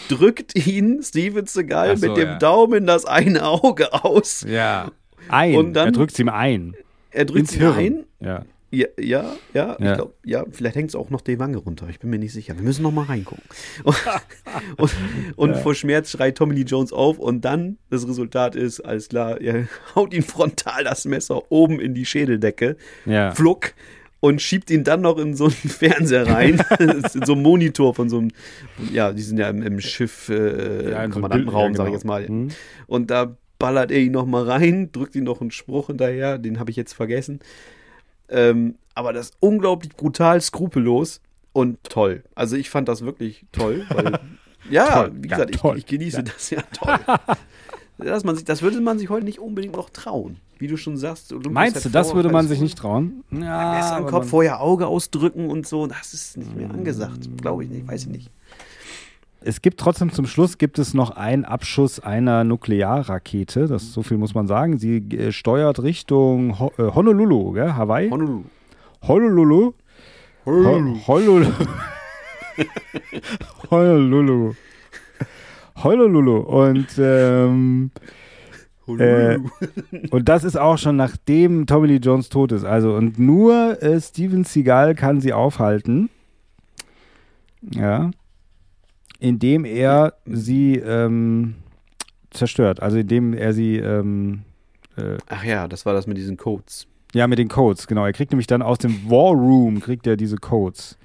[0.10, 2.38] drückt ihn Steven Seagal so, mit dem ja.
[2.38, 4.46] Daumen das eine Auge aus.
[4.48, 4.92] Ja.
[5.30, 5.56] Ein.
[5.56, 6.76] Und dann- er drückt es ihm ein.
[7.12, 7.74] Er drückt Hirn.
[7.78, 8.04] ein.
[8.20, 8.46] Ja.
[8.74, 9.92] Ja, ja, ja, Ja.
[9.92, 11.88] ich glaube, ja, vielleicht hängt es auch noch die Wange runter.
[11.90, 12.56] Ich bin mir nicht sicher.
[12.56, 13.44] Wir müssen noch mal reingucken.
[13.84, 13.98] Und,
[14.78, 14.92] und,
[15.36, 19.42] und vor Schmerz schreit Tommy Lee Jones auf und dann das Resultat ist, alles klar,
[19.42, 22.78] er haut ihn frontal das Messer oben in die Schädeldecke.
[23.06, 23.32] Ja.
[23.32, 23.74] Fluck.
[24.22, 28.08] Und schiebt ihn dann noch in so einen Fernseher rein, in so einen Monitor von
[28.10, 28.32] so einem,
[28.94, 32.02] ja, die sind ja im, im Schiff, äh, Ja, so Kommandantenraum, Bild- ja, sag ich
[32.02, 32.18] genau.
[32.18, 32.30] jetzt mal.
[32.30, 32.48] Mhm.
[32.88, 36.60] Und da ballert er ihn noch mal rein, drückt ihm noch einen Spruch hinterher, den
[36.60, 37.40] habe ich jetzt vergessen.
[38.30, 41.20] Ähm, aber das ist unglaublich brutal, skrupellos
[41.54, 42.24] und toll.
[42.34, 44.20] Also ich fand das wirklich toll, weil,
[44.70, 45.78] ja, Toll, wie ja, gesagt, toll.
[45.78, 46.98] ich, ich genieße das ja toll.
[47.98, 50.38] dass man sich, das würde man sich heute nicht unbedingt noch trauen.
[50.62, 51.34] Wie du schon sagst.
[51.34, 53.24] Olympus Meinst du, das würde man sich nicht trauen?
[53.32, 57.28] Ja, Messer im aber Kopf, vorher Auge ausdrücken und so, das ist nicht mehr angesagt.
[57.42, 58.30] Glaube ich nicht, weiß ich nicht.
[59.40, 63.66] Es gibt trotzdem zum Schluss gibt es noch einen Abschuss einer Nuklearrakete.
[63.66, 64.78] Das so viel muss man sagen.
[64.78, 67.74] Sie äh, steuert Richtung Ho äh, Honolulu, gell?
[67.74, 68.12] Hawaii.
[68.12, 68.44] Honolulu.
[69.02, 69.74] Honolulu.
[70.46, 70.52] Ho
[71.08, 71.48] Honolulu.
[73.72, 74.54] Honolulu.
[75.84, 76.38] Honolulu.
[76.38, 77.90] Und ähm,
[78.88, 79.38] äh,
[80.10, 82.66] und das ist auch schon nachdem Tommy Lee Jones tot ist.
[82.66, 86.10] Also und nur äh, Steven Seagal kann sie aufhalten.
[87.62, 88.12] Ja.
[89.20, 91.56] Indem er sie ähm,
[92.32, 92.82] zerstört.
[92.82, 94.42] Also indem er sie ähm,
[94.98, 96.88] äh, Ach ja, das war das mit diesen Codes.
[97.14, 98.06] ja, mit den Codes, genau.
[98.06, 100.98] Er kriegt nämlich dann aus dem War Room, kriegt er diese Codes,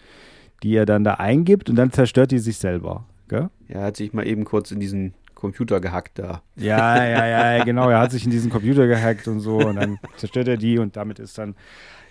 [0.62, 3.04] die er dann da eingibt und dann zerstört die sich selber.
[3.28, 3.50] Gell?
[3.68, 5.14] Er hat sich mal eben kurz in diesen
[5.46, 6.42] Computer gehackt da.
[6.56, 7.88] Ja, ja, ja, genau.
[7.90, 10.96] Er hat sich in diesen Computer gehackt und so und dann zerstört er die und
[10.96, 11.54] damit ist dann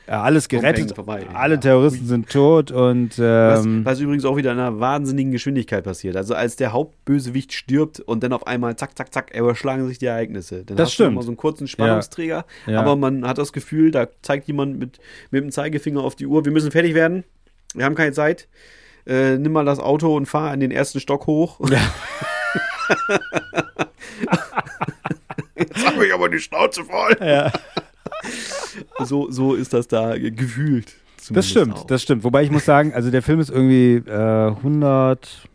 [0.08, 0.94] äh, alles gerettet.
[0.96, 1.26] Vorbei.
[1.34, 1.60] Alle Ja.
[1.62, 6.16] Terroristen sind tot und Was, ähm, was übrigens auch wieder in einer wahnsinnigen Geschwindigkeit passiert.
[6.16, 10.06] Also als der Hauptbösewicht stirbt und dann auf einmal zack, zack, zack, überschlagen sich die
[10.06, 10.64] Ereignisse.
[10.64, 11.16] Dann Das hast du stimmt.
[11.16, 12.80] mal so einen kurzen Spannungsträger, Ja.
[12.80, 15.00] aber man hat das Gefühl, da zeigt jemand mit,
[15.32, 17.24] mit dem Zeigefinger auf die Uhr, wir müssen fertig werden,
[17.74, 18.48] wir haben keine Zeit.
[19.08, 21.60] Äh, nimm mal das Auto und fahr in den ersten Stock hoch.
[25.58, 27.18] Jetzt habe ich aber die Schnauze voll.
[29.06, 30.94] So, so ist das da ge- gefühlt.
[31.30, 31.88] das stimmt, auch.
[31.88, 32.24] das stimmt.
[32.24, 35.48] Wobei ich muss sagen, also der Film ist irgendwie äh, 100,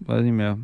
[0.00, 0.58] weiß nicht mehr.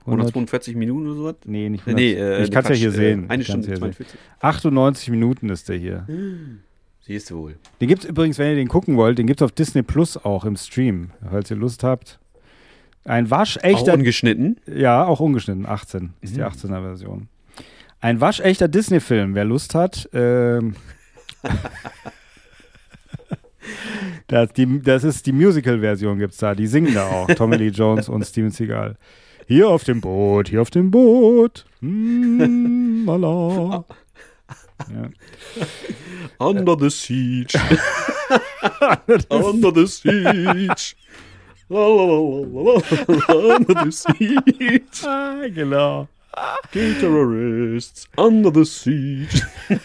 [0.00, 1.34] 100, 142 Minuten oder sowas?
[1.44, 1.96] nee, nicht 100.
[1.96, 3.26] Nee, äh, ich kann es ja hier äh, sehen.
[3.28, 3.92] Eine Stunde hier sehen.
[3.94, 4.18] 42.
[4.40, 6.06] 98 Minuten ist der hier.
[7.00, 7.56] Siehst du wohl.
[7.80, 10.16] Den gibt es übrigens, wenn ihr den gucken wollt, den gibt es auf Disney Plus
[10.18, 12.18] auch im Stream, falls ihr Lust habt.
[13.04, 14.58] Ein Auch waschechter, ungeschnitten.
[14.66, 17.28] ja, auch ungeschnitten, 18, ist die 18er Version.
[18.00, 20.08] Ein waschechter Disney-Film, wer Lust hat.
[20.12, 20.76] Ähm,
[24.28, 26.54] das, die, das ist die Musical-Version, gibt es da.
[26.54, 28.96] Die singen da auch, Tommy Lee Jones und Steven Seagal.
[29.46, 31.64] Hier auf dem Boot, hier auf dem Boot.
[31.80, 33.84] Mm, lala.
[34.78, 35.08] Ja.
[36.38, 37.58] Under the siege.
[39.30, 40.94] Under the siege.
[41.70, 42.80] Under
[43.84, 44.90] the siege.
[45.04, 46.08] Ah, genau.
[46.72, 48.06] Gay terrorists.
[48.16, 49.42] Under the siege.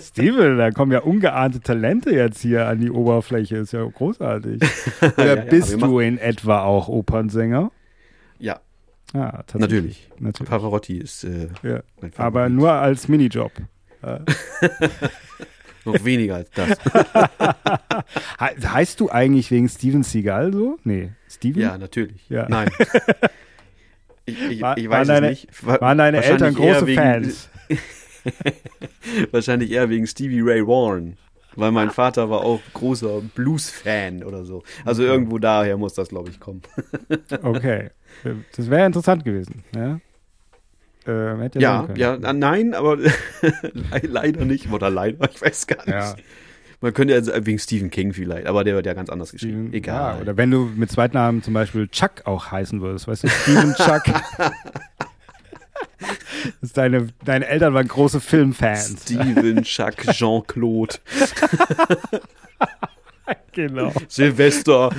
[0.00, 3.58] Steven, da kommen ja ungeahnte Talente jetzt hier an die Oberfläche.
[3.58, 4.60] Ist ja großartig.
[5.16, 7.70] Oder Ja, ja, bist du in etwa auch Opernsänger?
[8.38, 8.58] Ja,
[9.14, 9.60] Ja, tatsächlich.
[9.60, 10.08] natürlich.
[10.18, 10.50] Natürlich.
[10.50, 11.80] Pavarotti ist äh, Ja.
[12.00, 12.18] mein Favorit.
[12.18, 13.52] Aber nur als Minijob.
[15.84, 16.68] Noch weniger als das.
[18.38, 20.78] He heißt du eigentlich wegen Steven Seagal so?
[20.84, 21.10] Nee.
[21.28, 21.60] Steven?
[21.62, 22.28] Ja, natürlich.
[22.28, 22.46] Ja.
[22.48, 22.70] Nein.
[24.26, 25.66] Ich, ich, War- ich weiß deine- es nicht.
[25.66, 27.50] Wa- Waren deine Eltern große wegen, Fans?
[29.32, 31.18] Wahrscheinlich eher wegen Stevie Ray Vaughan.
[31.56, 34.62] Weil mein Vater war auch großer Blues-Fan oder so.
[34.86, 36.62] Also irgendwo daher muss das, glaube ich, kommen.
[37.42, 37.90] Okay.
[38.56, 39.62] Das wäre interessant gewesen.
[39.76, 40.00] Ja,
[41.06, 43.12] ähm, hätte Ja, ja, na, nein, aber le-
[44.02, 44.70] leider nicht.
[44.72, 45.88] Oder leider, ich weiß gar nicht.
[45.88, 46.14] Ja.
[46.80, 49.68] Man könnte ja wegen Stephen King vielleicht, aber der wird ja ganz anders geschrieben.
[49.68, 50.16] Steven- Egal.
[50.16, 53.74] Ja, oder wenn du mit Zweitnamen zum Beispiel Chuck auch heißen würdest, weißt du, Steven
[53.74, 54.02] Chuck.
[56.74, 58.96] deine, deine Eltern waren große Filmfans.
[59.02, 60.96] Steven, Chuck, Jean-Claude,
[63.52, 63.92] Genau.
[64.08, 64.90] Silvester.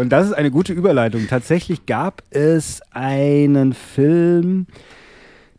[0.00, 1.26] Und das ist eine gute Überleitung.
[1.28, 4.66] Tatsächlich gab es einen Film,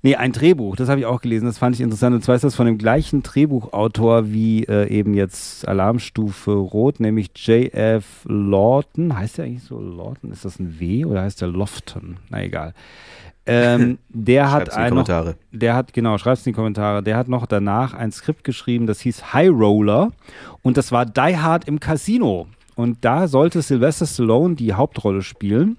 [0.01, 2.15] nee, ein Drehbuch, das habe ich auch gelesen, das fand ich interessant.
[2.15, 7.29] Und zwar ist das von dem gleichen Drehbuchautor wie äh, eben jetzt Alarmstufe Rot, nämlich
[7.35, 8.25] J.F.
[8.25, 9.15] Lawton.
[9.15, 10.31] Heißt der eigentlich so Lawton?
[10.31, 12.17] Ist das ein W oder heißt der Lofton?
[12.31, 12.73] Na egal.
[13.45, 15.35] Ähm, der hat in die ein noch, Kommentare.
[15.51, 19.01] der hat, genau, schreib's in die Kommentare, der hat noch danach ein Skript geschrieben, das
[19.01, 20.11] hieß High Roller
[20.63, 22.47] und das war Die Hard im Casino.
[22.81, 25.77] Und da sollte Sylvester Stallone die Hauptrolle spielen.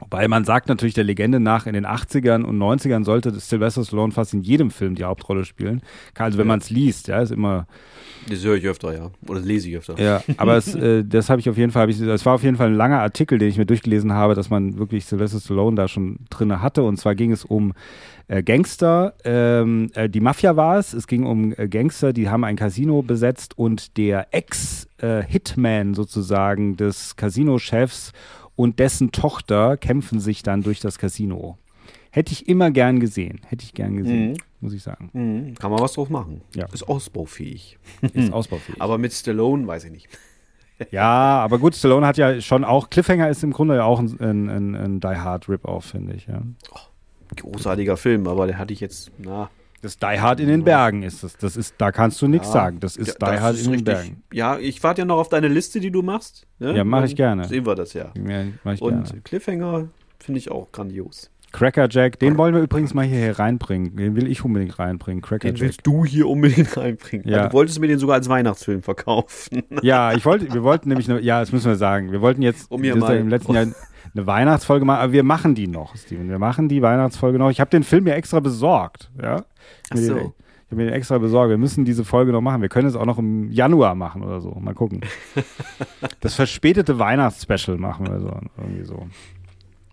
[0.00, 4.12] Wobei man sagt natürlich der Legende nach, in den 80ern und 90ern sollte Sylvester Stallone
[4.12, 5.82] fast in jedem Film die Hauptrolle spielen.
[6.16, 7.66] Also wenn man es liest, ja, ist immer.
[8.28, 9.10] Das höre ich öfter, ja.
[9.28, 10.00] Oder lese ich öfter.
[10.02, 12.56] Ja, aber es, äh, das habe ich auf jeden Fall, ich, das war auf jeden
[12.56, 15.86] Fall ein langer Artikel, den ich mir durchgelesen habe, dass man wirklich Sylvester Stallone da
[15.86, 16.82] schon drin hatte.
[16.82, 17.74] Und zwar ging es um
[18.30, 20.92] äh, Gangster, ähm, äh, die Mafia war es.
[20.92, 27.16] Es ging um äh, Gangster, die haben ein Casino besetzt und der Ex-Hitman sozusagen des
[27.16, 28.12] Casino-Chefs
[28.54, 31.58] und dessen Tochter kämpfen sich dann durch das Casino.
[32.12, 33.40] Hätte ich immer gern gesehen.
[33.46, 35.10] Hätte ich gern gesehen, muss ich sagen.
[35.12, 35.54] Mhm.
[35.54, 36.42] Kann man was drauf machen.
[36.54, 36.66] Ja.
[36.72, 37.78] Ist ausbaufähig.
[38.14, 38.80] Ist ausbaufähig.
[38.80, 40.08] Aber mit Stallone weiß ich nicht.
[40.90, 44.18] Ja, aber gut, Stallone hat ja schon auch, Cliffhanger ist im Grunde ja auch ein,
[44.18, 46.26] ein, ein, ein Die Hard Rip-Off, finde ich.
[46.26, 46.40] Ja.
[47.36, 49.50] Großartiger Film, aber der hatte ich jetzt, na.
[49.82, 51.38] Das Die Hard in den Bergen ist das.
[51.38, 52.80] Das ist, da kannst du nichts Ja, sagen.
[52.80, 53.84] Das ist Ja, Die das Hard ist in den.
[53.84, 54.22] Bergen.
[54.30, 56.46] Ja, ich warte ja noch auf deine Liste, die du machst.
[56.58, 56.76] ne?
[56.76, 57.44] Ja, mach ich gerne.
[57.48, 58.12] Sehen wir das ja.
[58.28, 59.20] Ja, ich Und gerne.
[59.22, 59.88] Cliffhanger
[60.18, 61.30] finde ich auch grandios.
[61.52, 63.96] Cracker Jack, den wollen wir übrigens mal hier reinbringen.
[63.96, 65.20] Den will ich unbedingt reinbringen.
[65.22, 67.26] Cracker Den willst du hier unbedingt reinbringen.
[67.26, 67.48] Ja.
[67.48, 69.62] Du wolltest mir den sogar als Weihnachtsfilm verkaufen.
[69.82, 72.12] Ja, ich wollte, wir wollten nämlich, ja, das müssen wir sagen.
[72.12, 73.66] Wir wollten jetzt Um hier das mal- im letzten Jahr
[74.14, 76.28] eine Weihnachtsfolge machen, aber wir machen die noch, Steven.
[76.28, 77.50] Wir machen die Weihnachtsfolge noch.
[77.50, 79.10] Ich habe den Film mir extra besorgt.
[79.20, 79.44] Ja?
[79.90, 80.16] Ach so.
[80.16, 81.50] Ich habe mir den extra besorgt.
[81.50, 82.62] Wir müssen diese Folge noch machen.
[82.62, 84.50] Wir können es auch noch im Januar machen oder so.
[84.60, 85.00] Mal gucken.
[86.20, 88.38] Das verspätete Weihnachtsspecial machen wir so.
[88.58, 89.06] Irgendwie so.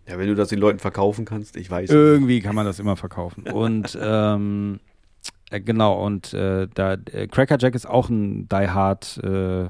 [0.08, 1.90] Ja, wenn du das den Leuten verkaufen kannst, ich weiß.
[1.90, 3.44] Irgendwie kann man das immer verkaufen.
[3.44, 4.80] Und ähm,
[5.52, 9.68] äh, genau, und äh, da äh, Cracker Jack ist auch ein Die Hard äh,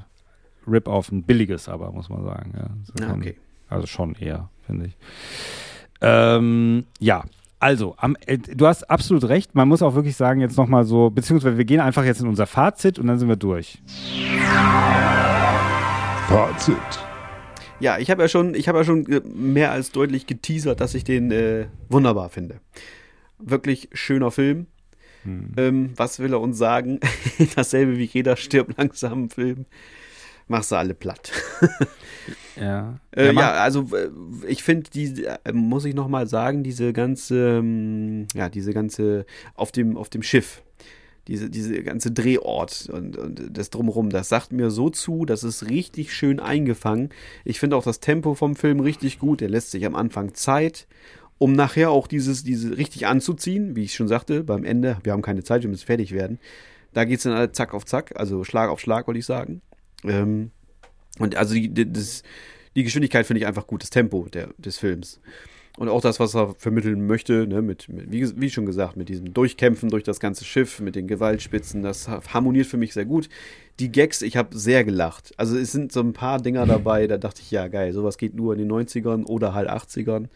[0.68, 2.54] Rip-Off, ein billiges aber, muss man sagen.
[2.56, 2.70] Ja.
[2.84, 3.38] So Ah, okay.
[3.70, 4.98] Also schon eher, finde ich.
[6.02, 7.24] Ähm, ja,
[7.60, 9.56] also, am, äh, du hast absolut recht.
[9.56, 12.46] Man muss auch wirklich sagen, jetzt nochmal so, beziehungsweise wir gehen einfach jetzt in unser
[12.46, 13.82] Fazit und dann sind wir durch.
[16.28, 16.78] Fazit.
[17.80, 20.94] Ja, ich habe ja schon, ich habe ja schon äh, mehr als deutlich geteasert, dass
[20.94, 22.60] ich den äh, wunderbar finde.
[23.40, 24.68] Wirklich schöner Film.
[25.58, 27.00] Ähm, was will er uns sagen?
[27.56, 29.66] Dasselbe wie jeder stirbt langsam Film.
[30.48, 31.32] Machst du alle platt.
[32.60, 34.10] Ja, Äh, mach- ja, also äh,
[34.48, 39.26] ich finde, die äh, muss ich noch mal sagen, diese ganze, ähm, ja, diese ganze
[39.54, 40.64] auf dem auf dem Schiff,
[41.28, 45.70] diese diese ganze Drehort und, und das drumherum, das sagt mir so zu, das ist
[45.70, 47.10] richtig schön eingefangen.
[47.46, 49.42] Ich finde auch das Tempo vom Film richtig gut.
[49.42, 50.88] Der lässt sich am Anfang Zeit,
[51.38, 54.98] um nachher auch dieses diese richtig anzuziehen, wie ich schon sagte, beim Ende.
[55.04, 56.40] Wir haben keine Zeit, wir müssen fertig werden.
[56.94, 59.62] Da geht's dann alle zack auf zack, also Schlag auf Schlag, wollte ich sagen.
[60.10, 60.52] Ähm,
[61.20, 62.24] und also die, die, das,
[62.76, 65.20] die Geschwindigkeit finde ich einfach gut, das Tempo der, des Films.
[65.78, 69.10] Und auch das, was er vermitteln möchte, ne, mit, mit wie, wie schon gesagt, mit
[69.10, 73.30] diesem Durchkämpfen durch das ganze Schiff, mit den Gewaltspitzen, das harmoniert für mich sehr gut.
[73.80, 75.34] Die Gags, ich habe sehr gelacht.
[75.38, 78.34] Also es sind so ein paar Dinger dabei, da dachte ich, ja geil, sowas geht
[78.34, 80.30] nur in den 90ern oder halt 80ern.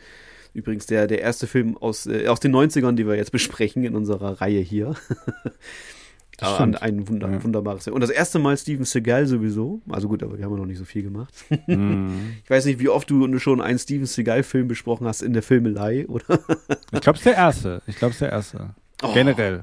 [0.53, 3.95] Übrigens der, der erste Film aus, äh, aus den 90ern, die wir jetzt besprechen in
[3.95, 4.95] unserer Reihe hier.
[6.41, 6.81] Aber stimmt.
[6.81, 7.43] ein Wunder, Ja.
[7.43, 7.93] wunderbares Film.
[7.95, 9.81] Und das erste Mal Steven Seagal sowieso.
[9.89, 11.33] Also gut, aber wir haben ja noch nicht so viel gemacht.
[11.67, 12.11] Mhm.
[12.43, 16.07] Ich weiß nicht, wie oft du schon einen Steven Seagal-Film besprochen hast in der Filmelei,
[16.07, 16.25] oder?
[16.93, 17.81] Ich glaube, es ist der erste.
[17.87, 18.69] Ich glaube, es ist der erste.
[19.03, 19.61] Oh, Generell.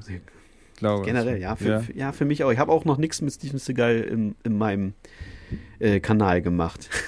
[0.77, 1.55] glaube, Generell, ja.
[1.55, 1.79] Für, ja.
[1.81, 2.51] Für, ja, für mich auch.
[2.51, 4.93] Ich habe auch noch nichts mit Steven Seagal in, in meinem
[5.79, 6.89] äh, Kanal gemacht.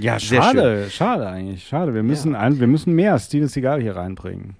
[0.00, 1.92] Ja, schade, schade eigentlich, schade.
[1.92, 4.54] Wir müssen, ein, wir müssen mehr Steven Seagal hier reinbringen.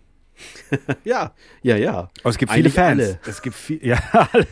[1.05, 2.11] Ja, ja, ja.
[2.23, 3.03] Aber es gibt viele Eigentlich Fans.
[3.03, 3.21] alle.
[3.27, 3.99] Es gibt viel, ja,
[4.33, 4.47] alle.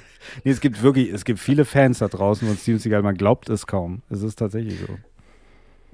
[0.44, 3.02] nee, es gibt wirklich, es gibt viele Fans da draußen von Steven Seagal.
[3.02, 4.02] Man glaubt es kaum.
[4.10, 4.96] Es ist tatsächlich so.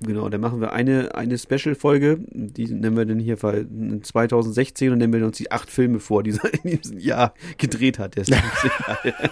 [0.05, 3.65] Genau, dann machen wir eine, eine Special-Folge, die nennen wir dann hier für
[4.03, 7.99] 2016 und nennen wir uns die acht Filme vor, die er in diesem Jahr gedreht
[7.99, 8.17] hat.
[8.17, 9.31] Der Steven Seagal.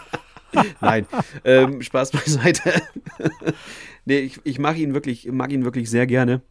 [0.81, 1.06] Nein,
[1.44, 2.82] ähm, Spaß beiseite.
[4.05, 6.43] nee, ich, ich mag ihn wirklich, mag ihn wirklich sehr gerne.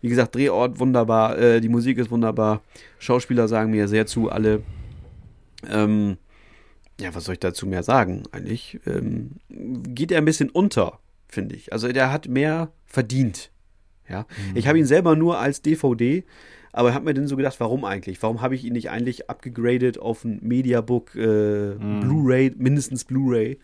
[0.00, 2.62] Wie gesagt, Drehort wunderbar, äh, die Musik ist wunderbar,
[2.98, 4.62] Schauspieler sagen mir sehr zu, alle.
[5.68, 6.18] Ähm,
[7.00, 8.24] ja, was soll ich dazu mehr sagen?
[8.32, 11.72] Eigentlich ähm, geht er ein bisschen unter, finde ich.
[11.72, 13.50] Also der hat mehr verdient.
[14.08, 16.24] Ja, ich habe ihn selber nur als DVD,
[16.74, 18.20] aber habe mir dann so gedacht, warum eigentlich?
[18.22, 23.58] Warum habe ich ihn nicht eigentlich abgegradet auf ein Mediabook, äh, Blu-ray, mindestens Blu-ray?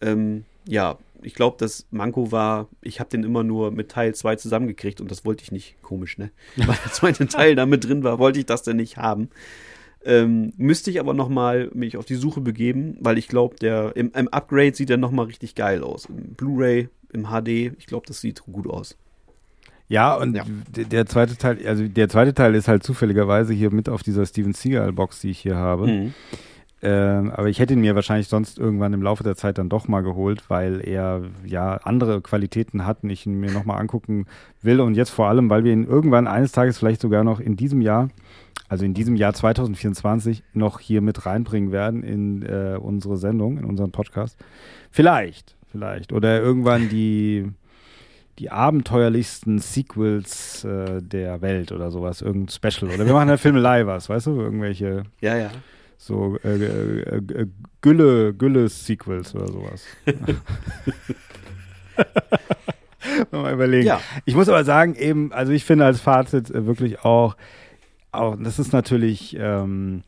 [0.00, 4.34] Ähm, ja, ich glaube, das Manko war, ich habe den immer nur mit Teil 2
[4.34, 5.80] zusammengekriegt und das wollte ich nicht.
[5.80, 6.30] Komisch, ne?
[6.56, 9.30] Weil der zweite Teil da mit drin war, wollte ich das denn nicht haben.
[10.04, 13.96] Ähm, müsste ich aber noch mal mich auf die Suche begeben, weil ich glaube, der
[13.96, 16.06] im, im Upgrade sieht er noch mal richtig geil aus.
[16.06, 18.96] Im Blu-ray, im HD, ich glaube, das sieht gut aus.
[19.88, 20.44] Ja, und Ja.
[20.76, 24.52] der zweite Teil, also der zweite Teil ist halt zufälligerweise hier mit auf dieser Steven
[24.52, 25.86] Seagal Box, die ich hier habe.
[25.86, 26.14] Mhm.
[26.80, 29.88] Ähm, aber ich hätte ihn mir wahrscheinlich sonst irgendwann im Laufe der Zeit dann doch
[29.88, 34.26] mal geholt, weil er ja andere Qualitäten hat und ich ihn mir nochmal angucken
[34.62, 34.80] will.
[34.80, 37.80] Und jetzt vor allem, weil wir ihn irgendwann eines Tages vielleicht sogar noch in diesem
[37.80, 38.10] Jahr,
[38.68, 43.64] also in diesem Jahr 2024, noch hier mit reinbringen werden in äh, unsere Sendung, in
[43.64, 44.38] unseren Podcast.
[44.92, 46.12] Vielleicht, vielleicht.
[46.12, 47.50] Oder irgendwann die,
[48.38, 52.92] die abenteuerlichsten Sequels äh, der Welt oder sowas, irgendein Special.
[52.92, 55.50] Oder wir machen ja Filmelei was, weißt du, irgendwelche Ja, ja.
[55.96, 57.46] so äh, äh, äh,
[57.80, 59.84] Gülle, Gülle-Sequels oder sowas.
[63.32, 63.86] mal überlegen.
[63.86, 64.00] Ja.
[64.24, 67.36] Ich muss aber sagen, eben, also ich finde als Fazit äh, wirklich auch,
[68.12, 70.02] auch, das ist natürlich ähm,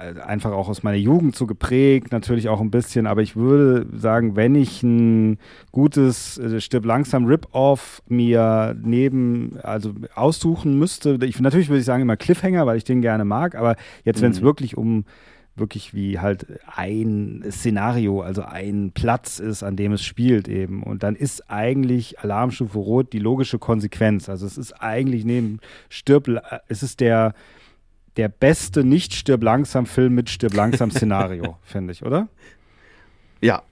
[0.00, 4.34] einfach auch aus meiner Jugend so geprägt, natürlich auch ein bisschen, aber ich würde sagen,
[4.34, 5.38] wenn ich ein
[5.72, 12.02] gutes äh, Stirb langsam Rip-Off mir neben, also aussuchen müsste, ich, natürlich würde ich sagen
[12.02, 15.04] immer Cliffhanger, weil ich den gerne mag, aber jetzt, wenn es wirklich um
[15.56, 20.82] wirklich wie halt ein Szenario, also ein Platz ist, an dem es spielt eben.
[20.82, 24.28] Und dann ist eigentlich Alarmstufe Rot die logische Konsequenz.
[24.28, 26.28] Also es ist eigentlich neben Stirb,
[26.68, 27.34] es ist der,
[28.20, 32.28] der beste Nicht-Stirb langsam Film mit Stirb langsam Szenario, finde ich, oder?
[33.40, 33.62] Ja,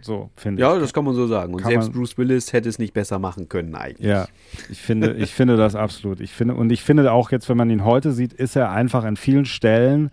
[0.00, 0.80] So, finde ja, ich.
[0.80, 1.54] das kann man so sagen.
[1.54, 4.06] Und Kann selbst Bruce Willis hätte es nicht besser machen können eigentlich.
[4.06, 4.28] Ja,
[4.70, 6.20] ich finde, ich finde das absolut.
[6.20, 9.02] Ich finde, und ich finde auch jetzt, wenn man ihn heute sieht, ist er einfach
[9.02, 10.10] an vielen Stellen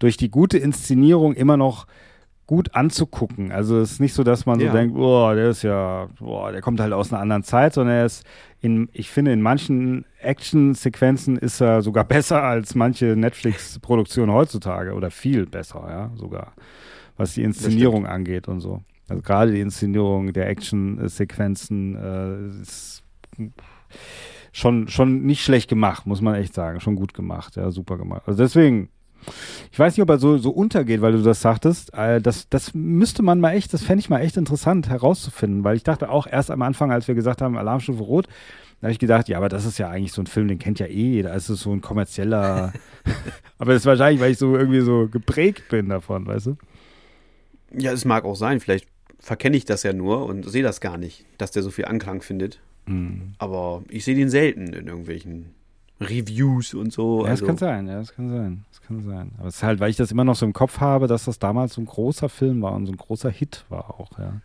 [0.00, 1.86] durch die gute Inszenierung immer noch
[2.46, 3.50] gut anzugucken.
[3.50, 4.72] Also es ist nicht so, dass man so Ja.
[4.72, 8.06] denkt, oh, der ist ja, boah, der kommt halt aus einer anderen Zeit, sondern er
[8.06, 8.24] ist
[8.60, 15.10] in, ich finde, in manchen Action-Sequenzen ist er sogar besser als manche Netflix-Produktionen heutzutage oder
[15.10, 16.52] viel besser, ja, sogar,
[17.16, 18.82] was die Inszenierung angeht und so.
[19.08, 23.02] Also gerade die Inszenierung der Action-Sequenzen äh, ist
[24.52, 26.80] schon, schon nicht schlecht gemacht, muss man echt sagen.
[26.80, 28.22] Schon gut gemacht, ja, super gemacht.
[28.26, 28.88] Also deswegen,
[29.72, 31.92] ich weiß nicht, ob er so, so untergeht, weil du das sagtest.
[31.94, 35.76] Äh, das, das müsste man mal echt, das fände ich mal echt interessant herauszufinden, weil
[35.76, 38.26] ich dachte auch erst am Anfang, als wir gesagt haben, Alarmstufe Rot,
[38.80, 40.78] da habe ich gedacht, ja, aber das ist ja eigentlich so ein Film, den kennt
[40.78, 41.34] ja eh jeder.
[41.34, 42.72] Es ist so ein kommerzieller.
[43.58, 46.56] aber das ist wahrscheinlich, weil ich so irgendwie so geprägt bin davon, weißt du?
[47.72, 48.60] Ja, es mag auch sein.
[48.60, 48.86] Vielleicht
[49.18, 52.20] verkenne ich das ja nur und sehe das gar nicht, dass der so viel Anklang
[52.20, 52.60] findet.
[52.86, 53.32] Mhm.
[53.38, 55.55] Aber ich sehe den selten in irgendwelchen
[56.00, 57.18] Reviews und so.
[57.18, 58.64] Ja, das also, kann sein, ja, das kann sein.
[58.70, 59.32] Das kann sein.
[59.38, 61.38] Aber es ist halt, weil ich das immer noch so im Kopf habe, dass das
[61.38, 64.40] damals so ein großer Film war und so ein großer Hit war auch, ja.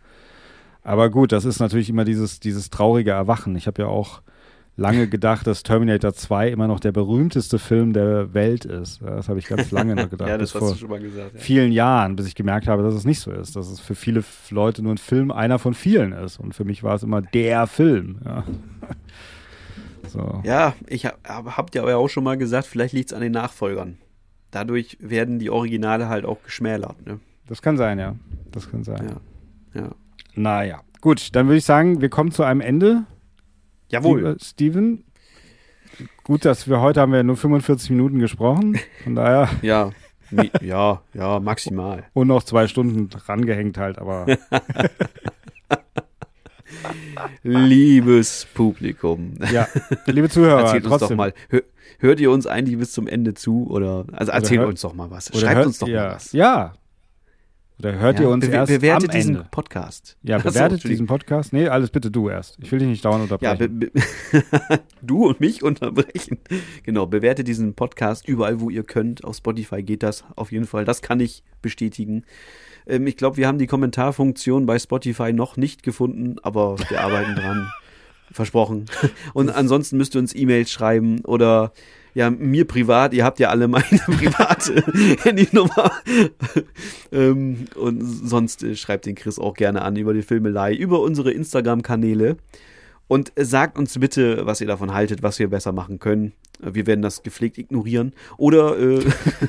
[0.84, 3.54] Aber gut, das ist natürlich immer dieses, dieses traurige Erwachen.
[3.54, 4.20] Ich habe ja auch
[4.76, 9.02] lange gedacht, dass Terminator 2 immer noch der berühmteste Film der Welt ist.
[9.02, 10.28] Das habe ich ganz lange noch gedacht.
[10.28, 11.34] ja, das hast vor du schon mal gesagt.
[11.34, 11.40] Ja.
[11.40, 13.54] vielen Jahren, bis ich gemerkt habe, dass es nicht so ist.
[13.54, 16.40] Dass es für viele Leute nur ein Film einer von vielen ist.
[16.40, 18.18] Und für mich war es immer der Film.
[18.24, 18.44] Ja.
[20.12, 20.40] So.
[20.44, 23.96] Ja, ich hab, hab, aber auch schon mal gesagt, vielleicht liegt es an den Nachfolgern.
[24.50, 27.06] Dadurch werden die Originale halt auch geschmälert.
[27.06, 27.18] Ne?
[27.46, 28.14] Das kann sein, ja.
[28.50, 29.16] Das kann sein.
[29.74, 29.80] Ja.
[29.80, 29.90] ja.
[30.34, 33.04] Naja, gut, dann würde ich sagen, wir kommen zu einem Ende.
[33.88, 34.36] Jawohl.
[34.40, 35.04] Steven.
[36.24, 38.78] Gut, dass wir heute haben wir nur 45 Minuten gesprochen.
[39.04, 39.48] Von daher.
[39.62, 39.90] Ja.
[40.62, 42.04] Ja, ja, maximal.
[42.14, 44.24] Und noch zwei Stunden drangehängt halt, aber
[47.42, 49.34] Liebes Publikum.
[49.52, 49.68] ja.
[50.06, 51.08] Liebe Zuhörer, Erzählt uns trotzdem.
[51.10, 51.34] doch mal.
[51.48, 51.62] Hör,
[51.98, 53.66] hört ihr uns eigentlich bis zum Ende zu?
[53.68, 55.26] Oder also erzählt hört- uns doch mal was.
[55.38, 56.32] Schreibt hört, uns doch ja, mal was.
[56.32, 56.74] Ja.
[57.78, 59.48] Oder hört ihr uns Bewe- erst bewertet am diesen Ende?
[59.50, 60.16] Podcast.
[60.22, 60.90] Ja, so, bewertet Entschuldigung.
[60.90, 61.52] diesen Podcast.
[61.52, 62.56] Nee, alles bitte du erst.
[62.62, 63.78] Ich will dich nicht dauernd Ja, unterbrechen.
[63.80, 66.38] be be du und mich unterbrechen.
[66.84, 69.24] Genau, bewertet diesen Podcast überall, wo ihr könnt.
[69.24, 70.84] Auf Spotify geht das auf jeden Fall.
[70.84, 72.24] Das kann ich bestätigen.
[72.86, 77.34] Ähm, ich glaube, wir haben die Kommentarfunktion bei Spotify noch nicht gefunden, aber wir arbeiten
[77.34, 77.72] dran.
[78.30, 78.86] Versprochen.
[79.34, 81.72] Und ansonsten müsst ihr uns E-Mails schreiben oder
[82.14, 83.14] ja, mir privat.
[83.14, 84.82] Ihr habt ja alle meine private
[85.22, 85.92] Handynummer.
[87.10, 91.30] ähm, und sonst äh, schreibt den Chris auch gerne an über die Filmelei, über unsere
[91.32, 92.36] Instagram-Kanäle.
[93.12, 96.32] Und sagt uns bitte, was ihr davon haltet, was wir besser machen können.
[96.60, 98.14] Wir werden das gepflegt ignorieren.
[98.38, 99.00] Oder äh,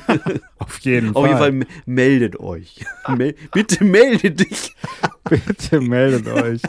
[0.58, 1.50] Auf jeden auf Fall.
[1.50, 2.84] jeden Fall meldet euch.
[3.16, 4.74] Mel bitte melde dich.
[5.30, 6.60] Bitte meldet euch.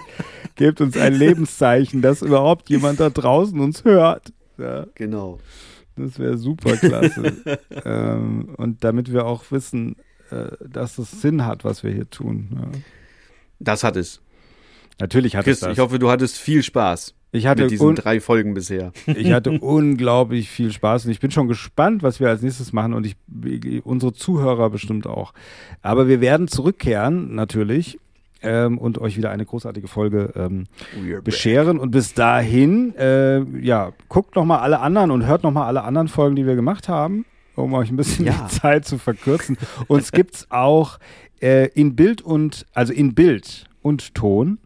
[0.55, 4.31] Gebt uns ein Lebenszeichen, dass überhaupt jemand da draußen uns hört.
[4.57, 5.39] Ja, Genau.
[5.97, 7.33] das wäre super klasse.
[7.83, 9.97] ähm, und damit wir auch wissen,
[10.31, 12.47] äh, dass es Sinn hat, was wir hier tun.
[12.55, 12.79] Ja.
[13.59, 14.21] Das hat es.
[14.99, 15.73] Natürlich hat Chris, es das.
[15.73, 18.93] ich hoffe, du hattest viel Spaß ich hatte, mit diesen drei Folgen bisher.
[19.07, 22.93] ich hatte unglaublich viel Spaß und ich bin schon gespannt, was wir als nächstes machen
[22.93, 23.15] und ich,
[23.85, 25.33] unsere Zuhörer bestimmt auch.
[25.81, 27.99] Aber wir werden zurückkehren, natürlich.
[28.41, 30.65] Ähm, und euch wieder eine großartige Folge ähm,
[31.01, 31.23] We're back.
[31.23, 31.79] bescheren.
[31.79, 35.83] Und bis dahin, äh, ja, guckt noch mal alle anderen und hört noch mal alle
[35.83, 37.25] anderen Folgen, die wir gemacht haben.
[37.55, 38.33] um euch ein bisschen Ja.
[38.47, 39.57] die Zeit zu verkürzen.
[39.87, 40.99] Uns gibt's auch
[41.41, 44.59] äh, in Bild und, also in Bild und Ton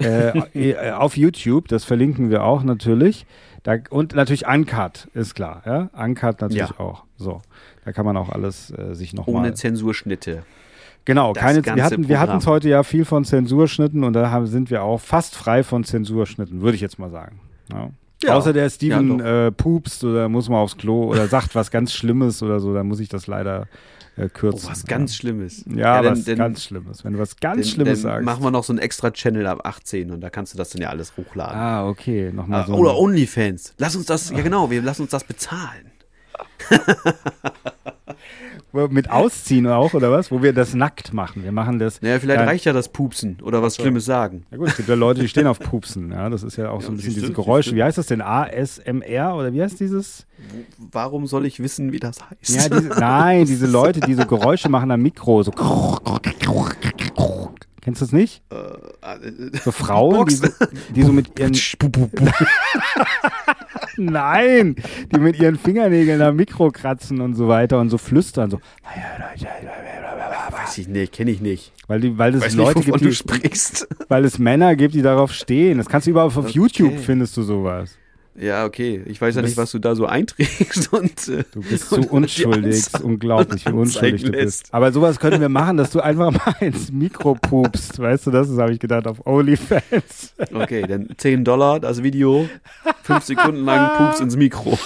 [0.00, 0.38] äh,
[0.72, 3.26] äh, auf YouTube, das verlinken wir auch natürlich.
[3.62, 5.62] Da, und natürlich Uncut, ist klar.
[5.64, 5.90] Ja?
[5.96, 6.78] Uncut natürlich Ja.
[6.80, 7.04] auch.
[7.16, 7.40] So,
[7.84, 9.36] da kann man auch alles äh, sich nochmal.
[9.36, 10.42] Ohne Zensurschnitte.
[11.06, 12.38] Genau, das keine, wir hatten wir Programm.
[12.38, 15.84] es heute ja viel von Zensurschnitten und da haben, sind wir auch fast frei von
[15.84, 17.40] Zensurschnitten, würde ich jetzt mal sagen.
[17.72, 17.90] Ja.
[18.22, 18.36] Ja.
[18.36, 21.92] Außer der Steven Ja, äh, pupst oder muss mal aufs Klo oder sagt was ganz
[21.92, 23.66] Schlimmes oder so, dann muss ich das leider
[24.16, 24.70] äh, Oh, kürzen.
[24.70, 25.64] was ganz Schlimmes.
[25.66, 27.04] ja, dann- was dann- ganz Schlimmes.
[27.04, 28.24] Wenn du was ganz dann- Schlimmes dann sagst.
[28.24, 30.82] machen wir noch so einen extra Channel ab 18 und da kannst du das dann
[30.82, 31.56] ja alles hochladen.
[31.58, 32.74] ah, okay, nochmal Ah, so.
[32.74, 33.74] Oder Onlyfans.
[33.78, 35.90] Lass uns das, ja genau, wir lassen uns das bezahlen.
[38.90, 40.30] mit Ausziehen auch, oder was?
[40.30, 41.44] Wo wir das nackt machen.
[41.44, 42.02] Wir machen das.
[42.02, 44.44] Naja, vielleicht ja, reicht ja das Pupsen oder was Schlimmes sagen.
[44.50, 46.10] Ja gut, es gibt ja Leute, die stehen auf Pupsen.
[46.10, 47.74] Ja, das ist ja auch so ein Ja, bisschen diese Geräusche.
[47.74, 48.20] Wie heißt das denn?
[48.20, 50.26] ASMR oder wie heißt dieses?
[50.92, 52.48] Warum soll ich wissen, wie das heißt?
[52.48, 55.42] Ja, diese, nein, diese Leute, die so Geräusche machen am Mikro.
[55.42, 55.52] So.
[57.84, 58.42] Kennst du das nicht?
[59.62, 60.48] So Frauen, die so,
[60.94, 61.54] die so mit ihren.
[63.96, 64.76] Nein,
[65.12, 68.50] die mit ihren Fingernägeln am Mikro kratzen und so weiter und so flüstern.
[68.50, 68.60] So.
[70.50, 71.72] Weiß ich nicht, kenne ich nicht.
[71.86, 73.86] Weil, die, weil es Weiß Leute nicht, gibt, du die, sprichst.
[74.08, 75.78] weil es Männer gibt, die darauf stehen.
[75.78, 76.52] Das kannst du überall auf Okay.
[76.52, 77.98] YouTube findest du sowas.
[78.36, 79.00] Ja, okay.
[79.06, 82.86] Ich weiß ja nicht, was du da so einträgst und äh, Du bist so unschuldig,
[83.02, 84.68] unglaublich, wie unschuldig du bist.
[84.72, 87.98] Aber sowas können wir machen, dass du einfach mal ins Mikro pupst.
[87.98, 90.34] Weißt du, das habe ich gedacht auf OnlyFans.
[90.52, 92.48] Okay, dann 10 Dollar das Video,
[93.04, 94.76] 5 Sekunden lang Pups ins Mikro.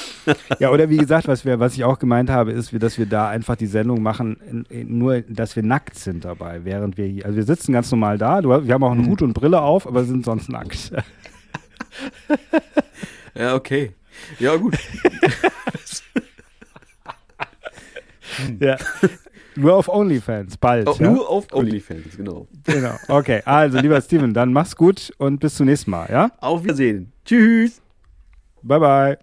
[0.58, 3.28] Ja, oder wie gesagt, was, wir, was ich auch gemeint habe, ist, dass wir da
[3.28, 7.44] einfach die Sendung machen, nur, dass wir nackt sind dabei, während wir hier, also wir
[7.44, 10.26] sitzen ganz normal da, du, wir haben auch einen Hut und Brille auf, aber sind
[10.26, 10.92] sonst nackt.
[13.38, 13.92] Ja, okay.
[14.38, 14.76] Ja, gut.
[18.60, 18.76] ja.
[19.54, 20.88] Nur auf OnlyFans, bald.
[20.88, 21.10] Oh, ja?
[21.10, 22.46] Nur auf OnlyFans, genau.
[22.64, 22.94] Genau.
[23.08, 26.30] Okay, also lieber Steven, dann mach's gut und bis zum nächsten Mal, ja?
[26.40, 27.12] Auf Wiedersehen.
[27.24, 27.80] Tschüss.
[28.62, 29.18] Bye, bye.